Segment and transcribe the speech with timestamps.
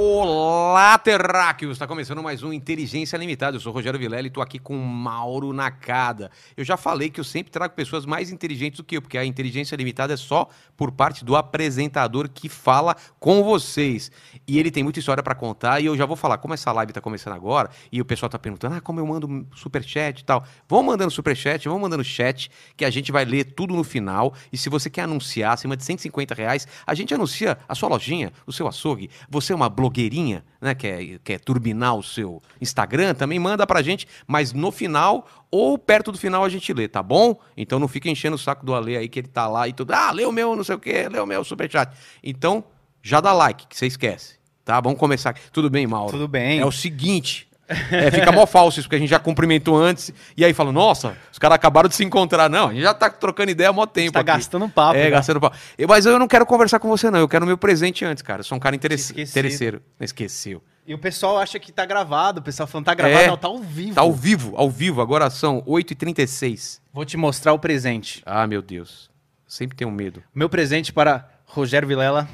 [0.00, 1.72] Olá, terráqueos!
[1.72, 3.56] Está começando mais um Inteligência Limitada.
[3.56, 6.30] Eu sou Rogério Vilela e estou aqui com Mauro Nakada.
[6.56, 9.24] Eu já falei que eu sempre trago pessoas mais inteligentes do que eu, porque a
[9.24, 14.08] inteligência limitada é só por parte do apresentador que fala com vocês.
[14.46, 16.92] E ele tem muita história para contar e eu já vou falar, como essa live
[16.92, 20.44] está começando agora e o pessoal está perguntando, ah, como eu mando superchat e tal.
[20.68, 24.32] Vão mandando superchat, vão mandando chat, que a gente vai ler tudo no final.
[24.52, 28.32] E se você quer anunciar acima de 150 reais, a gente anuncia a sua lojinha,
[28.46, 29.10] o seu açougue.
[29.28, 34.06] Você é uma blogueirinha, né, quer, quer turbinar o seu Instagram, também manda pra gente,
[34.26, 37.40] mas no final ou perto do final a gente lê, tá bom?
[37.56, 39.92] Então não fica enchendo o saco do Ale aí que ele tá lá e tudo,
[39.92, 41.96] ah, lê o meu, não sei o quê, lê o meu superchat.
[42.22, 42.62] Então,
[43.02, 44.80] já dá like, que você esquece, tá?
[44.80, 45.40] Vamos começar aqui.
[45.50, 46.12] Tudo bem, Mauro?
[46.12, 46.60] Tudo bem.
[46.60, 50.44] É o seguinte, é, fica mó falso isso, porque a gente já cumprimentou antes, e
[50.44, 52.48] aí fala, nossa, os caras acabaram de se encontrar.
[52.48, 54.26] Não, a gente já tá trocando ideia há mó tempo tá aqui.
[54.26, 54.98] gastando papo.
[54.98, 55.10] É, né?
[55.10, 55.56] gastando papo.
[55.76, 57.18] Eu- Mas eu não quero conversar com você, não.
[57.18, 58.40] Eu quero meu presente antes, cara.
[58.40, 59.12] Eu sou um cara interesse...
[59.20, 59.82] Interesseiro.
[60.00, 60.62] Esqueceu.
[60.86, 62.40] E o pessoal acha que tá gravado.
[62.40, 63.20] O pessoal falando tá gravado.
[63.22, 63.26] É.
[63.26, 63.94] Não, tá ao vivo.
[63.94, 65.02] Tá ao vivo, ao vivo.
[65.02, 66.80] Agora são 8h36.
[66.92, 68.22] Vou te mostrar o presente.
[68.24, 69.10] Ah, meu Deus.
[69.46, 70.22] Sempre tenho medo.
[70.34, 72.26] Meu presente para Rogério Vilela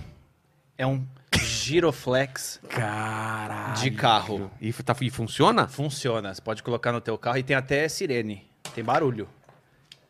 [0.78, 1.05] é um
[1.38, 2.60] Giroflex.
[2.68, 3.74] Caralho.
[3.80, 4.50] De carro.
[4.60, 5.66] E, tá, e funciona?
[5.68, 6.32] Funciona.
[6.34, 8.46] Você pode colocar no teu carro e tem até sirene.
[8.74, 9.28] Tem barulho.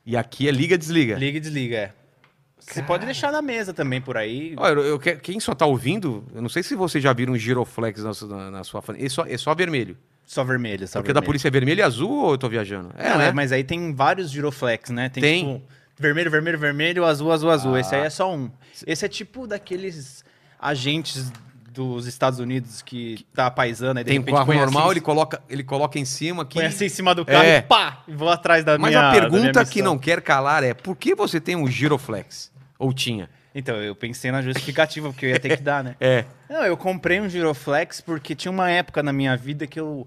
[0.07, 1.17] E aqui é liga, desliga.
[1.17, 1.93] Liga e desliga, é.
[2.59, 4.55] Você pode deixar na mesa também por aí.
[4.57, 7.35] Olha, eu, eu que- quem só tá ouvindo, eu não sei se vocês já viram
[7.35, 8.83] um giroflex na, sua- na, na sua.
[8.99, 9.97] É só, é só vermelho.
[10.27, 11.27] Só vermelho, só Porque da vermelho.
[11.27, 12.91] polícia é vermelho e azul ou eu tô viajando?
[12.97, 13.29] É, Não, né?
[13.29, 15.11] é, mas aí tem vários Giroflex, né?
[15.11, 15.55] Tem, Tem.
[15.59, 15.63] tipo
[15.99, 17.75] vermelho, vermelho, vermelho, azul, azul, azul.
[17.75, 17.81] Ah.
[17.81, 18.51] Esse aí é só um.
[18.87, 20.25] Esse é tipo daqueles
[20.65, 21.31] agentes
[21.73, 25.01] dos Estados Unidos que tá paisando aí de Tem um repente carro põe normal, ele,
[25.01, 26.63] coloca, ele coloca em cima aqui.
[26.63, 27.59] assim em cima do carro É.
[27.59, 30.23] e pá, e vou atrás da Mas minha a da minha pergunta que não quer
[30.23, 32.53] calar é: por que você tem um giroflex?
[32.79, 33.29] Ou tinha?
[33.57, 35.95] Então, eu pensei na justificativa, porque eu ia ter que dar, né?
[36.01, 36.25] É.
[36.51, 40.07] Não, eu comprei um Giroflex porque tinha uma época na minha vida que eu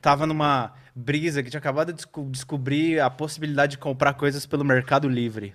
[0.00, 4.64] tava numa brisa que tinha acabado de desco- descobrir a possibilidade de comprar coisas pelo
[4.64, 5.54] Mercado Livre.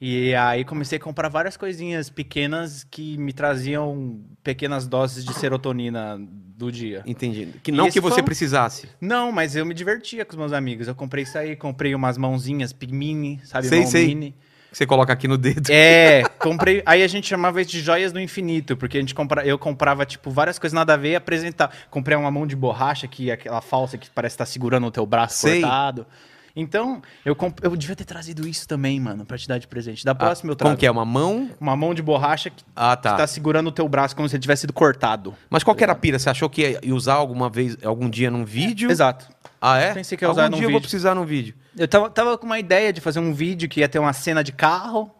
[0.00, 6.18] E aí comecei a comprar várias coisinhas pequenas que me traziam pequenas doses de serotonina
[6.56, 7.02] do dia.
[7.06, 7.48] Entendi.
[7.62, 8.88] Que não esse que você foi precisasse.
[8.98, 10.88] Não, mas eu me divertia com os meus amigos.
[10.88, 13.66] Eu comprei isso aí, comprei umas mãozinhas pi- mini, sabe?
[13.68, 14.06] Sei, mão sei.
[14.06, 14.34] mini.
[14.70, 15.68] Que você coloca aqui no dedo.
[15.68, 16.80] É, comprei.
[16.86, 20.06] Aí a gente chamava isso de joias do infinito, porque a gente compra, eu comprava,
[20.06, 21.72] tipo, várias coisas nada a ver e apresentava.
[21.90, 25.04] Comprei uma mão de borracha, que é aquela falsa que parece estar segurando o teu
[25.04, 25.60] braço Sei.
[25.60, 26.06] cortado.
[26.54, 27.58] Então, eu, comp...
[27.62, 30.04] eu devia ter trazido isso também, mano, pra te dar de presente.
[30.04, 30.70] Da próxima eu trago.
[30.70, 30.90] Como que é?
[30.90, 31.50] Uma mão?
[31.60, 33.14] Uma mão de borracha que Ah, tá.
[33.16, 35.34] tá segurando o teu braço como se ele tivesse sido cortado.
[35.48, 36.18] Mas qual que era a pira?
[36.18, 38.90] Você achou que ia usar alguma vez, algum dia num vídeo?
[38.90, 39.28] Exato.
[39.60, 39.92] Ah, é?
[39.94, 40.80] Pensei que ia algum usar dia num eu vou vídeo.
[40.82, 41.54] precisar num vídeo.
[41.78, 44.42] Eu tava, tava com uma ideia de fazer um vídeo que ia ter uma cena
[44.42, 45.10] de carro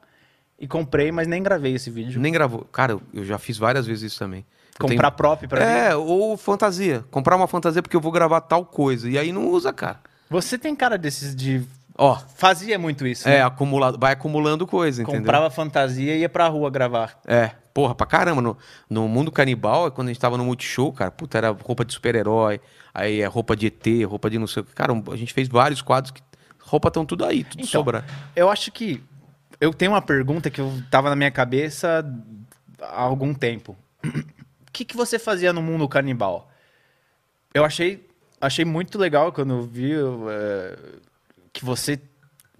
[0.59, 2.21] e comprei, mas nem gravei esse vídeo.
[2.21, 2.65] Nem gravou.
[2.73, 4.45] Cara, eu- já fiz várias vezes isso também.
[4.79, 5.67] Comprar próprio pra mim.
[5.73, 7.05] É, ou fantasia.
[7.11, 9.09] Comprar uma fantasia porque eu vou gravar tal coisa.
[9.11, 10.01] E aí não usa, cara.
[10.31, 11.63] Você tem cara desses de.
[11.99, 13.29] Ó, Fazia muito isso.
[13.29, 13.43] é, né?
[13.43, 15.21] acumulado, vai acumulando coisa, entendeu?
[15.21, 17.21] Comprava fantasia e ia pra rua gravar.
[17.27, 18.41] É, porra, pra caramba.
[18.41, 18.57] No,
[18.89, 22.61] no mundo canibal, quando a gente tava no Multishow, cara, puta, era roupa de super-herói,
[22.95, 24.73] aí é roupa de ET, roupa de não sei o que.
[24.73, 26.23] Cara, a gente fez vários quadros que.
[26.61, 28.05] Roupa estão tudo aí, tudo Então, sobra.
[28.37, 29.03] Eu acho que.
[29.61, 32.05] Eu tenho uma pergunta que eu tava na minha cabeça
[32.81, 33.77] há algum tempo.
[34.61, 36.49] O que, que você fazia no mundo canibal?
[37.53, 38.09] Eu achei,
[38.41, 40.79] achei muito legal quando eu vi é,
[41.53, 42.01] que você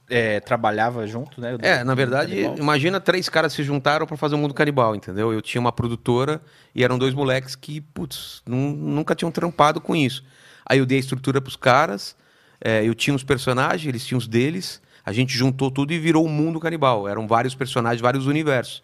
[0.09, 1.57] é, trabalhava junto, né?
[1.63, 2.59] É, na verdade, canibal.
[2.59, 5.33] imagina três caras se juntaram pra fazer o mundo canibal, entendeu?
[5.33, 6.41] Eu tinha uma produtora
[6.75, 10.25] e eram dois moleques que, putz, nun- nunca tinham trampado com isso.
[10.67, 12.17] Aí eu dei a estrutura pros caras,
[12.61, 16.25] é, eu tinha os personagens, eles tinham os deles, a gente juntou tudo e virou
[16.25, 17.09] o mundo canibal.
[17.09, 18.83] Eram vários personagens, vários universos.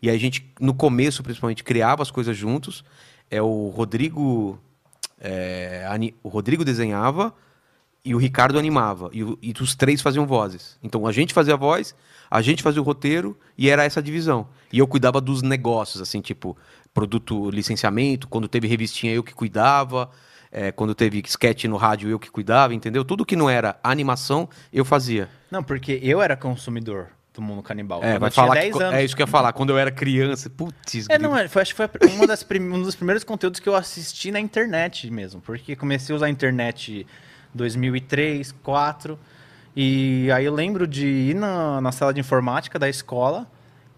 [0.00, 2.84] E aí a gente, no começo, principalmente, criava as coisas juntos.
[3.30, 4.58] É o Rodrigo.
[5.20, 5.84] É,
[6.22, 7.34] o Rodrigo desenhava
[8.04, 9.10] e o Ricardo animava.
[9.12, 10.78] E, e os três faziam vozes.
[10.82, 11.94] Então a gente fazia a voz,
[12.30, 14.48] a gente fazia o roteiro e era essa divisão.
[14.72, 16.56] E eu cuidava dos negócios, assim, tipo,
[16.94, 18.28] produto, licenciamento.
[18.28, 20.10] Quando teve revistinha, eu que cuidava.
[20.50, 23.04] É, quando teve sketch no rádio, eu que cuidava, entendeu?
[23.04, 25.28] Tudo que não era animação, eu fazia.
[25.50, 28.02] Não, porque eu era consumidor do mundo canibal.
[28.02, 28.94] É, vai eu tinha falar 10 que, anos.
[28.94, 29.52] é isso que eu ia falar.
[29.52, 32.82] Quando eu era criança, putz, É, não, é, foi, acho que foi uma das um
[32.82, 37.06] dos primeiros conteúdos que eu assisti na internet mesmo, porque comecei a usar a internet
[37.54, 39.18] em 2003, 2004,
[39.76, 43.46] e aí eu lembro de ir na, na sala de informática da escola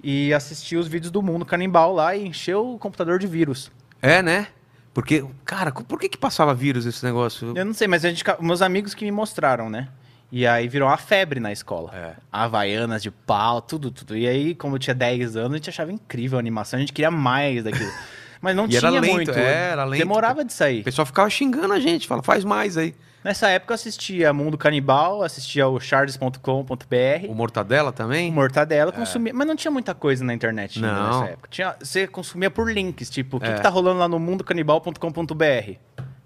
[0.02, 3.72] e assistia os vídeos do mundo canibal lá e encheu o computador de vírus.
[4.02, 4.48] É, né?
[4.92, 7.54] Porque, cara, por que que passava vírus esse negócio?
[7.56, 9.88] Eu não sei, mas a gente, meus amigos que me mostraram, né?
[10.32, 11.90] E aí virou uma febre na escola.
[11.94, 12.12] É.
[12.30, 14.16] Havaianas de pau, tudo, tudo.
[14.16, 16.92] E aí, como eu tinha 10 anos, a gente achava incrível a animação, a gente
[16.92, 17.90] queria mais daquilo.
[18.40, 19.30] Mas não E tinha era lento, muito.
[19.32, 19.98] é, era lento.
[19.98, 20.82] Demorava de O sair.
[20.82, 22.94] pessoal ficava xingando a gente, fala, faz mais aí.
[23.22, 28.32] Nessa época eu assistia Mundo Canibal, assistia o charles.com.br, O Mortadela também?
[28.32, 29.34] Mortadela, consumia.
[29.34, 30.92] Mas não tinha muita coisa na internet ainda É.
[30.94, 31.20] Não.
[31.20, 31.48] nessa época.
[31.50, 33.54] Tinha, você consumia por links, tipo, o que, É.
[33.54, 35.74] que tá rolando lá no mundocanibal.com.br?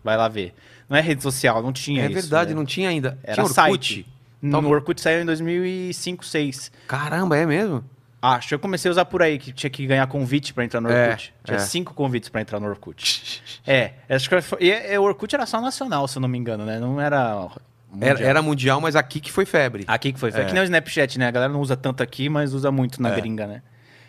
[0.04, 0.54] Vai lá ver.
[0.88, 2.14] Não é rede social, não tinha É isso.
[2.14, 2.56] verdade, né?
[2.56, 3.18] não tinha ainda.
[3.22, 3.54] Era tinha Orkut?
[3.94, 4.06] site.
[4.42, 6.70] No Orkut saiu em 2005, 2006.
[6.86, 7.82] Caramba, é mesmo?
[8.20, 10.90] Acho, eu comecei a usar por aí, que tinha que ganhar convite pra entrar no
[10.90, 11.34] É, Orkut.
[11.44, 11.60] tinha é.
[11.60, 13.42] cinco convites pra entrar no Orkut.
[13.66, 16.38] é, acho que foi, e, e o Orkut era só nacional, se eu não me
[16.38, 16.78] engano, né?
[16.78, 17.34] Não era
[17.90, 18.10] mundial.
[18.16, 19.84] Era, era mundial, mas aqui que foi febre.
[19.86, 20.30] Aqui que foi.
[20.32, 20.44] Foi É.
[20.44, 21.26] que nem o Snapchat, né?
[21.28, 23.14] A galera não usa tanto aqui, mas usa muito na É.
[23.16, 23.62] gringa, né?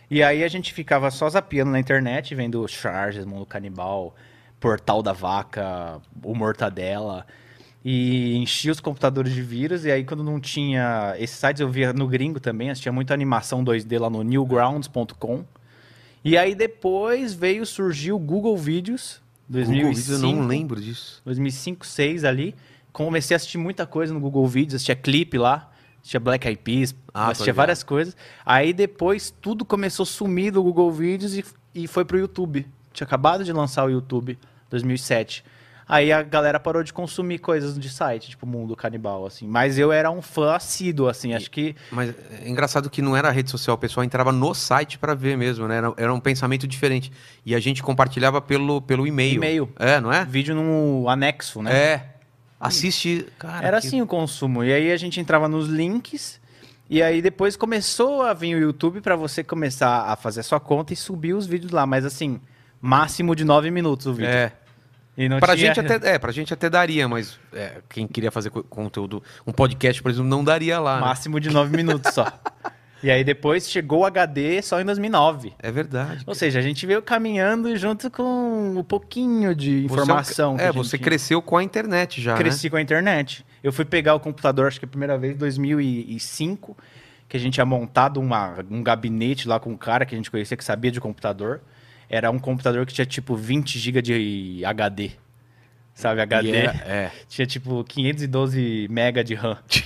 [0.09, 4.15] E aí a gente ficava só zapeando na internet, vendo Charges, Mundo Canibal,
[4.59, 7.25] Portal da Vaca, o Mortadela.
[7.83, 9.85] E enchia os computadores de vírus.
[9.85, 11.15] E aí, quando não tinha.
[11.19, 15.45] Esses sites eu via no gringo também, assistia muita animação 2D lá no newgrounds.com.
[16.23, 19.95] E aí depois veio surgir o Google Vídeos, Google 2005.
[19.95, 21.21] Vídeos, eu não lembro disso.
[21.23, 22.55] 2005, 2006 ali.
[22.91, 25.69] Comecei a assistir muita coisa no Google Vídeos, assistia clipe lá,
[25.99, 28.17] assistia Black Eyed Peas, Ah, assistia várias coisas.
[28.43, 32.65] Aí depois tudo começou a sumir do Google Vídeos e, e foi pro YouTube.
[32.95, 34.39] Tinha acabado de lançar o YouTube,
[34.69, 35.43] 2007.
[35.87, 39.45] Aí a galera parou de consumir coisas de site, tipo Mundo Canibal, assim.
[39.47, 41.75] Mas eu era um fã assíduo, assim, acho que...
[41.91, 42.09] Mas
[42.41, 45.67] é engraçado que não era rede social, o pessoal entrava no site pra ver mesmo,
[45.67, 45.77] né?
[45.77, 47.11] Era, era um pensamento diferente.
[47.45, 49.35] E a gente compartilhava pelo, pelo e-mail.
[49.35, 49.69] E-mail.
[49.77, 50.25] É, não é?
[50.25, 51.71] Vídeo no anexo, né?
[51.75, 52.09] É.
[52.59, 53.27] Assiste.
[53.37, 54.63] Cara, Era que- assim o consumo.
[54.63, 56.39] E aí a gente entrava nos links.
[56.89, 60.59] E aí depois começou a vir o YouTube pra você começar a fazer a sua
[60.59, 61.85] conta e subir os vídeos lá.
[61.85, 62.39] Mas assim,
[62.85, 64.29] máximo de nove minutos o vídeo.
[64.29, 64.51] É.
[65.17, 65.73] E não Pra tinha...
[65.73, 69.51] gente até, é, pra gente até daria, mas é, quem queria fazer co- conteúdo, um
[69.51, 70.95] podcast, por exemplo, não daria lá.
[70.95, 71.01] né?
[71.01, 72.25] Máximo de nove minutos só.
[73.03, 75.53] E aí depois chegou o HD só em 2009.
[75.59, 76.23] É verdade.
[76.25, 80.55] Ou seja, a gente veio caminhando junto com um pouquinho de Você é um- informação.
[80.55, 83.45] que É, gente você cresceu com a internet já, cresci com a internet.
[83.63, 86.75] Eu fui pegar o computador, acho que a primeira vez em 2005,
[87.29, 90.31] que a gente tinha montado uma, um gabinete lá com um cara que a gente
[90.31, 91.61] conhecia que sabia de computador.
[92.09, 95.11] Era um computador que tinha tipo 20 GB de HD.
[95.93, 96.21] Sabe?
[96.21, 96.51] HD?
[96.51, 97.11] Era- é.
[97.29, 99.57] Tinha tipo 512 MB de RAM.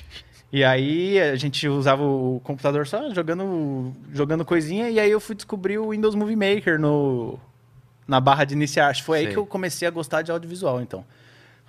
[0.52, 5.36] E aí a gente usava o computador só jogando, jogando coisinha, e aí eu fui
[5.36, 7.40] descobrir o Windows Movie Maker no,
[8.08, 8.88] na barra de iniciar.
[8.88, 9.34] Acho que foi aí Sei.
[9.34, 11.06] que eu comecei a gostar de audiovisual, então.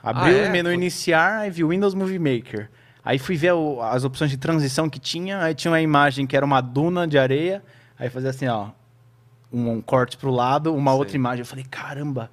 [0.02, 0.48] Abri Ah, é?
[0.48, 2.70] o menu Foi- iniciar, aí vi o Windows Movie Maker.
[3.04, 6.34] Aí fui ver o- as opções de transição que tinha, aí tinha uma imagem que
[6.34, 7.62] era uma duna de areia,
[7.98, 8.68] aí fazia assim, ó,
[9.52, 10.98] um, um corte pro lado, uma Sei.
[10.98, 11.40] outra imagem.
[11.40, 12.30] Eu falei, caramba,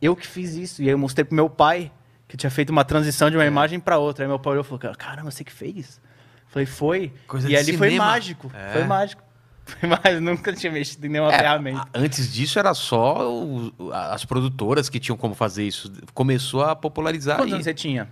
[0.00, 0.82] eu que fiz isso.
[0.82, 1.90] E aí eu mostrei pro meu pai,
[2.28, 4.24] que tinha feito uma transição de uma imagem para outra.
[4.24, 6.00] Aí meu pai olhou e falou, caramba, você que fez?
[6.46, 7.12] Eu falei, foi.
[7.26, 8.06] Coisa e ali foi cinema.
[8.06, 8.50] mágico.
[8.54, 8.72] É.
[8.72, 9.22] Foi mágico.
[9.70, 10.20] Foi mágico.
[10.20, 11.86] Nunca tinha mexido em nenhuma É, ferramenta.
[11.94, 15.92] Antes disso era só o- as produtoras que tinham como fazer isso.
[16.12, 18.08] Começou a popularizar Quantos anos você tinha?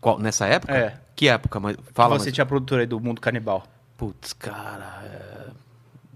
[0.00, 0.72] Qual- nessa época?
[0.74, 0.94] É.
[1.14, 1.60] Que época?
[1.60, 2.34] Mas, fala, você mas...
[2.34, 3.64] tinha a produtora aí do Mundo Canibal.
[3.98, 5.46] Putz, cara, é...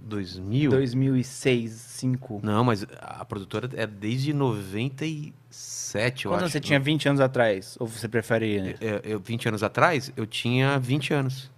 [0.08, 0.70] 2000?
[0.70, 2.40] 2006, 2005.
[2.42, 6.48] Não, mas a produtora é desde 97, eu acho.
[6.48, 7.76] você tinha 20 anos atrás?
[7.78, 8.76] Ou você prefere...
[8.80, 11.50] Eu, eu, 20 anos atrás, eu tinha 20 anos.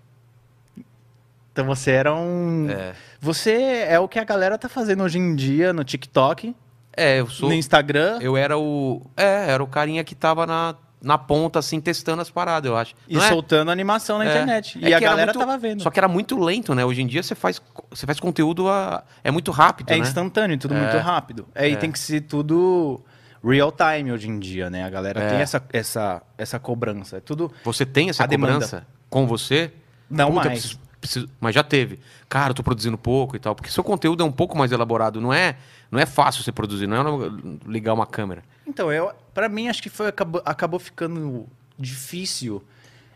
[1.52, 2.68] Então você era um...
[2.70, 3.52] É, Você
[3.88, 6.54] é o que a galera tá fazendo hoje em dia no TikTok,
[6.96, 7.48] é eu sou...
[7.48, 8.18] no Instagram.
[8.20, 9.02] Eu era o...
[9.16, 12.94] É, era o carinha que tava na, na ponta, assim, testando as paradas, eu acho.
[13.08, 13.28] E Não é?
[13.28, 14.28] soltando animação na É.
[14.28, 14.78] internet.
[14.84, 15.82] É E a galera muito- tava vendo.
[15.82, 16.84] Só que era muito lento, né?
[16.84, 19.98] Hoje em dia você faz, você faz conteúdo, a- é muito rápido, É né?
[20.00, 20.80] instantâneo, tudo É.
[20.80, 21.46] muito rápido.
[21.54, 21.76] É, e É.
[21.76, 23.00] tem que ser tudo
[23.42, 24.84] real time hoje em dia, né?
[24.84, 25.28] A galera É.
[25.30, 27.16] tem essa, essa, essa cobrança.
[27.16, 27.50] É tudo.
[27.64, 28.52] Você tem essa A demanda.
[28.54, 29.72] cobrança com você?
[30.10, 30.60] Não Puta, mais.
[30.60, 31.98] preciso- preciso- mas já teve.
[32.28, 33.54] Cara, eu tô produzindo pouco e tal.
[33.54, 35.18] Porque seu conteúdo é um pouco mais elaborado.
[35.18, 35.56] Não é,
[35.90, 37.30] não é fácil você produzir, não é
[37.66, 38.42] ligar uma câmera.
[38.66, 41.46] Então, eu, para mim, acho que foi acabou, acabou ficando
[41.78, 42.62] difícil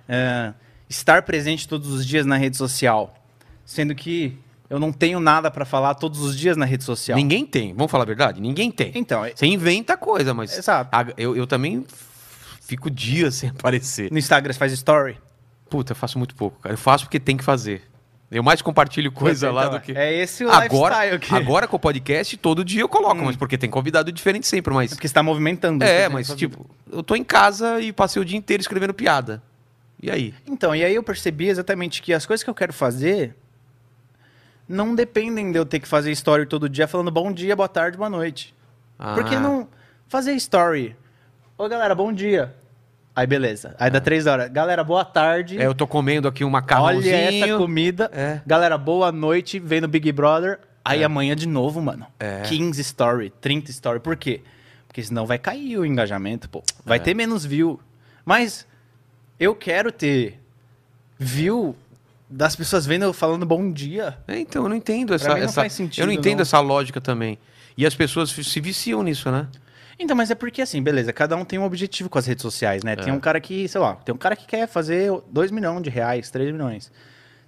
[0.08, 0.52] é,
[0.88, 3.14] estar presente todos os dias na rede social.
[3.64, 7.16] Sendo que eu não tenho nada pra falar todos os dias na rede social.
[7.16, 8.40] Ninguém tem, vamos falar a verdade?
[8.40, 8.92] Ninguém tem.
[8.94, 10.56] Então, é- Você inventa coisa, mas.
[10.56, 10.90] Exato.
[10.92, 11.86] a- eu, eu também
[12.60, 14.10] fico dias sem aparecer.
[14.10, 15.18] no Instagram você faz story.
[15.70, 16.74] Puta, eu faço muito pouco, cara.
[16.74, 17.82] Eu faço porque tem que fazer.
[18.34, 19.92] Eu mais compartilho coisa lá Então, do que.
[19.92, 21.32] É esse o Agora, que...
[21.34, 23.26] agora com o podcast, todo dia eu coloco, Hum.
[23.26, 24.90] mas porque tem convidado diferente sempre, mas.
[24.92, 25.84] Porque você tá movimentando.
[25.84, 29.40] É, você mas tipo, eu tô em casa e passei o dia inteiro escrevendo piada.
[30.02, 30.34] E aí?
[30.46, 33.36] Então, e aí eu percebi exatamente que as coisas que eu quero fazer
[34.68, 37.96] não dependem de eu ter que fazer story todo dia falando bom dia, boa tarde,
[37.96, 38.54] boa noite.
[38.98, 39.68] Ah, Porque não.
[40.08, 40.96] Fazer story.
[41.56, 42.54] Ô galera, bom dia.
[43.16, 43.76] Aí beleza.
[43.78, 44.50] Aí dá três horas.
[44.50, 45.60] Galera, boa tarde.
[45.60, 47.14] É, eu tô comendo aqui um macarrãozinho.
[47.14, 48.10] Olha essa comida.
[48.12, 48.40] É.
[48.44, 49.58] Galera, boa noite.
[49.60, 50.58] Vem no Big Brother.
[50.84, 52.06] Aí amanhã de novo, mano.
[52.18, 52.42] É.
[52.42, 54.00] 15 story, 30 story.
[54.00, 54.42] Por quê?
[54.88, 56.62] Porque senão vai cair o engajamento, pô.
[56.84, 57.80] Vai ter menos view.
[58.24, 58.66] Mas
[59.38, 60.40] eu quero ter
[61.18, 61.76] view
[62.28, 64.18] das pessoas vendo eu falando bom dia.
[64.26, 65.28] É, então, eu não entendo essa.
[65.34, 66.42] mim não essa- faz sentido, eu não entendo não.
[66.42, 67.38] essa lógica também.
[67.76, 69.46] E as pessoas se viciam nisso, né?
[69.98, 72.82] Então, mas é porque assim, beleza, cada um tem um objetivo com as redes sociais,
[72.82, 72.96] né?
[72.96, 73.12] Tem É.
[73.12, 76.30] um cara que, sei lá, tem um cara que quer fazer 2 milhões de reais,
[76.30, 76.90] 3 milhões.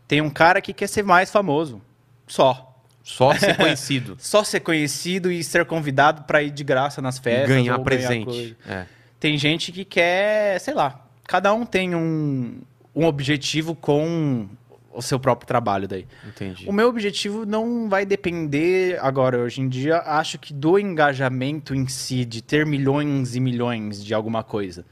[0.07, 1.81] Tem um cara que quer ser mais famoso.
[2.27, 2.73] Só.
[3.03, 4.17] Só ser conhecido.
[4.19, 7.49] Só ser conhecido e ser convidado pra ir de graça nas festas.
[7.49, 8.25] ganhar presente.
[8.25, 8.57] coisa.
[8.69, 8.87] É.
[9.19, 12.61] Tem gente que quer, sei lá, cada um tem um,
[12.95, 14.49] um objetivo com
[14.97, 16.07] o seu próprio trabalho daí.
[16.27, 16.69] Entendi.
[16.69, 21.87] O meu objetivo não vai depender agora, hoje em dia, acho que do engajamento em
[21.87, 24.85] si, de ter milhões e milhões de alguma coisa.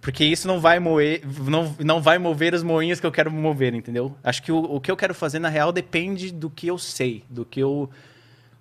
[0.00, 3.72] Porque isso não vai mover, não, não vai mover os moinhos que eu quero mover,
[3.72, 4.16] entendeu?
[4.24, 7.24] Acho que o, o que eu quero fazer, na real, depende do que eu sei,
[7.30, 7.88] do que eu.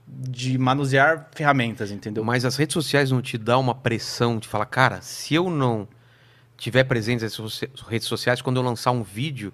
[0.07, 2.23] de manusear ferramentas, entendeu?
[2.23, 5.87] Mas as redes sociais não te dão uma pressão de falar, cara, se eu não
[6.57, 7.35] tiver presente nas
[7.87, 9.51] redes sociais, quando eu lançar um vídeo,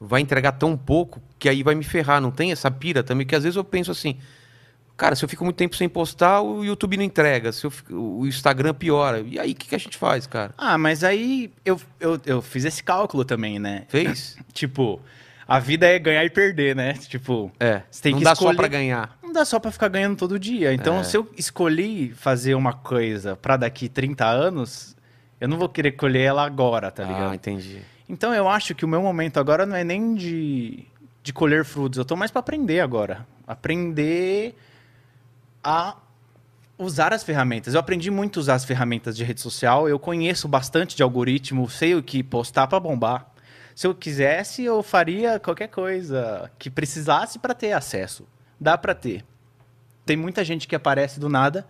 [0.00, 2.20] vai entregar tão pouco que aí vai me ferrar.
[2.20, 3.26] Não tem essa pira também?
[3.26, 4.16] Que às vezes eu penso assim,
[4.96, 7.94] cara, se eu fico muito tempo sem postar, o YouTube não entrega, se eu fico-
[7.94, 9.20] o Instagram piora.
[9.20, 10.52] E aí, o que, que a gente faz, cara?
[10.58, 13.84] Ah, mas aí eu, eu, eu fiz esse cálculo também, né?
[13.88, 14.36] Fez?
[14.52, 15.00] Tipo,
[15.46, 16.92] a vida é ganhar e perder, né?
[16.94, 17.82] Tipo, É.
[17.90, 19.18] Você tem não que dá só escolher- pra ganhar.
[19.22, 20.72] não dá só pra ficar ganhando todo dia.
[20.74, 21.02] Então, É.
[21.04, 24.94] se eu escolhi fazer uma coisa pra daqui 30 anos,
[25.40, 27.30] eu não vou querer colher ela agora, tá ligado?
[27.30, 27.78] ah, entendi.
[28.08, 30.84] Então, eu acho que o meu momento agora não é nem de,
[31.22, 31.98] de colher frutos.
[31.98, 33.26] Eu tô mais pra aprender agora.
[33.46, 34.54] Aprender
[35.62, 35.96] a
[36.78, 37.74] usar as ferramentas.
[37.74, 39.88] Eu aprendi muito a usar as ferramentas de rede social.
[39.88, 43.26] Eu conheço bastante de algoritmo, sei o que postar pra bombar.
[43.74, 48.26] Se eu quisesse, eu faria qualquer coisa que precisasse pra ter acesso.
[48.60, 49.24] Dá pra ter.
[50.06, 51.66] Tem muita gente que aparece do nada,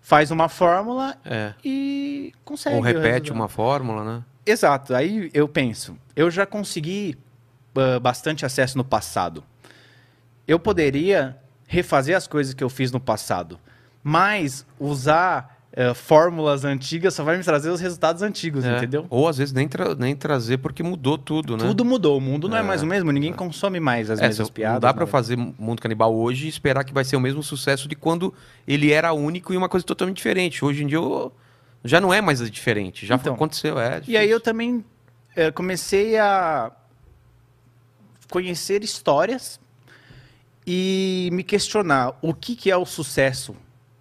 [0.00, 1.54] faz uma fórmula É.
[1.64, 2.76] e consegue.
[2.76, 4.24] Ou repete uma fórmula, né?
[4.46, 4.94] Exato.
[4.94, 7.16] Aí eu penso, eu já consegui
[7.76, 9.42] ah, bastante acesso no passado.
[10.46, 11.36] Eu poderia
[11.66, 13.58] refazer as coisas que eu fiz no passado,
[14.02, 18.76] mas usar eh, fórmulas antigas só vai me trazer os resultados antigos, É.
[18.76, 19.04] entendeu?
[19.10, 21.64] Ou às vezes nem, tra- nem trazer porque mudou tudo, né?
[21.66, 22.62] Tudo mudou, o mundo não é, É.
[22.62, 24.74] mais o mesmo, ninguém consome mais as É, mesmas piadas.
[24.74, 25.10] não dá pra nada.
[25.10, 28.32] fazer Mundo Canibal hoje e esperar que vai ser o mesmo sucesso de quando
[28.66, 30.64] ele era único e uma coisa totalmente diferente.
[30.64, 31.32] Hoje em dia eu-
[31.86, 33.34] já não é mais diferente, já Então.
[33.34, 34.02] aconteceu, é.
[34.06, 34.40] E aí eu difícil.
[34.40, 34.84] também
[35.34, 36.70] eh, comecei a
[38.30, 39.60] conhecer histórias
[40.66, 43.54] e me questionar o que, que é o sucesso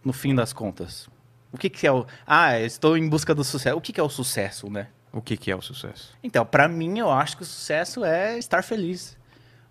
[0.03, 1.07] no fim das contas.
[1.51, 2.05] O que, que é o.
[2.27, 3.77] Ah, estou em busca do sucesso.
[3.77, 4.87] O que, que é o sucesso, né?
[5.13, 6.13] O que, que é o sucesso?
[6.21, 9.17] Então, pra mim, eu acho que o sucesso é estar feliz.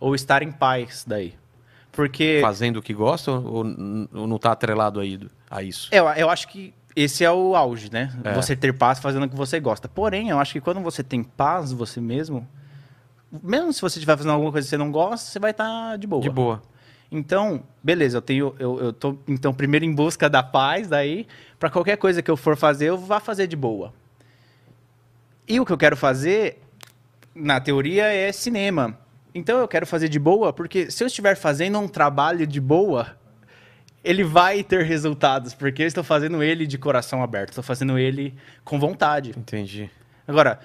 [0.01, 1.35] Ou estar em paz daí.
[1.93, 2.39] Porque.
[2.41, 5.01] Fazendo o que gosta ou, ou não tá atrelado
[5.51, 5.89] a isso?
[5.93, 8.13] Eu, eu acho que esse é o auge, né?
[8.23, 8.33] É.
[8.35, 9.89] Você ter paz fazendo o que você gosta.
[9.89, 12.47] Porém, eu acho que quando você tem paz você mesmo,
[13.43, 16.07] mesmo se você estiver fazendo alguma coisa que você não gosta, você vai estar de
[16.07, 16.23] boa.
[16.23, 16.63] De boa.
[17.11, 18.55] Então, beleza, eu tenho.
[18.59, 21.27] Eu, eu tô, então, primeiro em busca da paz, daí,
[21.59, 23.93] pra qualquer coisa que eu for fazer, eu vá fazer de boa.
[25.47, 26.61] E o que eu quero fazer,
[27.35, 28.99] na teoria, é cinema.
[29.35, 33.17] Então eu quero fazer de boa, porque se eu estiver fazendo um trabalho de boa,
[34.05, 38.35] ele vai ter resultados, porque eu estou fazendo ele de coração aberto, estou fazendo ele
[38.63, 39.31] com vontade.
[39.31, 39.91] Entendi.
[40.29, 40.61] Agora,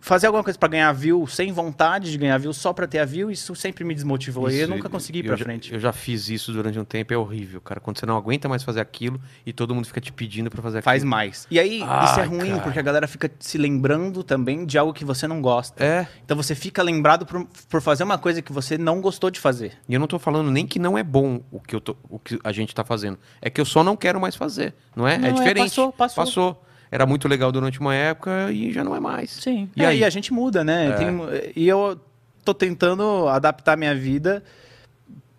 [0.00, 3.04] fazer alguma coisa pra ganhar view sem vontade de ganhar view só pra ter a
[3.04, 4.48] view, isso sempre me desmotivou.
[4.50, 5.72] e eu Isso, nunca consegui ir já- frente.
[5.74, 7.80] Eu já fiz isso durante um tempo, é horrível, cara.
[7.80, 10.82] Quando você não aguenta mais fazer aquilo e todo mundo fica te pedindo pra fazer
[10.82, 11.10] Faz aquilo.
[11.10, 11.46] mais.
[11.50, 12.60] E aí, isso é ruim, cara.
[12.62, 15.82] porque a galera fica se lembrando também de algo que você não gosta.
[15.84, 19.40] É, Então você fica lembrado por, por fazer uma coisa que você não gostou de
[19.40, 19.72] fazer.
[19.88, 22.18] e eu não tô falando nem que não é bom o que, eu tô, o
[22.18, 23.18] que a gente tá fazendo.
[23.42, 25.18] É que eu só não quero mais fazer, não é?
[25.18, 25.64] Não, é é, diferente.
[25.64, 26.62] passou, passou.
[26.96, 29.30] Era muito legal durante uma época e já não é mais.
[29.30, 29.68] Sim.
[29.76, 29.96] E E aí?
[29.98, 30.88] aí a gente muda, né?
[30.88, 30.92] É.
[30.92, 31.20] Tem-
[31.54, 32.00] e eu
[32.42, 34.42] tô tentando adaptar minha vida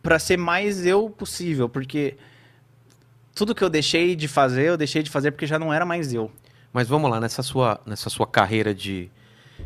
[0.04, 2.16] pra ser mais eu possível, porque
[3.34, 6.14] tudo que eu deixei de fazer, eu deixei de fazer porque já não era mais
[6.14, 6.32] eu.
[6.72, 9.10] Mas vamos lá, nessa sua, nessa sua carreira de,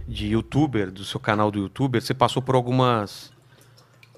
[0.07, 3.33] de youtuber, do seu canal do youtuber, você passou por algumas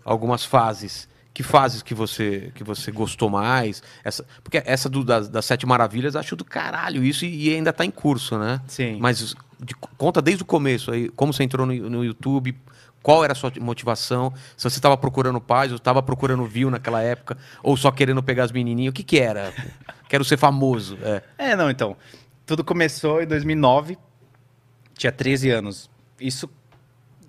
[0.05, 1.07] algumas fases.
[1.33, 3.81] Que fases que você que você gostou mais?
[4.03, 7.73] Essa, porque essa do, das, das Sete Maravilhas, acho do caralho isso e, e ainda
[7.73, 8.61] tá em curso, né?
[8.67, 8.97] Sim.
[8.99, 12.55] Mas de- conta desde o começo aí, como você entrou no, no YouTube,
[13.01, 14.31] Qual era a sua motivação?
[14.55, 18.45] Se você estava procurando paz, ou estava procurando view naquela época, ou só querendo pegar
[18.45, 19.51] as menininhas, o que que era?
[20.07, 20.97] Quero ser famoso.
[21.01, 21.21] É.
[21.37, 21.97] É, não, então.
[22.45, 23.97] Tudo começou em 2009.
[24.97, 25.89] Tinha 13 anos.
[26.19, 26.49] Isso.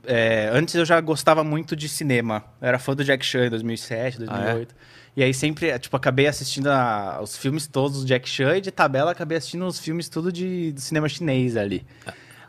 [0.07, 2.45] É, antes eu já gostava muito de cinema.
[2.61, 4.75] Eu era fã do Jack Chan em 2007, 2008.
[5.17, 8.61] E aí sempre, é, tipo, acabei assistindo a- os filmes todos do Jack Chan e
[8.61, 11.87] de tabela acabei assistindo os filmes tudo de, do cinema chinês ali.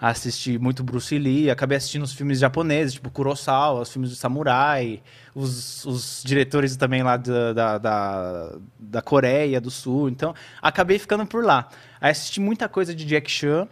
[0.02, 5.02] Assisti muito Bruce Lee, acabei assistindo os filmes japoneses, tipo Kurosawa, os filmes de samurai,
[5.34, 10.10] os, os diretores também lá da, da, da, da Coreia do Sul.
[10.10, 11.70] Então, acabei ficando por lá.
[12.02, 13.68] Aí assisti muita coisa de Jack Chan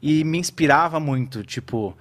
[0.00, 1.94] e me inspirava muito, tipo,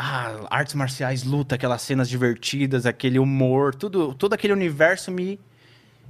[0.00, 5.38] ah, artes marciais, luta, aquelas cenas divertidas, aquele humor, tudo, todo aquele universo me,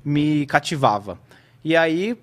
[0.04, 1.18] me cativava.
[1.64, 2.16] E aí,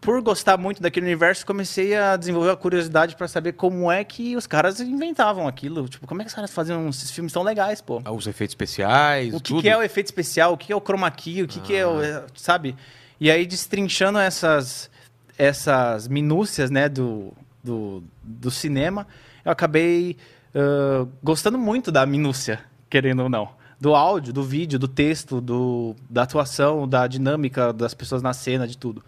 [0.00, 4.34] por gostar muito daquele universo, comecei a desenvolver a curiosidade para saber como é que
[4.36, 5.88] os caras inventavam aquilo.
[5.88, 8.02] Tipo, como é que os caras faziam esses filmes tão legais, pô?
[8.10, 10.54] Os efeitos especiais, O que, que é o efeito especial?
[10.54, 11.42] O que é o chroma key?
[11.42, 12.00] O que, que é o.
[12.00, 12.04] Ah.
[12.04, 12.74] é, Sabe?
[13.20, 14.90] E aí, destrinchando essas,
[15.38, 19.06] essas minúcias, né, do, do, do cinema,
[19.44, 20.16] eu acabei
[20.54, 23.48] ah, gostando muito da minúcia, querendo ou não.
[23.80, 28.66] Do áudio, do vídeo, do texto, do, da atuação, da dinâmica das pessoas na cena,
[28.66, 29.04] de tudo.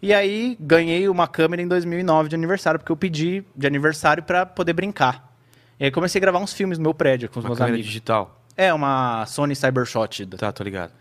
[0.00, 4.46] E aí, ganhei uma câmera em 2009 de aniversário, porque eu pedi de aniversário para
[4.46, 5.34] poder brincar.
[5.78, 7.74] E aí comecei a gravar uns filmes no meu prédio com os Uma meus câmera
[7.74, 7.86] amigos.
[7.88, 8.40] digital.
[8.56, 10.26] É, uma Sony Cybershot.
[10.26, 10.92] Tá, tô ligado.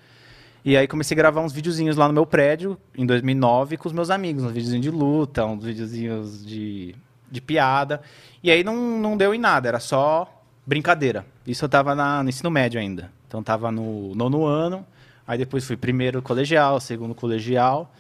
[0.66, 3.94] E aí comecei a gravar uns videozinhos lá no meu prédio, em 2009, com os
[3.94, 4.44] meus amigos.
[4.44, 6.96] Uns videozinhos de luta, uns videozinhos de,
[7.30, 8.02] de piada.
[8.42, 11.26] E aí não, não deu em nada, era só brincadeira.
[11.46, 13.12] Isso eu tava na, no ensino médio ainda.
[13.28, 14.86] Então tava no nono ano,
[15.28, 17.92] aí depois fui primeiro colegial, segundo colegial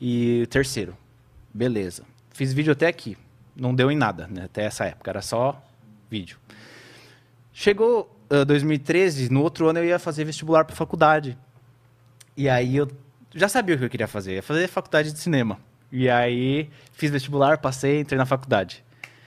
[0.00, 0.96] e terceiro.
[1.52, 2.04] Beleza.
[2.30, 3.16] Fiz vídeo até aqui.
[3.56, 4.44] Não deu em nada, né?
[4.44, 5.60] Até essa época, era só
[6.08, 6.38] vídeo.
[7.52, 11.36] Chegou ah, 2013, no outro ano eu ia fazer vestibular para faculdade.
[12.36, 12.88] E aí eu
[13.34, 15.58] já sabia o que eu queria fazer, ia fazer faculdade de cinema.
[15.90, 18.84] E aí fiz vestibular, passei, entrei na faculdade.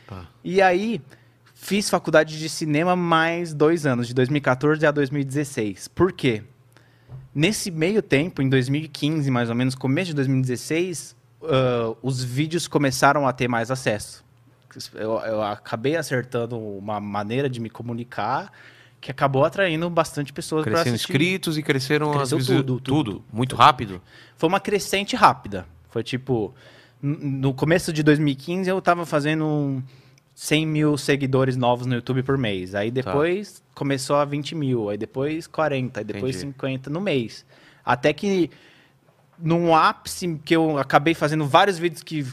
[0.08, 0.28] Tá.
[0.44, 1.02] E aí
[1.56, 5.88] fiz faculdade de cinema mais dois anos, de 2014 a 2016.
[5.90, 6.44] Por quê?
[7.34, 13.28] Nesse meio tempo, em 2015, mais ou menos, começo de 2016, ah, os vídeos começaram
[13.28, 14.24] a ter mais acesso.
[14.94, 18.52] Eu, eu acabei acertando uma maneira de me comunicar
[19.02, 21.12] que acabou atraindo bastante pessoas para Cresceram assistir.
[21.12, 23.26] inscritos e cresceram Cresceu as tudo, tudo, tudo.
[23.34, 24.02] Muito rápido.
[24.38, 25.66] Foi uma crescente rápida.
[25.92, 26.54] Foi tipo,
[27.02, 29.84] no começo de 2015 eu tava fazendo um
[30.34, 32.74] 100 mil seguidores novos no YouTube por mês.
[32.74, 36.54] Aí depois começou a 20 mil, aí depois 40, aí depois Entendi.
[36.54, 37.46] 50 no mês.
[37.86, 38.50] Até que
[39.38, 42.26] num ápice que eu acabei fazendo vários vídeos que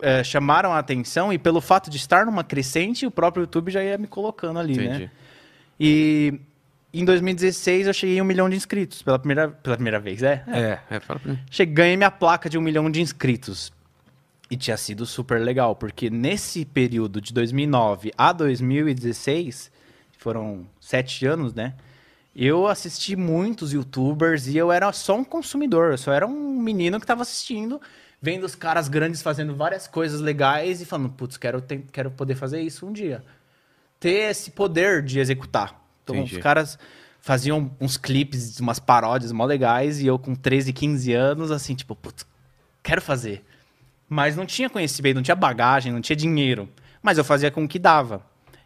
[0.00, 3.82] eh, chamaram a atenção e pelo fato de estar numa crescente, o próprio YouTube já
[3.82, 4.84] ia me colocando ali, né?
[4.84, 5.10] Entendi.
[5.80, 6.40] E
[7.00, 10.44] em 2016 eu cheguei a um milhão de inscritos pela primeira, pela primeira vez, é?
[10.46, 11.38] É, é, fala pra mim.
[11.50, 13.72] Cheguei, ganhei minha placa de um milhão de inscritos.
[14.50, 19.72] E tinha sido super legal, porque nesse período de 2009 a 2016,
[20.18, 21.74] foram sete anos, né?
[22.34, 25.92] Eu assisti muitos youtubers e eu era só um consumidor.
[25.92, 27.80] Eu só era um menino que estava assistindo,
[28.20, 32.60] vendo os caras grandes fazendo várias coisas legais e falando, putz, quero, quero poder fazer
[32.60, 33.24] isso um dia.
[34.00, 35.83] Ter esse poder de executar.
[36.04, 36.36] Então, Entendi.
[36.36, 36.78] os caras
[37.20, 41.96] faziam uns clipes, umas paródias mó legais e eu com 13, 15 anos, assim, tipo,
[41.96, 42.24] putz,
[42.82, 43.42] quero fazer.
[44.08, 46.68] Mas não tinha conhecimento, não tinha bagagem, não tinha dinheiro.
[47.02, 48.22] Mas eu fazia com o que dava.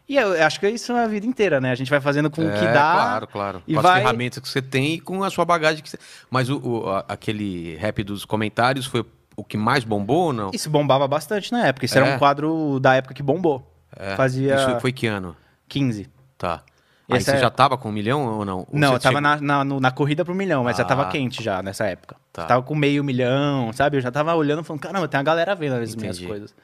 [0.07, 1.71] E eu, acho que isso é a vida inteira, né?
[1.71, 2.91] A gente vai fazendo com o que É, dá.
[2.93, 3.63] Claro, claro.
[3.67, 5.99] e com vai- as ferramentas que você tem e com a sua bagagem que você...
[6.29, 10.51] Mas o, o- a- aquele rap dos comentários foi o que mais bombou ou não?
[10.53, 11.85] Isso bombava bastante na época.
[11.85, 12.15] Isso era É?
[12.15, 13.71] um quadro da época que bombou.
[13.95, 14.15] É.
[14.15, 15.35] Fazia Isso foi que ano?
[15.67, 16.09] 15.
[16.37, 16.63] Tá.
[17.09, 18.59] Aí você é- já tava com um milhão ou não?
[18.59, 21.03] Ou Não, eu tava chegou- na, na, no- na corrida pro milhão, mas já tava
[21.03, 21.09] Ah.
[21.09, 22.15] quente já nessa época.
[22.31, 22.45] Tá.
[22.45, 23.97] Tava com meio milhão, sabe?
[23.97, 26.27] Eu já tava olhando e falando, caramba, tem uma galera vendo as minhas Entendi.
[26.27, 26.55] coisas.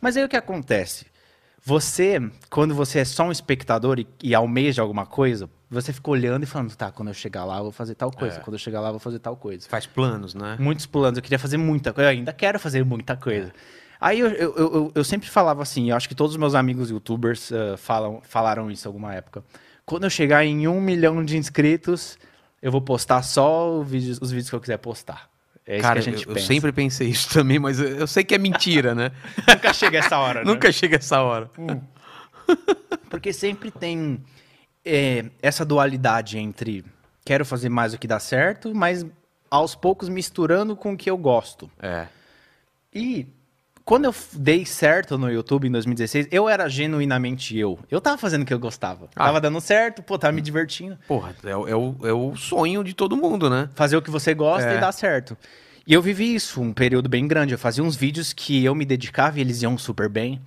[0.00, 1.06] Mas aí o que acontece?
[1.62, 6.42] Você, quando você é só um espectador e, e almeja alguma coisa, você fica olhando
[6.42, 8.40] e falando, tá, quando eu chegar lá eu vou fazer tal coisa, É.
[8.40, 9.68] quando eu chegar lá eu vou fazer tal coisa.
[9.68, 10.56] Faz planos, né?
[10.58, 13.52] Muitos planos, eu queria fazer muita coisa, eu ainda quero fazer muita coisa.
[14.00, 16.90] Aí eu, eu, eu, eu- sempre falava assim, eu acho que todos os meus amigos
[16.90, 19.44] youtubers eh, falam, falaram isso alguma época.
[19.90, 22.16] Quando eu chegar em um milhão de inscritos,
[22.62, 25.28] eu vou postar só vídeo- os vídeos que eu quiser postar.
[25.66, 28.94] É Cara, eu, eu sempre pensei isso também, mas eu, eu sei que é mentira,
[28.94, 29.10] né?
[29.48, 30.46] Nunca chega essa hora, né?
[30.46, 31.50] Nunca chega essa hora.
[33.08, 34.22] Porque sempre tem
[34.84, 36.84] é, essa dualidade entre
[37.24, 39.04] quero fazer mais o que dá certo, mas
[39.50, 41.68] aos poucos misturando com o que eu gosto.
[41.80, 42.06] É.
[42.94, 43.26] E
[43.84, 47.78] quando eu dei certo no YouTube em 2016, eu era genuinamente eu.
[47.90, 49.08] Eu tava fazendo o que eu gostava.
[49.16, 49.24] Ah.
[49.26, 50.96] Tava dando certo, pô, tava me divertindo.
[51.08, 53.68] Porra, é, o- é o, é o sonho de todo mundo, né?
[53.74, 54.76] Fazer o que você gosta É.
[54.76, 55.36] e dar certo.
[55.86, 57.52] E eu vivi isso um período bem grande.
[57.54, 60.40] Eu fazia uns vídeos que eu me dedicava e eles iam super bem.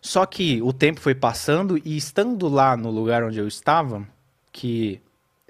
[0.00, 4.04] Só que o tempo foi passando e estando lá no lugar onde eu estava,
[4.50, 5.00] que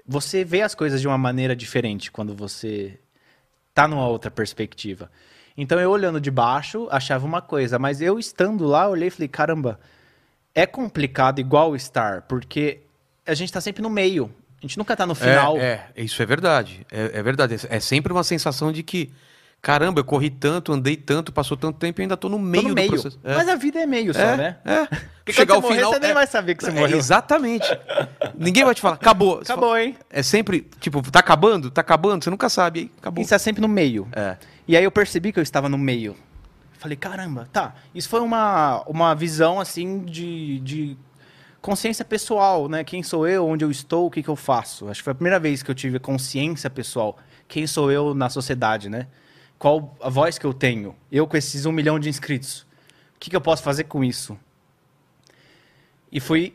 [0.05, 2.99] você vê as coisas de uma maneira diferente quando você
[3.73, 5.09] tá numa outra perspectiva.
[5.57, 9.27] Então eu olhando de baixo, achava uma coisa, mas eu estando lá, olhei e falei,
[9.27, 9.79] caramba,
[10.55, 12.81] é complicado igual estar, porque
[13.25, 14.31] a gente tá sempre no meio.
[14.59, 15.57] A gente nunca tá no final.
[15.57, 16.85] É, é, isso é verdade.
[16.91, 17.55] É, é verdade.
[17.69, 19.11] É, é sempre uma sensação de que,
[19.61, 22.63] caramba, eu corri tanto, andei tanto, passou tanto tempo e ainda tô no Tô meio,
[22.63, 22.89] no do meio.
[22.91, 23.19] processo.
[23.25, 23.35] É.
[23.35, 24.57] Mas a vida é meio só, é, né?
[24.63, 24.87] É.
[25.25, 26.97] Porque quando você morrer, você nem vai saber que você É, morreu.
[26.97, 27.67] Exatamente.
[28.35, 29.39] Ninguém vai te falar, acabou.
[29.41, 29.97] Acabou, fala- hein?
[30.09, 31.69] É sempre, tipo, tá acabando?
[31.69, 32.23] Tá acabando?
[32.23, 33.23] Você nunca sabe, aí acabou.
[33.23, 34.07] Você tá sempre no meio.
[34.13, 34.37] É.
[34.67, 36.15] E aí eu percebi que eu estava no meio.
[36.73, 37.75] Falei, caramba, tá.
[37.93, 40.97] Isso foi uma, uma visão, assim, de, de
[41.61, 42.83] consciência pessoal, né?
[42.83, 44.89] Quem sou eu, onde eu estou, o que, que eu faço.
[44.89, 47.17] Acho que foi a primeira vez que eu tive consciência pessoal.
[47.47, 49.07] Quem sou eu na sociedade, né?
[49.57, 50.93] Qual a voz que eu tenho?
[51.09, 52.61] Eu com esses um milhão de inscritos.
[53.15, 54.37] O que, que eu posso fazer com isso?
[56.11, 56.53] E fui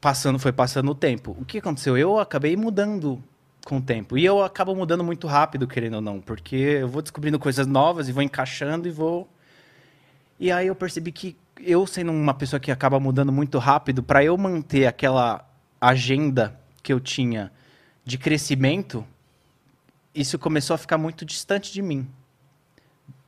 [0.00, 1.36] passando, foi passando o tempo.
[1.38, 1.96] O que aconteceu?
[1.98, 3.22] Eu acabei mudando
[3.68, 4.16] com o tempo.
[4.16, 8.08] E eu acabo mudando muito rápido, querendo ou não, porque eu vou descobrindo coisas novas
[8.08, 9.28] e vou encaixando e vou.
[10.40, 14.24] E aí eu percebi que eu sendo uma pessoa que acaba mudando muito rápido, para
[14.24, 15.46] eu manter aquela
[15.78, 17.52] agenda que eu tinha
[18.06, 19.04] de crescimento,
[20.14, 22.08] isso começou a ficar muito distante de mim.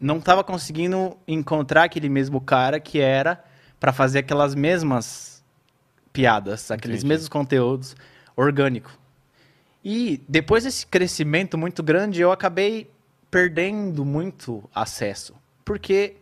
[0.01, 3.45] Não estava conseguindo encontrar aquele mesmo cara que era
[3.79, 5.45] para fazer aquelas mesmas
[6.15, 7.09] piadas, aqueles Entendi.
[7.09, 7.95] mesmos conteúdos
[8.35, 9.00] orgânico.
[9.85, 12.91] E depois desse crescimento muito grande, eu acabei
[13.31, 16.17] perdendo muito acesso, porque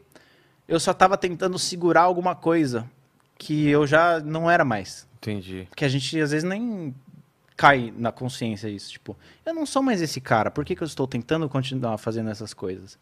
[0.68, 2.88] eu só estava tentando segurar alguma coisa
[3.36, 5.08] que eu já não era mais.
[5.16, 5.66] Entendi.
[5.74, 6.94] Que a gente às vezes nem
[7.56, 10.86] cai na consciência isso, tipo, eu não sou mais esse cara, por que, que eu
[10.86, 12.96] estou tentando continuar fazendo essas coisas?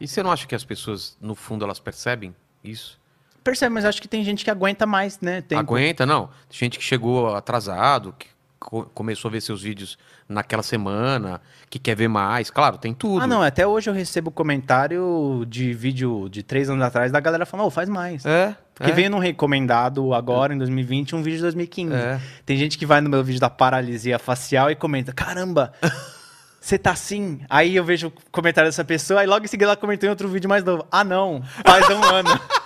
[0.00, 2.98] E você não acha que as pessoas, no fundo, elas percebem isso?
[3.44, 5.42] Percebe, mas acho que tem gente que aguenta mais, né?
[5.42, 5.60] Tempo.
[5.60, 6.28] Aguenta, não.
[6.48, 8.28] Tem gente que chegou atrasado, que
[8.62, 9.98] co- começou a ver seus vídeos
[10.28, 12.50] naquela semana, que quer ver mais.
[12.50, 13.22] Claro, tem tudo.
[13.22, 17.44] Ah, não, até hoje eu recebo comentário de vídeo de três anos atrás da galera
[17.44, 18.24] falando, ô, faz mais.
[18.24, 18.54] É.
[18.74, 21.94] Que é, veio num recomendado agora, em 2020, um vídeo de 2015.
[21.94, 22.20] É.
[22.46, 25.72] Tem gente que vai no meu vídeo da paralisia facial e comenta, caramba,
[26.60, 27.40] você tá assim?
[27.50, 30.28] Aí eu vejo o comentário dessa pessoa, aí logo em seguida ela comentou em outro
[30.28, 30.86] vídeo mais novo.
[30.90, 32.30] Ah, não, faz um ano.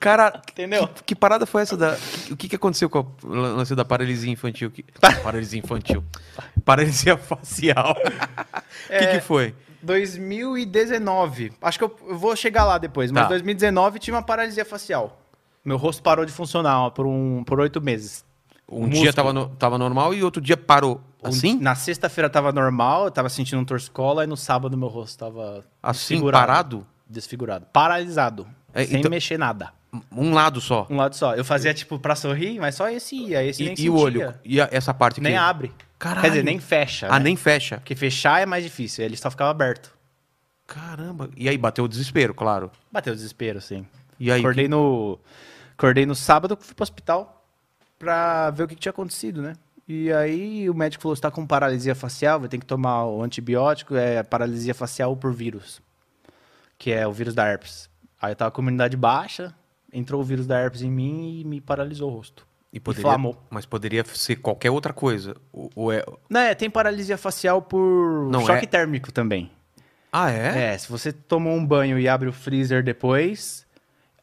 [0.00, 0.86] Cara, Entendeu?
[0.88, 1.96] Que, que parada foi essa da.
[1.96, 4.70] que- o que, que aconteceu com o lance da paralisia infantil?
[4.70, 4.84] Que,
[5.22, 6.04] paralisia infantil.
[6.64, 7.96] Paralisia facial.
[8.84, 9.06] O que, É.
[9.14, 9.54] que foi?
[9.82, 11.52] 2019.
[11.60, 13.28] Acho que eu, eu vou chegar lá depois, mas Tá.
[13.30, 15.18] 2019 tive uma paralisia facial.
[15.64, 18.24] Meu rosto parou de funcionar ó, por um por oito meses.
[18.68, 19.02] Um músculo.
[19.02, 21.00] dia tava, no- tava normal e outro dia parou.
[21.22, 21.58] Assim?
[21.58, 25.64] Na sexta-feira tava normal, eu tava sentindo um torcicola, e no sábado meu rosto tava
[25.82, 26.46] Assim, desfigurado.
[26.46, 26.86] parado?
[27.08, 27.66] Desfigurado.
[27.72, 28.46] Paralisado.
[28.74, 29.72] É, sem então- mexer nada.
[30.12, 30.86] Um lado só.
[30.90, 31.34] Um lado só.
[31.34, 33.42] Eu fazia, tipo, pra sorrir, mas só esse ia.
[33.44, 33.92] Esse nem E, e sentia.
[33.92, 34.34] o olho?
[34.44, 35.72] E a- essa parte Nem abre.
[35.98, 36.22] Caralho.
[36.22, 37.06] Quer dizer, nem fecha.
[37.10, 37.24] Ah, né?
[37.24, 37.76] nem fecha.
[37.78, 39.04] Porque fechar é mais difícil.
[39.04, 39.94] Ele só ficava aberto.
[40.66, 41.30] Caramba.
[41.36, 42.70] E aí bateu o desespero, claro.
[42.90, 43.86] Bateu o desespero, sim.
[44.18, 44.40] E aí?
[44.40, 45.18] Acordei no.
[45.76, 47.44] Acordei no sábado, fui pro hospital
[47.98, 49.54] pra ver o que, que tinha acontecido, né?
[49.86, 53.22] E aí o médico falou: você tá com paralisia facial, vai ter que tomar o
[53.22, 55.80] antibiótico, é paralisia facial por vírus.
[56.78, 57.88] Que é o vírus da herpes.
[58.20, 59.54] Aí eu tava com a imunidade baixa,
[59.94, 62.46] entrou o vírus da herpes em mim e me paralisou o rosto.
[62.72, 63.40] E poderia, Inflamou.
[63.48, 65.36] mas poderia ser qualquer outra coisa.
[65.52, 66.04] Ou, ou é...
[66.28, 69.50] Né, tem paralisia facial por Não, choque é- térmico também.
[70.12, 70.72] Ah, é?
[70.74, 73.64] É, se você tomou um banho e abre o freezer depois.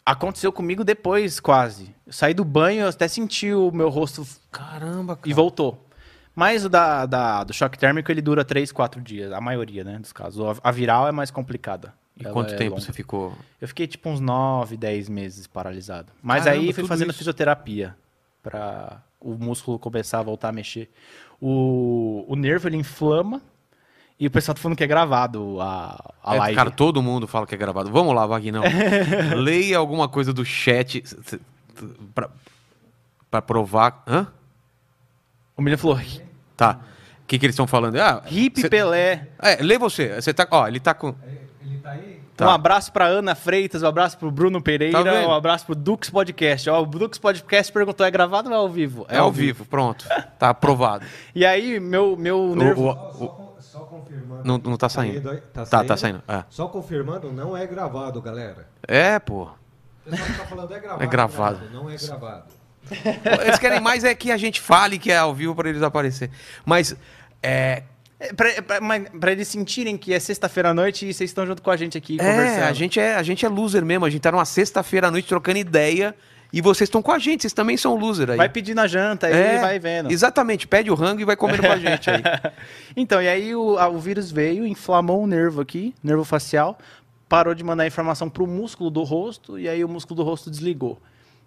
[0.05, 1.93] Aconteceu comigo depois, quase.
[2.05, 5.29] Eu saí do banho, eu até senti o meu rosto Caramba, cara.
[5.29, 5.87] e voltou.
[6.35, 9.99] Mas o da, da- do choque térmico, ele dura 3, 4 dias, a maioria, né,
[9.99, 10.59] dos casos.
[10.63, 11.93] A viral é mais complicada.
[12.21, 12.81] E Ela quanto é tempo longa.
[12.81, 13.33] você ficou?
[13.59, 16.11] Eu fiquei tipo uns 9, 10 meses paralisado.
[16.21, 17.17] Mas Caramba, aí fui fazendo isso.
[17.19, 17.95] fisioterapia
[18.43, 20.89] pra o músculo começar a voltar a mexer.
[21.39, 23.41] O, o nervo, ele inflama
[24.19, 26.55] e o pessoal tá falando que é gravado a, a É, live.
[26.55, 27.89] Cara, todo mundo fala que é gravado.
[27.91, 28.63] Vamos lá, Vagnão.
[29.37, 31.03] Leia alguma coisa do chat
[33.29, 34.03] pra provar.
[34.07, 34.27] Hã?
[35.57, 35.99] O menino falou,
[36.55, 36.79] Tá.
[37.23, 37.95] O que, que eles estão falando?
[37.97, 39.27] Ah, hip cê- Pelé.
[39.39, 40.19] É, lê você.
[40.21, 40.45] Você tá.
[40.51, 41.15] Ó, ele tá com.
[42.35, 42.47] Tá.
[42.47, 46.09] Um abraço pra Ana Freitas, um abraço pro Bruno Pereira, Tá um abraço pro Dux
[46.09, 46.69] Podcast.
[46.69, 49.05] Ó, o Dux Podcast perguntou, é gravado ou é ao vivo?
[49.09, 50.07] É, ao vivo, pronto.
[50.39, 51.05] Tá aprovado.
[51.35, 52.89] E aí, meu, meu O- nervo...
[52.89, 55.17] o- Só, o- só, só confirmando Não, não tá saindo.
[55.17, 55.41] indo aí?
[55.53, 56.21] Tá Tá, tá saindo.
[56.27, 58.67] É, Só confirmando, não é gravado, galera.
[58.87, 59.43] é pô.
[60.05, 61.03] O pessoal tá falando é gravado.
[61.03, 61.57] É gravado.
[61.59, 62.45] Renato, Não é gravado.
[63.45, 66.31] Eles querem mais é que a gente fale que é ao vivo pra eles aparecer.
[66.65, 66.95] Mas,
[67.43, 67.83] é,
[68.21, 71.71] É, mas pra eles sentirem que é sexta-feira à noite e vocês estão junto com
[71.71, 72.63] a gente aqui é, conversando.
[72.63, 74.05] a gente é, a gente é loser mesmo.
[74.05, 76.13] A gente tá numa sexta-feira à noite trocando ideia
[76.53, 77.41] e vocês estão com a gente.
[77.41, 78.37] Vocês também são loser aí.
[78.37, 80.11] Vai pedir na janta aí É, vai vendo.
[80.11, 82.21] Exatamente, pede o rango e vai comendo com a gente aí.
[82.95, 86.77] Então, e aí o, a- o vírus veio, inflamou o nervo aqui, nervo facial,
[87.29, 91.01] parou de mandar informação pro músculo do rosto e aí o músculo do rosto desligou.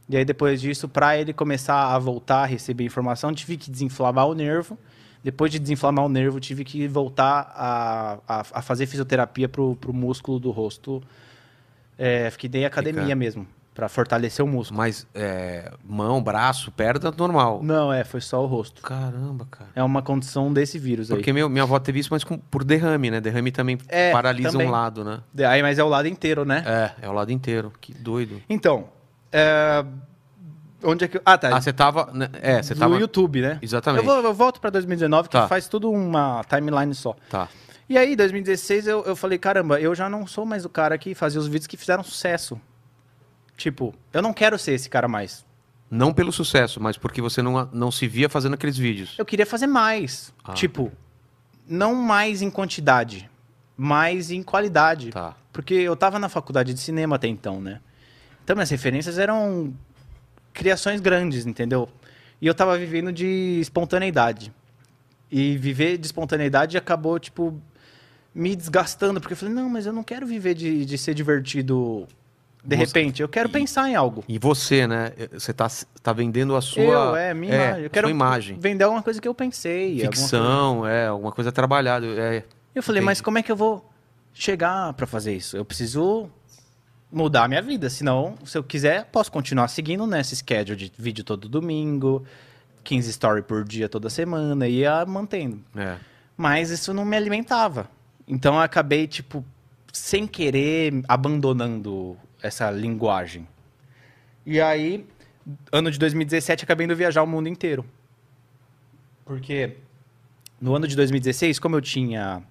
[0.08, 4.26] E aí depois disso, para ele começar a voltar a receber informação, tive que desinflamar
[4.26, 4.76] o nervo.
[5.24, 9.92] Depois de desinflamar o nervo, tive que voltar a, a, a fazer fisioterapia pro, pro
[9.92, 11.02] músculo do rosto.
[11.98, 14.76] É, fiquei dei academia Fica- mesmo, para fortalecer o músculo.
[14.76, 17.60] Mas é, mão, braço, perna, normal.
[17.62, 18.82] Não, é, foi só o rosto.
[18.82, 19.70] Caramba, cara.
[19.74, 21.16] É uma condição desse vírus aí.
[21.16, 23.20] Porque meu, minha avó teve isso, mas com- por derrame, né?
[23.20, 24.66] Derrame também É, paralisa também.
[24.68, 25.20] um lado, né?
[25.48, 26.62] Aí, mas é o lado inteiro, né?
[26.66, 27.72] É, é o lado inteiro.
[27.80, 28.42] Que doido.
[28.48, 28.88] Então,
[29.32, 29.84] é,
[30.84, 31.20] onde é que...
[31.24, 31.56] Ah, tá.
[31.56, 32.10] Ah, você tava.
[32.12, 32.28] né?
[32.40, 32.96] É, você tava.
[32.98, 33.58] YouTube, né?
[33.62, 34.00] Exatamente.
[34.00, 35.48] Eu, vou- eu volto pra 2019, que Tá.
[35.48, 37.16] faz tudo uma timeline só.
[37.28, 37.48] Tá.
[37.88, 41.14] E aí, 2016, eu, eu falei, caramba, eu já não sou mais o cara que
[41.14, 42.58] fazia os vídeos que fizeram sucesso.
[43.56, 45.44] Tipo, eu não quero ser esse cara mais.
[45.90, 49.14] Não pelo sucesso, mas porque você não, não se via fazendo aqueles vídeos.
[49.18, 50.32] Eu queria fazer mais.
[50.42, 50.52] Ah.
[50.54, 50.90] Tipo,
[51.68, 53.30] não mais em quantidade,
[53.76, 55.10] mais em qualidade.
[55.10, 55.36] Tá.
[55.52, 57.80] Porque eu tava na faculdade de cinema até então, né?
[58.42, 59.72] Então minhas referências eram
[60.54, 61.86] criações grandes, entendeu?
[62.40, 64.50] E eu tava vivendo de espontaneidade.
[65.30, 67.60] E viver de espontaneidade acabou, tipo,
[68.34, 69.20] me desgastando.
[69.20, 72.06] Porque eu falei, não, mas eu não quero viver de, de ser divertido
[72.64, 73.20] de Você- repente.
[73.22, 74.22] Eu quero E- pensar em algo.
[74.28, 75.12] E você, né?
[75.32, 75.66] Você tá,
[76.02, 76.82] tá vendendo a sua.
[76.82, 77.82] eu, é, minha imagem.
[77.84, 78.56] Eu quero imagem.
[78.58, 79.92] vender alguma coisa que eu pensei.
[79.92, 82.06] alguma coisa- Ficção, é, alguma coisa trabalhada.
[82.06, 83.24] É, Eu falei, mas Entendi.
[83.24, 83.88] como é que eu vou
[84.32, 85.56] chegar pra fazer isso?
[85.56, 86.28] Eu preciso
[87.10, 91.22] mudar a minha vida, senão, se eu quiser, posso continuar seguindo nesse schedule de vídeo
[91.24, 92.24] todo domingo,
[92.82, 95.62] 15 story por dia toda semana, e ia mantendo.
[95.76, 95.96] é.
[96.36, 97.88] Mas isso não me alimentava.
[98.26, 99.44] Então eu acabei, tipo,
[99.92, 103.46] sem querer, abandonando essa linguagem.
[104.44, 105.06] E aí,
[105.70, 107.84] ano de 2017, acabei indo viajar o mundo inteiro.
[109.24, 109.76] Porque
[110.60, 112.42] no ano de 2016, como eu tinha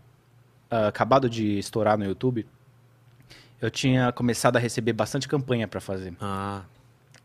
[0.71, 2.47] ah, acabado de estourar no YouTube,
[3.65, 6.13] eu tinha começado a receber bastante campanha para fazer.
[6.19, 6.63] Ah,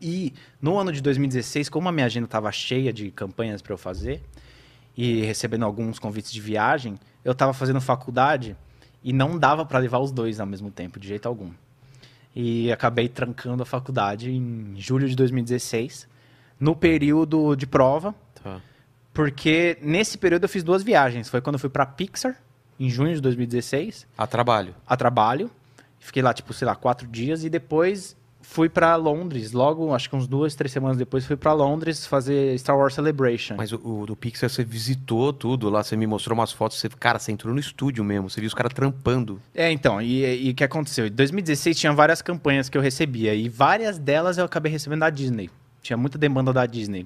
[0.01, 3.77] E no ano de 2016, como a minha agenda estava cheia de campanhas para eu
[3.77, 4.23] fazer
[4.95, 8.55] e recebendo alguns convites de viagem, eu estava fazendo faculdade
[9.03, 11.51] e não dava para levar os dois ao mesmo tempo, de jeito algum.
[12.33, 16.07] E acabei trancando a faculdade em julho de 2016,
[16.57, 18.61] no período de prova, tá.
[19.13, 21.27] porque nesse período eu fiz duas viagens.
[21.27, 22.37] Foi quando eu fui para Pixar,
[22.79, 24.73] em junho de 2016, A trabalho.
[24.87, 25.51] a trabalho.
[25.99, 29.51] Fiquei lá, tipo, sei lá, quatro dias e depois fui pra Londres.
[29.51, 33.55] Logo, acho que uns duas, três semanas depois, fui pra Londres fazer Star Wars Celebration.
[33.57, 36.89] Mas o, o do Pixar você visitou tudo lá, você me mostrou umas fotos, você,
[36.89, 39.39] cara, você entrou no estúdio mesmo, você viu os caras trampando.
[39.53, 41.05] É, então, e o que aconteceu?
[41.05, 45.09] Em 2016 tinha várias campanhas que eu recebia e várias delas eu acabei recebendo da
[45.09, 45.49] Disney.
[45.81, 47.05] Tinha muita demanda da Disney.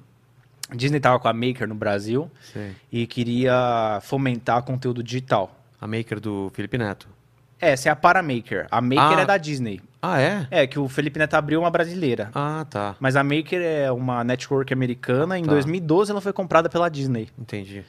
[0.69, 2.71] A Disney tava com a Maker no Brasil Sei.
[2.91, 5.59] e queria fomentar conteúdo digital.
[5.79, 7.07] A maker do Felipe Neto.
[7.63, 8.67] Essa é a Paramaker.
[8.69, 9.21] A Maker Ah.
[9.21, 9.81] é da Disney.
[10.01, 10.47] Ah, é?
[10.51, 12.29] É, que o Felipe Neto abriu uma brasileira.
[12.35, 12.95] Ah, tá.
[12.99, 15.37] Mas a Maker é uma network americana.
[15.39, 15.51] Em Tá.
[15.51, 17.29] 2012 ela foi comprada pela Disney.
[17.39, 17.83] Entendi.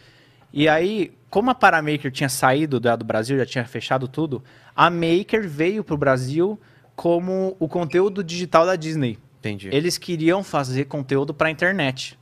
[0.53, 4.43] E aí, como a Paramaker tinha saído do Brasil, já tinha fechado tudo,
[4.77, 6.59] a Maker veio pro Brasil
[6.95, 9.19] como o conteúdo digital da Disney.
[9.41, 9.69] Entendi.
[9.73, 12.17] Eles queriam fazer conteúdo pra internet,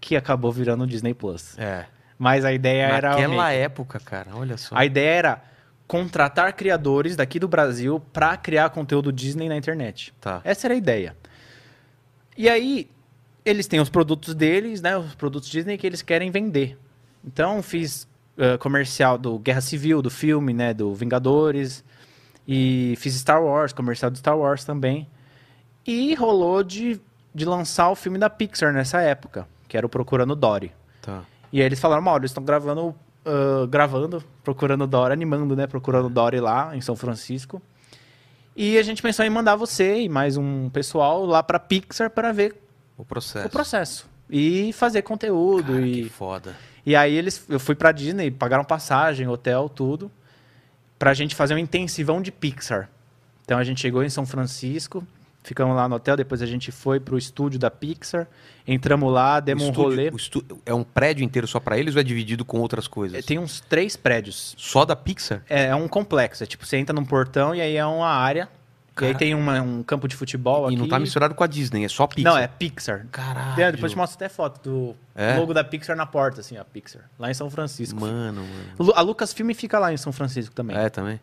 [0.00, 1.58] que acabou virando o Disney Plus.
[1.58, 1.84] É.
[2.16, 4.76] Mas a ideia era a Naquela época, cara, olha só.
[4.76, 5.42] a ideia era
[5.92, 10.14] contratar criadores daqui do Brasil pra criar conteúdo Disney na internet.
[10.18, 10.40] Tá.
[10.42, 11.14] Essa era a ideia.
[12.34, 12.88] E aí,
[13.44, 14.96] eles têm os produtos deles, né?
[14.96, 16.78] Os produtos Disney que eles querem vender.
[17.22, 20.72] Então, fiz eh, comercial do Guerra Civil, do filme, né?
[20.72, 21.84] Do Vingadores.
[22.48, 25.06] E fiz Star Wars, comercial do Star Wars também.
[25.86, 26.98] E rolou de,
[27.34, 30.72] de lançar o filme da Pixar nessa época, que era o Procurando Dory.
[31.02, 31.22] Tá.
[31.52, 32.94] E aí eles falaram, Mauro, eles estão gravando,
[33.26, 35.66] ah, gravando, procurando Dory, animando, né?
[35.66, 37.60] Procurando Dory lá em São Francisco.
[38.56, 42.32] E a gente pensou em mandar você e mais um pessoal lá pra Pixar para
[42.32, 42.54] ver
[42.98, 43.46] O processo.
[43.46, 44.06] o processo.
[44.28, 45.72] E fazer conteúdo.
[45.72, 46.56] Cara, e, que foda.
[46.84, 50.10] e aí eles, eu fui pra Disney, pagaram passagem, hotel, tudo,
[50.98, 52.88] pra gente fazer um intensivão de Pixar.
[53.44, 55.06] Então a gente chegou em São Francisco,
[55.44, 58.28] Ficamos lá no hotel, depois a gente foi pro estúdio da Pixar,
[58.66, 60.60] entramos lá, demos O um estúdio- rolê.
[60.64, 63.18] É um prédio inteiro só pra eles ou é dividido com outras coisas?
[63.18, 64.54] É, Tem uns três prédios.
[64.56, 65.42] Só da Pixar?
[65.50, 68.48] É, é um complexo, é tipo, você entra num portão e aí é uma área.
[69.00, 70.76] E aí tem uma- um campo de futebol E aqui.
[70.76, 72.30] não tá misturado com a Disney, é só Pixar.
[72.32, 73.06] Não, é Pixar.
[73.10, 73.60] Caralho.
[73.60, 75.34] É, depois te mostro até foto do É?
[75.38, 77.02] logo da Pixar na porta, assim, a Pixar.
[77.18, 77.98] Lá em São Francisco.
[77.98, 78.52] Mano, mano.
[78.78, 80.76] Lu- A Lucasfilm fica lá em São Francisco também.
[80.76, 81.18] É, também.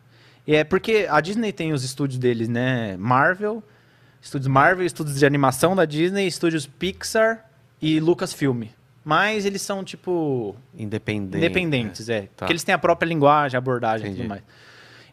[0.46, 2.96] E é porque a Disney tem os estúdios deles, né?
[2.98, 3.62] Marvel,
[4.20, 7.46] estúdios Marvel, estúdios de animação da Disney, estúdios Pixar
[7.80, 8.64] e Lucasfilm.
[9.04, 11.38] Mas eles são, tipo, Independente.
[11.38, 12.22] independentes, é.
[12.22, 12.28] Tá.
[12.38, 14.22] Porque eles têm a própria linguagem, abordagem e Entendi.
[14.22, 14.42] tudo mais.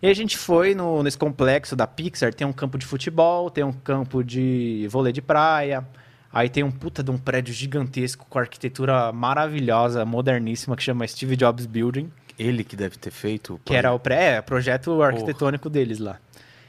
[0.02, 3.64] E a gente foi no, nesse complexo da Pixar, tem um campo de futebol, tem
[3.64, 5.88] um campo de vôlei de praia,
[6.32, 11.36] aí tem um puta de um prédio gigantesco com arquitetura maravilhosa, moderníssima, que chama Steve
[11.36, 12.12] Jobs Building.
[12.38, 13.60] Ele que deve ter feito.
[13.66, 16.20] Que era o pré, é, projeto arquitetônico deles lá.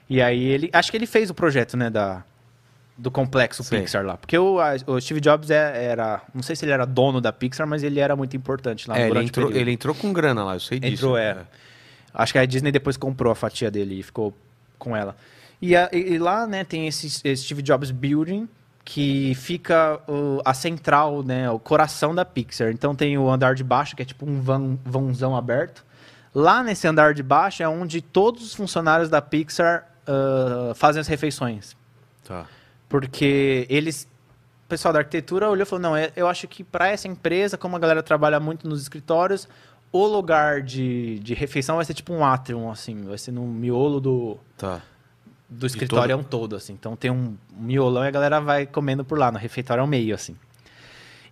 [0.08, 0.70] E aí ele.
[0.72, 2.24] Acho que ele fez o projeto, né, da,
[2.96, 3.80] do complexo Sei.
[3.80, 4.16] Pixar lá.
[4.16, 6.22] Porque o, a- o Steve Jobs é- era.
[6.34, 9.08] Não sei se ele era dono da Pixar, mas ele era muito importante lá É,
[9.08, 10.94] ele entrou, ele entrou com grana lá, eu sei disso.
[10.94, 11.36] Entrou, é.
[12.14, 14.34] Acho que a Disney depois comprou a fatia dele e ficou
[14.78, 15.14] com ela.
[15.60, 18.48] E, a- e- lá, né, tem esse, esse Steve Jobs Building,
[18.84, 22.70] que fica o- a central, né, o coração da Pixar.
[22.70, 25.84] Então tem o andar de baixo, que é tipo um vão, vãozão aberto.
[26.34, 31.06] Lá nesse andar de baixo é onde todos os funcionários da Pixar ah, fazem as
[31.06, 31.76] refeições.
[32.24, 32.46] Tá.
[32.88, 34.08] Porque eles.
[34.64, 37.56] O pessoal da arquitetura olhou e falou: não, é- eu acho que para essa empresa,
[37.56, 39.48] como a galera trabalha muito nos escritórios,
[39.92, 44.00] o lugar de, de refeição vai ser tipo um atrium, assim, vai ser no miolo
[44.00, 44.82] do, Tá.
[45.48, 46.72] do escritório todo- um todo, assim.
[46.74, 50.14] Então tem um miolão e a galera vai comendo por lá, no refeitório ao meio,
[50.14, 50.36] assim.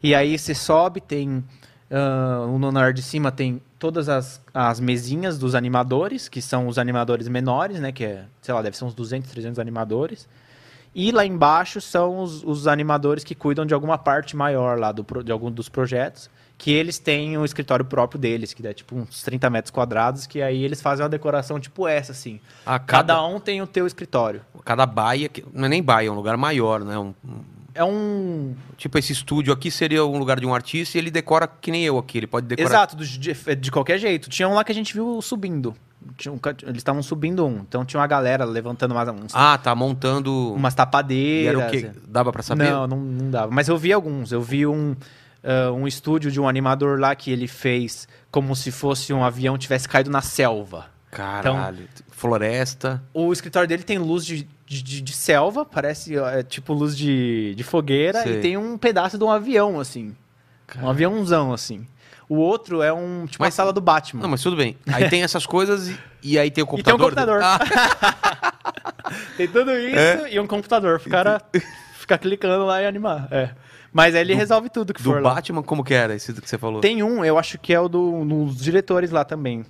[0.03, 1.45] E aí você sobe, tem.
[1.90, 6.79] Ah, no andar de cima tem todas as, as mesinhas dos animadores, que são os
[6.79, 7.92] animadores menores, né?
[7.92, 10.29] Que é, sei lá, deve ser uns 200, 300 animadores.
[10.94, 15.05] E lá embaixo são os, os animadores que cuidam de alguma parte maior lá do,
[15.22, 16.31] de algum dos projetos.
[16.59, 20.40] Que eles têm o escritório próprio deles, que é tipo uns 30 metros quadrados, que
[20.40, 22.40] aí eles fazem uma decoração tipo essa, assim.
[22.64, 24.40] Ah, Cada cada, um tem o teu escritório.
[24.64, 26.96] cada baia, que- não é nem baia, é um lugar maior, né?
[26.99, 27.44] Um- um-
[27.77, 28.55] É um.
[28.77, 31.85] tipo, esse estúdio aqui seria um lugar de um artista e ele decora que nem
[31.85, 32.19] eu aqui.
[32.19, 32.69] Ele pode decorar.
[32.69, 34.29] Exato, de, de qualquer jeito.
[34.31, 35.75] Tinha um lá que a gente viu subindo.
[36.17, 37.59] Tinha um eles estavam subindo um.
[37.59, 40.53] Então tinha uma galera levantando umas, uns- Ah, tá montando.
[40.55, 41.61] umas E tapadeiras.
[41.61, 41.91] era o quê?
[42.09, 42.71] Dava pra saber?
[42.71, 43.51] Não, não, não dava.
[43.53, 44.31] Mas eu vi alguns.
[44.33, 44.95] Eu vi um,
[45.45, 49.59] ah, um estúdio de um animador lá que ele fez como se fosse um avião
[49.59, 50.87] tivesse caído na selva.
[51.11, 51.89] Caralho.
[52.16, 53.02] Floresta.
[53.12, 57.62] O escritório dele tem luz de, de, de- selva, parece é, tipo luz de, de
[57.62, 58.38] fogueira, Sei.
[58.38, 60.16] e tem um pedaço de um avião, assim.
[60.83, 61.87] Um aviãozão, assim.
[62.26, 64.22] O outro é um tipo Mas- sala do Batman.
[64.22, 64.79] Não, mas tudo bem.
[64.87, 67.40] Aí tem essas coisas e, e aí tem o E tem um computador.
[67.40, 67.42] computador.
[67.42, 68.52] Ah,
[69.37, 71.00] Tem tudo isso e um computador.
[71.05, 71.40] O cara
[71.98, 73.29] ficar clicando lá e animar.
[73.31, 73.50] É.
[73.92, 75.35] Mas aí ele resolve tudo que do for lá.
[75.35, 76.81] Batman, como que era esse que você falou?
[76.81, 79.64] Tem um, eu acho que é o do, dos diretores lá também.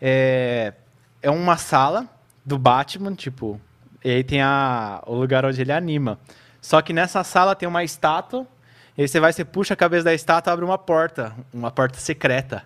[0.00, 0.74] É,
[1.22, 2.06] é uma sala
[2.44, 3.60] do Batman, tipo,
[4.04, 6.18] e aí tem a, o lugar onde ele anima.
[6.60, 8.46] Só que nessa sala tem uma estátua,
[8.96, 11.98] e aí você vai, você puxa a cabeça da estátua, abre uma porta, uma porta
[11.98, 12.64] secreta.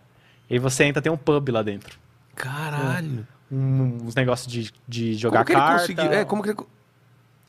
[0.48, 1.98] E aí você entra, tem um pub lá dentro.
[2.34, 3.26] Caralho.
[3.50, 5.80] Um- uns negócios de, de jogar como que ele carta.
[5.80, 6.12] conseguiu?
[6.12, 6.58] É, como que ele...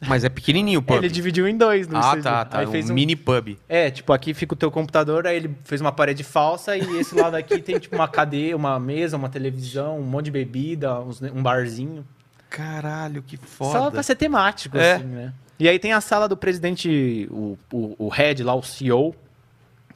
[0.06, 0.98] Mas é pequenininho o pub.
[0.98, 2.24] Ele dividiu em dois no Ah, estúdio.
[2.24, 2.60] tá, tá.
[2.60, 3.58] Aí um fez um, mini pub.
[3.68, 7.16] É, tipo, aqui fica o teu computador, aí ele fez uma parede falsa e esse
[7.16, 11.20] lado aqui tem tipo uma cadeia, uma mesa, uma televisão, um monte de bebida, uns-
[11.22, 12.06] um barzinho.
[12.48, 13.92] Caralho, que Só foda.
[13.92, 14.94] pra ser temático, É.
[14.96, 15.34] assim, né?
[15.60, 19.16] E aí tem a sala do presidente, o, o, o head lá, o CEO,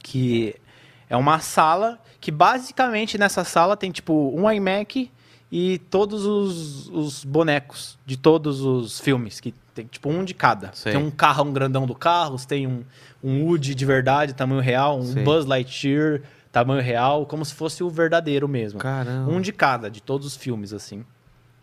[0.02, 0.54] que
[1.08, 5.10] é uma sala que basicamente nessa sala tem tipo um iMac
[5.50, 10.70] e todos os, os bonecos de todos os filmes, que tem tipo um de cada.
[10.74, 10.92] Sei.
[10.92, 12.84] Tem um carro, um grandão do Carros, tem um,
[13.22, 15.22] um Woody de verdade, tamanho real, um Sei.
[15.22, 18.78] Buzz Lightyear, tamanho real, como se fosse o verdadeiro mesmo.
[18.78, 19.30] Caramba.
[19.30, 21.04] Um de cada, de todos os filmes, assim.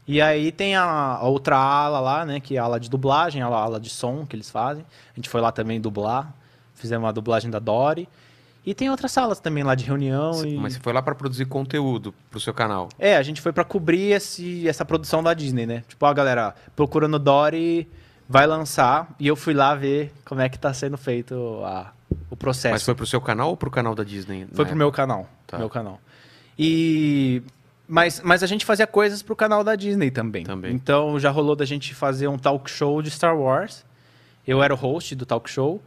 [0.07, 2.39] E aí tem a, a outra ala lá, né?
[2.39, 4.83] Que é a ala de dublagem, a ala, ala de som que eles fazem.
[5.13, 6.33] A gente foi lá também dublar.
[6.73, 8.09] Fizemos a dublagem da Dory.
[8.69, 10.45] E tem outras salas também lá de reunião.
[10.45, 10.55] E...
[10.55, 12.87] Mas você foi lá pra produzir conteúdo pro seu canal.
[12.99, 15.83] É, a gente foi pra cobrir esse, essa produção da Disney, né?
[15.87, 17.89] Tipo, ó, galera, procurando Dory,
[18.29, 19.09] vai lançar.
[19.19, 21.91] E eu fui lá ver como é que tá sendo feito a,
[22.29, 22.73] o processo.
[22.73, 24.45] Mas foi pro seu canal ou pro canal da Disney?
[24.53, 24.69] Foi né?
[24.69, 25.27] pro meu canal.
[25.47, 25.57] Tá.
[25.57, 25.99] Meu canal.
[26.55, 27.41] E.
[27.87, 30.43] Mas, mas a gente fazia coisas pro canal da Disney também.
[30.43, 30.75] Também.
[30.75, 33.83] Então já rolou da gente fazer um talk show de Star Wars.
[34.45, 35.81] Eu era o host do talk show.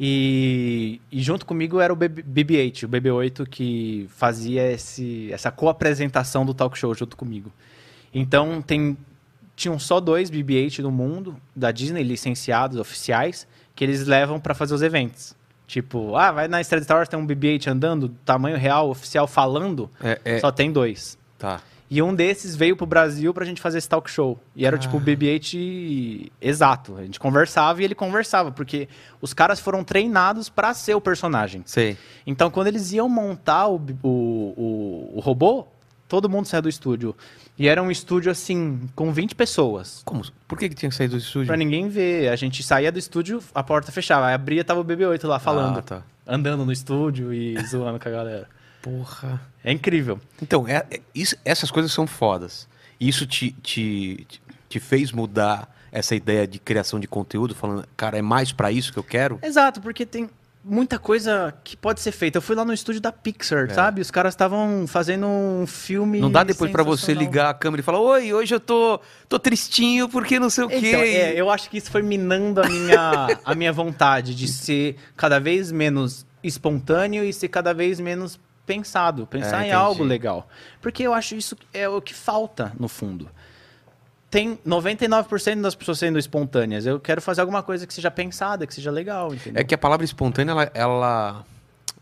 [0.00, 6.46] E, e junto comigo era o BB- BB-8, o BB-8 que fazia esse, essa co-apresentação
[6.46, 7.52] do talk show junto comigo.
[8.14, 8.96] Então tem
[9.56, 13.44] tinham só dois BB-8 no mundo, da Disney, licenciados, oficiais,
[13.74, 15.34] que eles levam pra fazer os eventos.
[15.66, 19.90] Tipo, ah, vai na Estrada Star Wars, tem um BB-8 andando, tamanho real, oficial, falando,
[20.00, 21.18] É, é, só tem dois.
[21.36, 21.60] Tá.
[21.90, 24.38] E um desses veio pro Brasil pra gente fazer esse talk show.
[24.54, 26.96] E era tipo o BB-8 exato.
[26.96, 28.88] A gente conversava e ele conversava, porque
[29.22, 31.62] os caras foram treinados pra ser o personagem.
[31.64, 31.96] Sei.
[32.26, 35.66] Então, quando eles iam montar o, o, o, o robô,
[36.06, 37.16] todo mundo saía do estúdio.
[37.58, 40.02] E era um estúdio, assim, com 20 pessoas.
[40.04, 40.22] Como?
[40.46, 41.46] Por que, que tinha que sair do estúdio?
[41.46, 42.28] Pra ninguém ver.
[42.28, 44.26] A gente saía do estúdio, a porta fechava.
[44.26, 45.78] Aí abria, tava o BB-8 lá falando.
[45.78, 46.02] Ah, tá.
[46.26, 48.57] Andando no estúdio e zoando com a galera.
[48.82, 49.40] Porra.
[49.64, 50.18] É incrível.
[50.42, 52.68] Então, é- é- isso- essas coisas são fodas.
[53.00, 54.26] Isso te, te,
[54.68, 58.92] te- fez mudar essa ideia de criação de conteúdo, falando, cara, é mais pra isso
[58.92, 59.38] que eu quero?
[59.42, 60.28] Exato, porque tem
[60.64, 62.38] muita coisa que pode ser feita.
[62.38, 63.74] Eu fui lá no estúdio da Pixar, É.
[63.74, 64.00] sabe?
[64.02, 66.20] Os caras estavam fazendo um filme.
[66.20, 69.38] Não dá depois pra você ligar a câmera e falar, oi, hoje eu tô, tô
[69.38, 70.76] tristinho porque não sei o quê.
[70.76, 74.96] Então, é, eu acho que isso foi minando a minha, a minha vontade de ser
[75.16, 78.38] cada vez menos espontâneo e ser cada vez menos
[78.68, 80.46] pensado, pensar É, em algo legal.
[80.80, 83.28] Porque eu acho isso é o que falta no fundo.
[84.30, 86.84] Tem 99% das pessoas sendo espontâneas.
[86.84, 89.58] Eu quero fazer alguma coisa que seja pensada, que seja legal, entendeu?
[89.60, 91.44] É que a palavra espontânea, ela, ela,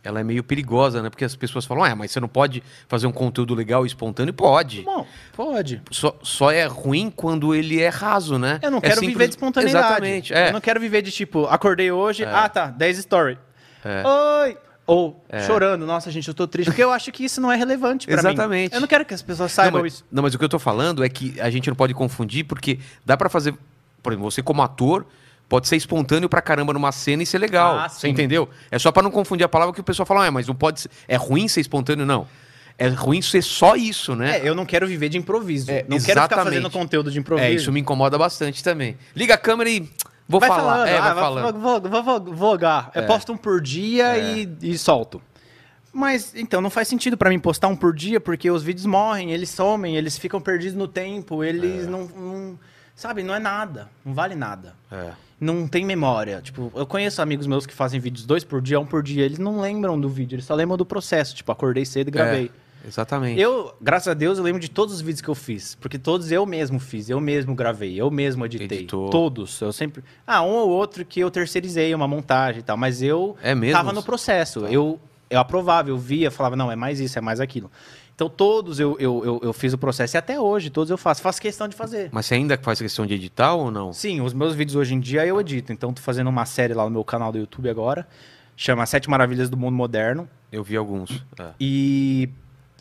[0.03, 1.09] ela é meio perigosa, né?
[1.09, 4.35] Porque as pessoas falam, é, mas você não pode fazer um conteúdo legal e espontâneo?
[4.35, 4.83] Pode.
[4.83, 5.07] Bom,
[5.37, 5.81] pode.
[5.93, 8.59] Só, só é ruim quando ele é raso, né?
[8.61, 9.87] Eu não É quero simples- viver de espontaneidade.
[9.87, 10.49] Exatamente, é.
[10.49, 13.39] Eu não quero viver de tipo, acordei hoje, ah tá, 10 story.
[13.85, 14.03] É.
[14.05, 14.59] Oi!
[14.87, 16.69] Ou chorando, nossa gente, eu tô triste.
[16.69, 18.29] Porque eu acho que isso não é relevante pra mim.
[18.29, 18.75] Exatamente.
[18.75, 20.05] Eu não quero que as pessoas Não saibam mas, isso.
[20.13, 22.79] não, mas o que eu tô falando é que a gente não pode confundir, porque
[23.05, 23.55] dá pra fazer.
[24.01, 25.05] Por exemplo, você como ator
[25.49, 27.79] pode ser espontâneo pra caramba numa cena e ser legal.
[27.79, 28.49] Ah, você entendeu?
[28.71, 30.83] É só pra não confundir a palavra que o pessoal fala, ah, mas não pode
[30.83, 30.91] ser.
[31.09, 32.27] É ruim ser espontâneo, não.
[32.79, 34.39] É ruim ser só isso, né?
[34.39, 35.71] É, eu não quero viver de improviso.
[35.71, 36.45] É, não quero ficar exatamente.
[36.45, 37.49] fazendo conteúdo de improviso.
[37.49, 38.97] É, isso me incomoda bastante também.
[39.15, 39.89] Liga a câmera e.
[40.29, 40.63] Vou vai falar.
[40.63, 41.59] falando, é, vai ah, falando.
[41.59, 42.91] Vou, vou, vou, vogar.
[42.95, 43.07] Eu É.
[43.07, 45.23] posto um por dia e, e solto.
[45.93, 49.33] Mas, então, não faz sentido pra mim postar um por dia, porque os vídeos morrem,
[49.33, 51.49] eles somem, eles ficam perdidos no tempo, É.
[51.49, 52.59] eles não, não-
[52.97, 53.91] Sabe, não é nada.
[54.03, 54.75] Não vale nada.
[54.91, 55.11] É.
[55.39, 56.41] Não tem memória.
[56.41, 59.23] Tipo, eu conheço amigos meus que fazem vídeos dois por dia, um por dia.
[59.23, 61.35] Eles não lembram do vídeo, eles só lembram do processo.
[61.35, 62.47] Tipo, acordei cedo e gravei.
[62.47, 63.41] É, exatamente.
[63.41, 65.75] Eu, graças a Deus, eu lembro de todos os vídeos que eu fiz.
[65.77, 68.79] Porque todos eu mesmo fiz, eu mesmo gravei, eu mesmo editei.
[68.79, 69.11] Editou.
[69.11, 69.61] Todos.
[69.61, 70.03] Eu sempre.
[70.27, 72.77] Ah, um ou outro que eu terceirizei, uma montagem e tal.
[72.77, 73.77] Mas eu É mesmo?
[73.77, 74.67] tava no processo.
[74.67, 77.71] Eu, eu aprovava, eu via, falava, não, é mais isso, é mais aquilo.
[78.15, 80.17] Então todos eu, eu, eu, eu fiz o processo.
[80.17, 81.21] E até hoje, todos eu faço.
[81.21, 82.09] Faço questão de fazer.
[82.13, 83.93] Mas você ainda faz questão de editar ou não?
[83.93, 85.71] Sim, os meus vídeos hoje em dia eu edito.
[85.71, 88.09] Então tô fazendo uma série lá no meu canal do YouTube agora.
[88.57, 90.27] Chama Sete Maravilhas do Mundo Moderno.
[90.51, 91.23] Eu vi alguns.
[91.39, 91.49] é.
[91.61, 92.31] E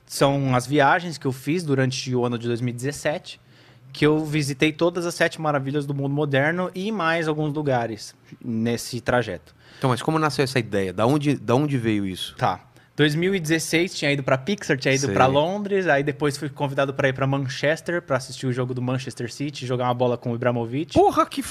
[0.06, 3.40] são as viagens que eu fiz durante o ano de 2017,
[3.92, 9.00] que eu visitei todas as sete maravilhas do mundo moderno e mais alguns lugares nesse
[9.02, 9.56] trajeto.
[9.78, 10.92] Então, mas como nasceu essa ideia?
[10.92, 12.36] Da onde, da onde veio isso?
[12.38, 12.62] Tá.
[12.96, 17.14] 2016 tinha ido pra Pixar, tinha ido pra Londres, aí depois fui convidado pra ir
[17.14, 20.94] pra Manchester pra assistir o jogo do Manchester City, jogar uma bola com o Ibrahimovic.
[20.94, 21.44] Porra, que.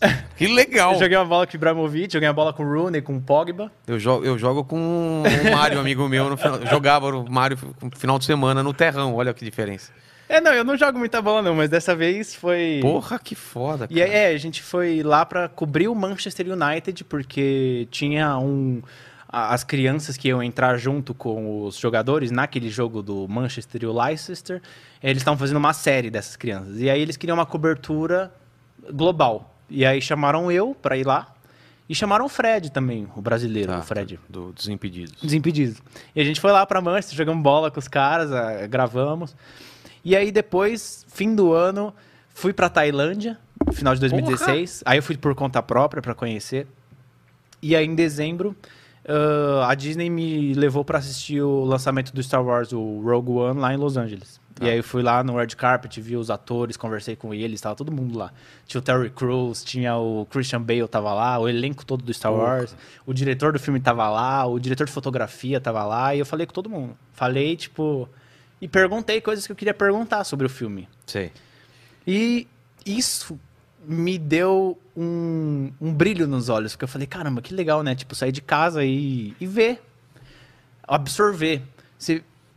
[0.36, 0.94] Que legal!
[0.94, 3.20] Eu joguei uma bola com o Ibrahimovic, joguei uma bola com o Rooney, com o
[3.20, 3.70] Pogba.
[3.86, 6.28] Eu jogo, eu jogo com o Mário, amigo meu.
[6.28, 9.14] No final, jogava o Mário no final de semana no terrão.
[9.14, 9.92] Olha que diferença.
[10.28, 12.80] É, não, eu não jogo muita bola não, mas dessa vez foi...
[12.80, 13.86] Porra, que foda.
[13.90, 14.10] E cara.
[14.10, 18.82] aí, é, a gente foi lá pra cobrir o Manchester United, porque tinha um.
[19.28, 23.92] As crianças que iam entrar junto com os jogadores naquele jogo do Manchester e o
[23.92, 24.62] Leicester,
[25.02, 26.80] eles estavam fazendo uma série dessas crianças.
[26.80, 28.32] E aí eles queriam uma cobertura
[28.92, 29.53] global.
[29.68, 31.28] E aí chamaram eu pra ir lá.
[31.88, 34.18] E chamaram o Fred também, o brasileiro, Tá, o Fred.
[34.28, 35.20] Do Desimpedidos.
[35.20, 35.82] Desimpedidos.
[36.16, 38.30] E a gente foi lá pra Manchester, jogamos bola com os caras,
[38.70, 39.36] gravamos.
[40.02, 41.92] E aí depois, fim do ano,
[42.30, 43.38] fui pra Tailândia,
[43.72, 44.82] final de 2016.
[44.86, 46.66] Aí eu fui por conta própria pra conhecer.
[47.60, 48.56] E aí em dezembro,
[49.06, 53.60] ah, a Disney me levou pra assistir o lançamento do Star Wars, o Rogue One,
[53.60, 54.40] lá em Los Angeles.
[54.60, 57.74] E aí eu fui lá no Red Carpet, vi os atores, conversei com eles, tava
[57.74, 58.32] todo mundo lá.
[58.66, 62.32] Tinha o Terry Crews, tinha o Christian Bale tava lá, o elenco todo do Star
[62.32, 66.26] Wars, o diretor do filme tava lá, o diretor de fotografia tava lá, e eu
[66.26, 66.96] falei com todo mundo.
[67.12, 68.08] Falei, tipo,
[68.60, 70.88] e perguntei coisas que eu queria perguntar sobre o filme.
[71.04, 71.32] Sei.
[72.06, 72.46] E
[72.86, 73.38] isso
[73.86, 77.94] me deu um, um brilho nos olhos, porque eu falei, caramba, que legal, né?
[77.94, 79.82] Tipo, sair de casa e, e ver,
[80.86, 81.62] absorver.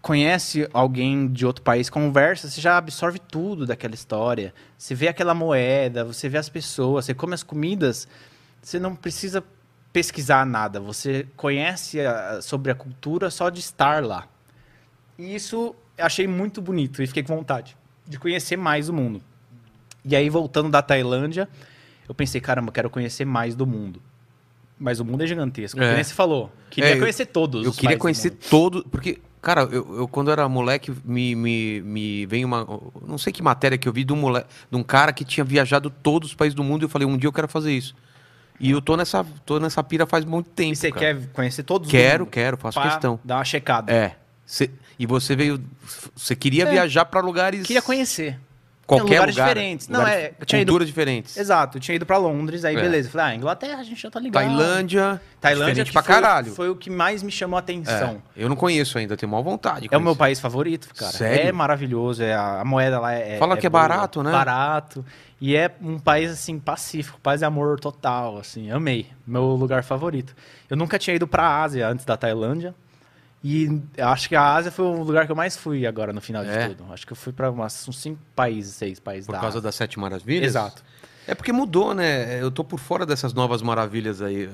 [0.07, 4.53] Conhece alguém de outro país, conversa, você já absorve tudo daquela história.
[4.77, 8.07] Você vê aquela moeda, você vê as pessoas, você come as comidas,
[8.61, 9.43] você não precisa
[9.91, 14.29] pesquisar nada, você conhece a- sobre a cultura só de estar lá.
[15.19, 17.75] E isso eu achei muito bonito e fiquei com vontade
[18.07, 19.21] de conhecer mais o mundo.
[20.05, 21.49] E aí, voltando da Tailândia,
[22.07, 24.01] eu pensei, caramba, eu quero conhecer mais do mundo.
[24.79, 25.81] Mas o mundo é gigantesco.
[25.81, 25.99] É.
[25.99, 26.03] É.
[26.03, 26.49] você falou.
[26.69, 27.65] Queria É, conhecer todos.
[27.65, 28.85] Eu queria conhecer todo.
[28.89, 32.65] Porque, cara, eu, eu quando era moleque, me, me, me vem uma.
[33.05, 35.43] Não sei que matéria que eu vi de um, moleque, de um cara que tinha
[35.43, 37.95] viajado todos os países do mundo e eu falei, um dia eu quero fazer isso.
[38.59, 40.73] E eu tô nessa, tô nessa pira faz muito tempo.
[40.73, 41.13] E você cara.
[41.15, 41.87] quer conhecer todos?
[41.87, 43.19] do Quero, quero, faço questão.
[43.23, 43.93] Dar uma checada.
[43.93, 44.15] É.
[44.45, 45.63] Cê- e você veio.
[46.15, 46.71] Você queria É.
[46.71, 47.67] viajar pra lugares.
[47.67, 48.39] Queria conhecer.
[48.87, 49.47] Qualquer lugares lugar.
[49.49, 49.87] diferentes.
[49.89, 51.35] Não, lugares- é, eu tinha ido- culturas diferentes.
[51.37, 52.79] Exato, eu tinha ido pra Londres, aí É.
[52.81, 53.09] beleza.
[53.09, 54.41] Falei, ah, Inglaterra a gente já tá ligado.
[54.43, 55.21] Tailândia.
[55.41, 56.51] Tailândia pra foi, caralho.
[56.53, 58.21] Foi o que mais me chamou a É, atenção.
[58.35, 59.87] eu não conheço ainda, tenho maior vontade.
[59.89, 61.11] de É o meu país favorito, cara.
[61.11, 61.49] Sério?
[61.49, 63.37] É maravilhoso, é a, a moeda lá é.
[63.37, 64.31] Fala que é boa, barato, né?
[64.31, 65.05] Barato.
[65.39, 68.71] E é um país assim pacífico, paz e amor total, assim.
[68.71, 70.33] Amei, meu lugar favorito.
[70.69, 72.73] Eu nunca tinha ido pra Ásia antes da Tailândia.
[73.43, 76.19] E eu acho que a Ásia foi o lugar que eu mais fui agora no
[76.19, 76.67] final É?
[76.69, 76.91] de tudo.
[76.91, 79.61] Acho que eu fui umas, uns cinco países, seis países Por da causa Ásia.
[79.61, 80.47] das Sete Maravilhas?
[80.49, 80.83] Exato.
[81.29, 82.41] É porque mudou, né?
[82.41, 84.49] Eu tô por fora dessas novas maravilhas aí.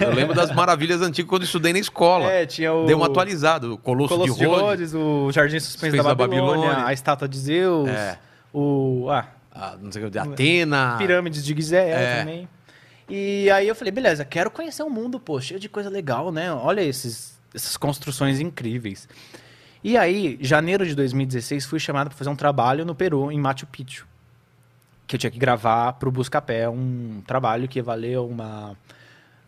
[0.00, 2.26] Eu lembro das maravilhas antigas quando estudei na escola.
[2.30, 3.66] É, tinha o Deu uma atualizada.
[3.72, 4.92] O Colosso, Colosso de Rhodes.
[4.92, 6.86] Rhodes, o Jardim Suspenso da, da Babilônia, Babilônia.
[6.86, 8.18] a estátua de Zeus, É.
[8.52, 10.96] o ah, a, não sei o que, de Atena.
[10.98, 12.18] pirâmides de Gizé É.
[12.20, 12.48] também.
[13.08, 16.52] E aí eu falei, beleza, quero conhecer o mundo, pô, cheio de coisa legal, né?
[16.52, 19.08] Olha esses, essas construções incríveis.
[19.82, 23.66] E aí, janeiro de 2016, fui chamado para fazer um trabalho no Peru, em Machu
[23.66, 24.06] Picchu.
[25.06, 28.76] Que eu tinha que gravar para o Buscapé, um trabalho que ia valer uma,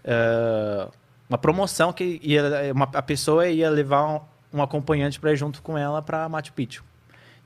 [0.03, 0.88] eh,
[1.28, 4.20] uma promoção que ia, uma, a pessoa ia levar um,
[4.59, 6.82] um acompanhante para ir junto com ela para Machu Picchu.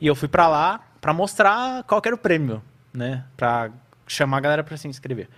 [0.01, 3.25] E eu fui para lá para mostrar qual era o prêmio, né?
[3.37, 3.71] Para
[4.07, 5.29] chamar a galera para se inscrever.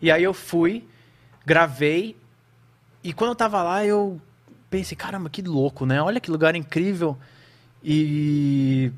[0.00, 0.88] E aí eu fui,
[1.44, 2.16] gravei,
[3.04, 4.20] e quando eu tava lá, eu
[4.72, 6.00] pensei, caramba, que louco, né?
[6.02, 7.16] Olha que lugar incrível.
[7.84, 8.90] E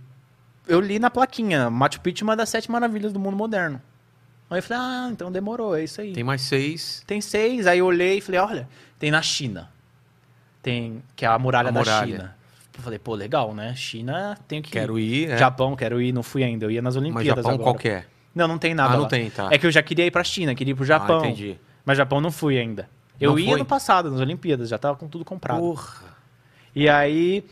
[0.68, 3.82] eu li na plaquinha, Machu Picchu é uma das sete maravilhas do mundo moderno.
[4.48, 6.08] Aí eu falei, ah, então demorou, é isso aí.
[6.08, 7.02] Tem Tem, mais seis.
[7.22, 8.68] seis, aí eu olhei e falei, olha,
[8.98, 9.68] tem na China.
[10.62, 12.06] Tem, que é a muralha, A da muralha.
[12.06, 12.36] China.
[12.76, 13.74] Eu falei, pô, legal, né?
[13.74, 15.30] China, tenho que Quero ir.
[15.30, 15.38] É.
[15.38, 17.64] Japão, quero ir, não fui ainda, eu ia nas Mas Olimpíadas Japão agora.
[17.64, 18.04] qual que é?
[18.34, 19.08] Não, não tem nada Ah, não lá.
[19.08, 19.48] tem, tá.
[19.50, 21.20] É que eu já queria ir pra China, queria ir pro Japão.
[21.22, 21.56] Ah, entendi.
[21.84, 22.88] Mas Japão não fui ainda.
[23.20, 23.58] Eu Não ia foi?
[23.58, 25.60] no passado, nas Olimpíadas, já tava com tudo comprado.
[25.60, 26.02] Porra.
[26.74, 27.44] E aí,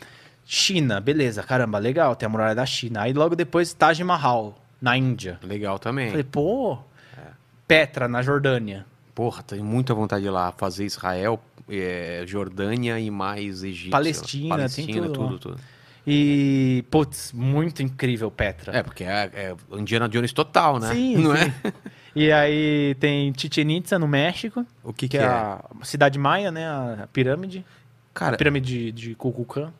[0.44, 3.02] China, beleza, caramba, legal, tem a muralha da China.
[3.02, 5.38] Aí logo depois, Taj Mahal, na Índia.
[5.42, 6.08] Legal também.
[6.10, 6.78] Falei, pô,
[7.16, 7.30] É.
[7.68, 8.84] Petra, na Jordânia.
[9.14, 13.90] Porra, tenho muita vontade de ir lá fazer Israel, é, Jordânia e mais Egito.
[13.92, 15.60] Palestina, Palestina, tem tudo tudo, tudo.
[16.04, 18.76] E, putz, muito incrível Petra.
[18.76, 20.92] É, porque é, é Indiana Jones total, né?
[20.92, 21.52] Sim, Não sim.
[21.64, 21.72] é?
[22.14, 25.26] E aí tem Chichen Itza, no México, O que, que, que, é é?
[25.26, 26.66] a cidade maia, né,
[27.02, 27.64] a pirâmide.
[28.12, 29.72] Cara, a pirâmide de, de Kukulkan.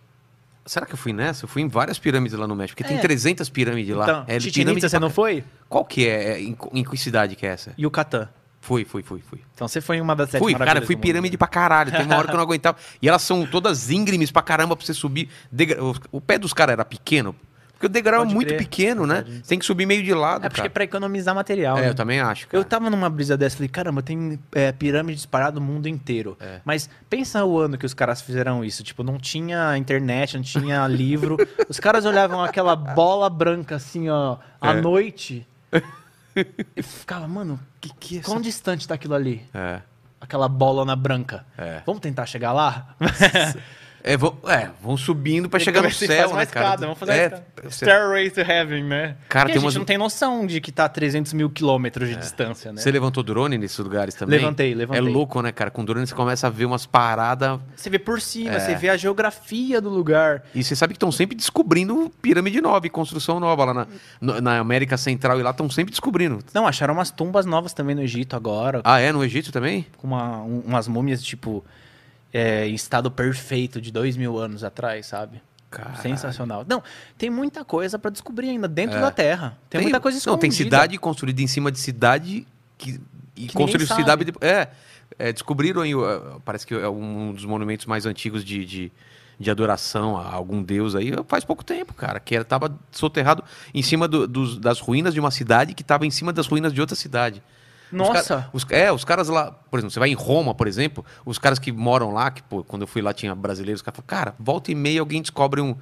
[0.65, 1.45] será que eu fui nessa?
[1.45, 2.97] Eu fui em várias pirâmides lá no México, porque É.
[2.97, 4.05] tem 300 pirâmides lá.
[4.05, 5.45] Então, é Chichen Itza você pra- não foi?
[5.69, 6.33] Qual que é?
[6.35, 7.75] É, Em, em que cidade que é essa?
[7.79, 8.29] Yucatán.
[8.63, 9.41] Fui, fui, fui, fui.
[9.55, 11.03] Então você foi em uma das sete Fui, cara, fui mundo.
[11.03, 11.91] pirâmide pra caralho.
[11.91, 12.79] Tem uma hora que eu não aguentava.
[13.03, 15.29] E elas são todas íngremes pra caramba pra você subir.
[16.13, 17.35] O pé dos caras era pequeno.
[17.83, 18.59] Porque o degrau Pode é muito crer.
[18.59, 19.25] pequeno, né?
[19.49, 20.71] Tem que subir meio de lado, É porque é cara.
[20.71, 21.89] pra economizar material, É, né?
[21.89, 22.61] eu também acho, cara.
[22.61, 26.37] Eu tava numa brisa dessa, falei, caramba, tem é, pirâmide disparada no mundo inteiro.
[26.39, 26.61] É.
[26.65, 28.85] Mas pensa o ano que os caras fizeram isso.
[28.85, 31.37] Tipo, não tinha internet, não tinha livro.
[31.69, 34.81] Os caras olhavam aquela bola branca assim, ó, à É.
[34.81, 35.45] noite.
[36.77, 39.43] E ficava, mano, Que que é quão distante tá aquilo ali?
[39.53, 39.81] É,
[40.21, 41.45] Aquela bolona branca.
[41.59, 41.83] é.
[41.85, 42.95] Vamos tentar chegar lá?
[44.05, 46.43] É, vão, é, vão subindo pra Ele chegar no céu, né, uma cara?
[46.45, 47.45] escada, Vamos fazer é, uma escada.
[47.63, 49.17] você- Stairway to Heaven, né?
[49.29, 52.09] Cara, tem a umas- gente não tem noção de que tá a 300 mil quilômetros
[52.09, 52.81] de distância, né?
[52.81, 54.41] Você levantou drone nesses lugares também?
[54.41, 54.99] Levantei, levantei.
[55.01, 55.71] É louco, né, cara?
[55.71, 57.61] Com drone você começa a ver umas paradas.
[57.77, 58.59] Você vê por cima, É.
[58.61, 60.43] você vê a geografia do lugar.
[60.55, 63.87] E você sabe que estão sempre descobrindo pirâmide nova e construção nova lá
[64.21, 66.41] na, na América Central e lá estão sempre descobrindo.
[66.53, 69.13] Não, acharam umas tumbas novas também no Egito agora, Ah, é?
[69.13, 69.87] No Egito também?
[69.97, 71.65] com uma- um- umas múmias, tipo,
[72.33, 75.43] é, em estado perfeito de dois mil anos atrás, sabe?
[75.71, 75.97] Caralho.
[76.03, 76.65] Sensacional.
[76.69, 76.83] Não,
[77.17, 79.01] tem muita coisa pra descobrir ainda dentro É.
[79.01, 79.57] da Terra.
[79.71, 80.37] Tem, muita coisa escondida.
[80.37, 83.01] Não, tem cidade construída em cima de cidade que,
[83.35, 84.25] e Que construíram cidade.
[84.27, 84.35] sabe.
[84.43, 84.69] É,
[85.19, 88.93] é, descobriram aí, o- parece que é um dos monumentos mais antigos de, de,
[89.41, 93.83] de adoração a algum deus aí, faz pouco tempo, cara, que era, tava soterrado em
[93.83, 96.81] cima do- dos- das ruínas de uma cidade que estava em cima das ruínas de
[96.83, 97.43] outra cidade.
[97.93, 98.37] Os Nossa!
[98.37, 101.39] ca- os- é, os caras lá, por exemplo, você vai em Roma, por exemplo, os
[101.39, 104.07] caras que moram lá, que pô, quando eu fui lá tinha brasileiros, os caras falam,
[104.25, 105.77] cara, volta e meia alguém descobre um.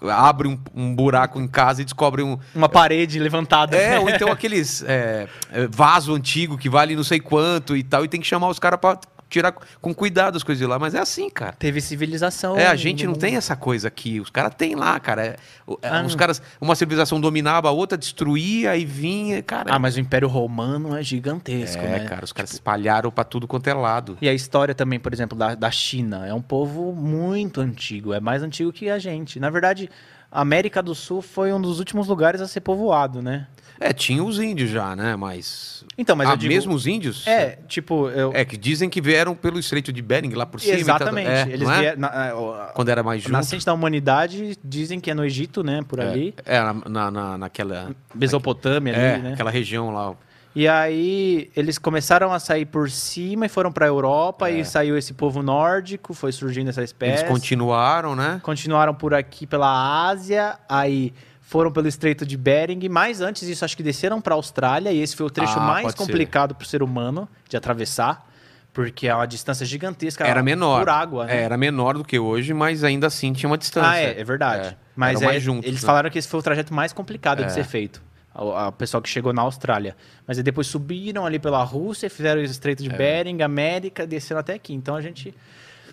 [0.00, 2.38] abre um, um buraco em casa e descobre um.
[2.54, 3.76] Uma parede levantada.
[3.76, 8.04] É, ou então aqueles é, é, vaso antigo que vale não sei quanto e tal,
[8.04, 8.98] e tem que chamar os caras pra
[9.28, 11.52] tirar com cuidado as coisas de lá, mas é assim, cara.
[11.52, 12.56] Teve civilização.
[12.56, 14.20] É, a gente não tem essa coisa aqui.
[14.20, 15.24] Os caras têm lá, cara.
[15.24, 15.36] É,
[15.82, 19.72] é, Ah, os caras, uma civilização dominava, a outra destruía e vinha, cara.
[19.72, 22.04] Ah, mas o Império Romano é gigantesco, é, né?
[22.06, 24.16] cara, os caras espalharam pra tudo quanto é lado.
[24.20, 26.26] E a história também, por exemplo, da, da China.
[26.26, 28.12] É um povo muito antigo.
[28.12, 29.38] É mais antigo que a gente.
[29.38, 29.90] Na verdade,
[30.30, 33.46] a América do Sul foi um dos últimos lugares a ser povoado, né?
[33.80, 35.14] É, tinha os índios já, né?
[35.16, 35.77] Mas.
[36.00, 36.54] Então, mas ah, eu digo...
[36.54, 37.26] mesmo os índios?
[37.26, 38.08] É, tipo...
[38.10, 38.30] Eu...
[38.32, 40.76] É, que dizem que vieram pelo Estreito de Bering lá por cima.
[40.78, 41.28] Exatamente.
[41.28, 41.80] É, Eles é?
[41.80, 42.00] vieram...
[42.00, 43.32] Na, o- Quando era mais junto.
[43.32, 45.80] nascente da humanidade dizem que é no Egito, né?
[45.88, 46.34] Por ali.
[46.46, 47.90] É, é, na, na, na- naquela.
[48.14, 49.32] Mesopotâmia É, ali, né?
[49.32, 50.14] aquela região lá.
[50.54, 55.12] E aí eles começaram a sair por cima e foram pra Europa e saiu esse
[55.14, 56.82] povo nórdico, foi surgindo essa É.
[56.82, 57.24] Eles espécie.
[57.26, 58.40] continuaram, né?
[58.42, 61.12] Continuaram por aqui pela Ásia, aí
[61.48, 65.16] foram pelo Estreito de Bering, mas antes disso acho que desceram pra Austrália e esse
[65.16, 68.28] foi o trecho Ah, mais complicado pro ser humano de atravessar,
[68.70, 70.80] porque é uma distância gigantesca Era menor.
[70.80, 71.38] por água, né?
[71.38, 73.90] É, era menor do que hoje, mas ainda assim tinha uma distância.
[73.90, 74.68] Ah, é, é verdade.
[74.68, 75.86] É, Mas é, juntos, eles né?
[75.86, 77.46] falaram que esse foi o trajeto mais complicado É.
[77.46, 78.02] de ser feito.
[78.34, 79.96] O, a pessoal que chegou na Austrália.
[80.26, 82.88] Mas aí depois subiram ali pela Rússia, fizeram o Estreito É.
[82.88, 84.74] de Bering, América, desceram até aqui.
[84.74, 85.34] Então a gente.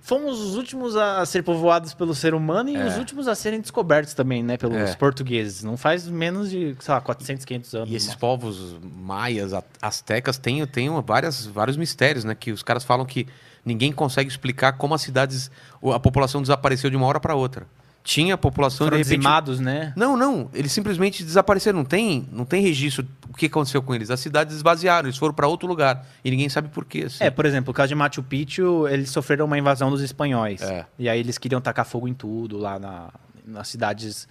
[0.05, 4.13] Fomos os últimos a ser povoados pelo ser humano e os últimos a serem descobertos
[4.13, 4.55] também, né?
[4.55, 4.95] Pelos É.
[4.95, 5.63] portugueses.
[5.63, 7.89] Não faz menos de, sei lá, 400, 500 anos.
[7.89, 9.51] E esses povos maias,
[9.81, 12.35] astecas, têm, têm várias, vários mistérios, né?
[12.35, 13.27] Que os caras falam que
[13.65, 15.49] ninguém consegue explicar como as cidades,
[15.91, 17.65] a população desapareceu de uma hora para outra.
[18.05, 19.17] Tinha população Foram de repente.
[19.17, 19.91] dizimados, né?
[19.95, 21.79] Não, não, eles simplesmente desapareceram.
[21.79, 24.09] Não tem, não tem registro do que aconteceu com eles.
[24.11, 27.05] As cidades esvaziaram, eles foram para outro lugar e ninguém sabe por quê.
[27.07, 27.23] assim.
[27.23, 30.61] É, por exemplo, o caso de Machu Picchu, eles sofreram uma invasão dos espanhóis.
[30.61, 30.85] É.
[30.99, 33.09] E aí eles queriam tacar fogo em tudo lá na-
[33.43, 34.27] nas cidades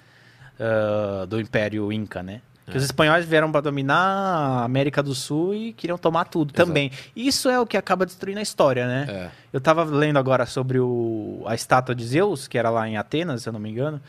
[0.61, 2.41] ah, do Império Inca, né?
[2.67, 2.71] É.
[2.73, 6.67] Que os espanhóis vieram para dominar a América do Sul e queriam tomar tudo Exato.
[6.67, 6.91] também.
[7.15, 9.07] Isso é o que acaba destruindo a história, né?
[9.09, 9.31] É.
[9.53, 13.43] Eu tava lendo agora sobre o, a estátua de Zeus, que era lá em Atenas,
[13.43, 14.01] se eu não me engano.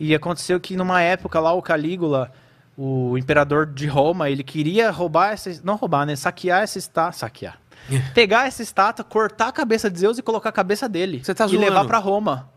[0.00, 2.32] E aconteceu que numa época lá o Calígula,
[2.76, 5.60] o imperador de Roma, ele queria roubar essa.
[5.62, 6.16] Não roubar, né?
[6.16, 7.12] Saquear essa estátua.
[7.12, 7.58] Saquear.
[8.14, 11.22] Pegar essa estátua, cortar a cabeça de Zeus e colocar a cabeça dele.
[11.22, 11.64] Você tá e zoando.
[11.64, 12.48] levar pra Roma.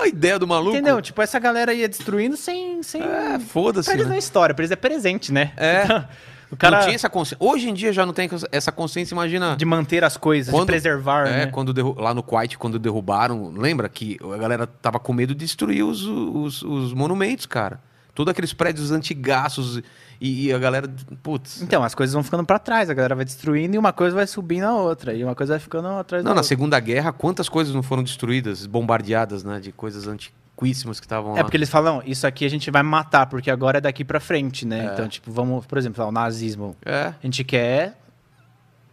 [0.00, 0.76] A ideia do maluco.
[0.76, 1.00] Entendeu?
[1.00, 2.82] Tipo, essa galera ia destruindo sem.
[2.82, 3.02] sem...
[3.02, 3.86] É, foda-se.
[3.86, 4.10] pra eles né?
[4.10, 5.52] não é história, pra eles é presente, né?
[5.56, 5.84] É.
[6.50, 6.76] Então, o cara.
[6.78, 7.36] Não tinha essa consciência.
[7.38, 9.56] Hoje em dia já não tem essa consciência, imagina.
[9.56, 11.46] De manter as coisas, Quando- de preservar, É, né?
[11.46, 15.44] quando derru- lá no Kuwait, quando derrubaram, lembra que a galera tava com medo de
[15.44, 17.80] destruir os, os, os monumentos, cara.
[18.16, 19.80] Todos aqueles prédios antigaços
[20.20, 20.88] e, e a galera,
[21.22, 21.62] putz.
[21.62, 24.26] Então, as coisas vão ficando pra trás, a galera vai destruindo e uma coisa vai
[24.26, 26.48] subindo a outra, e uma coisa vai ficando atrás Não, da na outra.
[26.48, 31.38] Segunda Guerra, quantas coisas não foram destruídas, bombardeadas, né, de coisas antiquíssimas que estavam lá.
[31.40, 34.20] É porque eles falam, isso aqui a gente vai matar, porque agora é daqui pra
[34.20, 34.88] frente, né?
[34.88, 34.92] É.
[34.92, 36.76] Então, tipo, vamos, por exemplo, lá, o nazismo.
[36.84, 37.96] É, A gente quer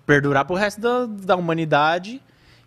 [0.05, 2.21] perdurar pro resto da, da humanidade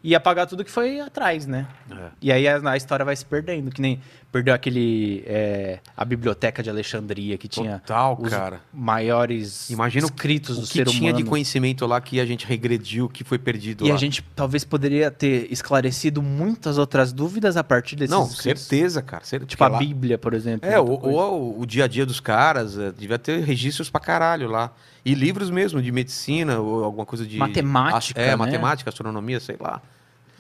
[0.05, 1.67] e apagar tudo que foi atrás, né?
[1.91, 2.11] é.
[2.21, 4.01] E aí a, a história vai se perdendo, que nem
[4.33, 8.61] perdeu aquele é, a biblioteca de Alexandria que tinha Total, os cara.
[8.73, 11.25] maiores Imagina o- escritos O do que ser tinha humano.
[11.25, 13.95] de conhecimento lá que a gente regrediu, que foi perdido E lá.
[13.95, 18.63] a gente talvez poderia ter esclarecido muitas outras dúvidas a partir desses Não, escritos.
[18.63, 19.25] certeza, cara.
[19.25, 20.69] cer- Tipo a lá- Bíblia, por exemplo.
[20.69, 24.01] É, outra ou, ou o dia a dia dos caras, é, devia ter registros pra
[24.01, 24.73] caralho lá.
[25.05, 27.39] E livros mesmo de medicina, ou alguma coisa de.
[27.39, 28.37] Matemática, É, né?
[28.37, 29.81] matemática, astronomia, sei lá.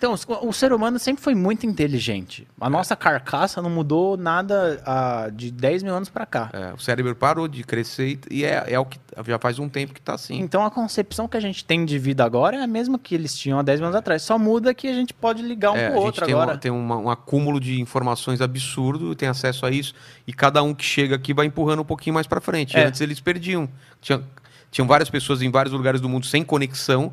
[0.01, 0.15] Então,
[0.49, 2.49] o ser humano sempre foi muito inteligente.
[2.59, 6.49] A nossa carcaça não mudou nada ah, de 10 mil anos pra cá.
[6.55, 9.93] É, o cérebro parou de crescer e, é, é o que já faz um tempo
[9.93, 10.41] que tá assim.
[10.41, 13.37] Então a concepção que a gente tem de vida agora é a mesma que eles
[13.37, 14.23] tinham há 10 anos atrás.
[14.23, 16.53] Só muda que a gente pode ligar um É, pro a outro gente tem, agora.
[16.53, 19.93] uma- tem uma- um acúmulo de informações absurdo, tem acesso a isso,
[20.27, 22.75] e cada um que chega aqui vai empurrando um pouquinho mais pra frente.
[22.75, 22.87] É.
[22.87, 23.69] Antes eles perdiam.
[24.01, 24.23] Tinha,
[24.71, 27.13] tinham várias pessoas em vários lugares do mundo sem conexão,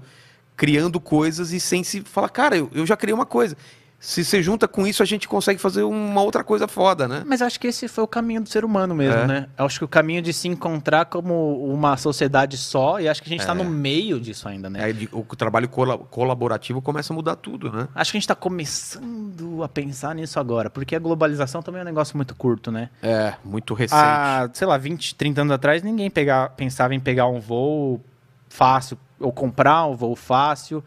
[0.57, 3.55] criando coisas e sem se falar, cara, eu, eu já criei uma coisa.
[3.99, 7.23] Se você junta com isso, a gente consegue fazer uma outra coisa foda, né?
[7.25, 9.25] Mas acho que esse foi o caminho do ser humano mesmo, É.
[9.27, 9.49] né?
[9.57, 13.31] Acho que o caminho de se encontrar como uma sociedade só, e acho que a
[13.31, 13.45] gente É.
[13.47, 14.93] tá no meio disso ainda, né?
[14.93, 17.87] De- o trabalho cola- colaborativo começa a mudar tudo, né?
[17.95, 21.83] Acho que a gente tá começando a pensar nisso agora, porque a globalização também é
[21.83, 22.89] um negócio muito curto, né?
[23.01, 23.99] É, muito recente.
[23.99, 27.99] Há, sei lá, 20, 30 anos atrás, ninguém pega- pensava em pegar um voo
[28.47, 30.83] fácil, ou comprar um voo fácil,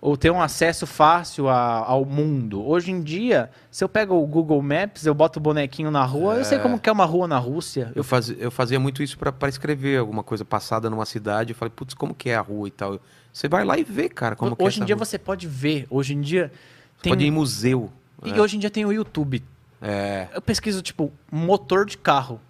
[0.00, 2.64] ou ter um acesso fácil a- ao mundo.
[2.64, 6.36] Hoje em dia, se eu pego o Google Maps, eu boto o bonequinho na rua,
[6.36, 7.90] eu sei como que é uma rua na Rússia.
[7.94, 11.52] Eu fazia, eu fazia muito isso pra escrever alguma coisa passada numa cidade.
[11.52, 13.00] Eu falei, putz, como que é a rua e tal.
[13.32, 15.04] Você vai lá e vê, cara, como que é hoje em essa dia rua.
[15.04, 16.52] você pode ver, hoje em dia
[16.96, 17.90] Você tem pode ir em museu.
[18.24, 18.40] e né?
[18.40, 19.42] hoje em dia tem o YouTube.
[19.82, 22.40] É, Eu pesquiso tipo motor de carro.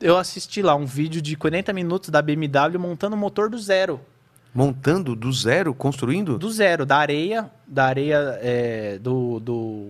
[0.00, 4.00] Eu assisti lá um vídeo de 40 minutos da BMW montando o motor do zero.
[4.54, 6.38] Montando do zero, construindo?
[6.38, 9.88] Do zero, da areia, da areia, é, do, do,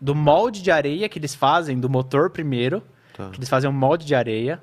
[0.00, 2.82] do molde de areia que eles fazem, do motor primeiro,
[3.16, 3.30] Tá.
[3.30, 4.60] que eles fazem um molde de areia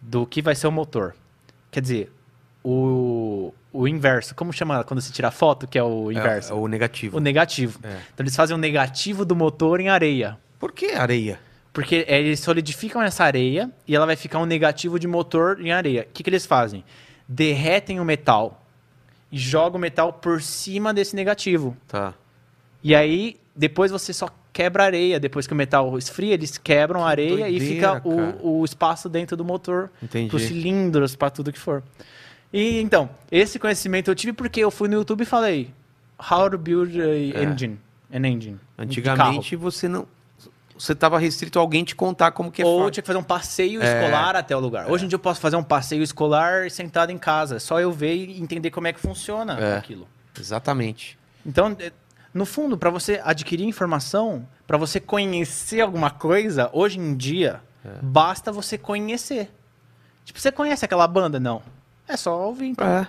[0.00, 1.14] do que vai ser o motor.
[1.70, 2.12] Quer dizer,
[2.64, 6.52] o, o inverso, como chama quando se tira foto, que é o inverso?
[6.52, 7.16] É, é o negativo.
[7.16, 7.78] O negativo.
[7.82, 7.88] É.
[8.12, 10.36] Então eles fazem o negativo do motor em areia.
[10.58, 11.38] Por que areia?
[11.72, 15.72] Porque é, eles solidificam essa areia e ela vai ficar um negativo de motor em
[15.72, 16.02] areia.
[16.08, 16.84] O que, que eles fazem?
[17.32, 18.62] Derretem o metal
[19.30, 21.76] e jogam o metal por cima desse negativo.
[21.88, 22.14] Tá.
[22.82, 25.18] E aí, depois você só quebra a areia.
[25.18, 28.08] Depois que o metal esfria, eles quebram a areia e doideira, fica cara.
[28.42, 29.90] o, o espaço dentro do motor.
[30.02, 30.28] Entendi.
[30.28, 31.82] Para os cilindros, para tudo que for.
[32.52, 35.70] E então, esse conhecimento eu tive porque eu fui no YouTube e falei
[36.30, 37.78] How to build a engine.
[38.12, 38.60] An engine.
[38.76, 40.06] Antigamente você não.
[40.82, 43.22] Você estava restrito a alguém te contar como que é Ou tinha que fazer um
[43.22, 44.90] passeio escolar até o lugar.
[44.90, 47.60] Hoje em dia eu posso fazer um passeio escolar sentado em casa.
[47.60, 49.76] Só eu ver e entender como é que funciona É.
[49.76, 50.08] aquilo.
[50.36, 51.16] Exatamente.
[51.46, 51.92] Então, é,
[52.34, 57.90] no fundo, para você adquirir informação, para você conhecer alguma coisa, hoje em dia, É.
[58.02, 59.54] basta você conhecer.
[60.24, 61.38] Tipo, você conhece aquela banda?
[61.38, 61.62] Não.
[62.08, 62.66] É só ouvir.
[62.66, 62.84] Então.
[62.88, 63.06] É.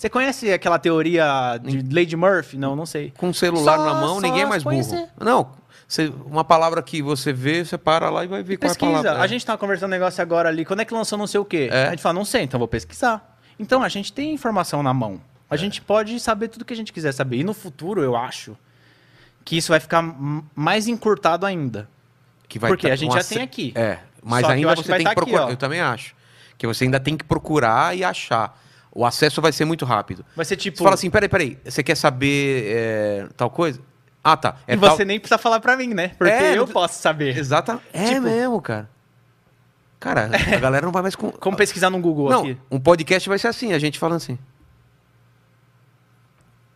[0.00, 2.56] Você conhece aquela teoria de Lady Murphy?
[2.56, 3.12] Não, não sei.
[3.18, 4.74] Com o celular Só- na mão, ninguém é mais burro.
[4.76, 5.10] conhecer.
[5.20, 5.50] Não.
[5.86, 8.74] Você, uma palavra que você vê, você para lá e vai ver qual é a
[8.74, 9.02] Pesquisa.
[9.02, 9.22] palavra.
[9.22, 10.64] A gente tava conversando um negócio agora ali.
[10.64, 11.68] Quando é que lançou não sei o quê?
[11.70, 11.88] É.
[11.88, 13.38] A gente fala, não sei, então vou pesquisar.
[13.58, 15.20] Então a gente tem informação na mão.
[15.50, 15.54] É.
[15.54, 17.36] A gente pode saber tudo que a gente quiser saber.
[17.36, 18.56] E no futuro, eu acho
[19.44, 20.02] que isso vai ficar
[20.54, 21.86] mais encurtado ainda.
[22.48, 23.72] Que vai Porque tá a gente já ace- tem aqui.
[23.76, 25.46] É, mas Só que ainda que você vai tem tá que aqui, procurar.
[25.48, 25.50] ó.
[25.50, 26.14] eu também acho.
[26.56, 28.58] Que você ainda tem que procurar e achar.
[28.92, 30.24] O acesso vai ser muito rápido.
[30.34, 30.78] Vai ser tipo.
[30.78, 33.80] Você fala assim, peraí, peraí, você quer saber é, tal coisa?
[34.22, 34.56] Ah, tá.
[34.66, 34.90] É e tal...
[34.96, 36.08] você nem precisa falar pra mim, né?
[36.18, 37.36] Porque É, eu posso saber.
[37.36, 37.80] Exata.
[37.92, 38.90] É Tipo- mesmo, cara.
[39.98, 41.30] Cara, a galera não vai mais com.
[41.38, 42.58] Como pesquisar no Google Não, aqui?
[42.70, 44.38] um podcast vai ser assim, a gente falando assim.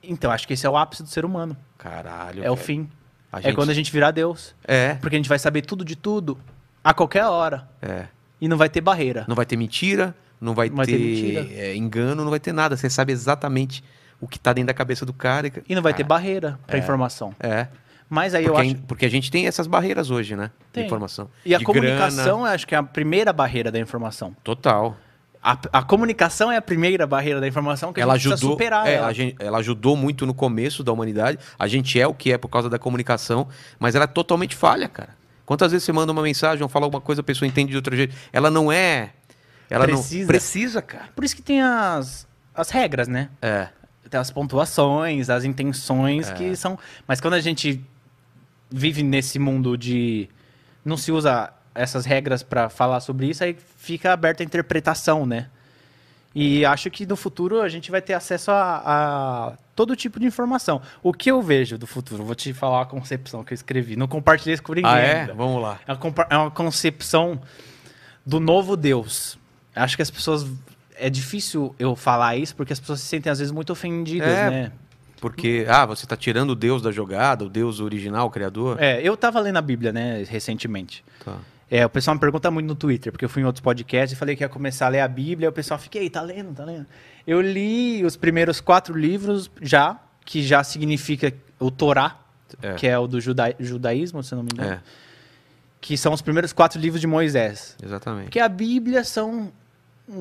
[0.02, 1.56] Então, acho que esse é o ápice do ser humano.
[1.78, 2.44] Caralho.
[2.44, 2.66] é o velho.
[2.66, 2.90] fim.
[3.32, 4.54] A É gente- quando a gente virar Deus.
[4.66, 6.38] É, Porque a gente vai saber tudo de tudo
[6.82, 7.68] a qualquer hora.
[7.82, 8.06] é.
[8.40, 9.24] E não vai ter barreira.
[9.26, 12.76] Não vai ter mentira, não vai, vai ter, ter é, engano, não vai ter nada.
[12.76, 13.82] Você sabe exatamente
[14.20, 15.50] o que tá dentro da cabeça do cara.
[15.68, 17.34] E não vai ter Cara, barreira pra informação.
[17.40, 17.66] É.
[18.08, 18.76] Mas aí Porque, eu a acho.
[18.86, 20.50] porque a gente tem essas barreiras hoje, né?
[20.72, 20.82] Tem.
[20.82, 21.28] De informação.
[21.44, 22.54] E a De comunicação, grana.
[22.54, 24.36] acho que é a primeira barreira da informação.
[24.44, 24.96] Total.
[25.42, 28.86] A, a comunicação é a primeira barreira da informação que ela a gente ajudou, superar.
[28.86, 29.06] é, ela.
[29.08, 31.38] a gente- ela ajudou muito no começo da humanidade.
[31.58, 34.88] A gente é o que é por causa da comunicação, mas ela é totalmente falha,
[34.88, 35.10] cara.
[35.44, 37.94] Quantas vezes você manda uma mensagem ou fala alguma coisa, a pessoa entende de outro
[37.94, 38.14] jeito?
[38.32, 39.10] Ela não é.
[39.70, 40.20] Ela Precisa.
[40.20, 41.08] não precisa, cara.
[41.14, 43.28] Por isso que tem as, as regras, né?
[43.40, 43.68] É.
[44.10, 46.34] Tem as pontuações, as intenções É.
[46.34, 46.78] que são.
[47.08, 47.84] Mas quando a gente
[48.70, 50.28] vive nesse mundo de.
[50.84, 55.48] Não se usa essas regras pra falar sobre isso, aí fica aberta a interpretação, né?
[56.34, 60.26] E acho que no futuro a gente vai ter acesso a, a todo tipo de
[60.26, 60.82] informação.
[61.02, 62.24] O que eu vejo do futuro?
[62.24, 63.94] Vou te falar a concepção que eu escrevi.
[63.96, 64.90] Não compartilhei isso com ninguém.
[64.90, 65.20] Ah, é?
[65.20, 65.34] ainda.
[65.34, 65.78] Vamos lá.
[65.86, 67.40] É uma, é uma concepção
[68.26, 69.38] do novo Deus.
[69.74, 70.46] Acho que as pessoas.
[70.96, 74.50] É difícil eu falar isso porque as pessoas se sentem às vezes muito ofendidas, É.
[74.50, 74.72] né?
[75.20, 78.80] Porque, ah, você tá tirando o Deus da jogada, o Deus original, o criador.
[78.80, 81.02] É, eu tava lendo a Bíblia, né, recentemente.
[81.24, 81.38] Tá.
[81.70, 84.16] É, o pessoal me pergunta muito no Twitter, porque eu fui em outros podcasts e
[84.18, 86.52] falei que ia começar a ler a Bíblia, e o pessoal fica, ei, tá lendo,
[86.54, 86.86] tá lendo?
[87.26, 92.18] Eu li os primeiros quatro livros já, que já significa o Torá,
[92.62, 92.74] É.
[92.74, 94.72] que é o do juda- judaísmo, se eu não me engano.
[94.74, 94.80] É,
[95.80, 97.76] Que são os primeiros quatro livros de Moisés.
[97.82, 98.24] exatamente.
[98.26, 99.50] Porque a Bíblia são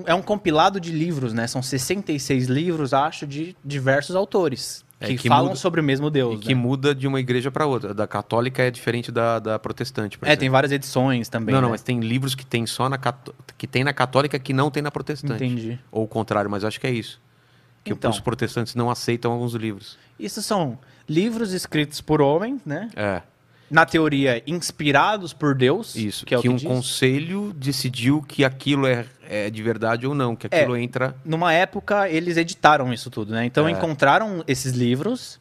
[0.06, 1.46] é um compilado de livros, né?
[1.48, 6.10] São 66 livros, acho, de diversos autores É, que, que falam muda- sobre o mesmo
[6.10, 6.36] Deus.
[6.36, 6.62] E que né?
[6.62, 7.94] muda de uma igreja para outra.
[7.94, 10.52] Da católica é diferente da, da protestante, por É, tem exemplo.
[10.54, 11.54] várias edições também.
[11.54, 11.74] Não, não, né?
[11.74, 12.98] mas tem livros que tem só na
[13.58, 15.44] que tem na católica que não tem na protestante.
[15.44, 15.78] Entendi.
[15.92, 17.20] Ou o contrário, mas acho que é isso.
[17.84, 18.10] Que Então.
[18.10, 19.98] os protestantes não aceitam alguns livros.
[20.18, 20.80] Isso são
[21.10, 22.90] livros escritos por homens, né?
[22.96, 23.22] É,
[23.72, 25.96] Na teoria, inspirados por Deus.
[25.96, 26.26] isso.
[26.26, 26.64] Que é o que um diz.
[26.68, 30.60] conselho decidiu que aquilo é, é de verdade ou não, que É.
[30.60, 31.16] aquilo entra.
[31.26, 33.46] Numa época, eles editaram isso tudo, né?
[33.46, 33.72] Então, É.
[33.72, 35.40] encontraram esses livros.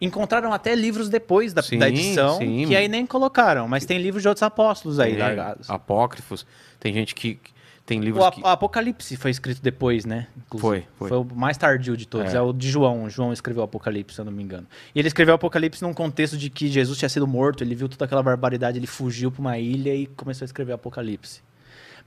[0.00, 2.66] Encontraram até livros depois da, Sim, da edição, sim.
[2.66, 3.66] que aí nem colocaram.
[3.68, 5.70] Mas tem livros de outros apóstolos aí largados.
[5.70, 6.44] Apócrifos.
[6.80, 7.38] Tem gente que.
[7.86, 8.40] Tem O livros Ap- que.
[8.44, 10.26] Apocalipse foi escrito depois, né?
[10.36, 10.86] Inclusive.
[10.96, 11.18] Foi, foi.
[11.18, 12.32] o mais tardio de todos.
[12.32, 12.38] É.
[12.38, 12.40] É.
[12.40, 13.10] o de João.
[13.10, 14.66] João escreveu o Apocalipse, se eu não me engano.
[14.94, 17.86] E ele escreveu o Apocalipse num contexto de que Jesus tinha sido morto, ele viu
[17.88, 21.42] toda aquela barbaridade, ele fugiu para uma ilha e começou a escrever o Apocalipse.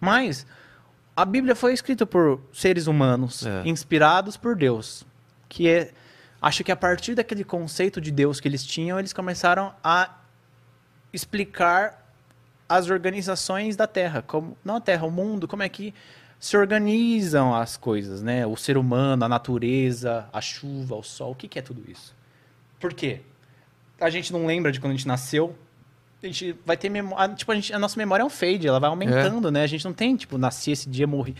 [0.01, 0.47] Mas
[1.15, 3.61] a Bíblia foi escrita por seres humanos, É.
[3.67, 5.05] inspirados por Deus.
[5.47, 5.91] Que é.
[6.41, 10.09] Acho que a partir daquele conceito de Deus que eles tinham, eles começaram a
[11.13, 12.06] explicar
[12.69, 15.93] as organizações da Terra, como não a Terra, o mundo, como é que
[16.39, 18.45] se organizam as coisas, né?
[18.45, 21.31] O ser humano, a natureza, a chuva, o sol.
[21.31, 22.15] O que, que é tudo isso?
[22.79, 23.21] Por quê?
[23.99, 25.55] A gente não lembra de quando a gente nasceu.
[26.21, 27.33] A gente vai ter memória.
[27.35, 29.63] Tipo, a, gente- a nossa memória é um fade, ela vai aumentando, né?
[29.63, 31.35] A gente não tem, tipo, nasci esse dia, morri.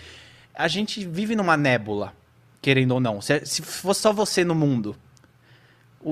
[0.54, 2.14] A gente vive numa nébula,
[2.62, 3.22] querendo ou não.
[3.22, 4.96] Se, se fosse só você no mundo,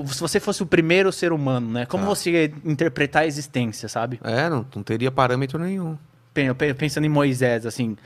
[0.06, 1.86] se você fosse o primeiro ser humano, né?
[1.86, 2.08] Como Tá.
[2.10, 4.20] você ia interpretar a existência, sabe?
[4.22, 5.96] É, não, não teria parâmetro nenhum.
[6.78, 7.96] Pensando em Moisés, assim.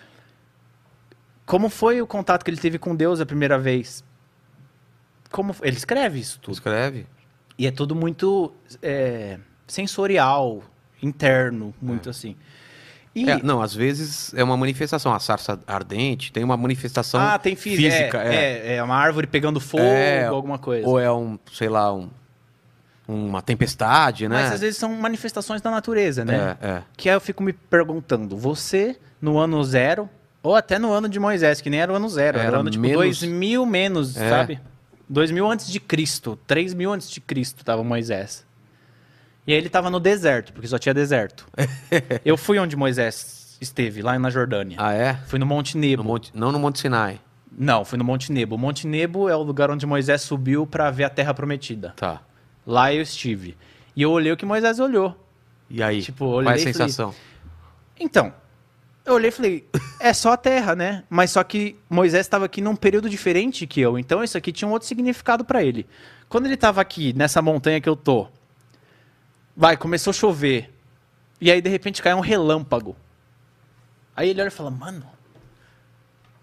[1.44, 4.04] Como foi o contato que ele teve com Deus a primeira vez?
[5.30, 6.54] Como ele escreve isso Tu tudo.
[6.54, 7.06] escreve.
[7.58, 8.52] E é tudo muito
[8.82, 10.62] é, sensorial,
[11.02, 12.36] interno, muito assim.
[13.14, 15.12] E, É, não, às vezes é uma manifestação.
[15.12, 18.22] A sarça ardente tem uma manifestação ah, tem fí- física.
[18.22, 20.86] É, é, é uma árvore pegando fogo, É, alguma coisa.
[20.86, 22.08] Ou é um, sei lá, um,
[23.08, 24.42] uma tempestade, né?
[24.42, 26.56] Mas às vezes são manifestações da natureza, né?
[26.62, 26.82] É, é.
[26.96, 30.08] Que aí eu fico me perguntando, você no ano zero,
[30.42, 32.60] ou até no ano de Moisés, que nem era o ano zero, era, Era o
[32.60, 34.28] ano tipo menos- 2000 menos, É.
[34.30, 34.60] sabe?
[35.08, 38.46] 2000 antes de Cristo, 3000 antes de Cristo tava Moisés.
[39.50, 41.44] E aí ele tava no deserto, porque só tinha deserto.
[42.24, 44.76] eu fui onde Moisés esteve, lá na Jordânia.
[44.80, 45.14] Ah, é?
[45.26, 46.04] Fui no Monte Nebo.
[46.04, 47.20] No Monte- não no Monte Sinai.
[47.50, 48.54] Não, fui no Monte Nebo.
[48.54, 51.92] O Monte Nebo é o lugar onde Moisés subiu para ver a terra prometida.
[51.96, 52.20] Tá.
[52.64, 53.56] Lá eu estive.
[53.96, 55.16] E eu olhei o que Moisés olhou.
[55.68, 56.00] E aí?
[56.00, 57.12] Tipo, qual é olhei a e falei- sensação?
[57.98, 58.32] Então,
[59.04, 61.02] eu olhei e falei, é só a terra, né?
[61.10, 64.68] Mas só que Moisés estava aqui num período diferente que eu, então isso aqui tinha
[64.68, 65.88] um outro significado para ele.
[66.28, 68.28] Quando ele estava aqui, nessa montanha que eu tô,
[69.56, 70.72] vai, começou a chover,
[71.40, 72.96] e aí de repente cai um relâmpago.
[74.16, 75.04] Aí ele olha e fala, mano,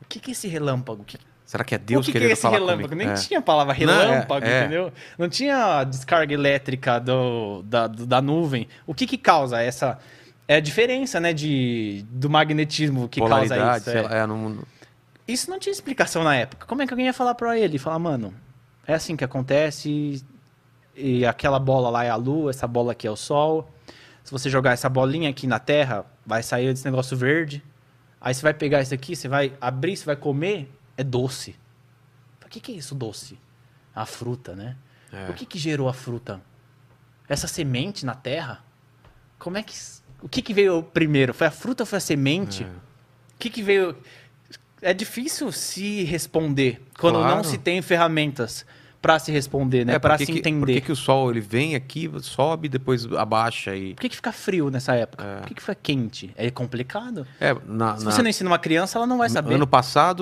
[0.01, 1.03] o que que é esse relâmpago?
[1.03, 2.89] Que, Será que é Deus o que, que querendo é esse falar relâmpago?
[2.89, 2.95] comigo?
[3.05, 3.13] Nem É.
[3.13, 4.59] tinha a palavra Não, é, relâmpago, é.
[4.61, 4.91] entendeu?
[5.17, 8.67] Não tinha descarga elétrica do, da, do- da nuvem.
[8.85, 9.97] O que que causa essa...
[10.49, 13.91] É a diferença, né, de, do magnetismo que causa Polaridade, isso.
[13.91, 14.01] sei é.
[14.03, 14.59] lá, é, não-
[15.27, 16.65] Isso não tinha explicação na época.
[16.65, 17.77] Como é que alguém ia falar pra ele?
[17.77, 18.33] Falar, mano,
[18.85, 20.23] é assim que acontece,
[20.97, 23.69] e aquela bola lá é a lua, essa bola aqui é o sol.
[24.23, 27.63] Se você jogar essa bolinha aqui na terra, vai sair esse negócio verde.
[28.19, 31.55] Aí você vai pegar isso aqui, você vai abrir, você vai comer, é doce.
[32.43, 33.39] O que, que é isso doce?
[33.95, 34.75] A fruta, né?
[35.13, 35.29] É.
[35.29, 36.41] O que, que gerou a fruta?
[37.29, 38.63] Essa semente na terra?
[39.37, 39.73] Como é que.
[40.21, 41.33] O que, que veio primeiro?
[41.33, 42.63] Foi a fruta ou foi a semente?
[42.63, 42.67] É.
[42.67, 43.95] O que, que veio.
[44.81, 47.35] É difícil se responder quando Claro.
[47.35, 48.65] não se tem ferramentas
[49.01, 49.93] para se responder, né?
[49.95, 50.59] É, para se que- entender.
[50.59, 53.93] Por que, que o sol ele vem aqui, sobe, depois abaixa e.
[53.93, 55.23] Por que, que fica frio nessa época?
[55.23, 55.35] É.
[55.37, 56.31] Por que, que fica quente?
[56.35, 57.25] É complicado?
[57.39, 59.53] É, na, Se na- você não ensina uma criança, ela não vai saber.
[59.55, 60.21] Ano passado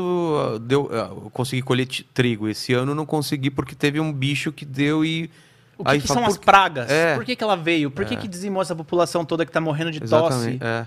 [0.55, 0.93] uh, deu, uh,
[1.25, 2.47] eu consegui colher trigo.
[2.49, 5.29] Esse ano eu não consegui porque teve um bicho que deu e.
[5.77, 6.89] O que, que são as pragas?
[6.89, 7.15] É.
[7.15, 7.91] Por que, que ela veio?
[7.91, 8.17] Por que, É.
[8.17, 10.59] que dizimou essa população toda que tá morrendo de Exatamente.
[10.59, 10.63] tosse?
[10.63, 10.85] É.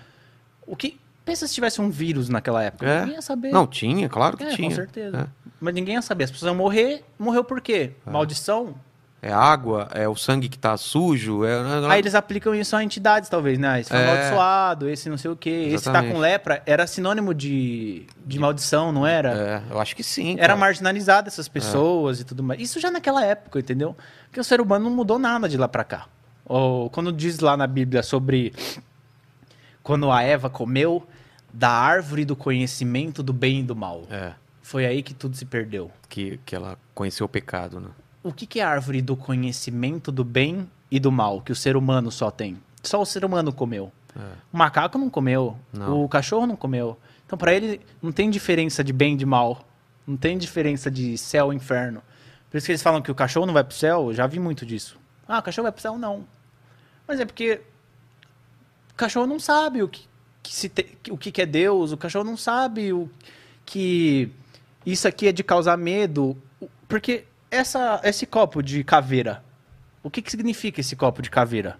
[0.66, 0.98] O que.
[1.28, 2.86] Pensa se tivesse um vírus naquela época.
[2.86, 3.00] É.
[3.00, 3.50] Ninguém ia saber.
[3.52, 4.68] Não, tinha, claro que É, tinha.
[4.68, 5.16] com certeza.
[5.18, 5.48] É.
[5.60, 6.24] Mas ninguém ia saber.
[6.24, 7.04] As pessoas iam morrer.
[7.18, 7.92] Morreu por quê?
[8.06, 8.74] Maldição?
[9.20, 11.44] É água, é o sangue que tá sujo.
[11.44, 11.52] É...
[11.90, 13.80] Aí eles aplicam isso a entidades, talvez, né?
[13.80, 14.04] Esse foi É.
[14.12, 15.50] amaldiçoado, esse não sei o quê.
[15.50, 16.12] Esse tá Exatamente.
[16.14, 19.62] com lepra era sinônimo de, de maldição, não era?
[19.68, 20.34] É, eu acho que sim.
[20.34, 20.56] Era cara.
[20.56, 22.60] marginalizado essas pessoas e tudo mais.
[22.60, 23.96] Isso já naquela época, entendeu?
[24.26, 26.06] Porque o ser humano não mudou nada de lá pra cá.
[26.44, 28.54] Ou quando diz lá na Bíblia sobre
[29.82, 31.04] quando a Eva comeu
[31.52, 34.04] da árvore do conhecimento do bem e do mal.
[34.10, 34.32] É,
[34.62, 35.90] Foi aí que tudo se perdeu.
[36.08, 37.88] que, que ela conheceu o pecado, né?
[38.22, 41.56] O que, que é a árvore do conhecimento do bem e do mal que o
[41.56, 42.58] ser humano só tem?
[42.82, 43.92] Só o ser humano comeu.
[44.52, 45.56] O macaco não comeu.
[45.72, 46.02] Não.
[46.04, 46.98] O cachorro não comeu.
[47.24, 49.64] Então, para ele, não tem diferença de bem e de mal.
[50.06, 52.02] Não tem diferença de céu e inferno.
[52.50, 54.08] Por isso que eles falam que o cachorro não vai pro céu.
[54.08, 54.98] Eu já vi muito disso.
[55.26, 55.96] Ah, o cachorro vai pro céu?
[55.98, 56.24] Não.
[57.06, 57.60] Mas é porque
[58.90, 60.06] o cachorro não sabe o que,
[60.48, 61.92] que te- o que, que é Deus.
[61.92, 63.08] O cachorro não sabe o
[63.66, 64.30] que
[64.86, 66.36] isso aqui é de causar medo.
[66.88, 69.42] Porque essa, esse copo de caveira,
[70.02, 71.78] o que, que significa esse copo de caveira?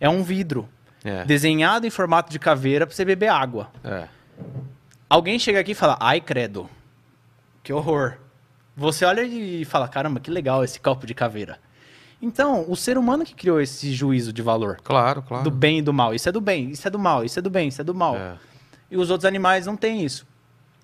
[0.00, 0.68] É um vidro
[1.04, 3.70] É, desenhado em formato de caveira para você beber água.
[3.84, 4.08] é.
[5.08, 6.70] Alguém chega aqui e fala, ai credo,
[7.64, 8.14] que horror.
[8.76, 11.58] Você olha e fala, caramba, que legal esse copo de caveira.
[12.22, 15.44] Então, o ser humano que criou esse juízo de valor, Claro, claro.
[15.44, 16.14] do bem e do mal.
[16.14, 17.94] Isso é do bem, isso é do mal, isso é do bem, isso é do
[17.94, 18.16] mal.
[18.16, 18.36] É.
[18.90, 20.26] E os outros animais não têm isso.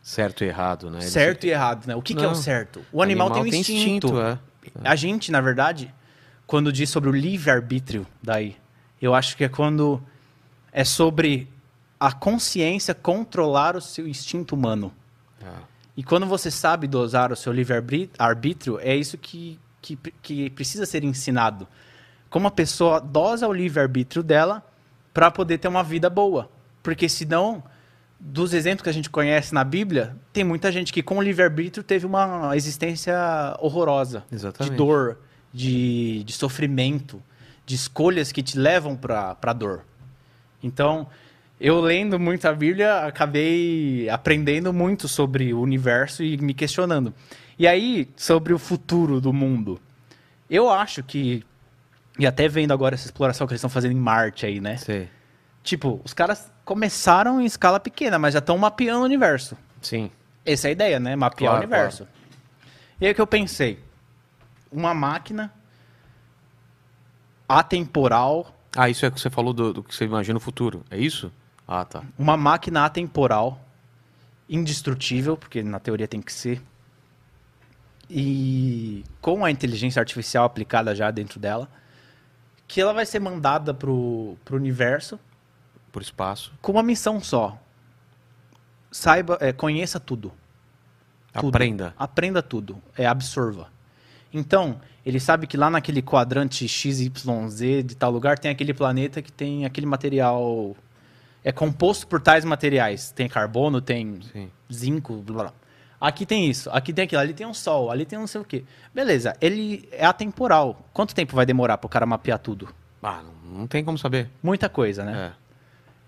[0.03, 0.99] Certo e errado, né?
[0.99, 1.95] Eles- Certo e errado, né?
[1.97, 2.80] O que, que é o certo?
[2.93, 4.18] O animal, tem um instinto.
[4.20, 4.39] é.
[4.84, 5.93] A gente, na verdade,
[6.47, 8.57] quando diz sobre o livre-arbítrio, daí,
[9.03, 10.01] eu acho que é quando
[10.72, 11.49] é sobre
[11.99, 14.93] a consciência controlar o seu instinto humano.
[15.43, 15.47] É.
[15.97, 19.59] E quando você sabe dosar o seu livre-arbítrio, é isso que,
[19.95, 21.68] que, que precisa ser ensinado.
[22.28, 24.64] Como a pessoa dosa o livre-arbítrio dela
[25.14, 26.51] para poder ter uma vida boa.
[26.82, 27.62] Porque senão
[28.18, 31.84] dos exemplos que a gente conhece na Bíblia, tem muita gente que com o livre-arbítrio
[31.84, 33.14] teve uma existência
[33.61, 34.24] horrorosa.
[34.32, 34.72] Exatamente.
[34.72, 35.18] De dor,
[35.53, 37.22] de, de sofrimento,
[37.64, 39.84] de escolhas que te levam para a dor.
[40.62, 41.07] Então,
[41.61, 47.14] eu lendo muito a Bíblia, acabei aprendendo muito sobre o universo e me questionando.
[47.59, 49.81] E aí, sobre o futuro do mundo.
[50.49, 51.45] Eu acho que,
[52.19, 54.77] e até vendo agora essa exploração que eles estão fazendo em Marte aí, né?
[54.77, 55.09] Sei.
[55.63, 59.57] Tipo, os caras começaram em escala pequena, mas já estão mapeando o universo.
[59.81, 60.11] Sim.
[60.45, 61.17] Essa é a ideia, né?
[61.17, 62.07] Mapear Claro, o universo.
[63.01, 63.81] E aí que eu pensei,
[64.71, 65.53] uma máquina
[67.49, 70.85] atemporal, Ah, isso é o que você falou do, do que você imagina no futuro.
[70.91, 71.33] É isso?
[71.67, 72.03] Ah, tá.
[72.17, 73.61] uma máquina atemporal,
[74.49, 76.63] indestrutível, porque na teoria tem que ser,
[78.09, 81.69] e com a inteligência artificial aplicada já dentro dela,
[82.67, 85.19] que ela vai ser mandada pro, pro universo
[85.93, 86.53] Por espaço.
[86.61, 87.59] com uma missão só.
[88.91, 90.33] Saiba, é, conheça tudo.
[91.33, 91.49] Tudo.
[91.49, 91.95] Aprenda.
[91.99, 92.83] Aprenda tudo.
[92.97, 93.69] É, absorva.
[94.33, 99.31] Então, ele sabe que lá naquele quadrante XYZ de tal lugar tem aquele planeta que
[99.31, 100.75] tem aquele material.
[101.45, 103.13] É composto por tais materiais.
[103.13, 104.51] Tem carbono, tem Sim.
[104.73, 105.53] zinco, blá blá.
[106.01, 108.44] Aqui tem isso, aqui tem aquilo, ali tem um sol, ali tem não sei o
[108.44, 108.64] quê.
[108.94, 110.86] Beleza, ele é atemporal.
[110.92, 112.68] Quanto tempo vai demorar pro cara mapear tudo?
[113.03, 114.28] Ah, não, não tem como saber.
[114.42, 115.32] Muita coisa, né?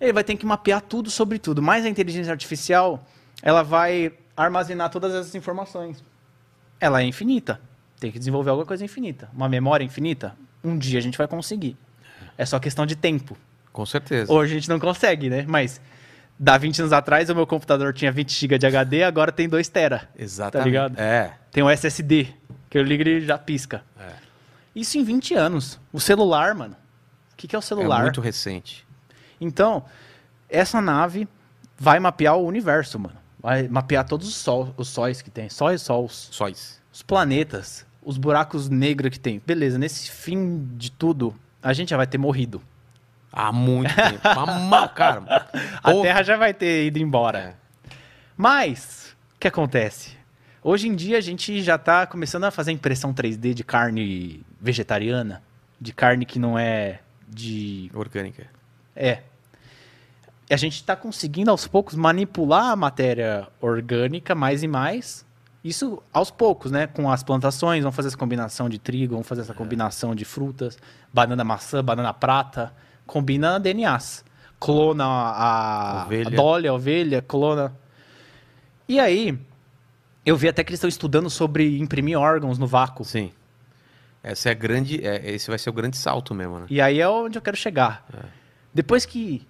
[0.00, 0.04] É.
[0.04, 1.62] Ele vai ter que mapear tudo sobre tudo.
[1.62, 3.04] Mas a inteligência artificial,
[3.42, 6.04] ela vai armazenar todas essas informações.
[6.80, 7.60] Ela é infinita.
[7.98, 9.28] Tem que desenvolver alguma coisa infinita.
[9.32, 11.76] Uma memória infinita, um dia a gente vai conseguir.
[12.36, 13.36] É só questão de tempo.
[13.72, 14.32] Com certeza.
[14.32, 15.44] Hoje a gente não consegue, né?
[15.48, 15.80] Mas
[16.38, 19.68] dá 20 anos atrás o meu computador tinha 20 GB de HD, agora tem 2
[19.68, 20.08] tera.
[20.16, 20.64] Exatamente.
[20.64, 20.98] Tá ligado?
[20.98, 21.32] É.
[21.50, 22.28] Tem um SSD,
[22.70, 23.82] que eu ligo e já pisca.
[23.98, 24.12] É.
[24.74, 25.80] Isso em 20 anos.
[25.92, 26.76] O celular, mano.
[27.32, 28.00] O que, que é o celular?
[28.00, 28.86] É muito recente.
[29.40, 29.84] Então,
[30.48, 31.26] essa nave
[31.76, 33.16] vai mapear o universo, mano.
[33.40, 35.48] Vai mapear todos os, sol, os sóis que tem.
[35.48, 36.28] Sóis, sols.
[36.32, 36.80] Sóis.
[36.92, 37.86] Os planetas.
[38.02, 39.40] Os buracos negros que tem.
[39.46, 42.60] Beleza, nesse fim de tudo, a gente já vai ter morrido.
[43.38, 44.20] Há muito tempo.
[44.68, 45.22] Mal, cara.
[45.80, 47.38] A Pô, Terra já vai ter ido embora.
[47.38, 47.54] É.
[48.36, 50.16] Mas, o que acontece?
[50.60, 55.40] Hoje em dia a gente já tá começando a fazer impressão 3D de carne vegetariana.
[55.80, 58.48] De carne que não é de Orgânica.
[58.96, 59.22] É.
[60.50, 65.24] E a gente está conseguindo aos poucos manipular a matéria orgânica mais e mais.
[65.62, 66.88] Isso aos poucos, né?
[66.88, 70.76] Com as plantações, vamos fazer essa combinação de trigo, vamos fazer essa combinação de frutas,
[71.14, 72.74] banana maçã, banana prata,
[73.08, 74.24] combina DNAs.
[74.60, 76.30] Clona a, a Ovelha.
[76.30, 77.74] Dolly, a ovelha, clona.
[78.88, 79.38] E aí,
[80.26, 83.04] eu vi até que eles estão estudando sobre imprimir órgãos no vácuo.
[83.04, 83.32] Sim.
[84.22, 85.04] Essa é a grande.
[85.04, 86.66] é- esse vai ser o grande salto mesmo, né?
[86.68, 88.04] E aí é onde eu quero chegar.
[88.74, 89.46] Depois que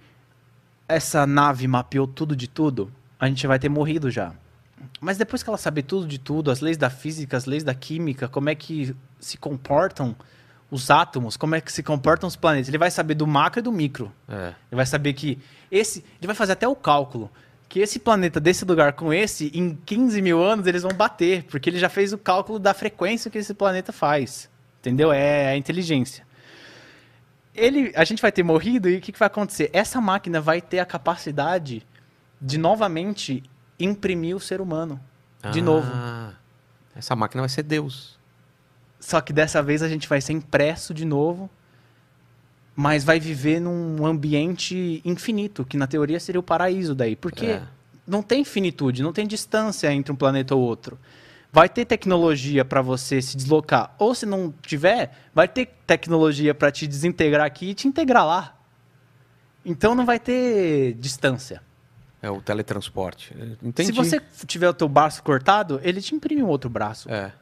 [0.86, 4.32] essa nave mapeou tudo de tudo, a gente vai ter morrido já.
[5.00, 7.74] Mas depois que ela saber tudo de tudo, as leis da física, as leis da
[7.74, 10.14] química, como é que se comportam
[10.70, 13.62] os átomos, como é que se comportam os planetas, ele vai saber do macro e
[13.62, 14.12] do micro.
[14.28, 14.48] É.
[14.70, 15.38] Ele vai saber que
[15.70, 16.00] esse.
[16.20, 17.30] Ele vai fazer até o cálculo.
[17.68, 21.44] Que esse planeta desse lugar com esse, em 15 mil anos, eles vão bater.
[21.44, 24.48] Porque ele já fez o cálculo da frequência que esse planeta faz.
[24.80, 25.12] Entendeu?
[25.12, 26.26] É a inteligência.
[27.54, 29.68] Ele, a gente vai ter morrido e o que, que vai acontecer?
[29.72, 31.84] Essa máquina vai ter a capacidade
[32.40, 33.42] de novamente
[33.80, 35.00] imprimir o ser humano.
[35.52, 35.90] De Ah, novo.
[36.94, 38.17] Essa máquina vai ser Deus.
[39.00, 41.48] Só que dessa vez a gente vai ser impresso de novo,
[42.74, 47.16] mas vai viver num ambiente infinito, que na teoria seria o paraíso daí.
[47.16, 47.62] Porque É.
[48.06, 50.98] não tem finitude, não tem distância entre um planeta ou outro.
[51.50, 53.94] Vai ter tecnologia para você se deslocar.
[53.98, 58.54] Ou se não tiver, vai ter tecnologia para te desintegrar aqui e te integrar lá.
[59.64, 61.62] Então não vai ter distância.
[62.20, 63.34] É o teletransporte.
[63.62, 63.86] Entendi.
[63.86, 67.10] Se você tiver o teu braço cortado, ele te imprime um outro braço.
[67.10, 67.32] É.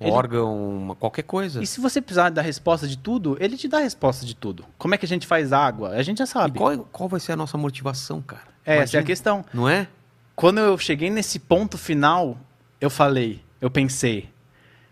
[0.00, 1.62] Um Ele- órgão, qualquer coisa.
[1.62, 4.64] E se você precisar da resposta de tudo, ele te dá a resposta de tudo.
[4.76, 5.90] Como é que a gente faz água?
[5.90, 6.58] A gente já E sabe.
[6.58, 8.42] qual, qual vai ser a nossa motivação, cara?
[8.66, 9.44] Essa é a questão.
[9.54, 9.86] Não é?
[10.34, 12.36] Quando eu cheguei nesse ponto final,
[12.80, 14.28] eu falei, eu pensei,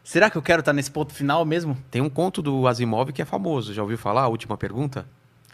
[0.04, 1.76] será que eu quero estar nesse ponto final mesmo?
[1.90, 3.74] Tem um conto do Asimov que é famoso.
[3.74, 4.22] Já ouviu falar?
[4.22, 5.04] A última pergunta?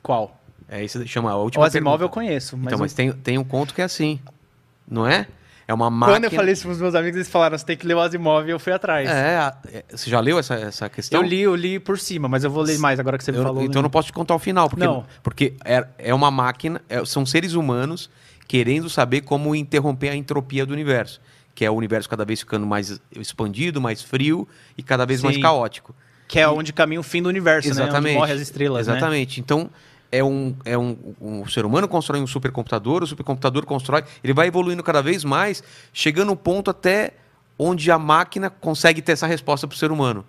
[0.03, 0.38] Qual?
[0.68, 2.14] É esse chama a O última Asimov eu pergunta.
[2.14, 4.20] conheço, mas, então, o- mas tem, tem um conto que é assim.
[4.86, 5.26] Não é?
[5.69, 6.16] É uma máquina.
[6.16, 8.49] quando eu falei isso pros meus amigos, eles falaram, você tem que ler o Asimov,
[8.49, 9.07] e eu fui atrás.
[9.07, 11.21] É, é, você já leu essa, essa questão?
[11.21, 13.37] eu li, eu li por cima, mas eu vou ler mais agora que você me
[13.37, 13.62] Eu- falou.
[13.62, 15.05] então eu não posso te contar o final, porque, Não.
[15.23, 18.09] porque é, é uma máquina, é- são seres humanos
[18.49, 21.21] querendo saber como interromper a entropia do universo,
[21.55, 25.37] que é o universo cada vez ficando mais expandido, mais frio e cada vez mais
[25.37, 25.43] Sim.
[25.43, 25.95] caótico.
[26.27, 27.73] Que é onde caminha o fim do universo, né?
[27.75, 28.12] Exatamente.
[28.12, 28.95] Onde morre as estrelas, né?
[28.97, 29.39] Exatamente.
[29.41, 29.69] Então,
[30.11, 34.46] é um, é um, um ser humano constrói um supercomputador, o supercomputador constrói, ele vai
[34.48, 37.12] evoluindo cada vez mais, chegando um ponto até
[37.59, 40.24] onde a máquina consegue ter essa resposta para o ser humano.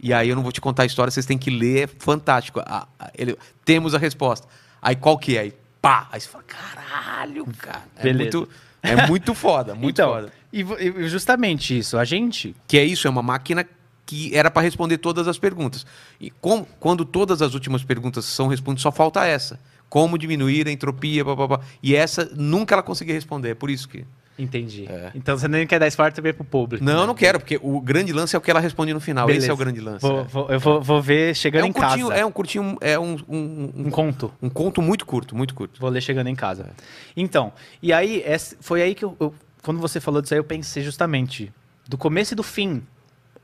[0.00, 2.60] E aí eu não vou te contar a história, vocês têm que ler, é fantástico.
[2.60, 4.46] A- a- ele- temos a resposta.
[4.82, 5.40] Aí qual que é?
[5.40, 6.08] Aí pá!
[6.10, 7.82] Aí você fala, caralho, cara.
[7.96, 8.36] É Beleza.
[8.38, 8.52] muito,
[8.82, 10.32] é muito foda, muito então, foda.
[10.52, 13.66] e e justamente isso, a gente Que é isso, é uma máquina
[14.06, 15.86] que era para responder todas as perguntas.
[16.20, 19.58] E com- quando todas as últimas perguntas são respondidas, só falta essa.
[19.88, 24.04] Como diminuir a entropia, blá, E essa nunca ela conseguia responder, é por isso que...
[24.36, 24.84] Entendi.
[24.90, 25.12] É.
[25.14, 26.84] Então você nem quer dar spoiler também pro público.
[26.84, 27.06] Não, né?
[27.06, 29.26] não quero, porque o grande lance é o que ela responde no final.
[29.26, 29.44] Beleza.
[29.46, 30.00] Esse é o grande lance.
[30.04, 30.24] Vou- é.
[30.24, 32.20] vou- eu vou, vou ver chegando É um em curtinho, casa.
[32.20, 34.34] é um curtinho, é um, um, um, Um conto.
[34.42, 35.80] um conto muito curto, muito curto.
[35.80, 36.70] Vou ler chegando em casa.
[37.16, 38.24] Então, e aí,
[38.60, 39.32] foi aí que eu, eu-
[39.62, 41.52] quando você falou disso aí, eu pensei justamente
[41.88, 42.82] do começo e do fim.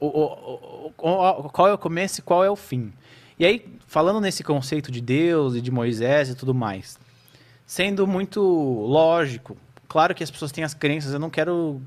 [0.01, 2.93] O, o- o- qual é o começo e qual é o fim.
[3.39, 6.99] E aí, falando nesse conceito de Deus e de Moisés e tudo mais,
[7.67, 9.57] sendo muito lógico,
[9.89, 11.81] claro que as pessoas têm as crenças, eu não quero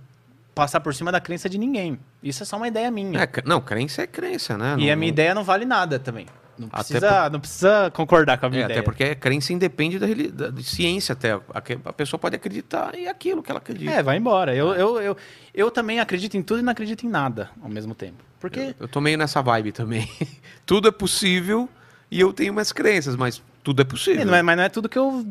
[0.56, 2.00] passar por cima da crença de ninguém.
[2.22, 3.20] Isso é só uma ideia minha.
[3.24, 4.76] É, não, crença é crença, né?
[4.78, 6.28] e Não- a minha ideia não vale nada também.
[6.58, 8.80] Não precisa, não precisa concordar com a minha É, ideia.
[8.80, 11.32] até porque a crença independe da, da- de ciência até.
[11.34, 11.42] A,
[11.86, 13.92] a pessoa pode acreditar em aquilo que ela acredita.
[13.92, 14.56] É, vai embora.
[14.56, 15.18] Eu, eu, eu,
[15.54, 18.24] eu também acredito em tudo e não acredito em nada ao mesmo tempo.
[18.40, 20.08] Porque Eu tô meio nessa vibe também.
[20.66, 21.68] tudo é possível
[22.12, 24.26] e eu tenho minhas crenças, mas tudo é possível.
[24.26, 25.26] não é, mas não é tudo que eu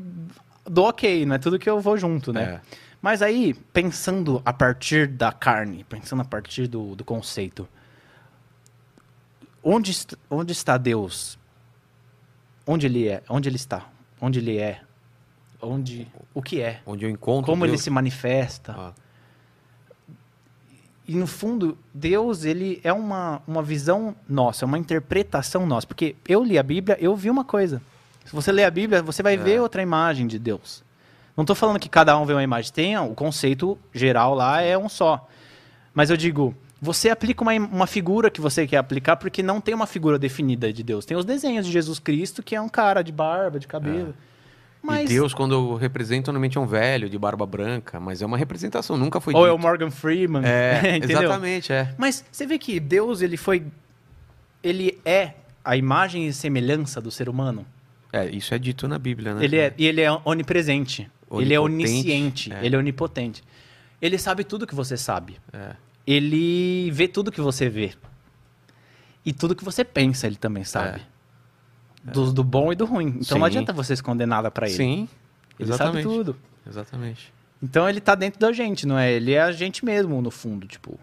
[0.69, 2.43] dou ok, não é tudo que eu vou junto, né?
[2.43, 2.61] É.
[3.01, 7.69] Mas aí, pensando a partir da carne, pensando a partir do, do conceito,
[9.63, 11.39] onde, onde está Deus?
[12.67, 13.23] Onde ele é?
[13.29, 13.89] Onde ele está?
[14.21, 14.81] Onde ele é?
[15.61, 16.81] Onde, o que é?
[16.87, 17.83] Onde eu encontro Como ele Deus.
[17.83, 18.75] se manifesta?
[18.77, 18.93] Ah,
[21.07, 25.87] E no fundo, Deus, ele é uma, uma visão nossa, é uma interpretação nossa.
[25.87, 27.83] Porque eu li a Bíblia, eu vi uma coisa.
[28.25, 29.37] Se você ler a Bíblia, você vai É.
[29.37, 30.85] ver outra imagem de Deus.
[31.37, 32.73] Não estou falando que cada um vê uma imagem.
[32.73, 35.29] Tem o conceito geral lá, é um só.
[35.93, 36.55] Mas eu digo,
[36.85, 40.73] você aplica uma, uma figura que você quer aplicar, porque não tem uma figura definida
[40.73, 41.05] de Deus.
[41.05, 44.13] Tem os desenhos de Jesus Cristo, que é um cara de barba, de cabelo.
[44.83, 48.27] Mas, E Deus, quando eu represento, normalmente é um velho de barba branca, mas é
[48.27, 49.63] uma representação, nunca foi ou é o dito.
[49.63, 50.43] Morgan Freeman.
[50.45, 51.95] É, exatamente, é.
[51.97, 53.63] Mas você vê que Deus, ele foi.
[54.61, 57.65] Ele é a imagem e semelhança do ser humano.
[58.13, 59.45] É, isso é dito na Bíblia, né?
[59.45, 61.09] Ele é, e ele é onipresente.
[61.31, 62.53] Ele é Onipotente, onisciente.
[62.53, 62.67] é.
[62.67, 63.45] Ele é onipotente.
[64.01, 65.37] Ele sabe tudo que você sabe.
[65.53, 65.77] É.
[66.07, 67.93] Ele vê tudo que você vê.
[69.25, 71.01] E tudo que você pensa, ele também sabe.
[72.03, 73.19] Do, do bom e do ruim.
[73.21, 73.51] Então não É.
[73.51, 73.57] Sim.
[73.57, 74.77] adianta você esconder nada pra ele.
[74.77, 75.09] Sim,
[75.59, 76.03] Ele exatamente.
[76.03, 76.37] sabe tudo.
[76.67, 77.33] Exatamente.
[77.63, 79.13] Então ele tá dentro da gente, não é?
[79.13, 80.99] Ele é a gente mesmo, no fundo, tipo.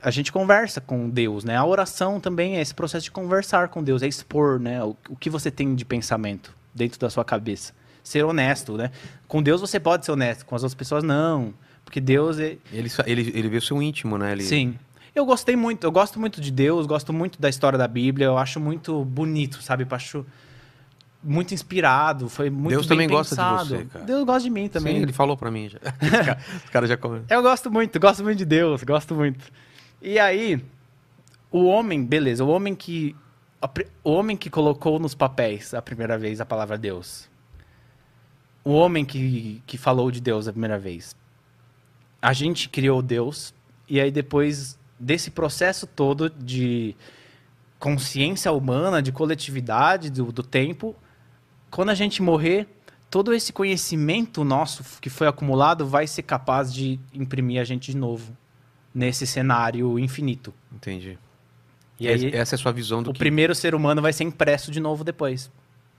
[0.00, 1.56] A gente conversa com Deus, né?
[1.56, 4.82] A oração também é esse processo de conversar com Deus, é expor, né?
[4.84, 7.72] O, o que você tem de pensamento dentro da sua cabeça.
[8.04, 8.90] Ser honesto, né?
[9.26, 11.54] Com Deus você pode ser honesto, com as outras pessoas não.
[11.84, 12.56] Porque Deus é.
[12.72, 14.32] Ele, ele, ele vê o seu íntimo, né?
[14.32, 14.78] Ele, Sim.
[15.14, 18.38] Eu gostei muito, eu gosto muito de Deus, gosto muito da história da Bíblia, eu
[18.38, 19.82] acho muito bonito, sabe?
[19.84, 20.24] Eu acho
[21.22, 23.68] muito inspirado, foi muito Deus também gosta de pensado.
[23.68, 24.04] você, cara.
[24.06, 24.96] Deus gosta de mim também.
[24.96, 25.78] Sim, ele falou pra mim já.
[25.78, 27.22] Os ca- Os caras já comem.
[27.28, 29.44] Eu gosto muito, gosto muito de Deus, gosto muito.
[30.00, 30.64] E aí,
[31.50, 33.14] o homem, beleza, o homem que
[34.02, 37.28] o homem que colocou nos papéis a primeira vez a palavra Deus.
[38.64, 41.14] O homem que, que falou de Deus a primeira vez.
[42.22, 43.52] A gente criou Deus
[43.88, 46.96] e aí depois desse processo todo de
[47.78, 50.94] consciência humana, de coletividade do, do tempo,
[51.68, 52.68] quando a gente morrer,
[53.10, 57.96] todo esse conhecimento nosso que foi acumulado vai ser capaz de imprimir a gente de
[57.96, 58.36] novo
[58.94, 60.54] nesse cenário infinito.
[60.72, 61.18] Entendi.
[61.98, 63.18] E aí, essa é a sua visão do o que...
[63.18, 65.50] primeiro ser humano vai ser impresso de novo depois.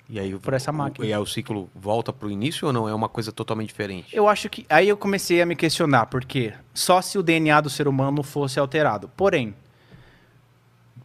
[0.09, 1.05] E aí, o- por essa o- máquina.
[1.07, 2.88] E aí o ciclo volta pro início ou não?
[2.89, 4.15] É uma coisa totalmente diferente?
[4.15, 4.65] Eu acho que.
[4.69, 8.59] Aí eu comecei a me questionar, porque só se o DNA do ser humano fosse
[8.59, 9.09] alterado.
[9.15, 9.55] Porém,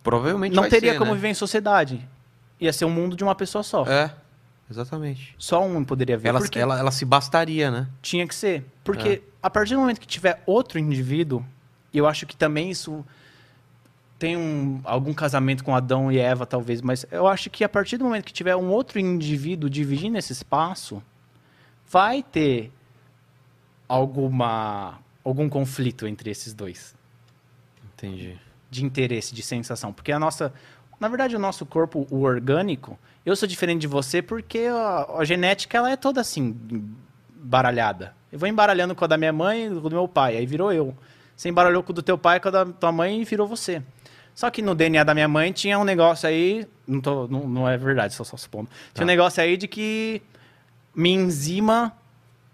[0.03, 1.17] Provavelmente não teria ser, como né?
[1.17, 2.09] viver em sociedade.
[2.61, 3.85] Ia ser um mundo de uma pessoa só.
[3.87, 4.11] É,
[4.71, 5.35] exatamente.
[5.39, 6.29] Só um poderia ver.
[6.29, 7.87] Ela, ela, ela se bastaria, né?
[8.01, 8.65] tinha que ser.
[8.83, 9.21] Porque É.
[9.43, 11.45] a partir do momento que tiver outro indivíduo,
[11.93, 13.05] eu acho que também isso
[14.19, 17.97] tem um, algum casamento com Adão e Eva, talvez, mas eu acho que a partir
[17.97, 21.03] do momento que tiver um outro indivíduo dividindo esse espaço,
[21.89, 22.73] vai ter
[23.89, 26.95] alguma algum conflito entre esses dois
[27.95, 28.39] Entendi.
[28.71, 30.53] de interesse, de sensação, porque a nossa,
[30.99, 35.25] na verdade, o nosso corpo, o orgânico, eu sou diferente de você porque a, a
[35.25, 36.57] genética ela é toda assim
[37.31, 38.17] baralhada.
[38.33, 40.73] Eu vou embaralhando com a da minha mãe, com o do meu pai, aí virou
[40.73, 40.95] eu.
[41.37, 43.81] Você embaralhou com o do teu pai, com a da tua mãe e virou você.
[44.39, 46.65] Só que no DNA da minha mãe tinha um negócio aí.
[46.87, 48.69] Não, tô, não, não é verdade, só, só supondo.
[48.95, 49.03] Tinha Tá.
[49.03, 50.23] um negócio aí de que
[50.95, 51.93] minha enzima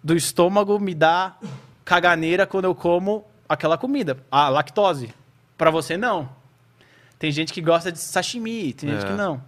[0.03, 1.37] do estômago me dá
[1.85, 4.17] caganeira quando eu como aquela comida.
[4.31, 5.13] A lactose.
[5.59, 6.27] Pra você, não.
[7.19, 9.09] Tem gente que gosta de sashimi, tem gente É.
[9.09, 9.43] que não.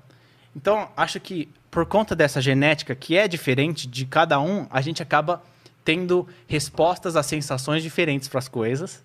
[0.55, 5.03] Então, acho que por conta dessa genética que é diferente de cada um, a gente
[5.03, 5.43] acaba
[5.83, 9.03] tendo respostas a sensações diferentes para as coisas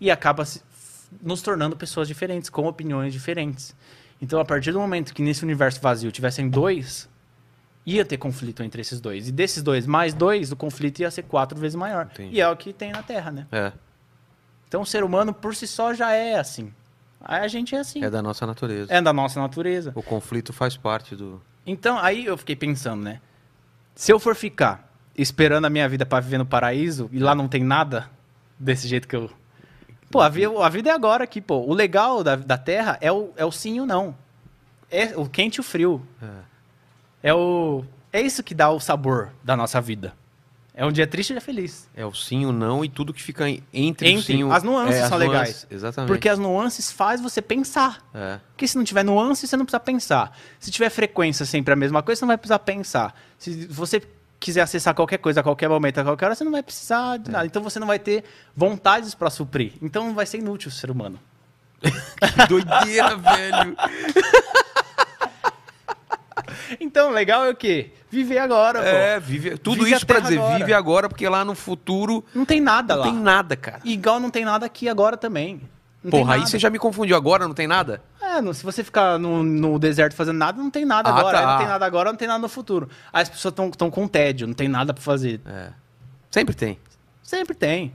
[0.00, 0.60] e acaba se-
[1.20, 3.74] nos tornando pessoas diferentes, com opiniões diferentes.
[4.20, 7.08] Então, a partir do momento que nesse universo vazio tivessem dois,
[7.84, 9.28] ia ter conflito entre esses dois.
[9.28, 12.08] E desses dois mais dois, o conflito ia ser quatro vezes maior.
[12.12, 12.36] Entendi.
[12.36, 13.46] E é o que tem na Terra, né?
[13.50, 13.72] É,
[14.68, 16.72] Então, o ser humano por si só já é assim.
[17.20, 18.02] A gente é assim.
[18.02, 18.92] é da nossa natureza.
[18.92, 19.92] É da nossa natureza.
[19.94, 21.40] O conflito faz parte do.
[21.66, 23.20] Então, aí eu fiquei pensando, né?
[23.94, 27.46] Se eu for ficar esperando a minha vida pra viver no paraíso e lá não
[27.46, 28.10] tem nada
[28.58, 29.30] desse jeito que eu.
[30.12, 31.56] Pô, a, a vida é agora aqui, pô.
[31.66, 34.14] O legal da, da Terra é o, é o sim e o não.
[34.90, 36.06] É o quente e o frio.
[36.22, 37.30] É.
[37.30, 37.82] É o.
[38.12, 40.12] É isso que dá o sabor da nossa vida.
[40.74, 41.88] É um dia triste e um dia feliz.
[41.94, 44.22] É o sim, o não e tudo que fica en- entre, o Entre.
[44.24, 44.50] sim e o...
[44.52, 45.66] As nuances é, são nuances, legais.
[45.70, 46.08] Exatamente.
[46.08, 48.02] Porque as nuances faz você pensar.
[48.14, 48.38] É.
[48.48, 50.36] Porque se não tiver nuance, você não precisa pensar.
[50.58, 53.14] Se tiver frequência sempre a mesma coisa, você não vai precisar pensar.
[53.38, 54.02] Se você
[54.42, 57.30] quiser acessar qualquer coisa a qualquer momento, a qualquer hora, você não vai precisar de
[57.30, 57.46] nada.
[57.46, 58.24] Então você não vai ter
[58.56, 59.72] vontades para suprir.
[59.80, 61.18] Então vai ser inútil o ser humano.
[61.82, 63.76] Que doideira, velho.
[66.80, 67.92] Então, legal é o quê?
[68.10, 69.26] Viver agora, É, pô.
[69.26, 69.56] vive...
[69.58, 70.58] tudo Vive isso pra terra dizer, agora.
[70.58, 73.06] vive agora, porque lá no futuro Não tem nada não lá.
[73.10, 73.80] tem nada, cara.
[73.84, 75.60] Igual não tem nada aqui agora também.
[76.02, 78.02] Não Porra, aí você já me confundiu agora, não tem nada?
[78.20, 81.38] É, não- se você ficar no, no deserto fazendo nada, não tem nada Ah, agora.
[81.38, 81.44] tá.
[81.44, 82.88] Aí Não tem nada agora, não tem nada no futuro.
[83.12, 85.40] Aí as pessoas estão com tédio, não tem nada pra fazer.
[85.46, 85.68] É.
[86.30, 86.78] Sempre tem.
[87.22, 87.94] Sempre tem.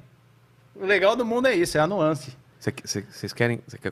[0.73, 2.37] O legal do mundo é isso, é a nuance.
[2.59, 3.59] Cê- cê- Vocês querem...
[3.81, 3.91] quer-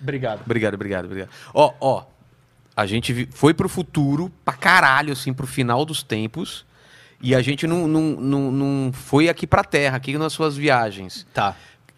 [0.00, 0.42] Obrigado.
[0.44, 1.30] Obrigado, obrigado, obrigado.
[1.54, 2.04] Ó, ó,
[2.76, 6.66] a gente foi pro futuro, pra caralho, assim, pro final dos tempos,
[7.20, 11.26] e a gente não, não, não, não foi aqui pra Terra, aqui nas suas viagens.
[11.32, 11.56] Tá.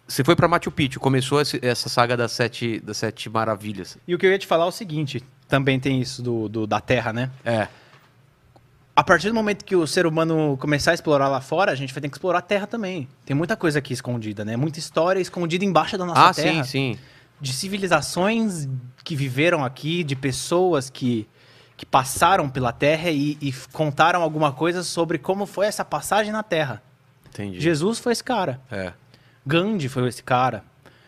[0.09, 3.95] Você foi pra Machu Picchu, começou essa saga das sete, das sete maravilhas.
[4.07, 6.65] E o que eu ia te falar é o seguinte: também tem isso do, do-
[6.67, 7.29] da Terra, né?
[7.45, 7.67] É,
[8.95, 11.93] A partir do momento que o ser humano começar a explorar lá fora, a gente
[11.93, 13.07] vai ter que explorar a Terra também.
[13.23, 14.57] Tem muita coisa aqui escondida, né?
[14.57, 16.63] Muita história escondida embaixo da nossa ah, Terra.
[16.63, 16.99] sim, sim.
[17.39, 18.67] De civilizações
[19.03, 21.27] que viveram aqui, de pessoas que,
[21.77, 26.43] que passaram pela Terra e, e contaram alguma coisa sobre como foi essa passagem na
[26.43, 26.81] Terra.
[27.29, 27.61] Entendi.
[27.61, 28.59] Jesus foi esse cara.
[28.71, 28.91] É.
[29.45, 30.63] Gandhi foi esse cara.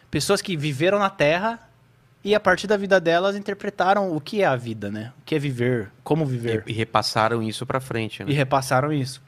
[0.10, 1.60] Pessoas que viveram na Terra
[2.24, 5.12] e a partir da vida delas interpretaram o que é a vida, né?
[5.20, 6.64] O que é viver, como viver.
[6.68, 8.32] E, e repassaram isso pra frente, né?
[8.32, 9.22] E repassaram isso.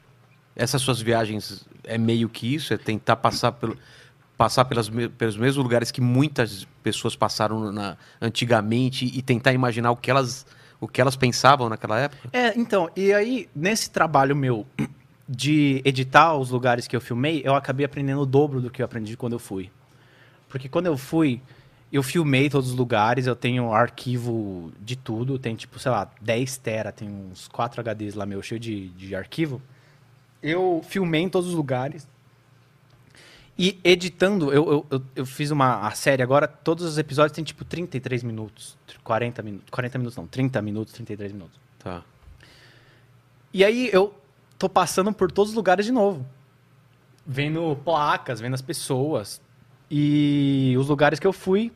[0.54, 2.72] Essas suas viagens é meio que isso?
[2.72, 3.76] É tentar passar, pelo,
[4.36, 9.96] passar pelas, pelos mesmos lugares que muitas pessoas passaram na, antigamente e tentar imaginar o
[9.96, 10.46] que elas,
[10.80, 12.28] o que elas pensavam naquela época?
[12.32, 14.64] É, então, e aí, nesse trabalho meu
[15.28, 18.86] de editar os lugares que eu filmei, eu acabei aprendendo o dobro do que eu
[18.86, 19.70] aprendi quando eu fui.
[20.48, 21.40] Porque quando eu fui,
[21.92, 26.56] eu filmei todos os lugares, eu tenho arquivo de tudo, tem tipo, sei lá, 10
[26.58, 29.60] tera, tem uns 4 HDs lá meu, cheio de, de arquivo.
[30.42, 32.06] Eu filmei em todos os lugares.
[33.56, 37.64] E editando, eu, eu, eu, fiz uma a série agora, todos os episódios tem tipo
[37.64, 41.60] 33 minutos, 40 minutos, 40 minutos não, 30 minutos, 33 minutos.
[41.78, 42.02] Tá.
[43.52, 44.12] E aí eu
[44.58, 46.26] tô passando por todos os lugares de novo.
[47.26, 49.40] Vendo placas, vendo as pessoas.
[49.90, 51.72] E os lugares que eu fui,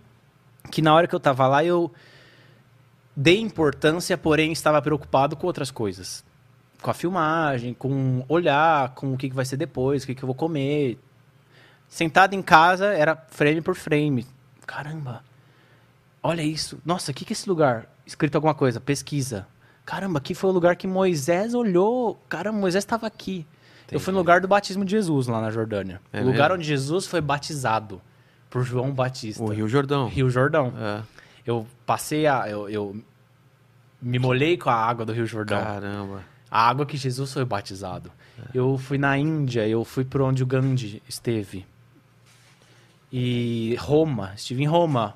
[0.70, 1.92] que na hora que eu tava lá eu
[3.16, 6.24] dei importância, porém estava preocupado com outras coisas.
[6.80, 10.26] Com a filmagem, com olhar, com o que vai ser depois, o que que eu
[10.26, 10.98] vou comer.
[11.88, 14.26] Sentado em casa, era frame por frame.
[14.66, 15.24] Caramba,
[16.22, 16.78] olha isso.
[16.84, 17.88] Nossa, o que que é esse lugar?
[18.06, 19.46] Escrito alguma coisa, pesquisa.
[19.88, 22.20] Caramba, aqui foi o lugar que Moisés olhou.
[22.28, 23.46] Caramba, Moisés estava aqui.
[23.90, 24.18] Eu fui no Entendi.
[24.18, 25.98] lugar do batismo de Jesus, lá na Jordânia.
[26.12, 26.56] É o lugar mesmo?
[26.56, 27.98] onde Jesus foi batizado
[28.50, 29.42] por João Batista.
[29.42, 30.06] O Rio Jordão.
[30.08, 30.74] Rio Jordão.
[30.78, 31.02] É.
[31.46, 32.46] Eu passei a.
[32.46, 33.02] Eu, eu
[34.02, 35.58] me molhei com a água do Rio Jordão.
[35.58, 36.22] Caramba.
[36.50, 38.12] A água que Jesus foi batizado.
[38.52, 41.64] Eu fui na Índia, eu fui por onde o Gandhi esteve.
[43.10, 45.14] E Roma, estive em Roma,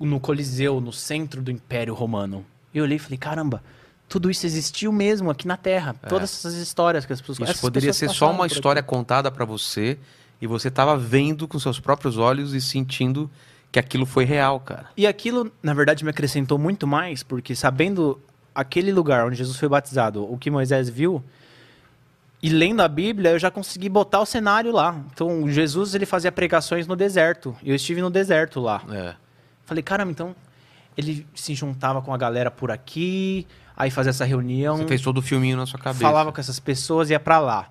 [0.00, 2.44] no Coliseu, no centro do Império Romano.
[2.74, 3.62] E eu olhei e falei, caramba,
[4.10, 5.94] tudo isso existiu mesmo aqui na Terra.
[6.08, 7.52] Todas essas histórias que as pessoas É.
[7.52, 9.96] Isso poderia ser só uma história contada pra você
[10.42, 13.30] e você tava vendo com seus próprios olhos e sentindo
[13.70, 14.86] que aquilo foi real, cara.
[14.96, 18.20] E aquilo, na verdade, me acrescentou muito mais, porque sabendo
[18.52, 21.22] aquele lugar onde Jesus foi batizado, o que Moisés viu,
[22.42, 25.00] e lendo a Bíblia, eu já consegui botar o cenário lá.
[25.12, 27.54] Então, Jesus ele fazia pregações no deserto.
[27.62, 29.14] Eu estive no deserto lá, É.
[29.64, 30.34] Falei, caramba, então
[30.96, 33.46] ele se juntava com a galera por aqui,
[33.80, 36.00] aí fazia essa reunião, Você fez todo o filminho na sua cabeça.
[36.02, 37.70] falava com essas pessoas, ia pra lá.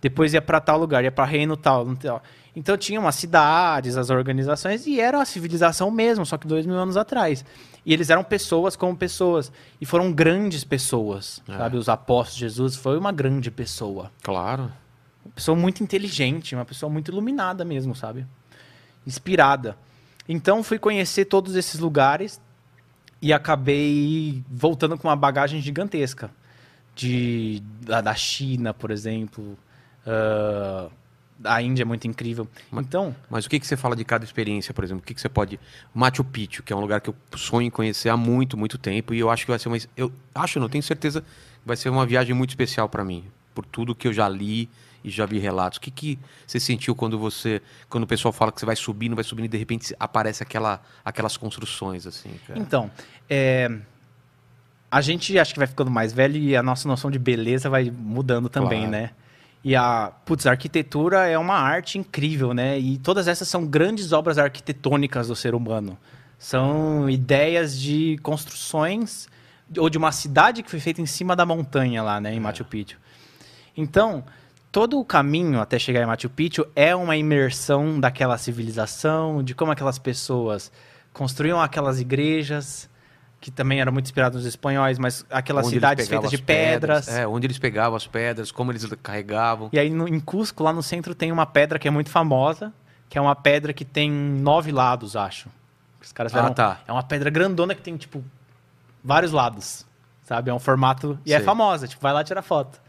[0.00, 1.86] Depois ia pra tal lugar, ia pra reino tal.
[2.54, 6.76] Então tinha umas cidades, as organizações, e era a civilização mesmo, só que dois mil
[6.76, 7.44] anos atrás.
[7.84, 9.50] E eles eram pessoas como pessoas.
[9.80, 11.56] E foram grandes pessoas, É.
[11.56, 11.76] sabe?
[11.76, 14.10] Os apóstolos, Jesus foi uma grande pessoa.
[14.22, 14.70] Claro.
[15.24, 18.26] Uma pessoa muito inteligente, uma pessoa muito iluminada mesmo, sabe?
[19.06, 19.76] Inspirada.
[20.28, 22.40] Então fui conhecer todos esses lugares
[23.20, 26.30] e acabei voltando com uma bagagem gigantesca.
[26.94, 29.56] De, da, da China, por exemplo.
[30.06, 30.88] ah,
[31.44, 32.48] a Índia é muito incrível.
[32.70, 35.02] Mas- Então, Mas o que, que você fala de cada experiência, por exemplo?
[35.02, 35.60] O que, que você pode.
[35.94, 39.14] Machu Picchu, que é um lugar que eu sonho em conhecer há muito, muito tempo.
[39.14, 39.78] E eu acho que vai ser uma.
[39.96, 41.22] Eu acho, não tenho certeza,
[41.64, 43.24] vai ser uma viagem muito especial para mim.
[43.54, 44.68] Por tudo que eu já li
[45.08, 45.78] e já vi relatos.
[45.78, 47.60] O que, que você sentiu quando você.
[47.88, 50.80] Quando o pessoal fala que você vai subindo, vai subindo e de repente aparece aquela,
[51.04, 52.58] aquelas construções, assim, cara?
[52.58, 52.90] Então,
[53.28, 53.70] é,
[54.90, 57.90] a gente acho que vai ficando mais velho e a nossa noção de beleza vai
[57.90, 58.92] mudando também, Claro.
[58.92, 59.10] né?
[59.64, 62.78] E a, putz, a arquitetura é uma arte incrível, né?
[62.78, 65.98] E todas essas são grandes obras arquitetônicas do ser humano.
[66.38, 69.28] São ideias de construções
[69.76, 72.64] ou de uma cidade que foi feita em cima da montanha lá, né, em Machu
[72.64, 72.96] Picchu.
[73.76, 74.24] Então,
[74.70, 79.72] todo o caminho até chegar em Machu Picchu é uma imersão daquela civilização, de como
[79.72, 80.70] aquelas pessoas
[81.12, 82.88] construíam aquelas igrejas,
[83.40, 87.06] que também eram muito inspiradas nos espanhóis, mas aquelas Onde cidades feitas de as pedras,
[87.06, 87.18] pedras.
[87.18, 89.68] É, onde eles pegavam as pedras, como eles carregavam.
[89.72, 92.72] E aí no, em Cusco, lá no centro, tem uma pedra que é muito famosa,
[93.08, 95.48] que é uma pedra que tem nove lados, acho.
[96.00, 96.80] Os caras Ah, tá.
[96.86, 98.22] É uma pedra grandona que tem, tipo,
[99.02, 99.86] vários lados,
[100.24, 100.50] sabe?
[100.50, 101.18] É um formato...
[101.24, 101.44] E é Sei.
[101.44, 102.80] famosa, tipo, vai lá tirar foto.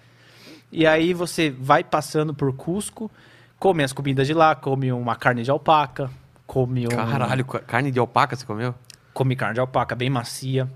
[0.72, 3.10] E aí você vai passando por Cusco,
[3.58, 6.10] come as comidas de lá, come uma carne de alpaca,
[6.46, 6.90] come um...
[6.90, 8.74] Caralho, ca- carne de alpaca você comeu?
[9.14, 10.70] Come carne de alpaca, bem macia.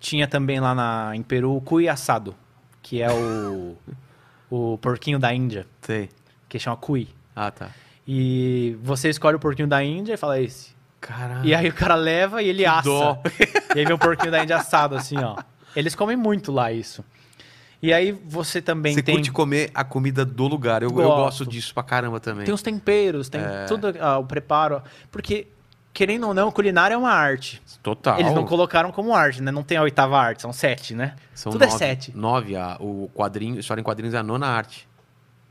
[0.00, 2.34] Tinha também lá na, em Peru o cuy assado,
[2.82, 3.76] que é o,
[4.50, 6.10] o porquinho da Índia, Sei.
[6.48, 7.08] que chama cuy.
[7.34, 7.70] Ah, tá.
[8.06, 10.74] E você escolhe o porquinho da Índia e fala esse.
[11.00, 11.44] Caralho.
[11.44, 12.82] E aí o cara leva e ele assa.
[12.82, 13.22] dó.
[13.74, 15.36] E aí vem o porquinho da Índia assado, assim, ó.
[15.74, 17.04] Eles comem muito lá isso.
[17.82, 19.14] E aí você também Você tem...
[19.16, 20.82] curte comer a comida do lugar.
[20.82, 21.16] Eu, eu Gosto.
[21.16, 22.44] gosto disso pra caramba também.
[22.44, 23.64] Tem os temperos, tem É.
[23.66, 24.82] tudo, ah, o preparo.
[25.10, 25.46] Porque,
[25.92, 27.62] querendo ou não, culinária é uma arte.
[27.82, 28.18] Total.
[28.18, 29.50] Eles não colocaram como arte, né?
[29.52, 31.14] Não tem a oitava arte, são sete, né?
[31.34, 32.16] São tudo nove, é sete.
[32.16, 34.88] Nove, a, o quadrinho, história em quadrinhos é a nona arte.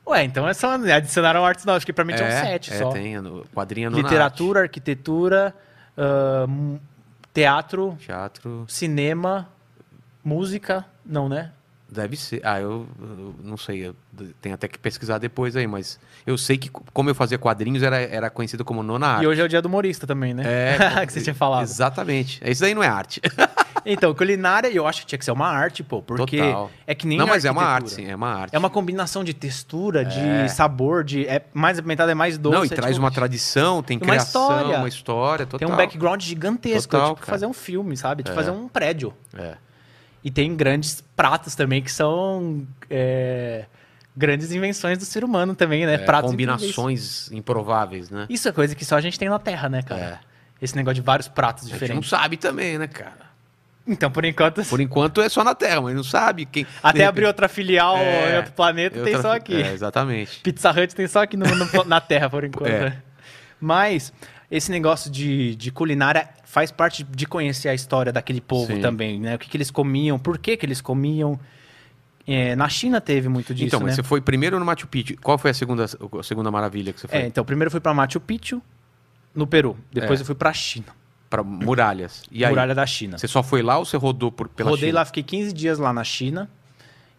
[0.08, 2.92] Ué, então é só adicionaram artes novas, que pra mim é, tinham sete é, só.
[2.92, 3.16] tem.
[3.16, 5.54] a no- Quadrinho é nona Literatura, arquitetura,
[5.98, 6.80] ah, mu-
[7.34, 8.06] teatro, arte.
[8.06, 8.66] Teatro.
[8.68, 9.48] cinema,
[10.24, 11.52] música, não, né?
[11.88, 12.42] Deve ser.
[12.44, 13.88] Ah, eu, eu não sei.
[13.88, 13.96] Eu
[14.42, 17.98] tenho até que pesquisar depois aí, mas eu sei que, como eu fazia quadrinhos, era,
[18.02, 19.24] era conhecido como nona arte.
[19.24, 20.44] E hoje é o dia do humorista também, né?
[20.46, 21.62] É, que você tinha falado.
[21.64, 22.42] Exatamente.
[22.44, 23.22] Isso daí não é arte.
[23.88, 26.72] Então, culinária, eu acho que tinha que ser uma arte, pô, porque Total.
[26.88, 28.06] é que nem não, mas é uma arte, sim.
[28.10, 28.56] É uma arte.
[28.56, 30.48] É uma combinação de textura, de É.
[30.48, 32.56] sabor, de é mais apimentado, é mais doce.
[32.56, 34.78] não, e é traz tipo- uma tradição, tem uma criação, história.
[34.80, 35.60] uma história, total.
[35.60, 37.30] Tem um background gigantesco, Total, é tipo cara.
[37.32, 38.24] fazer um filme, sabe?
[38.24, 38.36] Tipo É.
[38.36, 39.14] fazer um prédio.
[39.38, 39.54] É.
[40.26, 43.66] E tem grandes pratos também que são é,
[44.18, 45.94] grandes invenções do ser humano também, né?
[45.94, 48.26] É, pratos combinações improváveis, né?
[48.28, 50.20] Isso é coisa que só a gente tem na Terra, né, cara?
[50.60, 52.10] Esse negócio de vários pratos A gente não diferentes.
[52.10, 53.26] sabe também, né, cara?
[53.88, 56.66] Então, por enquanto, Por enquanto é só na Terra, mas não sabe quem.
[56.82, 59.62] até de abrir outra filial É, em outro planeta, tem outra- só aqui.
[59.62, 60.40] É, exatamente.
[60.40, 62.68] Pizza Hut tem só aqui no- no- na Terra, por enquanto.
[62.72, 62.90] É.
[62.90, 63.02] né?
[63.62, 64.12] Mas
[64.50, 68.80] esse negócio de, de culinária faz parte de conhecer a história daquele povo Sim.
[68.80, 69.36] também, né?
[69.36, 71.38] O que, que eles comiam, por que, que eles comiam.
[72.26, 73.94] É, na China teve muito disso, então, né?
[73.94, 75.18] você foi primeiro no Machu Picchu.
[75.22, 77.18] Qual foi a segunda, a segunda maravilha que você foi?
[77.20, 78.62] É, então, primeiro eu fui pra Machu Picchu,
[79.36, 79.78] no Peru.
[79.92, 80.22] Depois É.
[80.22, 80.88] eu fui pra China,
[81.30, 82.24] Pra muralhas.
[82.32, 82.50] E aí?
[82.52, 83.18] muralha da China.
[83.18, 85.00] Você só foi lá ou você rodou por, pela Rodei China?
[85.00, 86.50] lá, fiquei 15 dias lá na China.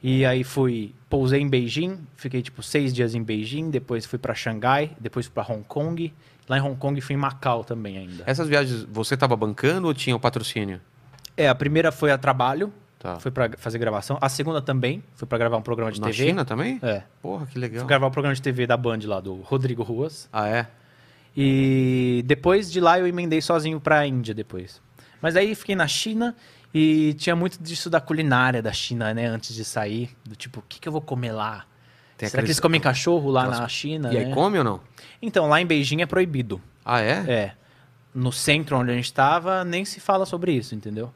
[0.03, 4.35] E aí fui, pousei em Beijing, fiquei tipo seis dias em Beijing, depois fui pra
[4.35, 6.11] Xangai, depois fui pra Hong Kong.
[6.49, 8.23] Lá em Hong Kong fui em Macau também ainda.
[8.27, 10.81] Essas viagens, você estava bancando ou tinha o patrocínio?
[11.37, 13.19] É, a primeira foi a trabalho, Tá.
[13.21, 14.17] foi pra fazer gravação.
[14.21, 16.27] A segunda também, foi pra gravar um programa de Na TV.
[16.29, 16.79] China também?
[16.83, 17.03] É.
[17.21, 17.81] Porra, que legal.
[17.81, 20.29] Fui gravar um programa de TV da Band lá, do Rodrigo Ruas.
[20.33, 20.67] Ah, é?
[21.37, 24.81] E depois de lá eu emendei sozinho pra Índia depois.
[25.21, 26.35] Mas aí fiquei na China
[26.73, 29.27] e tinha muito disso da culinária da China, né?
[29.27, 30.11] Antes de sair.
[30.25, 31.65] Do tipo, o que, que eu vou comer lá?
[32.17, 34.13] Tem Será que eles comem cachorro lá aquelas- na China?
[34.13, 34.35] E aí né?
[34.35, 34.81] come ou não?
[35.21, 36.61] Então, lá em Beijing é proibido.
[36.85, 37.25] Ah, é?
[37.29, 37.53] É.
[38.15, 41.13] No centro onde a gente estava, nem se fala sobre isso, entendeu?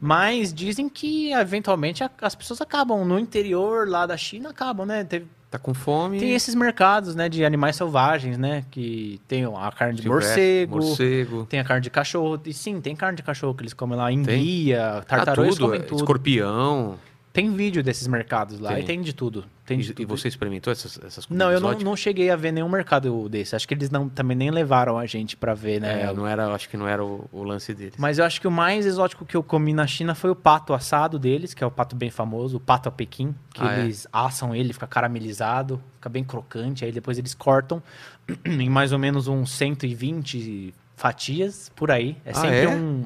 [0.00, 5.02] Mas dizem que eventualmente a- as pessoas acabam no interior lá da China, acabam, né?
[5.04, 6.18] Teve- Tá com fome.
[6.18, 8.64] tem esses mercados, né, de animais selvagens, né?
[8.70, 11.46] Que tem a carne de silvestre, morcego, Morcego.
[11.46, 12.38] tem a carne de cachorro.
[12.44, 15.66] E sim, tem carne de cachorro que eles comem lá, enguia, Ah, tartaruga, eles tudo.
[15.66, 15.96] comem tudo.
[16.00, 16.98] Escorpião.
[17.36, 18.82] Tem vídeo desses mercados lá Tem.
[18.82, 19.44] e tem de tudo.
[19.66, 20.16] Tem de E, e tudo.
[20.16, 23.54] você experimentou essas, essas comidas Não, eu não, não cheguei a ver nenhum mercado desse.
[23.54, 26.04] Acho que eles não, também nem levaram a gente pra ver, né?
[26.04, 27.92] É, não era, acho que não era o, o lance deles.
[27.98, 30.72] Mas eu acho que o mais exótico que eu comi na China foi o pato
[30.72, 33.80] assado deles, que é o pato bem famoso, o pato a Pequim, que Ah, é?
[33.82, 37.82] eles assam ele, fica caramelizado, fica bem crocante, aí depois eles cortam
[38.46, 42.16] em mais ou menos uns 120 fatias por aí.
[42.24, 42.68] É Ah, sempre é?
[42.70, 43.04] um,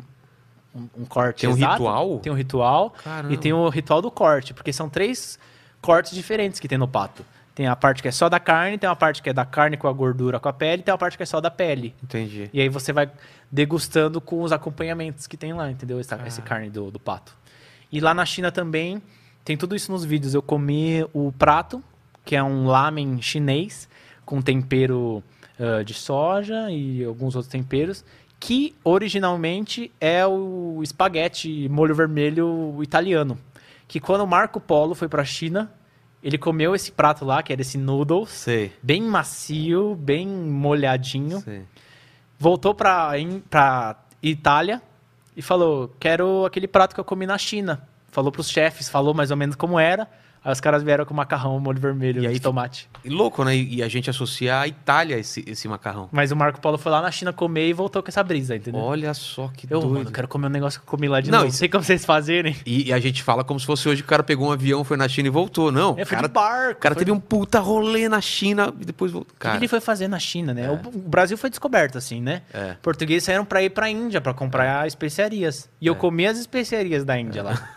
[0.75, 1.73] um, um corte Tem um exato.
[1.75, 2.19] ritual?
[2.21, 2.91] Tem um ritual.
[3.03, 3.33] Caramba.
[3.35, 5.39] E tem o ritual do corte, porque são três
[5.81, 7.25] cortes diferentes que tem no pato.
[7.55, 9.77] Tem a parte que é só da carne, tem uma parte que é da carne
[9.77, 11.95] com a gordura com a pele, e tem uma parte que é só da pele.
[12.03, 12.49] Entendi.
[12.53, 13.11] E aí você vai
[13.51, 15.99] degustando com os acompanhamentos que tem lá, entendeu?
[15.99, 16.27] Essa, Ah.
[16.27, 17.37] esse carne do, do pato.
[17.91, 19.03] E lá na China também,
[19.45, 20.33] tem tudo isso nos vídeos.
[20.33, 21.83] Eu comi o prato,
[22.25, 23.89] que é um lamen chinês,
[24.25, 25.23] com tempero
[25.59, 28.05] ah, de soja e alguns outros temperos,
[28.41, 33.39] que originalmente é o espaguete molho vermelho italiano.
[33.87, 35.71] Que quando o Marco Polo foi pra China,
[36.23, 38.73] ele comeu esse prato lá, que era esse noodles, Sei.
[38.83, 41.65] bem macio, bem molhadinho sei.
[42.39, 44.81] voltou pra, in- pra Itália
[45.37, 47.87] e falou: Quero aquele prato que eu comi na China.
[48.09, 50.09] Falou pros chefes, falou mais ou menos como era.
[50.43, 52.89] Aí os caras vieram com macarrão, molho vermelho E aí tomate.
[53.05, 53.55] E louco, né?
[53.55, 56.09] E a gente associa a Itália esse, esse macarrão.
[56.11, 58.81] Mas o Marco Polo foi lá na China comer e voltou com essa brisa, entendeu?
[58.81, 59.95] Olha só que eu, doido.
[59.95, 61.51] mano, quero comer um negócio que eu comi lá de Não, novo.
[61.51, 62.57] Não sei como vocês fazerem.
[62.65, 64.83] E, e a gente fala como se fosse hoje que o cara pegou um avião,
[64.83, 65.71] foi na China e voltou.
[65.71, 66.79] Não, É, cara, barco.
[66.79, 69.31] o cara foi- teve um puta rolê na China e depois voltou.
[69.33, 70.71] O que Cara, ele foi fazer na China, né?
[70.71, 72.41] O, o Brasil foi descoberto, assim, né?
[72.55, 72.77] É.
[72.81, 75.69] Portugueses saíram pra ir pra Índia pra comprar especiarias.
[75.81, 75.91] E É.
[75.91, 77.69] eu comi as especiarias da Índia lá.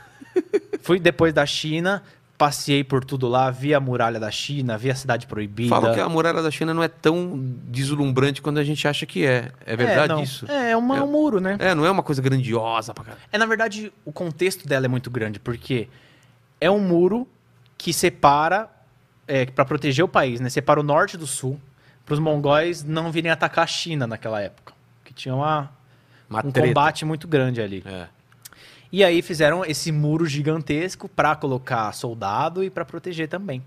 [0.81, 2.01] Fui depois da China,
[2.43, 5.69] passei por tudo lá, vi a muralha da China, vi a cidade proibida.
[5.69, 7.39] falam que a muralha da China não é tão
[7.69, 9.49] deslumbrante quanto a gente acha que é.
[9.65, 10.21] É verdade não.
[10.21, 10.45] isso?
[10.51, 11.01] É, é uma- É.
[11.01, 11.55] um muro, né?
[11.57, 13.23] É, não é uma coisa grandiosa pra caralho.
[13.31, 15.87] É, na verdade, o contexto dela é muito grande, porque
[16.59, 17.25] é um muro
[17.77, 18.69] que separa,
[19.25, 20.49] é, para proteger o país, né?
[20.49, 21.57] Separa o norte do sul,
[22.05, 24.73] para os mongóis não virem atacar a China naquela época.
[25.05, 25.71] Que tinha uma,
[26.29, 26.67] Uma um treta.
[26.67, 27.81] combate muito grande ali.
[27.85, 28.07] É.
[28.93, 33.63] E aí fizeram esse muro gigantesco para colocar soldado e para proteger também.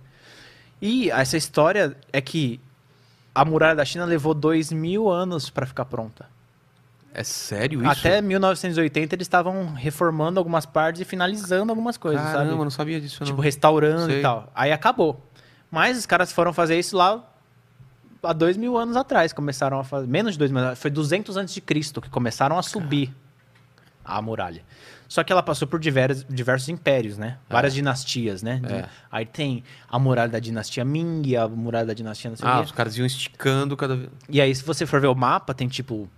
[0.80, 2.60] E essa história é que
[3.34, 6.28] a muralha da China levou dois mil anos para ficar pronta.
[7.12, 7.90] É sério isso?
[7.90, 12.62] Até 1980 eles estavam reformando algumas partes e finalizando algumas coisas, Caramba, eu sabe?
[12.62, 13.26] não sabia disso não.
[13.26, 14.20] Tipo, restaurando Sei.
[14.20, 14.48] e tal.
[14.54, 15.20] Aí acabou.
[15.68, 17.28] Mas os caras foram fazer isso lá
[18.22, 19.32] há dois mil anos atrás.
[19.32, 20.06] Começaram a fazer.
[20.06, 20.78] Menos de dois mil anos.
[20.78, 23.12] Foi 200 antes de Cristo que começaram a subir
[24.04, 24.62] a muralha.
[25.08, 27.38] Só que ela passou por diversos, diversos impérios, né?
[27.48, 28.60] Várias dinastias, né?
[28.64, 28.88] De- É.
[29.10, 32.72] Aí tem a muralha da dinastia Ming, a muralha da dinastia não sei Ah, os
[32.72, 34.10] caras iam esticando cada vez.
[34.28, 36.08] E aí, se você for ver o mapa, tem tipo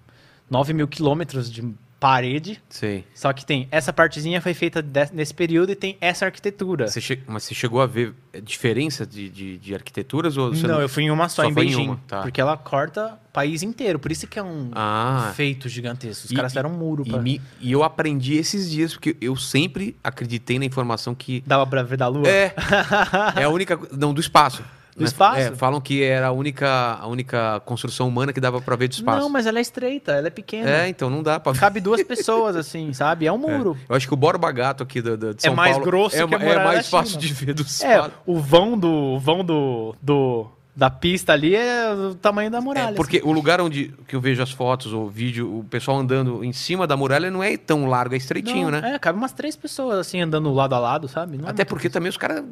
[0.51, 1.63] 9 mil quilômetros de
[2.01, 2.61] parede.
[2.69, 3.05] Sei.
[3.15, 6.87] Só que tem essa partezinha foi feita nesse período e tem essa arquitetura.
[6.87, 10.37] Você che- Mas você chegou a ver diferença de, de, de arquiteturas?
[10.37, 11.87] Ou você não, eu fui em uma só, Só em foi em Beijing.
[11.89, 12.23] uma, tá.
[12.23, 13.99] Porque ela corta o país inteiro.
[13.99, 15.33] Por isso que é um Ah.
[15.35, 16.27] feito gigantesco.
[16.27, 17.21] Os E- caras fizeram um muro E, pra...
[17.21, 21.43] me- e eu aprendi esses dias, porque eu sempre acreditei na informação que.
[21.47, 22.29] Dava pra ver da lua?
[22.29, 22.55] É.
[23.37, 23.79] É a única.
[23.93, 24.63] Não, do espaço.
[24.99, 25.41] Do espaço?
[25.41, 28.93] É, falam que era a única, a única construção humana que dava pra ver do
[28.93, 29.21] espaço.
[29.21, 30.69] Não, mas ela é estreita, ela é pequena.
[30.69, 31.59] É, então não dá pra ver.
[31.61, 33.27] Cabe duas pessoas, assim, sabe?
[33.27, 33.77] É um muro.
[33.89, 36.17] Eu acho que o Borba Gato aqui do, do- de É São mais Paulo grosso
[36.17, 38.11] é, que a é mais fácil de ver do É, espaço.
[38.27, 40.47] o vão do o vão do, do
[40.77, 42.91] da pista ali é o tamanho da muralha.
[42.91, 46.45] É, porque o lugar onde que eu vejo as fotos ou vídeo, o pessoal andando
[46.45, 48.23] em cima da muralha não é tão largo, é assim.
[48.23, 48.95] estreitinho, Não, né?
[48.95, 51.37] É, cabe umas três pessoas, assim, andando lado a lado, sabe?
[51.37, 52.45] Não é Até muito- porque também os caras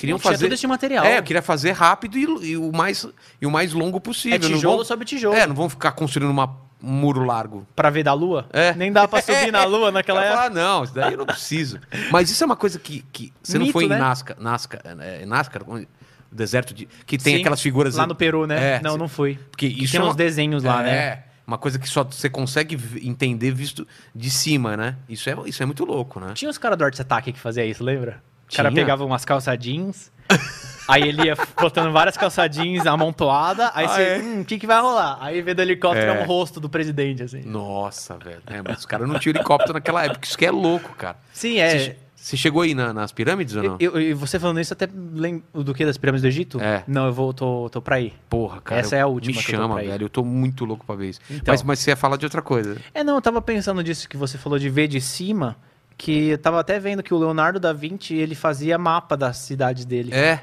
[0.00, 0.44] queriam Não, fazer.
[0.46, 1.04] todo esse material.
[1.04, 3.06] É, eu queria fazer rápido e, e o, mais,
[3.40, 4.36] e o mais longo possível.
[4.36, 5.34] É Não tijolo vão- sobre tijolo.
[5.36, 6.46] É, não vão ficar construindo uma,
[6.82, 7.66] um muro largo.
[7.76, 8.46] Pra ver da lua?
[8.52, 8.72] É.
[8.74, 10.46] Nem dá pra subir na lua naquela Ela época.
[10.46, 11.78] ah, não, isso daí eu não preciso.
[12.10, 13.98] Mas isso é uma coisa que, que você não Mito, foi em né?
[13.98, 15.86] Nazca, Nazca, é, Nazca, onde-
[16.32, 18.76] o deserto de que tem Sim, aquelas figuras Lá no Peru, né?
[18.76, 19.36] É, não, não fui.
[19.50, 20.84] porque Que isso tem é uns uma- desenhos lá, é,
[21.16, 21.22] né?
[21.44, 24.94] uma coisa que só você consegue entender visto de cima, né?
[25.08, 26.30] Isso é, isso é muito louco, né?
[26.34, 28.22] Tinha os caras do Arte Ataque que fazia isso, lembra?
[28.52, 30.10] O cara pegava umas calça jeans,
[30.88, 34.18] aí ele ia botando várias calça jeans amontoadas, aí Ah, você, é?
[34.18, 35.18] hum, o que que vai rolar?
[35.20, 36.18] Aí vê do helicóptero É.
[36.18, 37.42] é um rosto do presidente, assim.
[37.42, 38.42] Nossa, velho.
[38.46, 40.26] É, mas os caras não tinham helicóptero naquela época.
[40.26, 41.16] Isso que é louco, cara.
[41.32, 41.78] Sim, Você, é.
[41.78, 43.76] che- você chegou aí na- nas pirâmides ou não?
[43.80, 45.86] Eu- eu- E você falando isso, até lembro do que?
[45.86, 46.60] Das pirâmides do Egito?
[46.60, 46.84] É.
[46.86, 48.12] Não, eu vou, tô, tô pra ir.
[48.28, 48.80] Porra, cara.
[48.80, 49.88] Essa eu- é a última Me eu chama, ir.
[49.88, 50.04] velho.
[50.04, 51.20] Eu tô muito louco pra ver isso.
[51.30, 51.52] Então.
[51.52, 52.76] Mas, mas você ia falar de outra coisa.
[52.92, 55.56] É, não, eu tava pensando disso que você falou de ver de cima,
[56.02, 59.86] que eu tava até vendo que o Leonardo da Vinci, ele fazia mapa da cidade
[59.86, 60.14] dele.
[60.14, 60.40] É.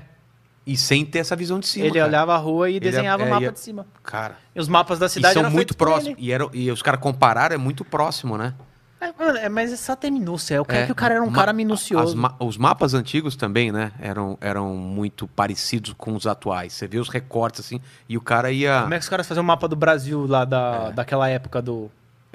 [0.66, 1.86] E sem ter essa visão de cima.
[1.88, 2.06] ele cara.
[2.06, 3.88] olhava a rua e desenhava é, o mapa ia- de cima.
[4.04, 4.36] Cara.
[4.54, 6.18] E os mapas da E cidade são eram muito próximos.
[6.18, 6.28] ele.
[6.28, 8.54] E, era, e os caras compararam, é muito próximo, né?
[9.02, 10.56] É, é, mas é só ter minúcia.
[10.56, 10.86] Eu quero É.
[10.86, 12.16] que o cara era um Ma- cara minucioso.
[12.18, 13.92] ma- os mapas antigos também, né?
[14.00, 16.74] Eram, eram muito parecidos com os atuais.
[16.74, 17.80] Você vê os recortes assim,
[18.10, 18.82] e o cara ia.
[18.82, 21.90] Como é que os caras faziam o mapa do Brasil lá da, daquela época do.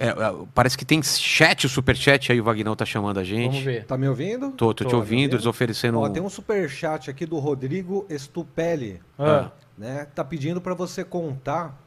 [0.05, 3.51] É, é, parece que tem chat, o superchat aí, o Vagnão tá chamando a gente.
[3.51, 3.85] Vamos ver.
[3.85, 4.51] Tá me ouvindo?
[4.51, 6.01] Tô, tô te Tô, ouvindo, tá eles oferecendo.
[6.01, 10.07] Ó, tem um superchat aqui do Rodrigo Estupelli, Ah, né?
[10.15, 11.81] Tá pedindo pra você contar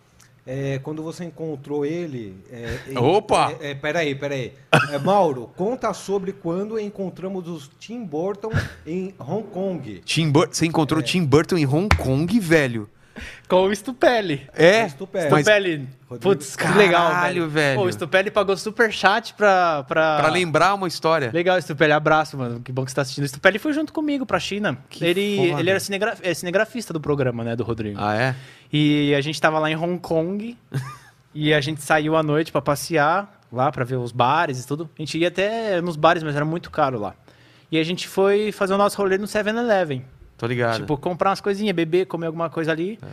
[0.47, 2.37] é, quando você encontrou ele.
[2.51, 3.51] é, Opa!
[3.59, 4.53] É, é, peraí, peraí.
[4.91, 8.51] É, Mauro, conta sobre quando encontramos os Tim Burton
[8.85, 10.01] em Hong Kong.
[10.05, 11.03] Tim Bur- Você encontrou É.
[11.03, 12.87] o Tim Burton em Hong Kong, velho.
[13.47, 14.47] Com o Stupelli.
[14.53, 14.87] É.
[14.89, 15.29] Stupelli.
[15.31, 15.89] Mas Stupelli.
[16.21, 17.49] Putz, que legal, velho.
[17.49, 17.79] velho.
[17.79, 19.83] Pô, o Stupelli pagou super chat pra.
[19.83, 21.31] Pra, pra lembrar uma história.
[21.33, 21.91] Legal, Stupelli.
[21.93, 22.59] Abraço, mano.
[22.61, 23.23] Que bom que você tá assistindo.
[23.23, 24.77] O Stupelli foi junto comigo pra China.
[24.89, 25.59] Que ele, foda.
[25.61, 27.97] ele era cinegra- é cinegrafista do programa, né, do Rodrigo.
[28.01, 28.35] Ah, é?
[28.71, 30.57] E a gente tava lá em Hong Kong.
[31.33, 34.89] e a gente saiu à noite pra passear lá, pra ver os bares e tudo.
[34.97, 37.13] A gente ia até nos bares, mas era muito caro lá.
[37.71, 40.05] E a gente foi fazer o nosso rolê no 7-Eleven.
[40.37, 40.81] Tô ligado.
[40.81, 42.99] Tipo, comprar umas coisinhas, beber, comer alguma coisa ali.
[43.01, 43.07] É.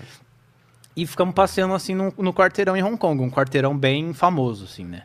[0.94, 4.84] E ficamos passeando assim no, no quarteirão em Hong Kong, um quarteirão bem famoso, assim,
[4.84, 5.04] né?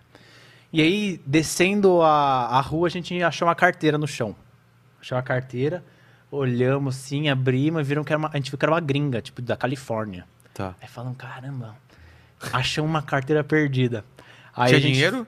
[0.73, 4.35] E aí, descendo a, a rua, a gente achou uma carteira no chão.
[4.99, 5.83] Achou uma carteira,
[6.29, 9.21] olhamos assim, abrimos e viram que era uma, a gente viu que era uma gringa,
[9.21, 10.25] tipo, da Califórnia.
[10.53, 10.75] Tá.
[10.81, 11.75] Aí falamos, caramba,
[12.51, 14.03] achamos uma carteira perdida.
[14.53, 15.27] Aí Tinha gente- dinheiro?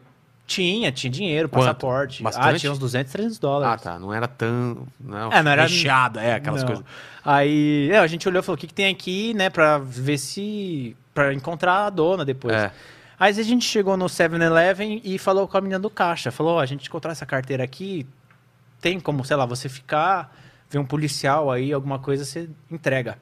[0.50, 1.62] Tinha, tinha dinheiro, Quanto?
[1.62, 2.22] passaporte.
[2.22, 2.60] Ah, Bastante?
[2.62, 3.84] tinha uns 200, 300 Ah, dólares.
[3.84, 4.00] tá.
[4.00, 4.88] Não era tão.
[5.00, 6.68] Não, É, não era- Recheado, é, aquelas Não.
[6.70, 6.86] coisas.
[7.24, 10.18] Aí é, a gente olhou e falou: o que, que tem aqui, né, pra ver
[10.18, 10.96] se.
[11.14, 12.56] pra encontrar a dona depois.
[12.56, 12.72] É.
[13.20, 16.60] Aí a gente chegou no 7-Eleven e falou com a menina do caixa: falou, ó,
[16.62, 18.08] a gente encontrou essa carteira aqui,
[18.82, 20.36] tem como, sei lá, você ficar,
[20.70, 23.18] ver um policial aí, alguma coisa, você entrega.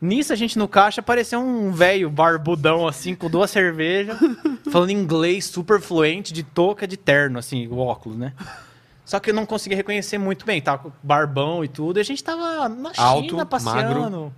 [0.00, 4.16] Nisso, a gente no caixa apareceu um velho barbudão, assim, com duas cervejas,
[4.70, 8.32] falando inglês super fluente, de touca, de terno, assim, o óculos, né?
[9.04, 12.04] Só que eu não conseguia reconhecer muito bem, tava com barbão e tudo, e a
[12.04, 14.00] gente tava na China Alto, passeando.
[14.00, 14.32] magro.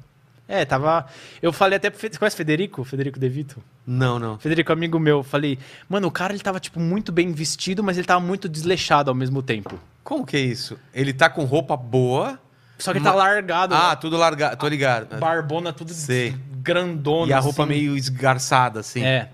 [0.51, 1.07] É, tava.
[1.41, 2.01] Eu falei até pro.
[2.01, 2.83] Você conhece Federico?
[2.83, 3.63] Federico De Vito?
[3.87, 4.37] Não, não.
[4.37, 5.57] Federico, amigo meu, falei,
[5.89, 9.15] mano, o cara ele tava, tipo, muito bem vestido, mas ele tava muito desleixado ao
[9.15, 9.79] mesmo tempo.
[10.03, 10.77] Como que é isso?
[10.93, 12.37] Ele tá com roupa boa.
[12.81, 13.75] Só que ele tá largado.
[13.75, 14.57] Ah, tudo largado.
[14.57, 15.19] Tô ligado.
[15.19, 16.37] Barbona, tudo Sei.
[16.63, 17.31] grandona.
[17.31, 17.73] E a roupa assim.
[17.73, 19.05] meio esgarçada, assim.
[19.05, 19.31] É.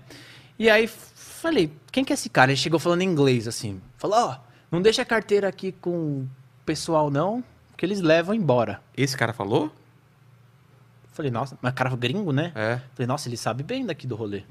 [0.59, 2.51] E aí falei, quem que é esse cara?
[2.51, 3.81] Ele chegou falando em inglês, assim.
[3.97, 4.37] Falou, ó,
[4.71, 6.29] não deixa a carteira aqui com o
[6.65, 7.43] pessoal, não,
[7.75, 8.81] que eles levam embora.
[8.95, 9.71] Esse cara falou?
[11.13, 12.51] Falei, nossa, mas cara gringo, né?
[12.55, 12.79] É.
[12.93, 14.43] Falei, nossa, ele sabe bem daqui do rolê.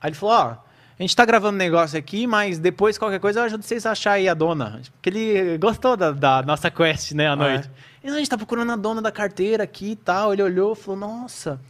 [0.00, 0.56] Aí ele falou, ó,
[0.98, 3.92] a gente tá gravando um negócio aqui, mas depois qualquer coisa eu ajudo vocês a
[3.92, 4.80] achar aí a dona.
[4.92, 7.70] Porque ele gostou da, da nossa quest, né, à Ah, noite.
[8.06, 10.32] E a gente tá procurando a dona da carteira aqui e tal.
[10.32, 11.60] Ele olhou e falou, nossa,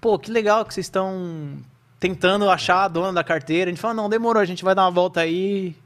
[0.00, 1.56] pô, que legal que vocês estão
[2.00, 3.70] tentando achar a dona da carteira.
[3.70, 5.76] A gente falou, não, demorou, a gente vai dar uma volta aí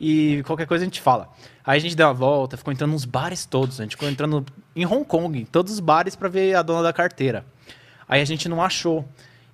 [0.00, 1.28] e qualquer coisa a gente fala.
[1.64, 3.78] Aí a gente deu uma volta, ficou entrando nos bares todos.
[3.78, 4.44] A gente ficou entrando
[4.74, 7.46] em Hong Kong, em todos os bares pra ver a dona da carteira.
[8.08, 9.08] Aí a gente não achou.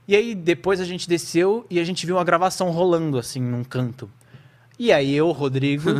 [0.09, 3.63] E aí depois a gente desceu e a gente viu uma gravação rolando assim num
[3.63, 4.11] canto.
[4.83, 5.91] E aí eu, Rodrigo,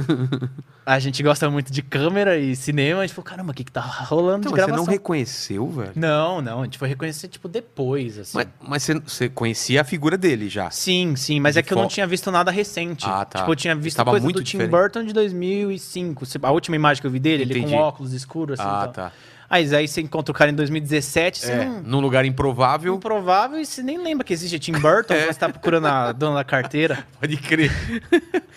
[0.87, 3.71] a gente gosta muito de câmera e cinema, a gente falou, caramba, o que que
[3.71, 4.85] tá rolando Então, de mas você gravação?
[4.87, 5.93] não reconheceu, velho?
[5.95, 8.39] Não, não, a gente foi reconhecer tipo depois, assim.
[8.39, 10.71] Mas, mas você, você conhecia a figura dele já.
[10.71, 13.05] Sim, sim, mas De é que eu não tinha visto nada recente.
[13.07, 13.41] Ah, tá.
[13.41, 14.71] Tipo, eu tinha visto Tava coisa muito do Tim diferente.
[14.71, 16.25] Burton de 2005.
[16.25, 17.75] Se- A última imagem que eu vi dele, ele Entendi.
[17.75, 18.67] com óculos escuros, assim.
[18.69, 18.93] ah, tal.
[18.93, 19.13] tá.
[19.53, 21.83] Aí, aí você encontra o cara em 2017, você É, não...
[21.83, 22.95] num lugar improvável.
[22.95, 25.27] Improvável e você nem lembra que existe Tim Burton, É.
[25.27, 27.05] você tá procurando a dona da carteira.
[27.19, 27.73] Pode crer.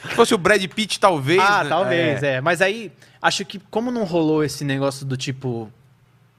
[0.07, 1.39] Se fosse o Brad Pitt, talvez.
[1.41, 1.69] ah, né?
[1.69, 2.39] talvez, é.
[2.41, 5.67] Mas aí, acho que como não rolou esse negócio do tipo...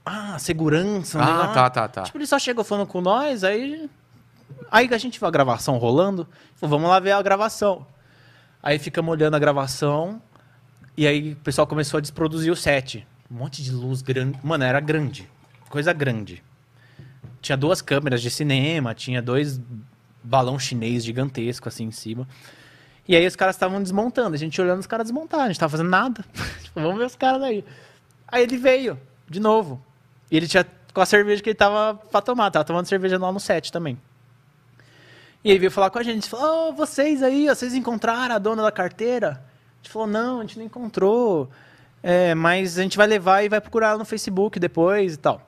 [0.06, 2.02] Ah, segurança, Ah, negócio- tá, tá, tá.
[2.02, 3.90] Tipo, ele só chegou falando com nós, aí...
[4.70, 7.84] Aí a gente viu a gravação rolando, falou, vamos lá ver a gravação.
[8.62, 10.22] Aí ficamos olhando a gravação,
[10.96, 13.04] e aí o pessoal começou a desproduzir o set.
[13.30, 14.38] Um monte de luz grande.
[14.42, 15.28] Mano, era grande.
[15.68, 16.42] Coisa grande.
[17.40, 19.60] Tinha duas câmeras de cinema, tinha dois
[20.22, 22.26] balão chinês gigantesco assim em cima.
[23.06, 25.70] E aí os caras estavam desmontando, a gente olhando os caras desmontar, a gente tava
[25.70, 26.24] fazendo nada.
[26.62, 27.64] Tipo, vamos ver os caras aí.
[28.26, 28.98] Aí ele veio,
[29.28, 29.84] de novo.
[30.30, 33.30] E ele tinha com a cerveja que ele tava pra tomar, tava tomando cerveja lá
[33.30, 33.98] no set também.
[35.44, 38.62] E aí veio falar com a gente, falou, "Ô, vocês aí, vocês encontraram a dona
[38.62, 39.32] da carteira?
[39.32, 41.50] A gente falou, não, a gente não encontrou.
[42.06, 45.40] É, mas a gente vai levar e vai procurar ela no Facebook depois e tal.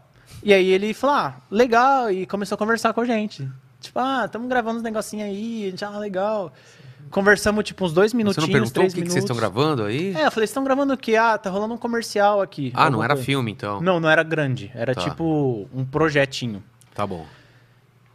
[0.42, 3.46] E aí ele falou, ah, legal, e começou a conversar com a gente.
[3.78, 6.50] Tipo, ah, estamos gravando uns negocinhos aí, a gente, ah, legal.
[7.10, 9.12] Conversamos, tipo, uns dois Você minutinhos, não perguntou o três que, que minutos.
[9.12, 10.08] vocês estão gravando aí?
[10.08, 11.14] É, eu falei, vocês estão gravando o quê?
[11.14, 12.72] Ah, tá rolando um comercial aqui.
[12.74, 13.26] ah, não Alguma era coisa.
[13.26, 13.80] filme, então.
[13.82, 14.72] Não, não era grande.
[14.74, 15.02] Era Tá.
[15.02, 16.64] tipo um projetinho.
[16.94, 17.26] Tá bom.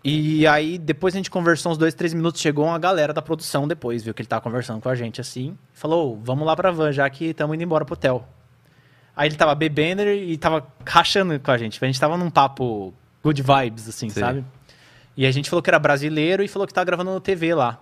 [0.04, 3.68] E aí, depois a gente conversou uns dois, três minutos, chegou uma galera da produção
[3.68, 5.56] depois, viu que ele tava conversando com a gente assim.
[5.74, 8.28] Falou, "Ô, vamos lá pra van, já que estamos indo embora pro hotel.
[9.16, 11.84] Aí ele tava bebendo e tava rachando com a gente.
[11.84, 14.24] A gente tava num papo good vibes, assim, Sei.
[14.24, 14.46] sabe?
[15.16, 17.80] E a gente falou que era brasileiro e falou que tá gravando TV lá.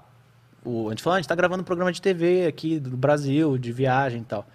[0.66, 2.98] O, a gente falou, ah, a gente tá gravando um programa de TV aqui do
[2.98, 4.46] Brasil, de viagem e tal.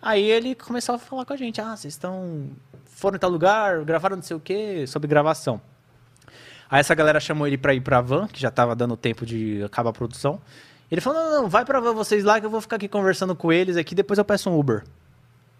[0.00, 2.48] Aí ele começou a falar com a gente, ah, vocês estão...
[2.86, 5.60] Foram em tal lugar, gravaram não sei o quê, sobre gravação.
[6.72, 9.62] Aí essa galera chamou ele pra ir pra van, que já tava dando tempo de
[9.62, 10.40] acabar a produção.
[10.90, 13.36] Ele falou, não, não, vai pra van vocês lá que eu vou ficar aqui conversando
[13.36, 14.82] com eles aqui, depois eu peço um Uber.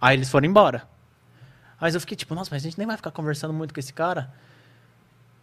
[0.01, 0.89] Aí eles foram embora.
[1.79, 3.93] Mas eu fiquei tipo, nossa, mas a gente nem vai ficar conversando muito com esse
[3.93, 4.33] cara.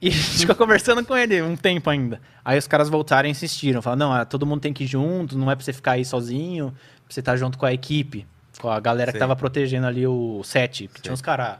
[0.01, 2.19] E a gente ficou conversando com ele um tempo ainda.
[2.43, 3.79] Aí os caras voltaram e insistiram.
[3.79, 6.71] Falaram, não, todo mundo tem que ir junto, não é pra você ficar aí sozinho,
[7.05, 8.25] pra você estar junto com a equipe,
[8.59, 9.19] com a galera que Sei.
[9.19, 10.87] tava protegendo ali o set.
[10.87, 11.59] Que tinha uns caras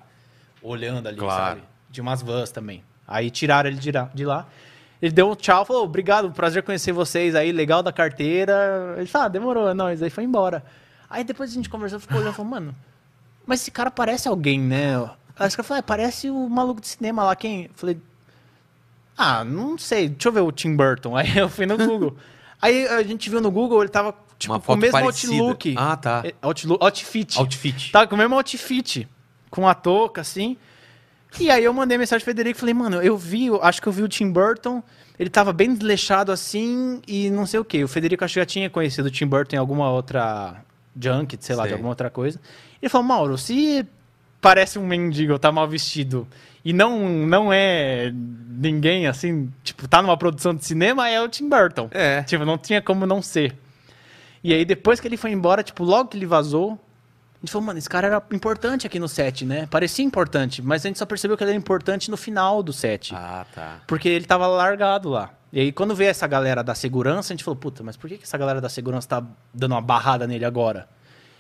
[0.64, 1.60] olhando ali, Claro.
[1.60, 1.62] sabe?
[1.92, 2.84] De umas vans também.
[3.10, 4.48] Aí tiraram ele de lá.
[5.02, 8.96] Ele deu um tchau, falou, obrigado, prazer conhecer vocês aí, legal da carteira.
[8.98, 10.04] Ele falou, ah, demorou, é nóis.
[10.04, 10.64] Aí foi embora.
[11.10, 12.76] Aí depois a gente conversou, ficou olhando e falou, mano,
[13.48, 14.96] mas esse cara parece alguém, né?
[15.38, 17.64] Aí os caras falaram, ah, parece o maluco de cinema lá, quem?
[17.64, 17.98] Eu falei,
[19.18, 21.16] ah, não sei, deixa eu ver o Tim Burton.
[21.18, 22.16] Aí eu fui no Google.
[22.62, 25.34] Aí a gente viu no Google, ele tava tipo, Uma com o mesmo parecida.
[25.34, 25.76] outlook.
[25.78, 26.22] Ah, tá.
[26.26, 27.40] É, Outlook, outfit.
[27.40, 27.92] Outfit.
[27.92, 29.08] Tava com o mesmo outfit,
[29.50, 30.58] com a touca, assim.
[31.40, 33.88] E aí eu mandei mensagem pro Federico e falei, mano, eu vi, eu acho que
[33.88, 34.82] eu vi o Tim Burton,
[35.18, 37.84] ele tava bem desleixado assim e não sei o quê.
[37.84, 40.64] O Federico acho que já tinha conhecido o Tim Burton em alguma outra
[41.00, 41.70] junket, sei lá, Sei.
[41.70, 42.40] de alguma outra coisa.
[42.82, 43.86] Ele falou, Mauro, se
[44.42, 46.28] parece um mendigo, tá mal vestido
[46.64, 51.48] e não, não é ninguém assim, tipo, tá numa produção de cinema, é o Tim
[51.48, 51.90] Burton.
[51.92, 52.24] É.
[52.24, 53.56] Tipo, não tinha como não ser.
[54.44, 56.80] E aí, depois que ele foi embora, tipo, logo que ele vazou,
[57.42, 59.66] a gente falou, mano, esse cara era importante aqui no set, né?
[59.72, 63.16] Parecia importante, mas a gente só percebeu que ele era importante no final do set.
[63.16, 63.80] Ah, tá.
[63.88, 65.32] Porque ele tava largado lá.
[65.52, 68.18] E aí, quando veio essa galera da segurança, a gente falou, puta, mas por que,
[68.18, 70.90] que essa galera da segurança tá dando uma barrada nele agora?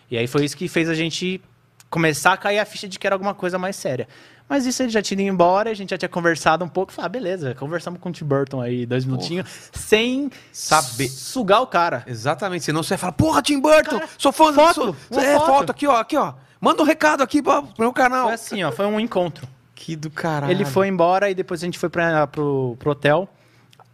[0.09, 1.41] E aí foi isso que fez a gente
[1.89, 4.07] começar a cair a ficha de que era alguma coisa mais séria.
[4.49, 6.91] Mas isso ele já tinha ido embora, a gente já tinha conversado um pouco.
[6.91, 11.07] Falei, ah, beleza, conversamos com o Tim Burton aí dois minutinhos, sem Saber.
[11.07, 12.03] sugar o cara.
[12.07, 15.35] Exatamente, senão você vai falar, porra, Tim Burton, Cara, sou fã foto, sou- uma É,
[15.35, 15.45] foto.
[15.45, 16.33] foto aqui, ó, aqui, ó.
[16.59, 18.25] Manda um recado aqui pro meu canal.
[18.25, 19.47] Foi assim, ó, foi um encontro.
[19.75, 20.51] Que do caralho.
[20.51, 23.29] Ele foi embora e depois a gente foi pra, pro, pro hotel.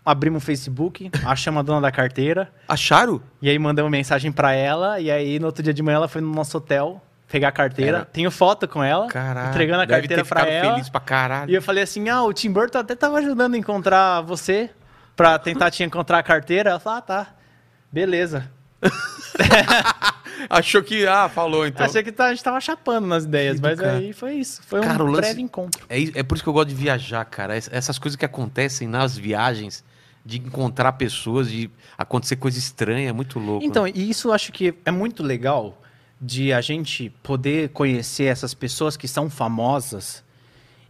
[0.03, 2.51] Abrimos o Facebook, achamos a dona da carteira.
[2.67, 3.21] Acharam?
[3.41, 4.99] E aí mandamos mensagem pra ela.
[4.99, 7.97] E aí no outro dia de manhã ela foi no nosso hotel pegar a carteira.
[7.97, 9.49] Era- Tenho foto com ela, Caralho.
[9.49, 10.73] entregando a carteira ficado ela.
[10.73, 11.51] feliz pra caralho.
[11.51, 14.69] E eu falei assim: ah, o Tim Burton até tava ajudando a encontrar você
[15.15, 16.71] pra tentar te encontrar a carteira.
[16.71, 17.27] Ela falou: ah, tá.
[17.91, 18.51] Beleza.
[20.49, 21.85] Achou que, ah, falou então.
[21.85, 23.97] Achei que tá- a gente tava chapando nas ideias, mas cara.
[23.97, 24.61] aí foi isso.
[24.67, 25.83] Foi Cara, um lance- breve encontro.
[25.89, 27.55] É, é por isso que eu gosto de viajar, cara.
[27.57, 29.83] Es- Essas coisas que acontecem nas viagens,
[30.25, 33.65] de encontrar pessoas, de acontecer coisa estranha, é muito louco.
[33.65, 33.91] Então, né?
[33.95, 35.81] e isso eu acho que é muito legal
[36.19, 40.23] de a gente poder conhecer essas pessoas que são famosas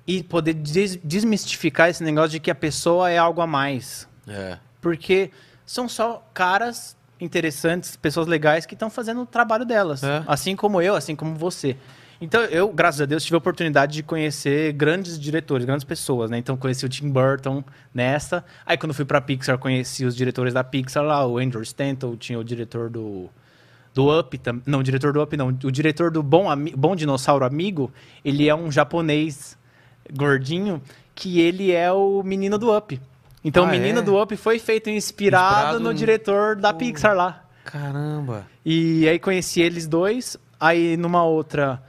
[0.08, 4.08] e poder des- desmistificar esse negócio de que a pessoa é algo a mais.
[4.28, 4.58] É.
[4.80, 5.32] Porque
[5.66, 10.04] são só caras interessantes, pessoas legais que estão fazendo o trabalho delas.
[10.04, 10.24] É.
[10.28, 11.76] Assim como eu, assim como você.
[12.22, 16.38] Então, eu, graças a Deus, tive a oportunidade de conhecer grandes diretores, grandes pessoas, né?
[16.38, 18.46] Então, conheci o Tim Burton nessa.
[18.66, 22.40] Aí, quando fui pra Pixar, conheci os diretores da Pixar lá, o Andrew Stanton, tinha
[22.40, 23.30] o diretor do,
[23.96, 27.46] do Up, não, o diretor do Up não, o diretor do Bom, Ami- Bom Dinossauro
[27.46, 27.92] Amigo,
[28.24, 29.58] ele é um japonês
[30.14, 30.82] gordinho,
[31.16, 33.00] que ele é o menino do Up.
[33.44, 34.02] Então, Ah, o menino é?
[34.02, 36.74] do Up foi feito inspirado, Inspirado no no- diretor da.
[36.74, 37.44] Pixar lá.
[37.64, 38.46] Caramba.
[38.66, 40.36] E aí conheci eles dois.
[40.60, 41.82] Aí numa outra,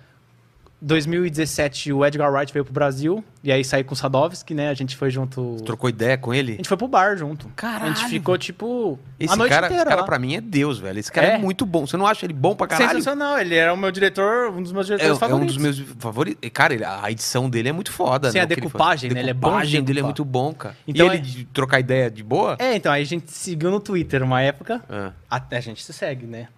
[0.86, 3.24] 2017, o Edgar Wright veio pro Brasil.
[3.42, 4.68] E aí saí com o Sadovski, né?
[4.70, 5.56] A gente foi junto.
[5.64, 6.52] Trocou ideia com A ele?
[6.56, 7.48] gente foi pro bar junto.
[7.56, 9.82] Caralho, A gente ficou, tipo, Esse a noite cara, inteira.
[9.82, 10.06] esse cara lá.
[10.06, 10.98] pra mim é Deus, velho.
[10.98, 11.30] Esse cara é.
[11.34, 11.38] É?
[11.38, 11.86] muito bom.
[11.86, 12.90] Você não acha ele bom pra caralho?
[12.90, 13.38] Sensacional.
[13.38, 15.54] Ele era o meu diretor, um dos meus É, diretores é um favoritos.
[15.56, 16.50] dos meus favoritos.
[16.52, 18.42] Cara, ele- a edição dele é muito foda, Sim, né?
[18.42, 19.20] a decupagem, né?
[19.20, 20.76] Ele é bom decupagem dele é muito bom, cara.
[20.86, 22.56] Então e ele é- de trocar ideia de boa?
[22.58, 24.82] É, então, aí a gente seguiu no Twitter uma época.
[24.88, 26.48] Ah, Até a gente se segue, né?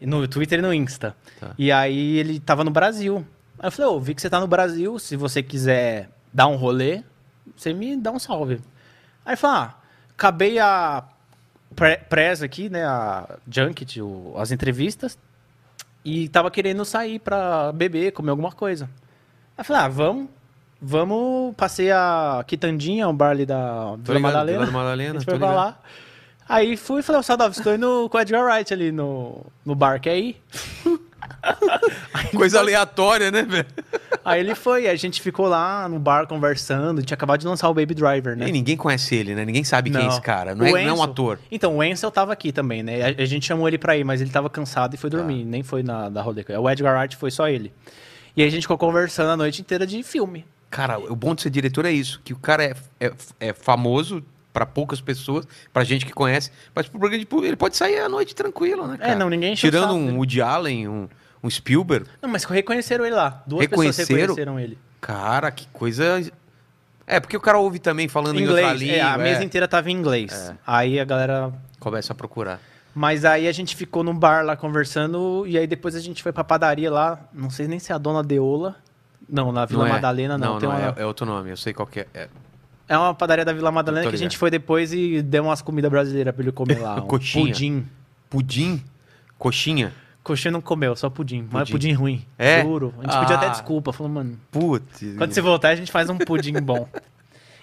[0.00, 1.14] No Twitter e no Insta.
[1.40, 1.52] Tá.
[1.56, 3.24] E aí ele tava no Brasil.
[3.58, 6.56] Aí eu falei, ô, vi que você tá no Brasil, se você quiser dar um
[6.56, 7.02] rolê,
[7.56, 8.60] você me dá um salve.
[9.24, 9.74] Aí falou, ah,
[10.16, 11.04] acabei a
[11.74, 15.16] pre- press aqui, né, a junket, o- as entrevistas,
[16.04, 18.84] e tava querendo sair pra beber, comer alguma coisa.
[19.56, 20.28] Aí eu falei, ah, vamos,
[20.82, 24.58] vamos, passei a Quitandinha, um bar ali da Vila Madalena.
[24.58, 25.56] Vila da Madalena, A gente foi pra ligado.
[25.64, 25.78] lá.
[26.46, 29.98] Aí fui e falei, Sadov, estou indo com o Edgar Wright ali no, no bar,
[30.00, 30.42] quer ir?
[32.34, 33.66] Coisa aleatória, né, velho?
[34.24, 37.74] Aí ele foi, a gente ficou lá no bar conversando, tinha acabado de lançar o
[37.74, 38.48] Baby Driver, né?
[38.48, 39.44] E ninguém conhece ele, né?
[39.44, 40.10] Ninguém sabe quem é Não.
[40.10, 40.54] esse cara.
[40.54, 41.38] Não é, O não é um ator.
[41.50, 43.02] Então, o Ansel tava aqui também, né?
[43.02, 45.62] A, a gente chamou ele pra ir, mas ele tava cansado e foi dormir, nem
[45.62, 46.44] foi na da rolê.
[46.58, 47.72] O Edgar Wright foi só ele.
[48.36, 50.44] E aí a gente ficou conversando a noite inteira de filme.
[50.70, 54.24] Cara, o bom de ser diretor é isso, que o cara é, é, é famoso
[54.54, 57.98] pra poucas pessoas, pra gente que conhece, mas pro programa de público, ele pode sair
[57.98, 59.10] à noite tranquilo, né, cara?
[59.10, 60.16] É, não, ninguém Tirando um.
[60.16, 61.08] Woody Allen, um,
[61.42, 63.42] um Spielberg, Não, mas reconheceram ele lá.
[63.44, 64.20] Duas pessoas Reconheceram?
[64.20, 64.78] reconheceram ele.
[65.00, 66.22] cara, que coisa...
[67.06, 69.44] É, porque o cara ouve também falando em outra Inglês, língua, é, a é, mesa
[69.44, 70.32] inteira tava em inglês.
[70.32, 70.56] É.
[70.66, 72.60] Aí a galera começa a procurar.
[72.94, 76.32] Mas aí a gente ficou no bar lá conversando, e aí depois a gente foi
[76.32, 78.76] pra padaria lá, não sei nem se é a dona Deola.
[79.28, 79.92] Não, na Vila Não é.
[79.94, 80.54] Madalena não.
[80.54, 82.28] Não, tem não, uma, é, é outro nome, eu sei qual que é.
[82.88, 82.94] É.
[82.94, 85.90] é uma padaria da Vila Madalena que a gente foi depois e deu umas comidas
[85.90, 86.96] brasileiras pra ele comer lá.
[86.96, 87.46] Um Coxinha.
[87.46, 87.86] Pudim.
[88.30, 88.82] Pudim,
[89.38, 89.92] coxinha,
[90.24, 91.46] Coxinha não comeu, só pudim.
[91.52, 91.72] Mas Pudim.
[91.72, 92.26] pudim ruim.
[92.36, 92.62] É?
[92.62, 92.92] Juro.
[92.98, 93.50] A gente pediu até Ah.
[93.50, 93.92] desculpa.
[93.92, 95.04] Falou, mano, putz.
[95.18, 96.88] quando você voltar a gente faz um pudim bom.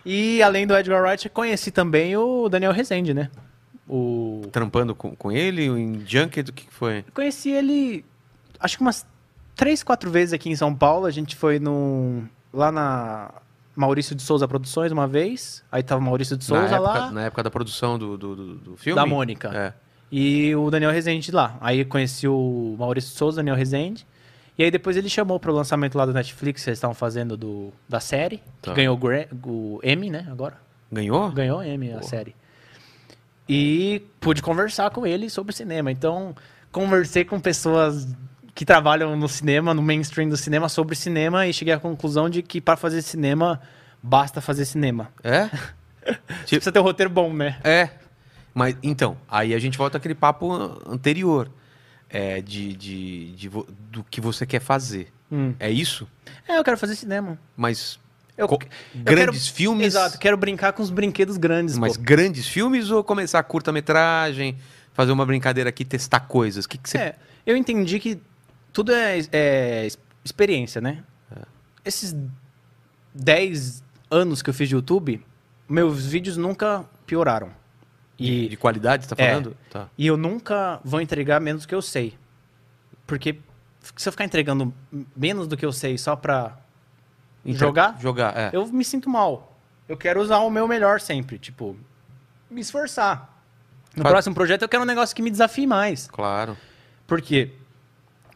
[0.06, 3.30] E além do Edgar Wright, eu conheci também o Daniel Rezende, né?
[3.88, 4.42] O...
[4.52, 7.00] Trampando com, com ele, em Junket, o que foi?
[7.00, 8.04] Eu conheci ele,
[8.60, 9.06] acho que umas
[9.56, 11.06] três, quatro vezes aqui em São Paulo.
[11.06, 13.32] A gente foi num, lá na
[13.82, 15.64] Maurício de Souza Produções uma vez.
[15.72, 17.12] Aí tava Maurício de Souza na, época, lá.
[17.12, 18.96] na época da produção do, do, do- do filme?
[18.96, 19.50] Da Mônica.
[19.54, 19.74] É.
[20.12, 21.58] E o Daniel Rezende lá.
[21.60, 24.06] Aí conheci o Maurício de Souza, Daniel Rezende.
[24.58, 27.74] E aí depois ele chamou pro lançamento lá do Netflix, que eles estavam fazendo do,
[27.90, 28.38] da série.
[28.62, 28.72] Tá.
[28.72, 29.00] Que ganhou
[29.46, 30.28] o, Emmy, né?
[30.30, 30.58] Agora.
[30.92, 31.32] Ganhou?
[31.32, 32.36] Ganhou o Emmy, a série.
[33.50, 35.92] E pude conversar com ele sobre cinema.
[35.92, 36.36] Então,
[36.72, 38.08] conversei com pessoas
[38.62, 42.44] que trabalham no cinema, no mainstream do cinema, sobre cinema e cheguei à conclusão de
[42.44, 43.60] que para fazer cinema,
[44.04, 45.10] basta fazer cinema.
[45.24, 45.50] É?
[46.46, 47.60] Você precisa ter um roteiro bom, né?
[47.64, 47.90] É.
[48.54, 51.50] Mas, então, aí a gente volta àquele papo anterior.
[52.08, 55.12] É, de, de, de do que você quer fazer.
[55.32, 55.56] Hum.
[55.60, 56.08] É isso?
[56.48, 57.40] É, eu quero fazer cinema.
[57.58, 57.98] Mas
[58.38, 58.60] Eu, co-
[58.94, 59.88] grandes quero- filmes?
[59.88, 61.78] Exato, quero brincar com os brinquedos grandes.
[61.80, 62.04] Mas pô.
[62.04, 64.56] grandes filmes ou começar curta-metragem,
[64.94, 66.66] fazer uma brincadeira aqui, testar coisas?
[66.66, 66.98] O que, que você...
[67.00, 67.16] É,
[67.46, 68.20] eu entendi que
[68.74, 69.88] tudo é, é
[70.24, 71.04] experiência, né?
[71.36, 71.42] É.
[71.86, 72.16] Esses
[73.14, 75.24] 10 anos que eu fiz de YouTube,
[75.68, 77.50] meus vídeos nunca pioraram.
[78.18, 79.30] De, E, de qualidade, você tá É.
[79.30, 79.58] falando?
[79.70, 79.88] Tá.
[79.98, 82.18] e eu nunca vou entregar menos do que eu sei.
[83.08, 83.40] Porque
[83.96, 84.74] se eu ficar entregando
[85.16, 86.58] menos do que eu sei só pra
[87.44, 87.98] Jogar?
[88.00, 88.50] Jogar, é.
[88.54, 89.58] eu me sinto mal.
[89.90, 91.76] Eu quero usar o meu melhor sempre, tipo,
[92.50, 93.42] me esforçar.
[93.96, 96.08] No Faz- próximo projeto eu quero um negócio que me desafie mais.
[96.08, 96.56] Claro.
[97.08, 97.52] Porque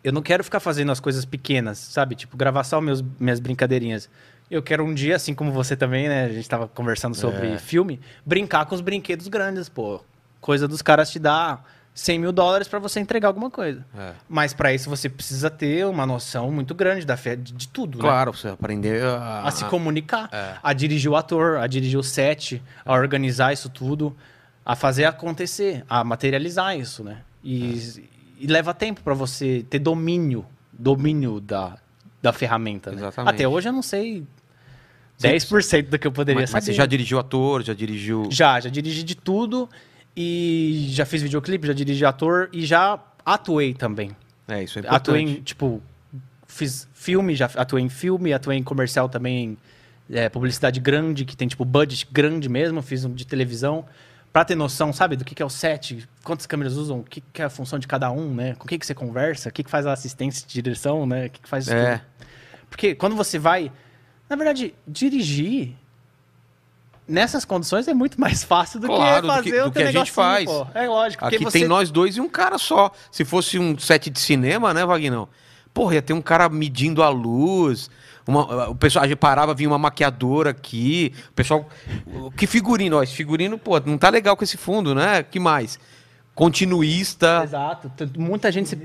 [0.06, 2.16] eu não quero ficar fazendo as coisas pequenas, sabe?
[2.16, 4.10] Tipo, gravar só meus, minhas brincadeirinhas.
[4.50, 6.26] Eu quero um dia, assim como você também, né?
[6.26, 7.58] A gente tava conversando sobre É.
[7.58, 10.02] filme, brincar com os brinquedos grandes, pô.
[10.40, 11.66] Coisa dos caras te dar
[11.96, 13.84] 100 mil dólares pra você entregar alguma coisa.
[13.98, 14.12] É.
[14.30, 17.98] Mas pra isso você precisa ter uma noção muito grande da fé, de, de tudo,
[17.98, 18.04] né?
[18.04, 20.56] Claro, você aprender a, A se comunicar, É.
[20.62, 24.16] a dirigir o ator, a dirigir o set, a organizar isso tudo,
[24.64, 27.18] a fazer acontecer, a materializar isso, né?
[27.44, 28.04] E,
[28.40, 31.78] e leva tempo pra você ter domínio, domínio da,
[32.22, 32.98] da ferramenta, né?
[32.98, 33.34] Exatamente.
[33.34, 34.26] Até hoje eu não sei
[35.18, 35.30] Sim.
[35.30, 36.74] 10% do que eu poderia Mas, mas saber.
[36.74, 38.28] você já dirigiu ator, já dirigiu...
[38.30, 39.70] Já, já dirigi de tudo
[40.16, 44.16] e já fiz videoclipe, já dirigi ator e já atuei também.
[44.48, 44.96] É, isso é importante.
[44.96, 45.82] Atuei em, tipo,
[46.48, 49.58] fiz filme, já atuei em filme, atuei em comercial também,
[50.10, 53.86] é, publicidade grande, que tem, tipo, budget grande mesmo, fiz um de televisão.
[54.36, 57.22] Pra ter noção, sabe, do que, que é o set, quantas câmeras usam, o que,
[57.32, 58.54] que é a função de cada um, né?
[58.56, 61.28] Com o que, que você conversa, o que, que faz a assistência de direção, né?
[61.28, 62.00] O que, que faz isso É.
[62.00, 62.28] tudo.
[62.70, 63.72] Porque quando você vai.
[64.30, 65.74] Na verdade, dirigir
[67.08, 69.84] nessas condições é muito mais fácil do Claro, que do fazer que- do o que
[69.84, 70.44] a gente faz.
[70.44, 70.68] pô.
[70.74, 71.24] É lógico.
[71.24, 71.60] Aqui você...
[71.60, 72.92] tem nós dois e um cara só.
[73.10, 75.30] Se fosse um set de cinema, né, Vagnão?
[75.74, 77.90] Porra, ia ter um cara medindo a luz.
[78.28, 81.14] Uma- o pessoal a gente parava, vinha uma maquiadora aqui.
[81.30, 81.68] O pessoal.
[82.38, 83.04] Que figurino, ó.
[83.04, 85.24] Esse figurino, pô, não tá legal com esse fundo, né?
[85.24, 85.80] Que mais?
[86.34, 87.92] Continuista, Exato.
[88.18, 88.76] Muita gente se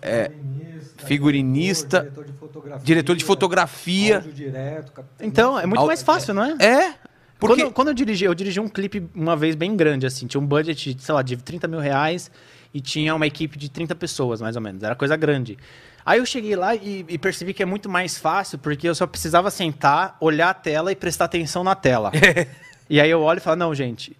[0.00, 4.16] É, figurinista, figurinista, diretor de fotografia, diretor de fotografia.
[4.16, 6.56] áudio direto, Então, é muito Ao- mais fácil, não é?
[6.64, 6.94] É.
[7.40, 7.62] Porque.
[7.62, 10.28] Quando, quando eu dirigi, eu dirigi um clipe uma vez bem grande, assim.
[10.28, 12.30] Tinha um budget, sei lá, de 30 mil reais
[12.74, 14.82] e tinha uma equipe de 30 pessoas, mais ou menos.
[14.82, 15.58] Era coisa grande.
[16.04, 19.06] Aí eu cheguei lá e, e percebi que é muito mais fácil, porque eu só
[19.06, 22.10] precisava sentar, olhar a tela e prestar atenção na tela.
[22.90, 24.16] e aí eu olho e falo, não, gente,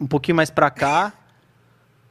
[0.00, 1.12] um pouquinho mais pra cá.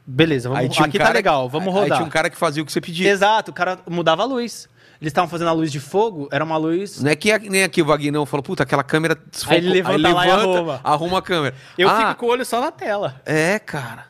[0.06, 1.98] Beleza, vamos, Aí um aqui cara- tá legal, vamos aí rodar.
[1.98, 3.10] tinha um cara que fazia o que você pedia.
[3.10, 4.68] Exato, o cara mudava a luz.
[5.00, 7.82] Eles estavam fazendo a luz de fogo, era uma luz Não é que nem aqui
[7.82, 9.58] o Vagnão falou, puta, aquela câmera desfocou.
[9.58, 10.80] Aí ele levanta lá e arruma.
[10.82, 11.54] arruma a câmera.
[11.76, 13.20] Eu ah, fico com o olho só na tela.
[13.26, 14.06] É, cara.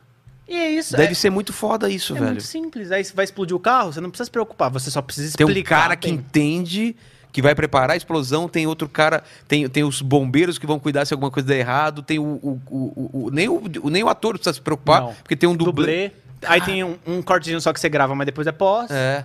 [0.48, 0.96] E é isso.
[0.96, 2.26] Deve é, ser muito foda isso, é velho.
[2.32, 2.92] muito simples.
[2.92, 5.78] Aí vai explodir o carro, você não precisa se preocupar, você só precisa Tem explicar.
[5.78, 6.94] um cara que entende,
[7.32, 11.04] que vai preparar a explosão, tem outro cara, tem, tem os bombeiros que vão cuidar
[11.04, 12.22] se alguma coisa der errado, tem o.
[12.24, 13.60] o, o- o- nem, o,
[13.90, 15.14] nem o ator precisa se preocupar, Não.
[15.14, 16.10] porque tem um dublê.
[16.10, 16.12] dublê.
[16.46, 18.90] Aí tem um, um cortezinho só que você grava, mas depois é pós.
[18.90, 19.24] É.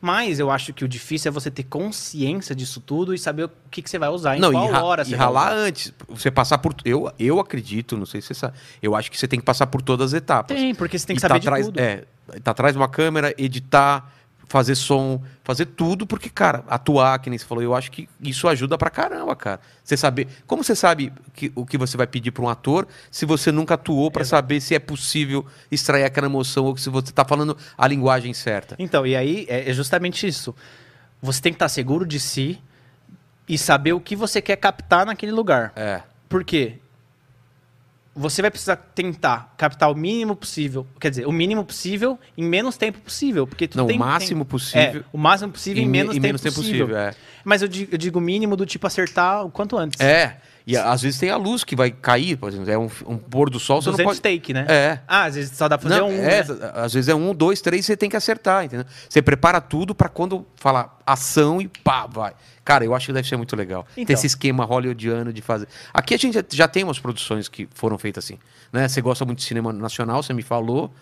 [0.00, 3.50] Mas eu acho que o difícil é você ter consciência disso tudo e saber o
[3.70, 5.52] que, que você vai usar, em Não, qual e, ra- hora e você vai ralar
[5.52, 5.92] antes.
[6.08, 6.74] Você passar por.
[6.84, 8.54] Eu, eu acredito, não sei se você sabe.
[8.82, 10.56] Eu acho que você tem que passar por todas as etapas.
[10.56, 11.78] Tem, porque você tem que E saber tá de atrás, tudo.
[11.78, 12.04] É,
[12.42, 14.10] tá atrás de uma câmera, editar,
[14.50, 18.48] fazer som, fazer tudo, porque, cara, atuar, que nem você falou, eu acho que isso
[18.48, 19.60] ajuda pra caramba, cara.
[19.84, 20.26] Você saber.
[20.44, 23.74] Como você sabe que, o que você vai pedir pra um ator se você nunca
[23.74, 27.86] atuou pra saber se é possível extrair aquela emoção ou se você tá falando a
[27.86, 28.74] linguagem certa?
[28.76, 30.52] Então, e aí é é justamente isso.
[31.22, 32.60] Você tem que estar seguro de si
[33.48, 35.72] e saber o que você quer captar naquele lugar.
[35.76, 36.02] É.
[36.28, 36.80] Por quê?
[38.20, 42.76] Você vai precisar tentar captar o mínimo possível, quer dizer, o mínimo possível em menos
[42.76, 45.00] tempo possível, porque tu Não, tem o máximo tem- possível.
[45.00, 46.96] É, o máximo possível em, me- menos, tempo, possível.
[46.96, 47.14] é.
[47.44, 49.98] Mas eu digo, eu digo mínimo do tipo acertar o quanto antes.
[50.00, 50.36] É.
[50.72, 53.50] E às vezes tem a luz que vai cair, por exemplo, é um, um pôr
[53.50, 54.20] do sol, você 200 não pode.
[54.20, 54.66] take, né?
[54.68, 55.00] É.
[55.08, 56.12] Ah, às vezes só dá pra fazer Não, um.
[56.22, 56.72] é, né?
[56.74, 58.86] às vezes é um, dois, três, você tem que acertar, entendeu?
[59.08, 62.32] Você prepara tudo pra quando falar ação e pá, vai.
[62.64, 63.86] Cara, eu acho que deve ser muito legal.
[63.94, 64.14] Ter Então.
[64.14, 65.66] esse esquema hollywoodiano de fazer.
[65.92, 68.38] Aqui a gente já- já tem umas produções que foram feitas assim,
[68.72, 68.86] né?
[68.86, 70.92] Você gosta muito de cinema nacional, você me falou,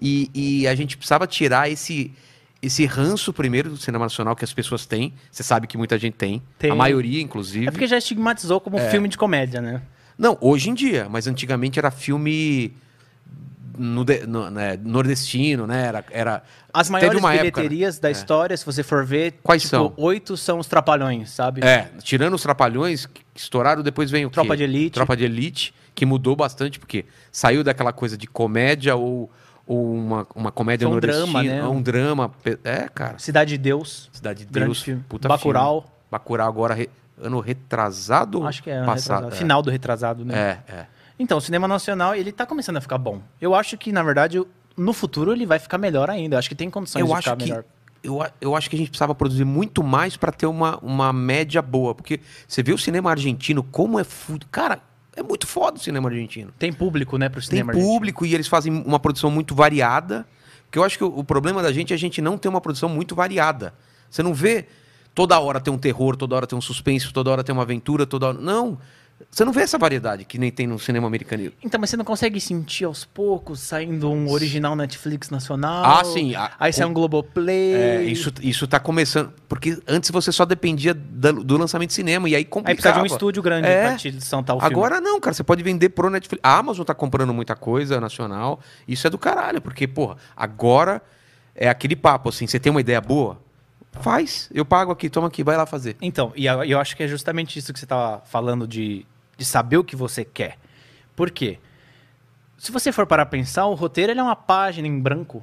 [0.00, 2.12] e, e a gente precisava tirar esse
[2.62, 5.14] esse ranço primeiro do cinema nacional que as pessoas têm.
[5.30, 6.70] Você sabe que muita gente tem, Tem.
[6.70, 7.66] a maioria inclusive.
[7.68, 8.90] É porque já estigmatizou como É.
[8.90, 9.80] filme de comédia, né?
[10.18, 12.74] Não, hoje em dia, mas antigamente era filme
[13.78, 15.86] no de- no- né, nordestino, né?
[15.86, 16.42] Era, era
[16.72, 17.38] As teve maiores época, né?
[17.38, 19.94] bilheterias da história, se você for ver, Quais tipo, são?
[19.96, 21.62] oito são os trapalhões, sabe?
[21.64, 24.58] É, tirando os Trapalhões que estouraram, depois vem o Tropa quê?
[24.58, 24.90] de Elite.
[24.94, 29.30] Tropa de Elite, que mudou bastante, porque saiu daquela coisa de comédia ou,
[29.72, 31.26] ou uma, uma comédia um nordestina.
[31.26, 31.62] drama, né?
[31.68, 32.30] Um drama.
[32.64, 33.18] É, cara.
[33.18, 34.82] Cidade de Deus, Cidade de grande Deus.
[34.82, 35.04] filme.
[35.08, 35.94] Puta Bacurau, filme.
[36.10, 36.90] Bacurau agora, re-
[37.22, 38.44] ano retrasado?
[38.46, 39.16] acho que é, ano passado.
[39.16, 39.36] retrasado.
[39.36, 40.34] final do retrasado, né?
[40.68, 40.86] É, é.
[41.18, 43.20] Então, o cinema nacional, ele tá começando a ficar bom.
[43.40, 44.42] Eu acho que, na verdade,
[44.76, 46.34] no futuro ele vai ficar melhor ainda.
[46.34, 47.64] Eu acho que tem condições Eu de acho ficar que melhor.
[48.02, 51.62] eu, eu acho que a gente precisava produzir muito mais para ter uma, uma média
[51.62, 51.94] boa.
[51.94, 52.18] Porque
[52.48, 54.04] você vê o cinema argentino, como é.
[54.04, 54.80] fu- Cara,
[55.20, 56.52] é muito foda o cinema argentino.
[56.58, 57.92] Tem público, né, pro Tem cinema argentino.
[57.92, 60.26] público e eles fazem uma produção muito variada.
[60.70, 62.60] Que eu acho que o, o problema da gente é a gente não ter uma
[62.60, 63.74] produção muito variada.
[64.08, 64.66] Você não vê
[65.14, 68.06] toda hora tem um terror, toda hora tem um suspense, toda hora tem uma aventura,
[68.06, 68.38] toda hora.
[68.38, 68.78] Não.
[69.30, 71.52] Você não vê essa variedade que nem tem no cinema americano.
[71.62, 75.84] Então, mas você não consegue sentir aos poucos saindo um original Netflix nacional?
[75.84, 76.34] Ah, sim.
[76.34, 77.74] a- Aí sai um Globoplay.
[77.74, 79.32] É, isso, isso tá começando.
[79.48, 82.28] Porque antes você só dependia da- do lançamento de cinema.
[82.28, 82.76] E aí Aí complicava.
[82.80, 83.88] precisa de um estúdio grande É.
[83.88, 84.74] pra te santar o filme.
[84.74, 85.34] Agora não, cara.
[85.34, 86.40] Você pode vender pro Netflix.
[86.42, 88.60] A Amazon tá comprando muita coisa nacional.
[88.88, 89.60] Isso é do caralho.
[89.60, 91.02] Porque, porra, agora
[91.54, 92.46] é aquele papo assim.
[92.46, 93.38] Você tem uma ideia boa?
[93.92, 94.48] Faz.
[94.54, 95.96] Eu pago aqui, toma aqui, vai lá fazer.
[96.00, 99.04] Então, e eu acho que é justamente isso que você estava falando de,
[99.36, 100.58] de saber o que você quer.
[101.16, 101.58] Por quê?
[102.56, 105.42] Se você for para pensar, o roteiro é uma página em branco.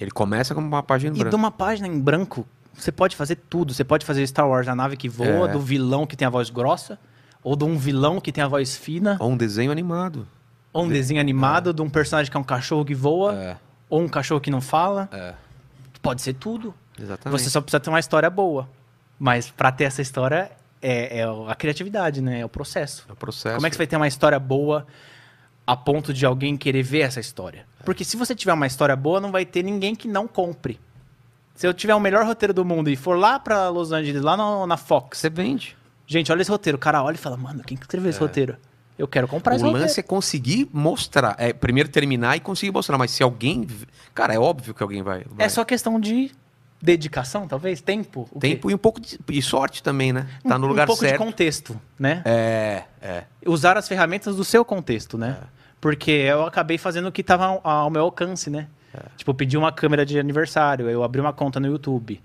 [0.00, 1.36] Ele começa como uma página em E de branco.
[1.36, 3.72] uma página em branco, você pode fazer tudo.
[3.72, 5.52] Você pode fazer Star Wars, a nave que voa, É.
[5.52, 6.98] do vilão que tem a voz grossa,
[7.42, 10.26] ou de um vilão que tem a voz fina, Ou um desenho animado.
[10.72, 13.56] ou um desenho animado de um personagem que é um cachorro que voa, É,
[13.88, 15.08] ou um cachorro que não fala.
[15.12, 15.34] é.
[16.02, 16.74] Pode ser tudo.
[17.00, 17.40] Exatamente.
[17.42, 18.68] Você só precisa ter uma história boa.
[19.18, 20.50] Mas para ter essa história
[20.82, 22.40] é, é a criatividade, né?
[22.40, 23.06] É o processo.
[23.08, 23.54] É o processo.
[23.56, 24.86] Como é que você vai ter uma história boa
[25.66, 27.66] a ponto de alguém querer ver essa história?
[27.84, 30.78] Porque se você tiver uma história boa, não vai ter ninguém que não compre.
[31.54, 34.36] Se eu tiver o melhor roteiro do mundo e for lá pra Los Angeles, lá
[34.36, 35.76] no- na Fox, Você vende.
[36.06, 36.76] gente, olha esse roteiro.
[36.76, 38.56] O cara olha e fala, mano, quem que escreveu esse roteiro?
[38.98, 39.66] Eu quero comprar esse É.
[39.66, 39.86] o roteiro.
[39.88, 41.36] lance é conseguir mostrar.
[41.38, 42.98] É, primeiro terminar e conseguir mostrar.
[42.98, 43.66] Mas se alguém.
[44.12, 45.24] Cara, é óbvio que alguém vai.
[45.30, 45.46] vai.
[45.46, 46.32] É só questão de
[46.80, 47.80] dedicação, talvez?
[47.80, 48.28] Tempo?
[48.38, 50.26] Tempo e um pouco de e sorte também, né?
[50.46, 51.18] Tá no um, lugar um pouco certo.
[51.18, 52.22] de contexto, né?
[52.24, 53.24] É, é.
[53.46, 55.38] usar as ferramentas do seu contexto, né?
[55.80, 58.68] Porque eu acabei fazendo o que estava ao, ao meu alcance, né?
[59.16, 62.22] Tipo, eu pedi uma câmera de aniversário, eu abri uma conta no YouTube.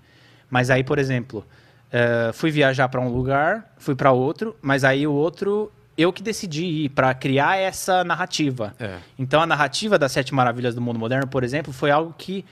[0.48, 1.44] Mas aí, por exemplo,
[1.92, 6.22] eh, fui viajar para um lugar, fui para outro, mas aí o outro eu que
[6.22, 8.74] decidi ir para criar essa narrativa.
[8.78, 8.98] É.
[9.18, 12.44] Então a narrativa das sete maravilhas do mundo moderno, por exemplo, foi algo que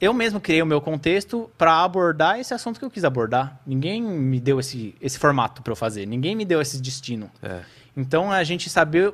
[0.00, 3.60] eu mesmo criei o meu contexto para abordar esse assunto que eu quis abordar.
[3.66, 7.30] Ninguém me deu esse, esse formato para eu fazer, ninguém me deu esse destino.
[7.42, 7.60] É.
[7.96, 9.12] Então a gente saber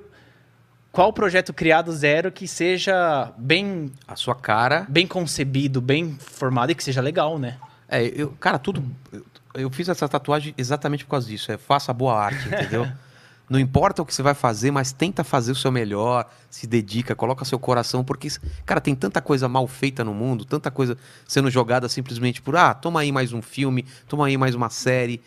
[0.90, 4.86] qual projeto criado zero que seja bem, A sua cara.
[4.88, 7.56] bem concebido, bem formado e que seja legal, né?
[7.88, 8.84] É, eu, cara, tudo.
[9.12, 9.24] Eu,
[9.54, 11.50] eu fiz essa tatuagem exatamente por causa disso.
[11.52, 12.86] É faça boa arte, entendeu?
[13.48, 17.14] Não importa o que você vai fazer, mas tenta fazer o seu melhor, se dedica,
[17.14, 18.28] coloca seu coração, porque,
[18.66, 20.96] cara, tem tanta coisa mal feita no mundo, tanta coisa
[21.26, 25.22] sendo jogada simplesmente por, ah, toma aí mais um filme, toma aí mais uma série.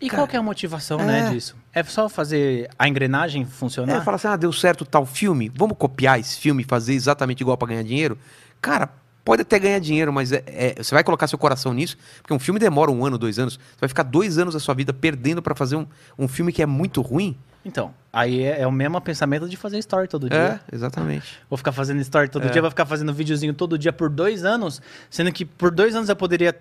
[0.00, 1.04] E cara, qual que é a motivação, é.
[1.04, 1.56] né, disso?
[1.72, 3.96] É só fazer a engrenagem funcionar?
[3.96, 7.40] É, fala assim, ah, deu certo tal filme, vamos copiar esse filme e fazer exatamente
[7.40, 8.18] igual pra ganhar dinheiro?
[8.60, 8.90] Cara,
[9.24, 12.38] pode até ganhar dinheiro, mas é- é- você vai colocar seu coração nisso, porque um
[12.38, 15.42] filme demora um ano, dois anos, você vai ficar dois anos da sua vida perdendo
[15.42, 15.86] pra fazer um,
[16.18, 17.36] um filme que é muito ruim?
[17.66, 20.60] Então, aí é, é o mesmo pensamento de fazer story todo dia.
[20.70, 21.36] É, exatamente.
[21.50, 22.50] Vou ficar fazendo story todo É.
[22.50, 24.80] dia, vou ficar fazendo videozinho todo dia por dois anos,
[25.10, 26.56] sendo que por dois anos eu poderia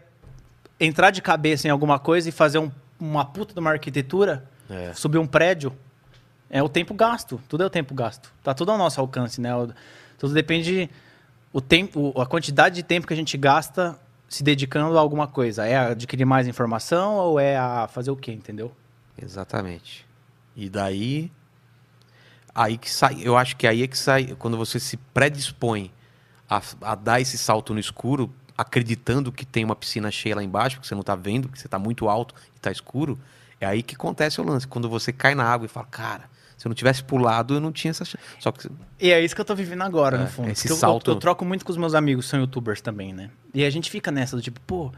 [0.80, 4.94] entrar de cabeça em alguma coisa e fazer um- uma puta de uma arquitetura, É.
[4.95, 5.72] subir um prédio.
[6.49, 8.34] É o tempo gasto, tudo é o tempo gasto.
[8.44, 9.49] Tá tudo ao nosso alcance, né?
[10.18, 10.90] Tudo depende
[11.53, 13.95] o tempo, a quantidade de tempo que a gente gasta
[14.27, 15.65] se dedicando a alguma coisa.
[15.68, 18.72] É adquirir mais informação ou é a fazer o quê, entendeu?
[19.22, 20.05] Exatamente.
[20.56, 21.32] E daí.
[22.53, 23.18] Aí que sai.
[23.22, 24.36] Eu acho que aí é que sai.
[24.40, 25.91] Quando você se predispõe
[26.49, 30.80] a, a dar esse salto no escuro, acreditando que tem uma piscina cheia lá embaixo,
[30.80, 33.19] que você não tá vendo, que você tá muito alto e tá escuro,
[33.60, 34.65] é aí que acontece o lance.
[34.68, 37.73] Quando você cai na água e fala, cara, se eu não tivesse pulado, eu não
[37.73, 38.23] tinha essa chance.
[38.40, 38.69] Só que.
[39.02, 40.49] E é isso que eu tô vivendo agora, É, no fundo.
[40.49, 43.30] esse Porque salto- Eu, eu troco muito com os meus amigos, são youtubers também, né?
[43.53, 44.94] E a gente fica nessa do tipo, pô,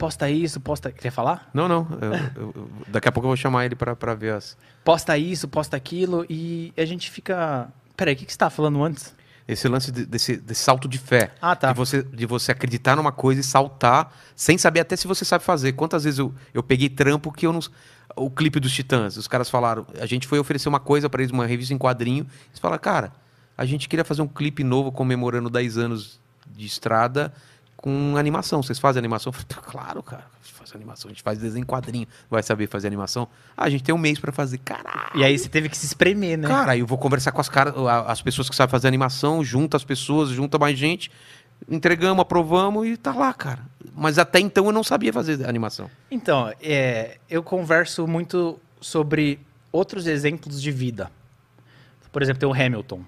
[0.00, 0.90] posta isso, posta.
[0.90, 1.50] Quer falar?
[1.52, 1.86] Não, não.
[2.00, 4.56] eu- eu- daqui a pouco eu vou chamar ele pra ver as.
[4.82, 6.24] Posta isso, posta aquilo.
[6.28, 7.68] E a gente fica.
[7.96, 9.14] Peraí, o que, que você tava falando antes?
[9.46, 11.32] Esse lance de- desse, desse salto de fé.
[11.42, 11.72] Ah, tá.
[11.72, 15.44] De, você, de você acreditar numa coisa e saltar sem saber até se você sabe
[15.44, 15.72] fazer.
[15.72, 17.60] Quantas vezes eu, eu peguei trampo que eu não.
[18.16, 19.86] O clipe dos Titãs, os caras falaram.
[20.00, 22.26] A gente foi oferecer uma coisa pra eles, uma revista em quadrinho.
[22.48, 23.12] Eles falaram, cara,
[23.58, 27.32] a gente queria fazer um clipe novo comemorando 10 anos de estrada
[27.80, 28.62] com animação.
[28.62, 29.32] Vocês fazem animação?
[29.62, 31.08] Claro, cara, a gente faz animação.
[31.08, 32.06] A gente faz desenho quadrinho.
[32.28, 33.26] Vai saber fazer animação?
[33.56, 34.58] Ah, a gente tem um mês pra fazer.
[34.58, 35.10] Caralho.
[35.14, 36.46] E aí você teve que se espremer, né?
[36.46, 37.74] Cara, aí eu vou conversar com as, caras,
[38.06, 41.10] as pessoas que sabem fazer animação, junta as pessoas, junta mais gente,
[41.68, 43.60] entregamos, aprovamos e tá lá, cara.
[43.94, 45.90] Mas até então eu não sabia fazer animação.
[46.10, 49.40] Então, é, eu converso muito sobre
[49.72, 51.10] outros exemplos de vida.
[52.12, 53.02] Por exemplo, tem o Hamilton.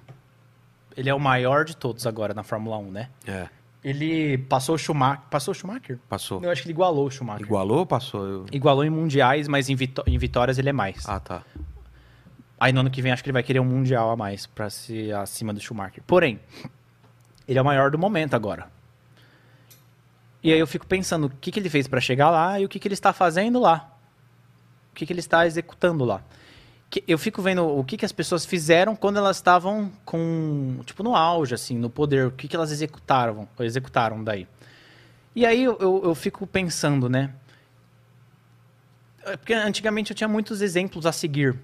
[0.97, 3.09] Ele é o maior de todos agora na Fórmula 1, né?
[3.27, 3.49] É.
[3.85, 5.23] Ele passou o Schumacher.
[5.29, 5.99] Passou o Schumacher?
[6.09, 6.41] Passou.
[6.43, 7.45] Eu acho que ele igualou o Schumacher.
[7.45, 8.25] Igualou ou passou?
[8.27, 11.09] Eu- Igualou em mundiais, mas em, vitó- em vitórias ele é mais.
[11.09, 11.43] Ah, tá.
[12.61, 14.71] Aí no ano que vem acho que ele vai querer um mundial a mais pra
[14.71, 16.01] ser acima do Schumacher.
[16.07, 16.39] Porém,
[17.49, 18.71] ele é o maior do momento agora.
[20.45, 22.69] E aí eu fico pensando o que, que ele fez pra chegar lá e o
[22.69, 23.97] que, que ele está fazendo lá.
[24.93, 26.21] O que, que ele está executando lá.
[26.93, 31.03] Que- eu fico vendo o que, que as pessoas fizeram quando elas estavam com, tipo,
[31.03, 32.27] no auge, assim, no poder.
[32.27, 34.47] O que, que elas executaram, executaram daí.
[35.35, 37.33] E aí eu, eu, eu fico pensando, né?
[39.25, 41.59] É Porque antigamente eu tinha muitos exemplos a seguir.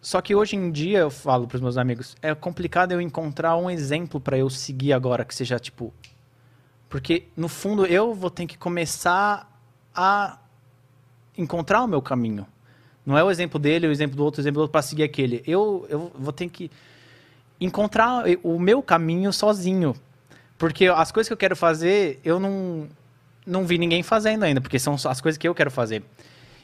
[0.00, 3.56] Só que hoje em dia eu falo para os meus amigos, é complicado eu encontrar
[3.56, 5.92] um exemplo para eu seguir agora que seja tipo
[6.88, 9.48] porque no fundo eu vou ter que começar
[9.94, 10.38] a
[11.38, 12.46] encontrar o meu caminho.
[13.04, 15.02] Não é o exemplo dele, o exemplo do outro, o exemplo do outro para seguir
[15.02, 15.42] aquele.
[15.46, 16.70] Eu eu vou ter que
[17.60, 19.94] encontrar o meu caminho sozinho.
[20.58, 22.88] Porque as coisas que eu quero fazer, eu não
[23.44, 26.04] não vi ninguém fazendo ainda, porque são as coisas que eu quero fazer.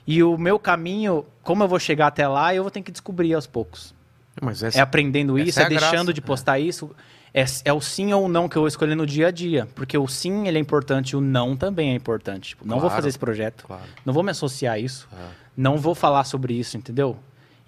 [0.07, 3.35] E o meu caminho, como eu vou chegar até lá, eu vou ter que descobrir
[3.35, 3.93] aos poucos.
[4.41, 6.23] Mas essa, É aprendendo isso, é é, deixando graça, de é.
[6.23, 6.91] postar isso.
[7.35, 9.69] É, é o sim ou o não que eu vou escolher no dia a dia.
[9.75, 12.51] Porque o sim, ele é importante, o não também é importante.
[12.51, 13.83] Tipo, não vou fazer esse projeto, Claro.
[14.07, 15.48] não vou me associar a isso, É.
[15.59, 17.17] não vou falar sobre isso, entendeu?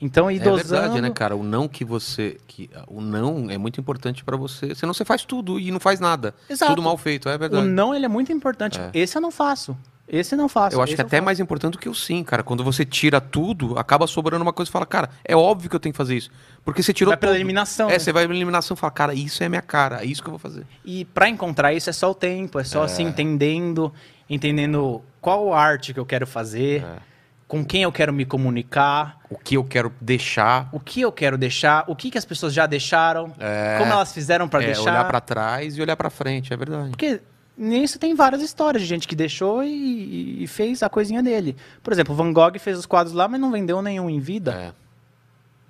[0.00, 1.36] Então, ir É verdade, né, cara?
[1.36, 2.38] O não que você.
[2.46, 4.74] Que, o não é muito importante pra você.
[4.74, 6.34] Senão você faz tudo e não faz nada.
[6.48, 6.72] Exato.
[6.72, 7.66] Tudo mal feito, é O verdade.
[7.66, 8.80] não, ele é muito importante.
[8.80, 8.90] É.
[8.94, 9.76] Esse eu não faço.
[10.08, 10.74] Esse eu não faço.
[10.74, 11.24] Eu acho que é até faço.
[11.24, 12.42] mais importante do que o sim, cara.
[12.42, 15.80] Quando você tira tudo, acaba sobrando uma coisa e fala, cara, é óbvio que eu
[15.80, 16.30] tenho que fazer isso.
[16.64, 17.36] Porque você tirou Vai pela tudo.
[17.38, 17.88] eliminação.
[17.88, 17.98] É, né?
[17.98, 20.32] você vai pela eliminação e fala, cara, isso é minha cara, é isso que eu
[20.32, 20.66] vou fazer.
[20.84, 23.92] E para encontrar isso é só o tempo, é só assim entendendo,
[24.28, 27.09] entendendo qual arte que eu quero fazer, É.
[27.50, 31.36] com quem eu quero me comunicar, O que eu quero deixar, o que eu quero
[31.36, 33.34] deixar, o que, que as pessoas já deixaram,
[33.76, 34.82] como elas fizeram para é, deixar.
[34.82, 36.90] olhar pra trás e olhar pra frente, é verdade.
[36.90, 37.20] Porque
[37.58, 41.56] nisso tem várias histórias de gente que deixou e, e fez a coisinha dele.
[41.82, 44.72] Por exemplo, Van Gogh fez os quadros lá, mas não vendeu nenhum em vida.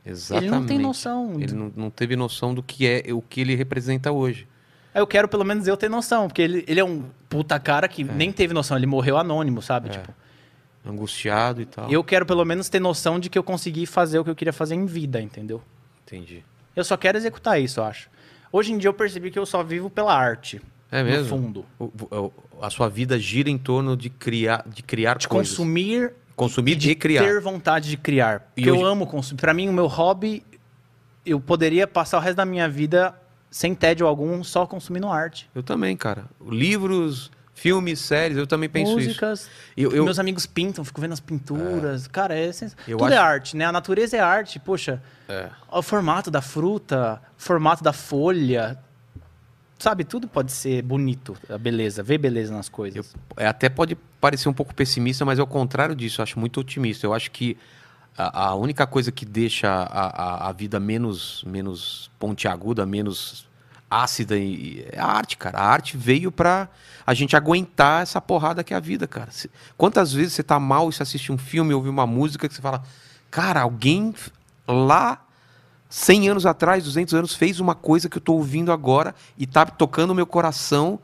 [0.05, 0.11] É.
[0.11, 0.44] Exatamente.
[0.44, 1.40] Ele não tem noção.
[1.40, 4.47] Ele não, não teve noção do que é o que ele representa hoje.
[4.94, 8.05] Eu quero pelo menos eu ter noção, porque ele, ele é um puta cara que
[8.05, 9.89] nem teve noção, ele morreu anônimo, sabe?
[9.89, 9.93] É.
[9.93, 10.12] Tipo,
[10.85, 11.90] Angustiado e tal.
[11.90, 14.52] eu quero pelo menos ter noção de que eu consegui fazer o que eu queria
[14.52, 15.62] fazer em vida, entendeu?
[16.07, 16.43] Entendi.
[16.74, 18.09] Eu só quero executar isso, eu acho.
[18.52, 20.61] Hoje em dia eu percebi que eu só vivo pela arte.
[20.90, 21.28] É No mesmo?
[21.28, 21.65] fundo.
[21.78, 22.32] O- o-
[22.62, 25.51] a sua vida gira em torno de criar, de criar De coisas.
[25.57, 27.23] consumir Consumir de e criar.
[27.24, 28.51] ter vontade de criar.
[28.57, 29.40] E hoje- eu amo consumir.
[29.40, 30.43] Pra mim, o meu hobby,
[31.24, 33.15] eu poderia passar o resto da minha vida
[33.51, 35.48] sem tédio algum, só consumindo arte.
[35.55, 36.24] Eu também, cara.
[36.44, 39.08] Livros, filmes, séries, eu também penso isso.
[39.08, 39.48] Músicas.
[39.76, 42.06] Eu, eu, Meus amigos pintam, fico vendo as pinturas.
[42.06, 42.74] Cara, é sens...
[42.88, 43.66] Eu tudo é acho- arte, né?
[43.66, 44.58] A natureza é arte.
[44.58, 45.48] Poxa, É.
[45.70, 48.78] o formato da fruta, o formato da folha.
[49.78, 53.14] Sabe, tudo pode ser bonito, a beleza, ver beleza nas coisas.
[53.36, 56.20] É, até pode parecer um pouco pessimista, mas é o contrário disso.
[56.20, 57.06] Eu acho muito otimista.
[57.06, 57.56] Eu acho que
[58.16, 59.84] a, a única coisa que deixa a,
[60.44, 63.46] a, a vida menos, menos pontiaguda, menos
[63.90, 65.58] ácida e- é a arte, cara.
[65.58, 66.68] A arte veio pra
[67.10, 69.30] a gente aguentar essa porrada que é a vida, cara.
[69.76, 72.62] Quantas vezes você tá mal e você assiste um filme, ouve uma música que você
[72.62, 72.84] fala,
[73.28, 74.14] cara, alguém
[74.68, 75.20] lá
[75.88, 79.66] 100 anos atrás, 200 anos, fez uma coisa que eu tô ouvindo agora e tá
[79.66, 81.00] tocando o meu coração,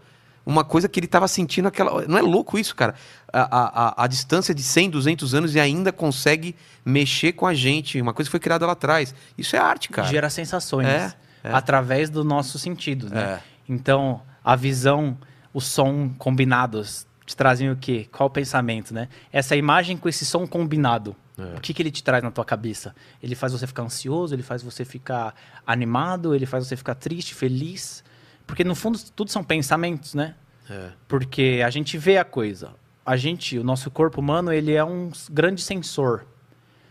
[0.47, 2.07] uma coisa que ele tava sentindo aquela.
[2.07, 2.95] Não é louco isso, cara?
[3.33, 6.55] A, a, a, distância de 100, 200 anos e ainda consegue
[6.85, 8.01] mexer com a gente.
[8.01, 9.13] Uma coisa que foi criada lá atrás.
[9.37, 10.07] Isso é arte, cara.
[10.07, 11.13] Gera sensações É,
[11.43, 11.53] é.
[11.53, 13.21] através do nosso sentido, né?
[13.21, 13.41] É.
[13.69, 15.19] Então, a visão,
[15.57, 18.07] o som combinados te trazem o quê?
[18.13, 19.09] Qual o pensamento, né?
[19.33, 21.17] Essa imagem com esse som combinado.
[21.39, 21.57] É.
[21.57, 22.95] O que, que ele te traz na tua cabeça?
[23.23, 25.35] Ele faz você ficar ansioso, ele faz você ficar
[25.67, 28.05] animado, ele faz você ficar triste, feliz.
[28.47, 30.35] Porque no fundo tudo são pensamentos, né?
[30.69, 30.91] É.
[31.09, 32.73] Porque a gente vê a coisa.
[33.05, 36.27] A gente, o nosso corpo humano, ele é um grande sensor.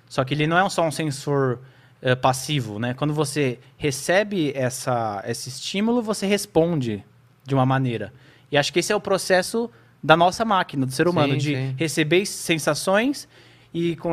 [0.10, 1.60] Só que ele não é só um sensor
[2.02, 2.96] eh, passivo, né?
[2.96, 7.06] Quando você recebe essa, esse estímulo, você responde
[7.46, 8.12] de uma maneira.
[8.52, 9.70] E acho que esse é o processo
[10.04, 11.76] da nossa máquina, do ser humano, Sim, de sim.
[11.78, 13.28] receber sensações
[13.74, 14.12] e com,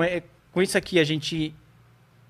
[0.51, 1.55] com isso aqui a gente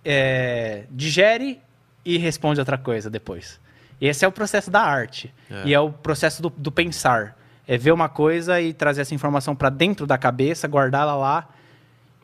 [0.04, 1.60] eh, digere
[2.04, 3.60] e responde outra coisa depois.
[4.00, 5.32] E esse é o processo da arte.
[5.48, 5.68] É.
[5.68, 7.38] E é o processo do, do pensar.
[7.68, 11.48] É ver uma coisa e trazer essa informação para dentro da cabeça, guardá-la lá.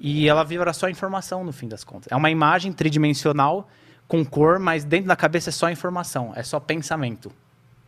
[0.00, 2.10] E ela vira só informação no fim das contas.
[2.10, 3.68] É uma imagem tridimensional
[4.08, 7.30] com cor, mas dentro da cabeça é só informação, é só pensamento.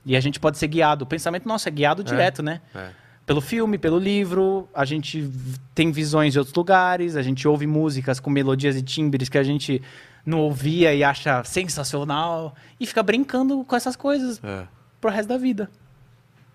[0.04, 1.04] E a gente pode ser guiado.
[1.04, 2.60] O pensamento nosso é guiado direto, né?
[2.74, 2.90] É.
[3.26, 5.30] Pelo filme, pelo livro, a gente
[5.74, 9.42] tem visões de outros lugares, a gente ouve músicas com melodias e timbres que a
[9.42, 9.80] gente
[10.26, 14.66] não ouvia e acha sensacional e fica brincando com essas coisas É.
[15.00, 15.70] pro resto da vida.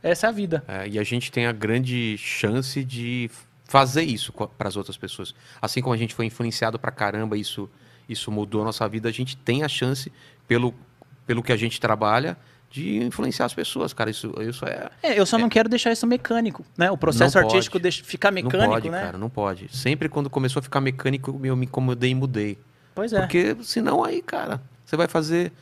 [0.03, 0.63] Essa é a vida.
[0.67, 3.29] É, e a gente tem a grande chance de
[3.63, 5.33] fazer isso para as outras pessoas.
[5.61, 7.69] Assim como a gente foi influenciado pra caramba, isso,
[8.07, 10.11] isso mudou a nossa vida, a gente tem a chance,
[10.47, 10.75] pelo,
[11.25, 12.37] pelo que a gente trabalha,
[12.75, 14.09] de influenciar as pessoas, cara.
[14.09, 14.89] Isso, isso é.
[15.01, 16.91] É, eu só não quero deixar isso mecânico, né?
[16.91, 19.01] O processo Não artístico deixa ficar mecânico, não pode, né?
[19.01, 19.75] cara, não pode.
[19.75, 22.57] Sempre quando começou a ficar mecânico, eu me incomodei e mudei.
[22.93, 23.21] Pois é.
[23.21, 25.53] Porque senão aí, cara, você vai fazer.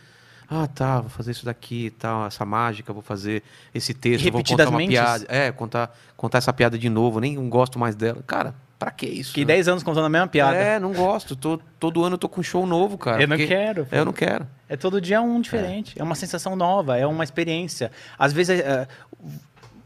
[0.49, 4.69] Ah, tá, vou fazer isso daqui, tal, essa mágica, vou fazer esse texto, vou contar
[4.69, 5.26] uma piada.
[5.30, 8.23] É, contar, contar essa piada de novo, nem gosto mais dela.
[8.26, 9.30] Cara, pra que isso?
[9.30, 9.53] Fiquei né?
[9.55, 10.55] 10 anos contando a mesma piada.
[10.57, 11.35] É, não gosto.
[11.35, 13.22] Tô, todo ano eu tô com um show novo, cara.
[13.22, 13.88] eu não quero.
[13.91, 14.47] É, eu não quero.
[14.69, 15.99] É todo dia um diferente.
[15.99, 16.03] É.
[16.03, 17.91] uma sensação nova, é uma experiência.
[18.18, 18.88] Às vezes, é,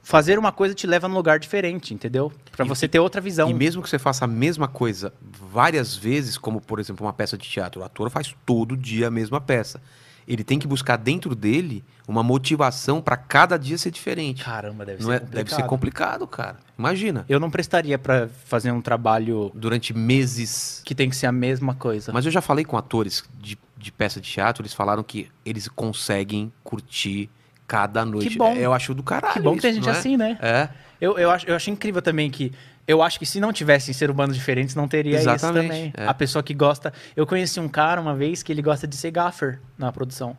[0.01, 2.31] fazer uma coisa te leva num lugar diferente, entendeu?
[2.51, 3.49] Pra E- você ter outra visão.
[3.49, 7.37] E mesmo que você faça a mesma coisa várias vezes, como por exemplo uma peça
[7.37, 9.81] de teatro, o ator faz todo dia a mesma peça.
[10.27, 14.43] Ele tem que buscar dentro dele uma motivação pra cada dia ser diferente.
[14.43, 15.35] Caramba, deve não ser é, complicado.
[15.37, 16.57] deve ser complicado, cara.
[16.77, 17.25] Imagina.
[17.29, 20.81] Eu não prestaria pra fazer um trabalho Durante meses.
[20.85, 22.11] que tem que ser a mesma coisa.
[22.11, 25.67] Mas eu já falei com atores de, de peça de teatro, eles falaram que eles
[25.67, 27.29] conseguem curtir
[27.67, 28.37] cada noite.
[28.37, 28.53] bom.
[28.55, 29.33] Eu acho do caralho.
[29.33, 29.99] que bom que tem isso, gente é?
[29.99, 30.37] assim, né?
[30.41, 30.69] É.
[30.99, 32.51] Eu, eu, acho, eu acho incrível também que.
[32.87, 35.93] Eu acho que se não tivessem ser humanos diferentes, não teria isso Exatamente, também.
[35.95, 36.07] é.
[36.07, 36.93] A pessoa que gosta.
[37.15, 40.37] Eu conheci um cara uma vez que ele gosta de ser gaffer na produção.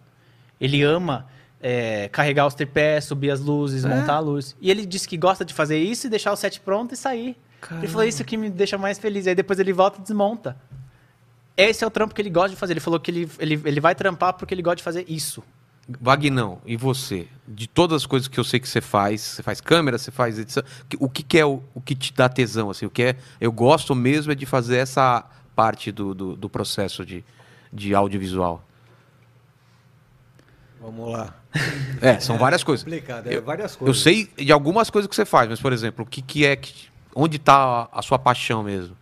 [0.59, 1.27] Ele ama
[1.61, 3.89] é, carregar os tripés, subir as luzes, É.
[3.89, 4.57] montar a luz.
[4.63, 7.37] E ele disse que gosta de fazer isso e deixar o set pronto e sair.
[7.71, 9.27] Ele falou isso que me deixa mais feliz.
[9.27, 10.57] Aí depois ele volta e desmonta.
[11.57, 12.73] Esse é o trampo que ele gosta de fazer.
[12.73, 15.43] Ele falou que ele, ele, ele vai trampar porque ele gosta de fazer isso.
[16.01, 17.27] Vagnão, e você?
[17.47, 20.39] De todas as coisas que eu sei que você faz, você faz câmera, você faz
[20.39, 20.63] edição,
[20.99, 22.69] o que, que é o, o que te dá tesão?
[22.71, 25.25] Assim, o que é, eu gosto mesmo é de fazer essa
[25.57, 27.25] parte do, do, do processo de,
[27.73, 28.63] de audiovisual.
[30.81, 31.35] Vamos lá.
[32.01, 32.85] É, são várias coisas.
[32.85, 34.03] Complicado, é Eu- várias Eu coisas.
[34.03, 36.89] sei de algumas coisas que você faz, mas, por exemplo, o que, que é que.
[37.15, 38.97] Onde está a sua paixão mesmo?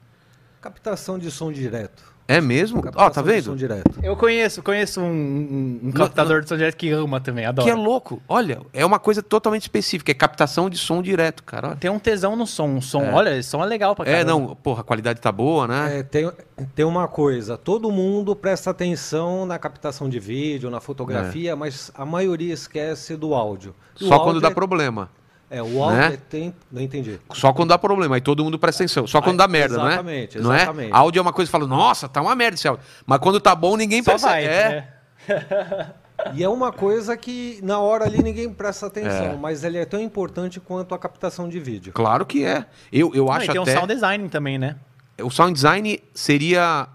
[0.61, 2.03] Captação de som direto.
[2.29, 2.83] É mesmo?
[2.97, 3.45] Ó, tá vendo?
[3.45, 3.89] som direto.
[4.03, 7.65] Eu conheço, conheço um, um- um captador de som direto que ama também, adora.
[7.65, 8.21] Que é louco.
[8.29, 10.11] Olha, é uma coisa totalmente específica.
[10.11, 11.69] É captação de som direto, cara.
[11.69, 11.77] Olha.
[11.77, 12.67] Tem um tesão no som.
[12.69, 13.13] Um som, É.
[13.13, 14.21] olha, esse som é legal pra caramba.
[14.23, 16.01] É, não, porra, a qualidade tá boa, né?
[16.01, 16.29] É, tem,
[16.75, 22.05] tem uma coisa, todo mundo presta atenção na captação de vídeo, na fotografia, mas a
[22.05, 23.73] maioria esquece do áudio.
[24.01, 25.09] E o Só quando áudio dá é- problema.
[25.49, 26.15] É, o alto Né?
[26.15, 26.57] é tempo.
[26.73, 27.21] Não entendi.
[27.33, 29.07] Só quando dá problema, aí todo mundo presta atenção.
[29.07, 29.93] Só quando dá merda, não é?
[29.93, 30.57] exatamente, Não é?
[30.57, 30.93] exatamente.
[30.93, 32.85] Áudio é uma coisa que fala, nossa, tá uma merda esse áudio.
[33.07, 34.33] Mas quando tá bom, ninguém Só percebe.
[34.33, 34.45] vai.
[34.45, 34.89] é.
[35.29, 35.93] né?
[36.35, 39.37] E é uma coisa que na hora ali ninguém presta atenção, É.
[39.37, 41.93] mas ele é tão importante quanto a captação de vídeo.
[41.93, 42.65] Claro que é.
[42.93, 43.71] Eu, eu acho tem até...
[43.73, 44.77] um sound design também, né?
[45.23, 46.89] O sound design seria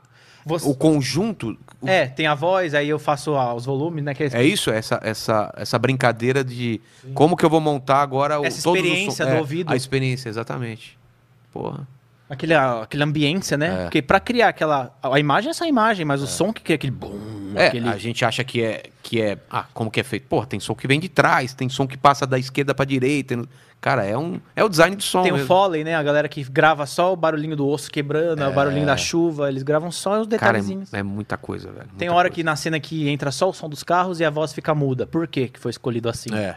[0.45, 1.57] Você- o conjunto...
[1.89, 4.13] É, tem a voz, aí eu faço ah, os volumes, né?
[4.13, 6.79] Que É isso, essa, essa, essa brincadeira de
[7.13, 9.71] como que eu vou montar agora o, Essa experiência som- do é, ouvido.
[9.71, 10.97] A experiência, exatamente.
[11.51, 11.87] Porra.
[12.31, 13.81] Aquele, aquela ambiência, né?
[13.81, 13.83] É.
[13.83, 14.97] Porque pra criar aquela.
[15.03, 17.51] A imagem é só a imagem, mas o som que cria aquele boom.
[17.55, 17.89] É, aquele...
[17.89, 19.37] a gente acha que é, que é.
[19.49, 20.27] Ah, como que é feito?
[20.27, 23.37] Porra, tem som que vem de trás, tem som que passa da esquerda pra direita.
[23.81, 25.23] Cara, é, um, é o design do som.
[25.23, 25.47] Tem o mesmo.
[25.47, 25.93] Foley, né?
[25.95, 29.49] A galera que grava só o barulhinho do osso quebrando, o barulhinho da chuva.
[29.49, 30.37] Eles gravam só os É.
[30.37, 30.93] Cara, detalhezinhos.
[30.93, 31.89] é, é muita coisa, velho.
[31.97, 32.35] Tem muita hora coisa.
[32.35, 35.05] que na cena que entra só o som dos carros e a voz fica muda.
[35.05, 36.33] Por que que foi escolhido assim?
[36.33, 36.55] É.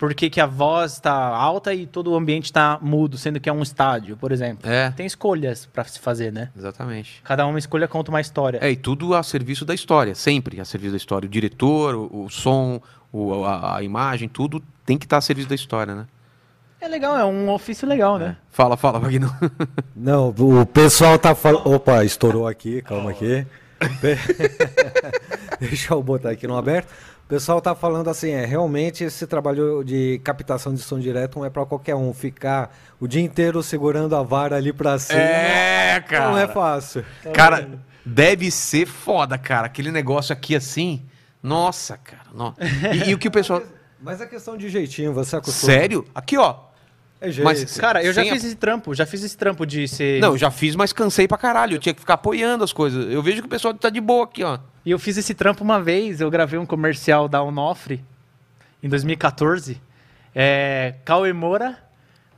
[0.00, 3.50] Por que, que a voz tá alta e todo o ambiente tá mudo, sendo que
[3.50, 4.66] é um estádio, por exemplo?
[4.66, 6.48] É, Tem escolhas pra se fazer, né?
[6.56, 7.20] exatamente.
[7.22, 8.58] Cada uma escolha conta uma história.
[8.62, 11.26] É, e tudo a serviço da história, sempre a serviço da história.
[11.26, 12.80] O diretor, o, o som,
[13.12, 16.06] o- a, a imagem, tudo tem que estar a serviço da história, né?
[16.80, 18.38] É legal, é um ofício legal, né?
[18.50, 19.28] Fala, fala, Wagner.
[19.94, 21.74] Não, o pessoal tá falando.
[21.74, 23.46] Opa, estourou aqui, calma aqui.
[25.60, 26.88] Deixa eu botar aqui no aberto.
[27.30, 31.46] O pessoal tá falando assim, é, realmente esse trabalho de captação de som direto não
[31.46, 32.12] é para qualquer um.
[32.12, 37.04] Ficar o dia inteiro segurando a vara ali pra cima É, não é fácil.
[37.32, 37.68] Cara,
[38.04, 39.66] deve ser foda, cara.
[39.68, 41.02] Aquele negócio aqui assim.
[41.40, 42.24] Nossa, cara.
[42.34, 42.52] no-
[42.92, 43.62] E, e o que o pessoal.
[44.02, 45.72] Mas é questão de jeitinho, você acostuma.
[45.72, 46.04] Sério?
[46.12, 46.56] Aqui, ó.
[47.20, 47.44] É jeito.
[47.44, 50.20] Mas- Cara, eu já Sem a- fiz esse trampo, já fiz esse trampo de ser.
[50.20, 51.76] Não, eu já fiz, mas cansei pra caralho.
[51.76, 53.08] Eu tinha que ficar apoiando as coisas.
[53.12, 54.58] Eu vejo que o pessoal tá de boa aqui, ó.
[54.84, 58.02] E eu fiz esse trampo uma vez, eu gravei um comercial da Onofre
[58.82, 59.80] em 2014.
[60.34, 61.76] É, Cauê Moura,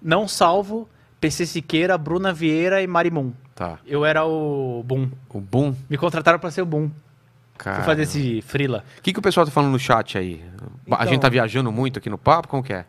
[0.00, 0.88] Não Salvo,
[1.20, 3.32] PC Siqueira, Bruna Vieira e Marimun.
[3.54, 3.78] Tá.
[3.86, 5.10] Eu era o Boom.
[5.28, 6.90] O boom, Me contrataram pra ser o Boom.
[7.56, 7.76] cara.
[7.76, 8.84] Fui fazer esse frila.
[8.98, 10.42] O que, que o pessoal tá falando no chat aí?
[10.42, 12.48] a Então- gente tá viajando muito aqui no papo?
[12.48, 12.84] Como que é?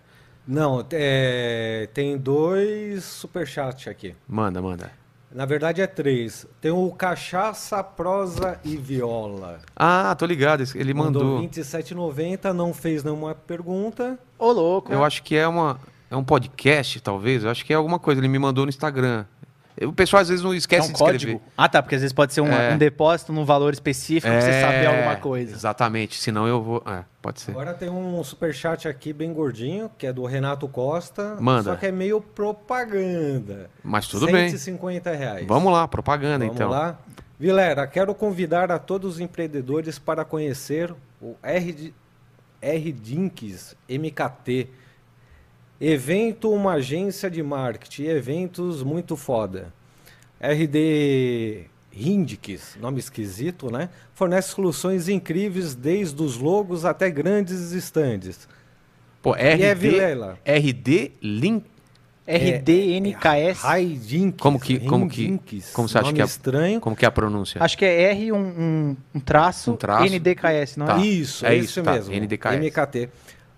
[0.48, 4.16] Não, é, tem dois superchats aqui.
[4.28, 4.92] Manda, manda.
[5.34, 6.46] Na verdade é três.
[6.62, 9.60] Tem o Cachaça, Prosa e Viola.
[9.76, 10.64] Ah, tô ligado.
[10.76, 11.50] Ele Mandou mandou.
[11.50, 14.18] 27,90, não fez nenhuma pergunta.
[14.38, 14.94] Ô, louco.
[14.94, 15.80] Eu acho que é uma.
[16.12, 17.44] É um podcast, talvez.
[17.44, 18.22] Eu acho que é alguma coisa.
[18.22, 19.26] Ele me mandou no Instagram.
[19.86, 21.20] O pessoal às vezes não É esquece um de escrever.
[21.34, 21.42] código?
[21.58, 22.74] Ah, tá, porque às vezes pode ser um, É.
[22.74, 25.54] um depósito num valor específico pra você saber É, alguma coisa.
[25.56, 26.20] Exatamente.
[26.20, 26.84] Senão eu vou.
[26.86, 27.52] É, pode ser.
[27.52, 31.36] Agora tem um superchat aqui bem gordinho, que é do Renato Costa.
[31.40, 31.72] Manda.
[31.72, 33.70] Só que é meio propaganda.
[33.84, 34.50] Mas tudo bem.
[34.50, 35.46] 150 reais.
[35.48, 36.70] Vamos lá, propaganda Vamos então.
[36.70, 36.98] lá.
[37.40, 41.94] Vilera, quero convidar a todos os empreendedores para conhecer o R,
[42.62, 44.70] R Dinks MKT.
[45.86, 49.74] Evento, uma agência de marketing, eventos muito foda.
[50.40, 53.90] RD Rindix, nome esquisito, né?
[54.14, 58.48] Fornece soluções incríveis, desde os logos até grandes estandes.
[59.22, 60.40] Pô, E é RD, Vilela.
[60.46, 61.66] RD Link.
[62.26, 63.60] RDNKS.
[63.64, 64.40] Raidinks.
[64.42, 65.38] Como que- como que-
[65.74, 66.80] como você acha que é- estranho.
[66.80, 67.62] Como que é a pronúncia?
[67.62, 70.06] Acho que é R, um, um, um traço, Um traço.
[70.06, 71.00] NDKS, não Tá.
[71.02, 71.06] é?
[71.06, 71.92] Isso, É é isso, isso tá.
[71.92, 72.14] mesmo.
[72.14, 72.56] NDKS.
[72.56, 73.10] MKT.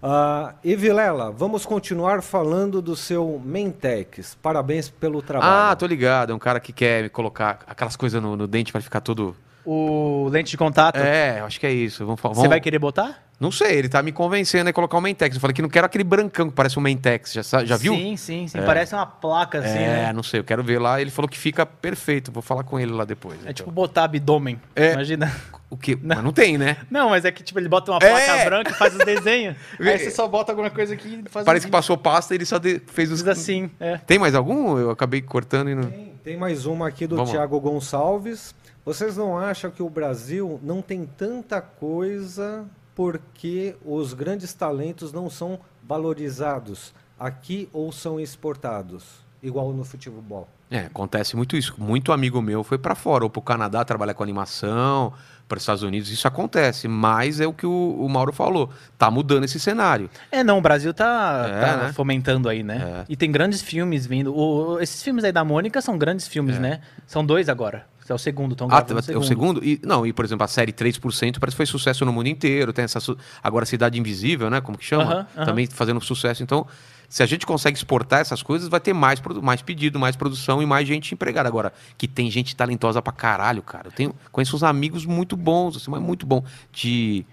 [0.02, 4.36] Ah, e Vilela, vamos continuar falando do seu Mentex.
[4.42, 5.72] Parabéns pelo trabalho.
[5.72, 6.32] Ah, tô ligado.
[6.32, 9.36] É um cara que quer me colocar aquelas coisas no, no dente pra ficar todo.
[9.66, 10.98] O lente de contato.
[10.98, 12.06] É, acho que é isso.
[12.06, 12.50] Vamos, fa- Você vamos...
[12.50, 13.24] vai querer botar?
[13.38, 15.36] Não sei, ele tá me convencendo a colocar o Mentex.
[15.36, 17.34] Eu falei que não quero aquele brancão que parece um Mentex.
[17.34, 17.94] Já, já viu?
[17.94, 18.58] Sim, sim, sim.
[18.60, 18.62] É.
[18.62, 20.14] Parece uma placa assim, é, né?
[20.14, 21.02] não sei, eu quero ver lá.
[21.02, 22.32] Ele falou que fica perfeito.
[22.32, 23.38] Vou falar com ele lá depois.
[23.40, 23.54] É então.
[23.54, 24.62] tipo botar abdômen.
[24.74, 24.94] É.
[24.94, 25.36] Imagina.
[25.70, 25.98] O quê?
[26.02, 26.78] Mas não tem, né?
[26.90, 28.10] Não, mas é que tipo, ele bota uma É.
[28.10, 29.58] placa branca e faz os desenhos.
[29.82, 32.38] aí você só bota alguma coisa aqui e faz Parece um que passou pasta e
[32.38, 33.20] ele só de- fez os.
[33.20, 33.98] Diz assim, é.
[33.98, 34.78] Tem mais algum?
[34.78, 35.90] Eu acabei cortando e não.
[35.90, 37.32] Tem, tem mais uma aqui do Vamos.
[37.32, 38.56] Thiago Gonçalves.
[38.86, 45.30] Vocês não acham que o Brasil não tem tanta coisa porque os grandes talentos não
[45.30, 49.26] são valorizados aqui ou são exportados?
[49.42, 50.48] Igual no futebol.
[50.72, 51.76] É, acontece muito isso.
[51.78, 55.14] Muito amigo meu foi pra fora, ou pro Canadá trabalhar com animação,
[55.48, 56.10] para os Estados Unidos.
[56.10, 58.72] Isso acontece, mas é o que o, o Mauro falou.
[58.98, 60.10] Tá mudando esse cenário.
[60.32, 61.94] É, não, o Brasil tá, É, tá né?
[61.94, 63.02] fomentando aí, né?
[63.02, 63.06] É.
[63.08, 64.36] E tem grandes filmes vindo.
[64.36, 66.60] O- esses filmes aí da Mônica são grandes filmes, É.
[66.60, 66.82] né?
[67.06, 67.86] São dois agora.
[68.08, 69.64] É o segundo, estão Ah, gravando é o segundo?
[69.64, 72.72] E, não, e por exemplo, a série 3% parece que foi sucesso no mundo inteiro.
[72.72, 73.00] Tem essa.
[73.00, 74.62] su- Agora, Cidade Invisível, né?
[74.62, 75.04] Como que chama?
[75.12, 75.46] Aham, aham.
[75.46, 76.44] Também fazendo sucesso.
[76.44, 76.68] Então,
[77.10, 80.62] se a gente consegue exportar essas coisas, vai ter mais, produ- mais pedido, mais produção
[80.62, 81.50] e mais gente empregada.
[81.50, 83.88] Agora, que tem gente talentosa pra caralho, cara.
[83.88, 86.44] Eu tenho, conheço uns amigos muito bons, assim, mas muito bom.
[86.72, 87.26] De,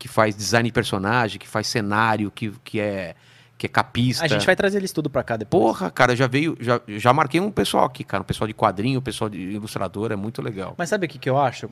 [0.00, 3.14] que faz design de personagem, que faz cenário, que, que é.
[3.58, 4.24] Que é capista.
[4.24, 5.60] A gente vai trazer eles tudo pra cá depois.
[5.60, 9.00] Porra, cara, já veio, já, já marquei um pessoal aqui, cara, um pessoal de quadrinho,
[9.00, 10.74] um pessoal de ilustrador, é muito legal.
[10.78, 11.68] Mas sabe o que, que eu acho?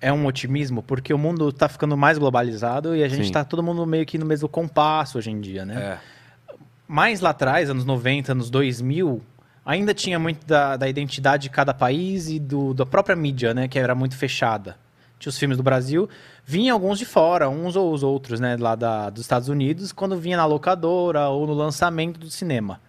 [0.00, 3.32] É um otimismo, porque o mundo tá ficando mais globalizado e a gente Sim.
[3.32, 5.98] tá todo mundo meio que no mesmo compasso hoje em dia, né?
[5.98, 6.54] É.
[6.86, 9.22] mais lá atrás, anos 90, anos 2000,
[9.64, 13.66] ainda tinha muito da, da identidade de cada país e do, da própria mídia, né?
[13.66, 14.76] Que era muito fechada.
[15.18, 16.08] Tinha os filmes do Brasil,
[16.44, 18.56] vinha alguns de fora, uns ou os outros, né?
[18.56, 22.80] Lá da, dos Estados Unidos, quando vinha na locadora ou no lançamento do cinema.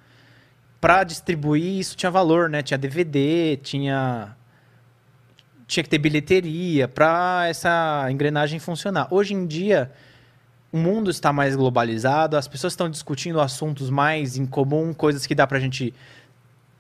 [0.80, 2.62] Para distribuir, isso tinha valor, né?
[2.62, 4.36] Tinha DVD, tinha...
[5.68, 9.08] Tinha que ter bilheteria para essa engrenagem funcionar.
[9.12, 9.92] Hoje em dia,
[10.72, 15.36] o mundo está mais globalizado, as pessoas estão discutindo assuntos mais em comum, coisas que
[15.36, 15.94] dá pra gente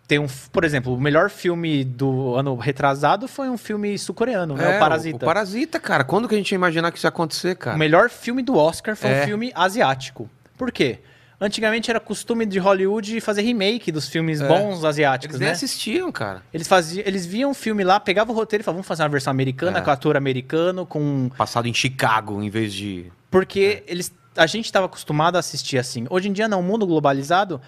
[0.10, 4.74] ter um, por exemplo, o melhor filme do ano retrasado foi um filme sul-coreano, né?
[4.74, 5.18] É, o Parasita.
[5.18, 6.04] O, Parasita, cara.
[6.04, 7.78] Quando que a gente ia imaginar que isso ia acontecer, O cara?
[7.78, 9.22] melhor filme do Oscar foi É.
[9.22, 10.28] um filme asiático.
[10.58, 10.98] Por quê?
[11.40, 14.48] Antigamente era costume de Hollywood fazer remake dos filmes É.
[14.48, 15.54] bons asiáticos, Eles nem né?
[15.54, 16.42] assistiam, cara.
[16.52, 19.10] Eles, faziam, eles viam o filme lá, pegavam o roteiro e falavam, vamos fazer uma
[19.10, 19.82] versão americana, É.
[19.82, 23.06] com ator americano, com Passado em Chicago, em vez de.
[23.32, 26.06] Porque eles, a gente estava acostumado a assistir assim.
[26.10, 27.60] Hoje em dia, não, o mundo globalizado,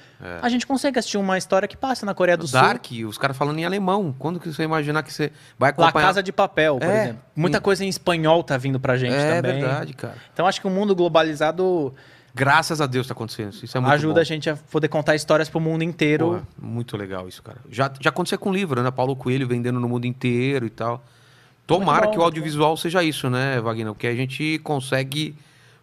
[0.41, 2.59] a gente consegue assistir uma história que passa na Coreia do Sul.
[2.59, 4.15] Dark, os caras falando em alemão.
[4.17, 6.07] Quando que você imaginar que você vai La acompanhar?
[6.07, 7.03] Casa de Papel, por É.
[7.03, 7.21] exemplo.
[7.35, 9.59] Muita coisa em espanhol tá vindo pra gente é também.
[9.61, 10.15] verdade, cara.
[10.33, 11.93] Então acho que o mundo globalizado
[12.33, 13.65] Graças a Deus tá acontecendo isso.
[13.65, 14.19] Isso é muito ajuda bom.
[14.21, 16.27] a gente a poder contar histórias pro mundo inteiro.
[16.27, 17.57] Porra, muito legal isso, cara.
[17.69, 18.89] Já, já aconteceu com livro, né?
[18.89, 21.03] Paulo Coelho vendendo no mundo inteiro e tal.
[21.67, 23.87] Tomara bom, que o audiovisual seja isso, né, Wagner?
[23.93, 25.35] Porque a gente consegue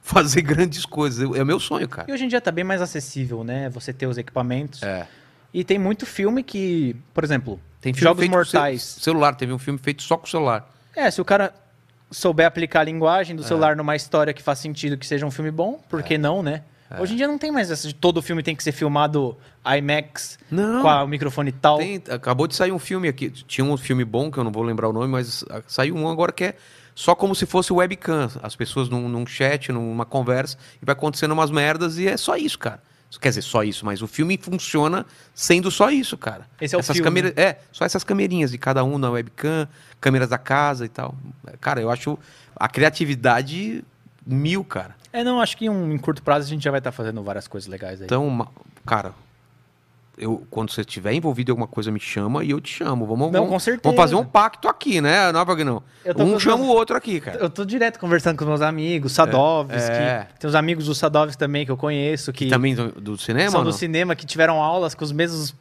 [0.08, 1.28] fazer grandes coisas.
[1.36, 2.10] É meu sonho, cara.
[2.10, 3.68] E hoje em dia tá bem mais acessível, né?
[3.70, 4.82] Você ter os equipamentos.
[4.82, 5.06] É.
[5.52, 8.82] E tem muito filme que, por exemplo, Tem Jogos Mortais.
[8.82, 10.68] celular, teve um filme feito só com celular.
[10.94, 11.54] É, se o cara
[12.10, 13.36] souber aplicar a linguagem É.
[13.36, 16.42] do celular numa história que faz sentido que seja um filme bom, por que não,
[16.42, 16.62] né?
[16.90, 17.00] É.
[17.00, 20.38] Hoje em dia não tem mais essa de todo filme tem que ser filmado IMAX
[20.50, 20.80] Não.
[20.82, 21.76] com o microfone tal.
[21.78, 23.28] Tem- acabou de sair um filme aqui.
[23.30, 26.32] Tinha um filme bom, que eu não vou lembrar o nome, mas saiu um agora
[26.32, 26.54] que é
[26.98, 28.28] só como se fosse webcam.
[28.42, 32.36] As pessoas num, num chat, numa conversa, e vai acontecendo umas merdas, e é só
[32.36, 32.82] isso, cara.
[33.20, 36.48] Quer dizer, só isso, mas o filme funciona sendo só isso, cara.
[36.60, 37.04] Esse é o essas filme.
[37.04, 39.68] câmeras, É, só essas camerinhas de cada um na webcam,
[40.00, 41.14] câmeras da casa e tal.
[41.60, 42.18] Cara, eu acho
[42.56, 43.84] a criatividade
[44.26, 44.96] mil, cara.
[45.12, 47.22] É, não, acho que em um, em curto prazo a gente já vai estar fazendo
[47.22, 48.06] várias coisas legais aí.
[48.06, 48.48] Então,
[48.84, 49.14] cara,
[50.18, 53.06] eu, quando você estiver envolvido em alguma coisa, me chama e eu te chamo.
[53.06, 55.40] Vamos, Não, vamos, vamos fazer um pacto aqui, né, Não?
[56.04, 57.38] Eu tô com Um chama o meus- outro aqui, cara.
[57.38, 59.90] Eu tô direto conversando com os meus amigos, Sadovski.
[59.90, 60.26] É.
[60.38, 63.50] Tem os amigos do Sadovski também que eu conheço, que Também do, do cinema?
[63.50, 63.72] são do não?
[63.72, 65.54] cinema, que tiveram aulas com os mesmos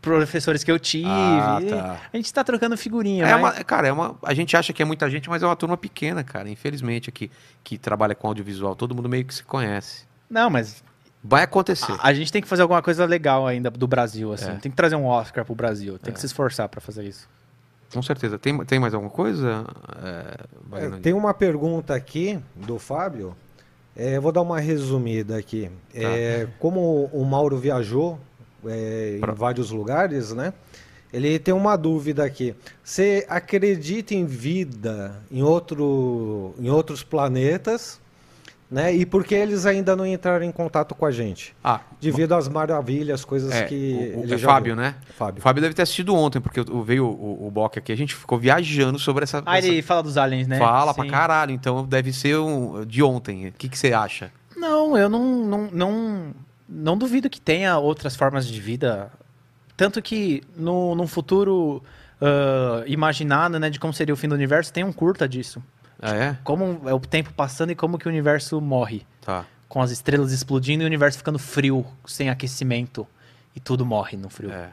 [0.00, 1.06] professores que eu tive.
[1.08, 1.96] Ah, tá.
[2.12, 3.40] A gente tá trocando figurinha, É mas...
[3.56, 5.76] uma, cara, é uma, a gente acha que é muita gente, mas é uma turma
[5.76, 6.48] pequena, cara.
[6.50, 7.30] Infelizmente, aqui,
[7.62, 8.74] que trabalha com audiovisual.
[8.74, 10.04] Todo mundo meio que se conhece.
[10.28, 10.82] Não, mas
[11.24, 11.92] Vai acontecer.
[11.92, 14.50] a, a gente tem que fazer alguma coisa legal ainda do Brasil, assim.
[14.50, 14.54] É.
[14.56, 15.98] Tem que trazer um Oscar pro Brasil.
[15.98, 17.28] Tem que se esforçar pra fazer isso.
[17.92, 18.38] Com certeza.
[18.38, 19.64] Tem, tem mais alguma coisa?
[20.02, 23.36] É, É, tem uma pergunta aqui do Fábio.
[23.94, 25.70] É, eu vou dar uma resumida aqui.
[25.94, 28.18] É, como o Mauro viajou
[28.66, 30.52] é, Pra- em vários lugares, né?
[31.12, 32.54] Ele tem uma dúvida aqui.
[32.82, 38.00] Você acredita em vida em, outro, em outros planetas?
[38.72, 38.94] Né?
[38.94, 41.54] E por que eles ainda não entraram em contato com a gente?
[41.62, 44.82] Ah, Devido às maravilhas, coisas é, que o, o- ele é já Fábio, viu.
[44.82, 44.94] né?
[45.10, 45.42] O Fábio.
[45.42, 47.92] Fábio deve ter assistido ontem, porque eu- veio o, o Bock aqui.
[47.92, 49.42] A gente ficou viajando sobre essa.
[49.44, 50.58] Ah, essa- ele fala dos aliens, né?
[50.58, 51.10] Fala pra Sim.
[51.10, 53.48] caralho, então deve ser um, de ontem.
[53.48, 54.32] O que, que você acha?
[54.56, 56.34] Não, eu não, não, não,
[56.66, 59.12] não duvido que tenha outras formas de vida.
[59.76, 61.82] Tanto que no, num futuro
[62.22, 65.62] ah, imaginado, né, de como seria o fim do universo, tem um curta disso.
[66.02, 66.38] Ah, é?
[66.42, 69.06] Como é o tempo passando e como que o universo morre.
[69.20, 69.46] Tá.
[69.68, 73.06] Com as estrelas explodindo e o universo ficando frio, sem aquecimento.
[73.54, 74.50] E tudo morre no frio.
[74.50, 74.70] É.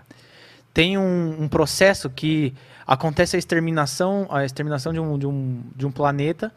[0.73, 2.53] Tem um, um processo que
[2.85, 6.51] acontece a exterminação, a exterminação de um, de, um, de um planeta,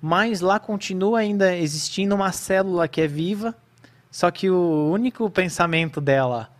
[0.00, 3.54] mas lá continua ainda existindo uma célula que é viva,
[4.10, 6.50] só que o único pensamento dela,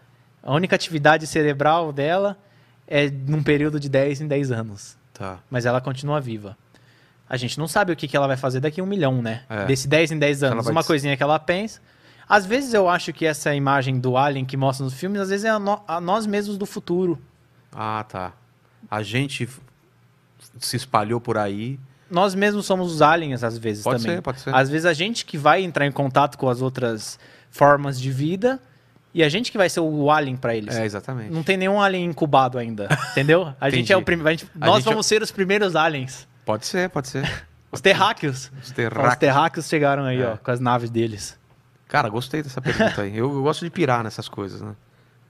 [0.42, 2.38] a única atividade cerebral dela
[2.86, 4.96] é num período de 10 em 10 anos.
[5.12, 5.40] Tá.
[5.50, 6.56] Mas ela continua viva.
[7.30, 9.42] A gente não sabe o que, que ela vai fazer daqui a um milhão, né?
[9.50, 9.64] É.
[9.66, 10.66] Desse 10 em 10 Ela anos.
[10.66, 11.80] Uma coisinha que ela pensa.
[12.28, 15.44] Às vezes eu acho que essa imagem do Alien que mostra nos filmes, às vezes
[15.44, 17.18] é a, no- a nós mesmos do futuro.
[17.72, 18.32] Ah, tá.
[18.90, 19.48] A gente
[20.58, 21.78] se espalhou por aí.
[22.10, 24.16] Nós mesmos somos os aliens, às vezes, Pode também.
[24.16, 24.54] ser, pode ser.
[24.54, 27.18] Às vezes a gente que vai entrar em contato com as outras
[27.50, 28.58] formas de vida
[29.12, 30.74] e a gente que vai ser o alien pra eles.
[30.76, 31.30] É, exatamente.
[31.32, 33.52] Não tem nenhum alien incubado ainda, entendeu?
[33.60, 34.46] A gente é o primeiro.
[34.54, 36.26] Nós gente é- vamos ser os primeiros aliens.
[36.48, 37.46] Pode ser, pode ser.
[37.70, 38.50] Os terráqueos.
[38.62, 39.16] Os Os terráqueos.
[39.16, 40.28] terráqueos chegaram aí, É.
[40.32, 41.38] ó, com as naves deles.
[41.86, 43.14] Cara, gostei dessa pergunta aí.
[43.18, 44.74] Eu, eu gosto de pirar nessas coisas, né?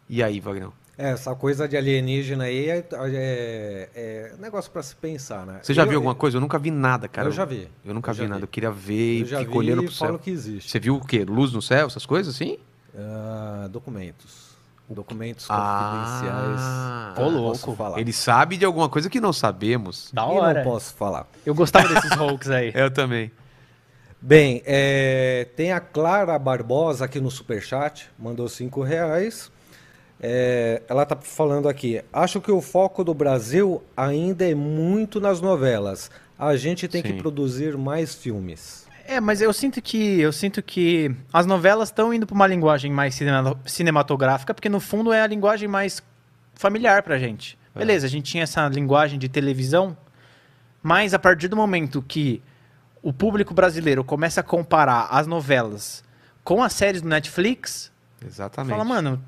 [0.09, 0.69] E aí, Wagner?
[0.97, 5.59] É, essa coisa de alienígena aí é, é- é negócio pra se pensar, né?
[5.61, 6.37] Você já Eu- viu alguma coisa?
[6.37, 7.27] Eu nunca vi nada, cara.
[7.27, 7.69] Eu já vi.
[7.85, 8.39] Eu nunca Eu vi já nada.
[8.39, 8.45] vi.
[8.45, 10.19] Eu queria ver Eu e fico vi olhando e pro falo céu.
[10.21, 10.71] que existe.
[10.71, 11.25] Você viu o quê?
[11.25, 12.59] Luz no céu, essas coisas assim?
[12.97, 14.48] Ah, documentos.
[14.91, 17.19] Documentos Ah, confidenciais.
[17.19, 17.59] Ô, Eu louco.
[17.61, 17.99] Posso falar.
[18.01, 20.11] Ele sabe de alguma coisa que não sabemos.
[20.13, 20.65] Da E hora.
[20.65, 21.27] não posso falar.
[21.45, 22.73] Eu gostava desses hoax aí.
[22.75, 23.31] Eu também.
[24.21, 29.51] Bem, é, tem a Clara Barbosa aqui no Superchat, mandou cinco reais.
[30.21, 35.41] É, ela tá falando aqui, acho que o foco do Brasil ainda é muito nas
[35.41, 36.11] novelas.
[36.37, 37.13] A gente tem Sim.
[37.13, 38.88] que produzir mais filmes.
[39.11, 42.93] É, mas eu sinto que eu sinto que as novelas estão indo para uma linguagem
[42.93, 46.03] mais cinema- cinematográfica, porque no fundo é a linguagem mais
[46.55, 47.59] familiar pra gente.
[47.75, 47.79] É.
[47.79, 49.97] Beleza, a gente tinha essa linguagem de televisão,
[50.83, 52.43] mas a partir do momento que
[53.03, 56.05] o público brasileiro começa a comparar as novelas
[56.45, 57.91] com as séries do Netflix,
[58.23, 58.73] Exatamente.
[58.73, 59.25] fala, mano,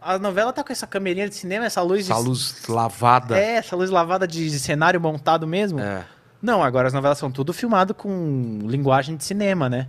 [0.00, 2.26] a novela tá com essa câmerinha de cinema, essa luz Essa de...
[2.28, 3.38] luz lavada.
[3.38, 5.78] É, essa luz lavada de cenário montado mesmo.
[5.78, 6.04] É.
[6.42, 9.88] Não, agora as novelas são tudo filmado com linguagem de cinema, né?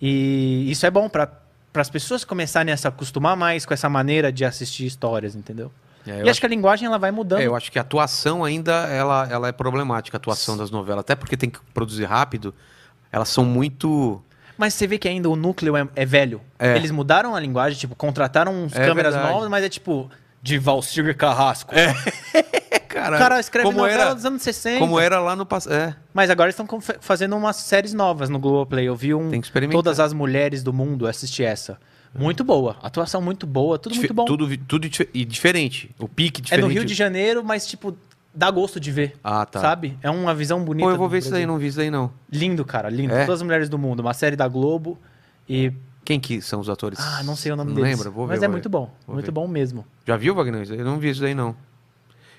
[0.00, 1.28] E isso é bom para
[1.74, 5.70] as pessoas começarem a se acostumar mais com essa maneira de assistir histórias, entendeu?
[6.06, 7.40] É, e acho que a linguagem ela vai mudando.
[7.40, 11.00] É, eu acho que a atuação ainda ela, ela é problemática, a atuação das novelas.
[11.00, 12.52] Até porque tem que produzir rápido.
[13.10, 14.20] Elas são muito.
[14.58, 16.40] Mas você vê que ainda o núcleo é, é velho.
[16.58, 16.76] É.
[16.76, 19.34] Eles mudaram a linguagem, tipo, contrataram uns É câmeras verdade.
[19.34, 20.10] novas, mas é tipo
[20.42, 21.72] de Valcir Carrasco.
[21.74, 21.94] É,
[22.92, 23.16] cara.
[23.16, 24.78] O cara escreve como novela era, dos anos 60.
[24.78, 25.72] como era lá no passado.
[25.74, 25.96] É.
[26.12, 28.86] Mas agora eles estão fazendo umas séries novas no Globoplay.
[28.86, 29.78] Eu vi um Tem que experimentar.
[29.82, 31.78] Todas as Mulheres do Mundo, assisti essa.
[32.14, 32.76] Muito boa.
[32.82, 34.24] Atuação muito boa, tudo muito Dife- bom.
[34.26, 35.90] Tudo, tudo e diferente.
[35.98, 36.64] O pique É diferente.
[36.66, 37.96] no Rio de Janeiro, mas, tipo,
[38.34, 39.14] dá gosto de ver.
[39.24, 39.60] Ah, tá.
[39.60, 39.96] Sabe?
[40.02, 40.84] É uma visão bonita.
[40.86, 42.12] Pô, eu vou ver isso daí, não vi isso daí não.
[42.30, 43.14] Lindo, cara, lindo.
[43.14, 43.24] É?
[43.24, 44.00] Todas as mulheres do mundo.
[44.00, 44.98] Uma série da Globo.
[45.48, 45.72] E.
[46.04, 46.98] Quem que são os atores?
[47.00, 47.96] Ah, não sei o nome não deles.
[47.96, 48.34] lembro, vou ver.
[48.34, 48.52] Mas é ver.
[48.52, 48.92] muito bom.
[49.06, 49.32] Vou muito ver.
[49.32, 49.86] bom mesmo.
[50.04, 50.66] Já viu, Wagner?
[50.72, 51.54] Eu não vi isso daí não.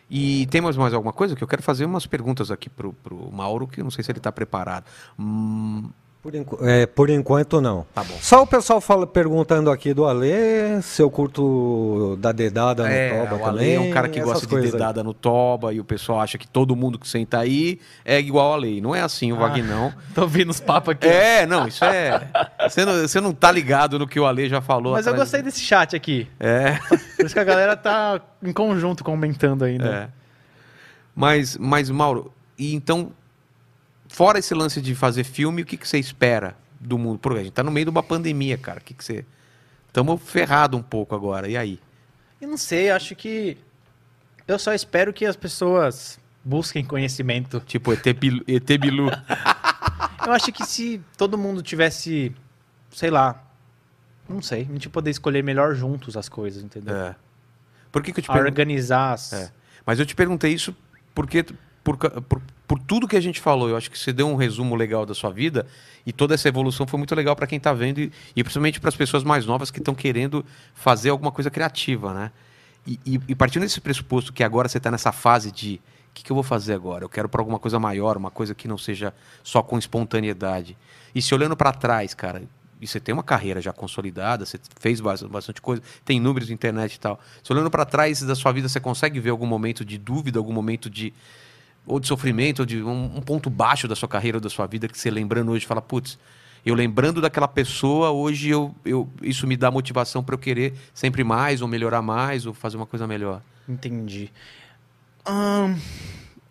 [0.10, 1.36] E temos mais alguma coisa?
[1.36, 4.12] Que eu quero fazer umas perguntas aqui pro, pro Mauro, que eu não sei se
[4.12, 4.86] ele tá preparado.
[5.18, 5.90] Hum,
[6.24, 7.86] Por, enqu- é, por enquanto, não.
[7.94, 8.16] tá bom.
[8.22, 13.10] Só o pessoal fala, perguntando aqui do Alê, se eu curto da dedada no É,
[13.10, 13.76] toba o Ale também.
[13.76, 14.80] é um cara que gosta de coisas aí.
[14.80, 18.54] dedada no toba e o pessoal acha que todo mundo que senta aí é igual
[18.54, 18.80] a lei.
[18.80, 19.94] Não é assim o Vagnão.
[20.16, 21.08] Tô ouvindo os papos aqui.
[21.10, 22.26] É, não, isso é.
[22.70, 24.94] Você não, você não tá ligado no que o Ale já falou.
[24.94, 26.26] Mas eu gostei desse chat aqui.
[26.40, 26.78] É,
[27.18, 30.10] Por isso que a galera tá em conjunto comentando ainda.
[30.10, 30.24] é.
[31.14, 33.12] Mas, mas, Mauro, e então,
[34.14, 37.20] fora esse lance de fazer filme, o que, que você espera do mundo?
[37.20, 38.80] Porque a gente tá no meio de uma pandemia, cara.
[38.80, 39.26] O que, que você.
[39.92, 41.50] Tamo ferrado um pouco agora.
[41.50, 41.80] E aí?
[42.40, 43.58] Eu não sei, acho que.
[44.48, 47.60] Eu só espero que as pessoas busquem conhecimento.
[47.66, 49.10] Tipo, ET, Bilu- ET Bilu.
[50.26, 52.34] Eu acho que se todo mundo tivesse,
[52.92, 53.44] sei lá,
[54.28, 56.96] não sei, a gente poder escolher melhor juntos as coisas, entendeu?
[56.96, 57.16] É.
[57.92, 58.48] Por que, que eu te pergunto?
[58.48, 59.34] organizar as...
[59.34, 59.52] É.
[59.86, 60.74] Mas eu te perguntei isso
[61.14, 61.46] porque
[61.84, 64.76] por, por, por tudo que a gente falou, eu acho que você deu um resumo
[64.76, 65.66] legal da sua vida
[66.06, 68.90] e toda essa evolução foi muito legal para quem está vendo e, e principalmente para
[68.90, 72.32] as pessoas mais novas que estão querendo fazer alguma coisa criativa, né?
[72.88, 75.76] E, e- e partindo desse pressuposto que agora você está nessa fase de
[76.10, 77.04] o que, que eu vou fazer agora?
[77.04, 79.12] Eu quero para alguma coisa maior, uma coisa que não seja
[79.44, 80.78] só com espontaneidade.
[81.16, 82.44] E se olhando para trás, cara,
[82.80, 86.54] e você tem uma carreira já consolidada, você fez bas- bastante coisa, tem números de
[86.54, 87.20] internet e tal.
[87.44, 90.54] Se olhando para trás da sua vida, você consegue ver algum momento de dúvida, algum
[90.54, 91.12] momento de
[91.86, 94.66] ou de sofrimento, ou de um, um ponto baixo da sua carreira ou da sua
[94.68, 96.18] vida que você lembrando hoje fala, putz,
[96.66, 101.24] eu lembrando daquela pessoa, hoje eu, eu isso me dá motivação para eu querer sempre
[101.24, 103.42] mais, ou melhorar mais, ou fazer uma coisa melhor.
[103.68, 104.32] Entendi.
[105.26, 105.76] Ahn,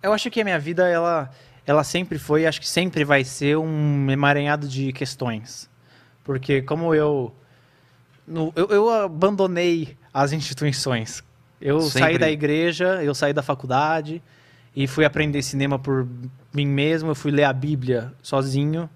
[0.03, 1.31] eu acho que a minha vida, ela,
[1.67, 5.69] ela sempre foi, acho que sempre vai ser um emaranhado de questões.
[6.25, 7.35] Porque como eu...
[8.27, 11.23] no- eu, eu abandonei as instituições.
[11.61, 12.19] Eu saí Sempre.
[12.19, 14.23] da igreja, eu saí da faculdade
[14.75, 16.07] e fui aprender cinema por
[16.53, 17.11] mim mesmo.
[17.11, 18.89] Eu fui ler a Bíblia sozinho.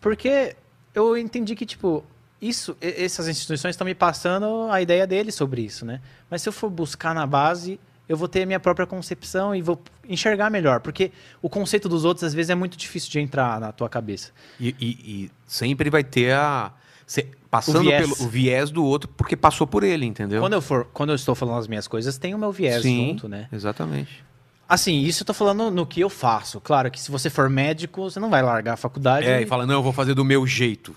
[0.00, 0.56] Porque
[0.94, 2.04] eu entendi que, tipo,
[2.40, 6.00] isso, essas instituições estão me passando a ideia deles sobre isso, né?
[6.30, 7.78] Mas se eu for buscar na base,
[8.08, 10.80] eu vou ter a minha própria concepção e vou enxergar melhor.
[10.80, 11.12] Porque
[11.42, 14.30] o conceito dos outros, às vezes, é muito difícil de entrar na tua cabeça.
[14.58, 16.72] E, e- e sempre vai ter a.
[17.06, 18.14] cê- passando O viés.
[18.14, 20.40] pelo o viés do outro, porque passou por ele, entendeu?
[20.40, 23.08] Quando eu for, quando eu estou falando as minhas coisas, tem o meu viés Sim,
[23.10, 23.48] junto, né?
[23.52, 24.24] Exatamente.
[24.70, 26.60] Assim, isso eu tô falando no que eu faço.
[26.60, 29.26] Claro que se você for médico, você não vai largar a faculdade.
[29.26, 30.94] É, e fala, não, eu vou fazer do meu jeito.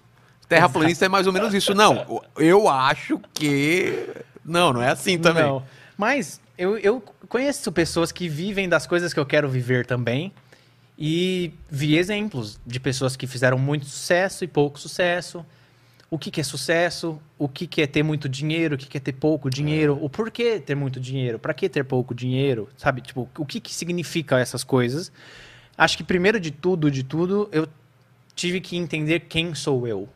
[0.47, 1.73] Terraplanista é mais ou menos isso.
[1.73, 4.09] Não, eu acho que.
[4.45, 5.41] Não, não é assim também.
[5.41, 5.63] Não.
[5.97, 10.31] Mas eu, eu conheço pessoas que vivem das coisas que eu quero viver também.
[10.95, 15.43] E vi exemplos de pessoas que fizeram muito sucesso e pouco sucesso.
[16.13, 18.97] O que, que é sucesso, o que, que é ter muito dinheiro, o que, que
[18.97, 23.01] é ter pouco dinheiro, o porquê ter muito dinheiro, para que ter pouco dinheiro, sabe?
[23.01, 25.11] Tipo, o que, que significa essas coisas.
[25.75, 27.67] Acho que primeiro de tudo, de tudo, eu
[28.35, 30.07] tive que entender quem sou eu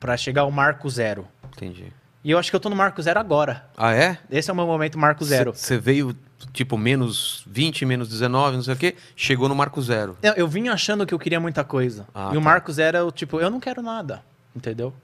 [0.00, 1.28] para chegar ao marco zero.
[1.54, 1.92] Entendi.
[2.24, 3.68] E eu acho que eu tô no marco zero agora.
[3.76, 4.16] Ah, é?
[4.30, 5.52] Esse é o meu momento marco zero.
[5.52, 6.16] Você veio,
[6.50, 10.16] tipo, menos 20, menos 19, não sei o quê, chegou no marco zero.
[10.22, 12.06] Eu, eu vim achando que eu queria muita coisa.
[12.14, 12.40] Ah, e o tá.
[12.40, 14.22] marco zero é o tipo, eu não quero nada.
[14.56, 14.94] Entendeu?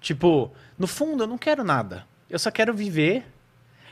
[0.00, 2.06] Tipo, no fundo, eu não quero nada.
[2.28, 3.26] Eu só quero viver,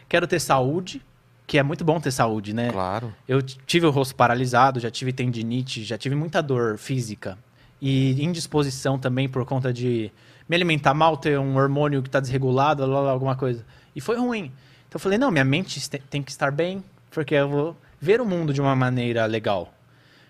[0.09, 1.03] quero ter saúde,
[1.47, 2.71] que é muito bom ter saúde, né?
[2.71, 3.15] Claro.
[3.27, 7.39] Eu tive o rosto paralisado, já tive tendinite, já tive muita dor física.
[7.81, 10.11] E indisposição também por conta de
[10.49, 13.65] me alimentar mal, ter um hormônio que está desregulado, lá, lá, alguma coisa.
[13.95, 14.53] E foi ruim.
[14.89, 18.27] Então eu falei, não, minha mente tem que estar bem, porque eu vou ver o
[18.27, 19.73] mundo de uma maneira legal.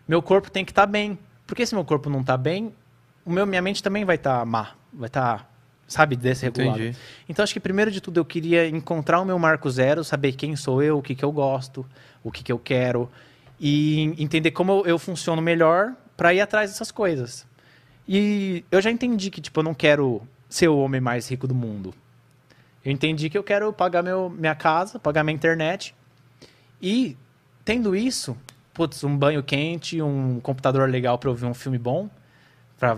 [0.07, 1.19] Meu corpo tem que estar bem.
[1.49, 2.75] Porque se meu corpo não está bem,
[3.25, 4.73] o meu, minha mente também vai estar má.
[4.93, 5.51] Vai estar,
[5.89, 6.79] sabe, desregulada.
[6.79, 6.97] Entendi.
[7.29, 10.55] Então acho que primeiro de tudo eu queria encontrar o meu marco zero, saber quem
[10.55, 11.85] sou eu, o que, que eu gosto,
[12.23, 13.11] o que, que eu quero
[13.59, 17.47] e entender como eu, eu funciono melhor para ir atrás dessas coisas.
[18.07, 21.55] E eu já entendi que tipo eu não quero ser o homem mais rico do
[21.55, 21.95] mundo.
[22.85, 25.95] Eu entendi que eu quero pagar meu, minha casa, pagar minha internet
[26.81, 27.17] e
[27.65, 28.37] tendo isso,
[28.73, 32.09] putz, um banho quente, um computador legal para eu ver um filme bom,
[32.79, 32.97] para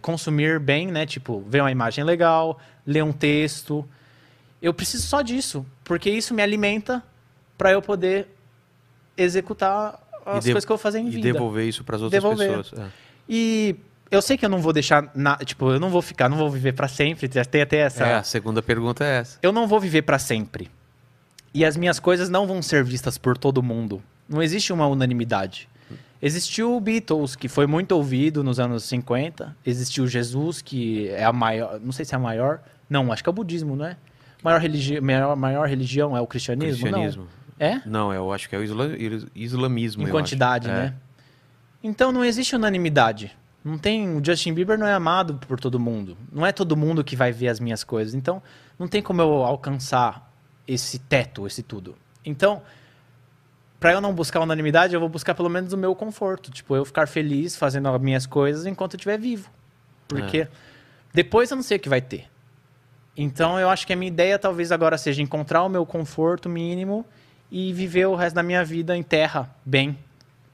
[0.00, 1.06] consumir bem, né?
[1.06, 3.86] Tipo, ver uma imagem legal, ler um texto.
[4.62, 7.02] Eu preciso só disso, porque isso me alimenta
[7.56, 8.28] para eu poder
[9.16, 11.32] executar as coisas que eu vou fazer em E vida.
[11.32, 12.58] devolver isso para as outras Devolver.
[12.58, 12.80] pessoas.
[12.80, 12.86] É.
[13.28, 13.76] E
[14.10, 16.50] eu sei que eu não vou deixar, na, tipo, eu não vou ficar, não vou
[16.50, 17.28] viver para sempre.
[17.28, 18.04] Tem até essa.
[18.06, 19.38] É, a segunda pergunta é essa.
[19.42, 20.70] Eu não vou viver para sempre.
[21.54, 24.02] E as minhas coisas não vão ser vistas por todo mundo.
[24.28, 25.68] Não existe uma unanimidade.
[26.22, 29.56] Existiu o Beatles, que foi muito ouvido nos anos 50.
[29.64, 31.80] Existiu Jesus, que é a maior.
[31.80, 32.60] Não sei se é a maior.
[32.88, 33.96] Não, acho que é o budismo, não é?
[34.42, 36.82] Maior, religi maior, maior religião é o cristianismo?
[36.82, 37.22] Cristianismo.
[37.24, 37.40] Não.
[37.66, 37.82] É?
[37.86, 38.90] Não, eu acho que é o isla-
[39.34, 40.02] islamismo.
[40.02, 40.78] Em quantidade, acho.
[40.78, 40.82] É.
[40.84, 40.94] né?
[41.82, 43.36] Então não existe unanimidade.
[43.64, 44.16] Não tem.
[44.16, 46.16] O Justin Bieber não é amado por todo mundo.
[46.32, 48.14] Não é todo mundo que vai ver as minhas coisas.
[48.14, 48.42] Então,
[48.78, 50.32] não tem como eu alcançar
[50.66, 51.94] esse teto, esse tudo.
[52.24, 52.62] Então,
[53.80, 56.50] para eu não buscar unanimidade, eu vou buscar pelo menos o meu conforto.
[56.50, 59.48] Tipo, eu ficar feliz fazendo as minhas coisas enquanto eu estiver vivo.
[60.06, 60.46] Porque
[61.14, 62.26] depois eu não sei o que vai ter.
[63.16, 67.04] Então, eu acho que a minha ideia talvez agora seja encontrar o meu conforto mínimo
[67.50, 69.98] e viver o resto da minha vida em terra, bem.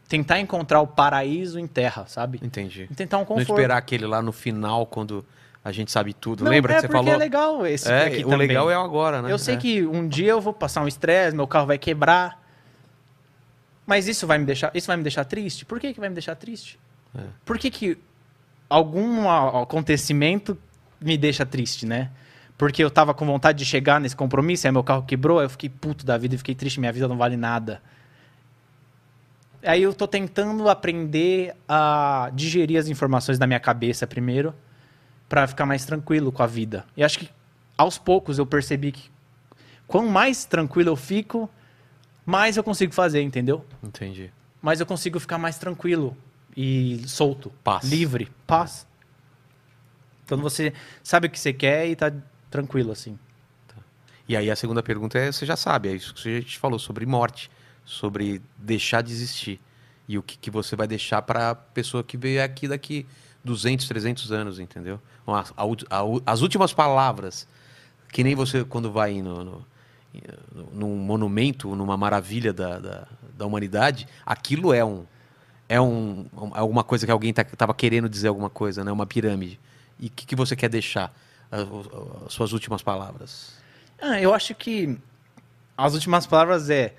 [0.09, 2.41] Tentar encontrar o paraíso em terra, sabe?
[2.43, 2.87] Entendi.
[2.91, 3.51] E tentar um Não conforto.
[3.51, 5.25] esperar aquele lá no final, quando
[5.65, 6.45] a gente sabe tudo.
[6.45, 7.15] Não, Lembra é que você porque falou?
[7.15, 8.47] é legal esse É, aqui o também.
[8.47, 9.33] legal é agora, né?
[9.33, 9.59] Eu sei É.
[9.59, 12.41] que um dia eu vou passar um estresse, meu carro vai quebrar.
[13.87, 15.65] Mas isso vai me deixar, isso vai me deixar triste?
[15.65, 16.79] Por que, que vai me deixar triste?
[17.17, 17.23] É.
[17.45, 17.99] Por que, que
[18.69, 20.59] algum acontecimento
[21.01, 22.11] me deixa triste, né?
[22.59, 25.51] Porque eu tava com vontade de chegar nesse compromisso, aí meu carro quebrou, aí eu
[25.51, 27.81] fiquei puto da vida e fiquei triste, minha vida não vale nada.
[29.63, 34.55] Aí eu tô tentando aprender a digerir as informações da minha cabeça primeiro,
[35.29, 36.85] para ficar mais tranquilo com a vida.
[36.97, 37.29] E acho que
[37.77, 39.11] aos poucos eu percebi que
[39.87, 41.51] quanto mais tranquilo eu fico,
[42.27, 43.65] mais eu consigo fazer, entendeu?
[43.83, 44.31] Entendi.
[44.61, 46.17] mais eu consigo ficar mais tranquilo
[46.57, 47.85] e solto, Paz.
[47.89, 48.87] livre, paz.
[50.29, 50.73] Quando você
[51.03, 52.13] sabe o que você quer e tá
[52.51, 53.17] tranquilo assim.
[54.29, 56.81] E aí a segunda pergunta é, você já sabe, é isso que a gente falou
[56.81, 57.49] sobre morte,
[57.85, 59.61] sobre deixar de existir.
[60.09, 63.07] E o que, que você vai deixar para a pessoa que veio aqui daqui
[63.45, 65.01] 200, 300 anos, entendeu?
[65.23, 67.47] Então, a- a ú- a ú- as últimas palavras,
[68.13, 69.67] que nem você quando vai no- no-
[70.73, 73.07] num monumento, numa maravilha da, da,
[73.37, 75.05] da humanidade, aquilo é um
[75.69, 78.93] é um, um- alguma coisa que alguém estava querendo dizer alguma coisa, né?
[78.93, 79.59] Uma pirâmide.
[79.99, 81.13] E o que, que você quer deixar?
[81.51, 81.63] As,
[82.27, 83.55] as suas últimas palavras.
[84.01, 84.97] Ah, eu acho que
[85.77, 86.95] as últimas palavras é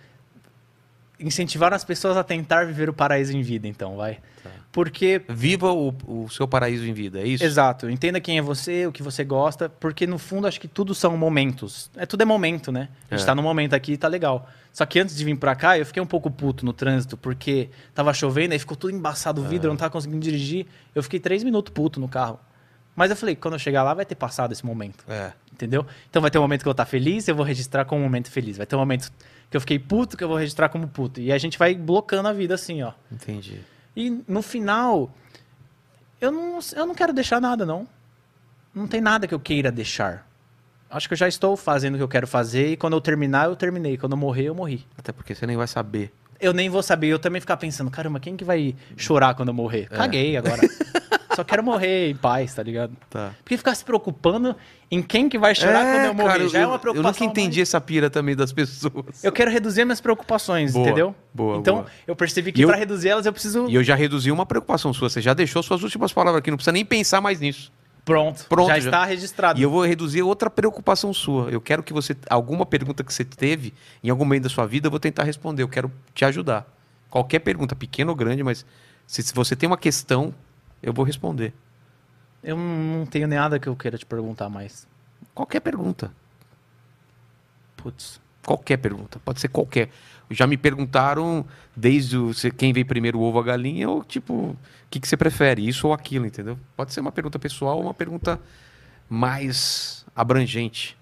[1.20, 4.20] incentivar as pessoas a tentar viver o paraíso em vida, então, vai.
[4.44, 4.50] Tá.
[4.72, 7.44] Porque Viva o, o seu paraíso em vida, é isso?
[7.44, 7.90] Exato.
[7.90, 11.18] Entenda quem é você, o que você gosta, porque no fundo acho que tudo são
[11.18, 11.90] momentos.
[11.96, 12.90] É tudo é momento, né?
[13.10, 13.26] A gente É.
[13.26, 14.48] tá no momento aqui e tá legal.
[14.72, 17.70] Só que antes de vir pra cá, eu fiquei um pouco puto no trânsito, porque
[17.96, 20.68] tava chovendo, aí ficou tudo embaçado o vidro, eu não tava conseguindo dirigir.
[20.94, 22.40] Eu fiquei três minutos puto no carro.
[22.96, 25.04] Mas eu falei, quando eu chegar lá, vai ter passado esse momento.
[25.08, 25.32] É.
[25.52, 25.86] Entendeu?
[26.10, 28.04] Então vai ter um momento que eu vou estar feliz, eu vou registrar como um
[28.04, 28.58] momento feliz.
[28.58, 29.12] Vai ter um momento
[29.50, 31.20] que eu fiquei puto, que eu vou registrar como puto.
[31.20, 32.92] E a gente vai blocando a vida assim, ó.
[33.12, 33.60] Entendi.
[33.96, 35.12] E no final,
[36.20, 37.88] eu não, eu não quero deixar nada, não.
[38.74, 40.28] Não tem nada que eu queira deixar.
[40.90, 43.46] Acho que eu já estou fazendo o que eu quero fazer e quando eu terminar,
[43.46, 43.98] eu terminei.
[43.98, 44.86] Quando eu morrer, eu morri.
[44.98, 46.14] Até porque você nem vai saber.
[46.40, 49.54] Eu nem vou saber, eu também ficar pensando, caramba, quem que vai chorar quando eu
[49.56, 49.90] morrer?
[49.90, 50.62] Caguei agora.
[51.38, 52.98] Só quero morrer em paz, tá ligado?
[53.12, 53.32] Tá.
[53.44, 54.56] Porque ficar se preocupando
[54.90, 57.12] em quem que vai chorar quando eu morrer cara, já é eu- uma Eu preocupação.
[57.12, 59.24] nunca entendi essa pira também das pessoas.
[59.24, 61.16] Eu quero reduzir minhas preocupações, Boa, entendeu?
[61.32, 61.88] boa, então, boa.
[62.08, 63.68] eu percebi que eu- pra reduzir elas eu preciso.
[63.70, 65.10] E eu já reduzi uma preocupação sua.
[65.12, 67.72] Você já deixou suas últimas palavras aqui, não precisa nem pensar mais nisso.
[68.04, 69.60] Pronto, Pronto, já, já- está registrado.
[69.60, 71.52] E eu vou reduzir outra preocupação sua.
[71.52, 72.16] Eu quero que você.
[72.30, 73.74] Alguma pergunta que você teve
[74.04, 75.62] em algum momento da sua vida, eu vou tentar responder.
[75.62, 76.66] Eu quero te ajudar.
[77.10, 78.66] Qualquer pergunta, pequena ou grande, mas
[79.06, 80.34] se, se você tem uma questão,
[80.82, 81.54] eu vou responder.
[82.44, 84.88] Eu não tenho nada que eu queira te perguntar mais.
[85.34, 86.12] Qualquer pergunta.
[87.76, 88.22] Putz.
[88.46, 89.20] Qualquer pergunta.
[89.20, 89.90] Pode ser qualquer.
[90.30, 91.46] Já me perguntaram
[91.76, 94.58] desde o, quem veio primeiro, o ovo ou a galinha, ou tipo, o
[94.90, 96.58] que, que você prefere, isso ou aquilo, entendeu?
[96.76, 98.40] Pode ser uma pergunta pessoal ou uma pergunta
[99.10, 100.98] mais abrangente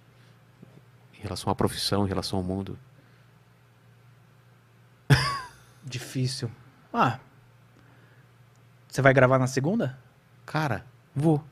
[1.18, 2.78] em relação à profissão, em relação ao mundo.
[5.86, 6.50] Difícil.
[6.94, 7.20] Ah.
[8.96, 10.00] Você vai gravar na segunda?
[10.46, 11.44] Cara, vou.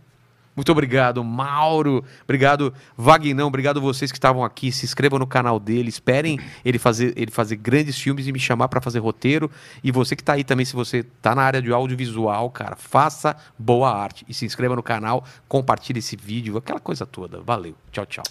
[0.56, 2.02] Muito obrigado, Mauro.
[2.24, 3.50] Obrigado, Vagnão.
[3.50, 4.72] Obrigado vocês que estavam aqui.
[4.72, 5.90] Se inscrevam no canal dele.
[5.90, 9.52] Esperem ele fazer, ele fazer grandes filmes e me chamar para fazer roteiro.
[9.84, 13.36] E você que tá aí também, se você tá na área de audiovisual, cara, faça
[13.60, 14.26] boa arte.
[14.30, 17.42] E se inscreva no canal, compartilhe esse vídeo, aquela coisa toda.
[17.42, 17.76] Valeu.
[17.92, 18.24] Tchau, tchau.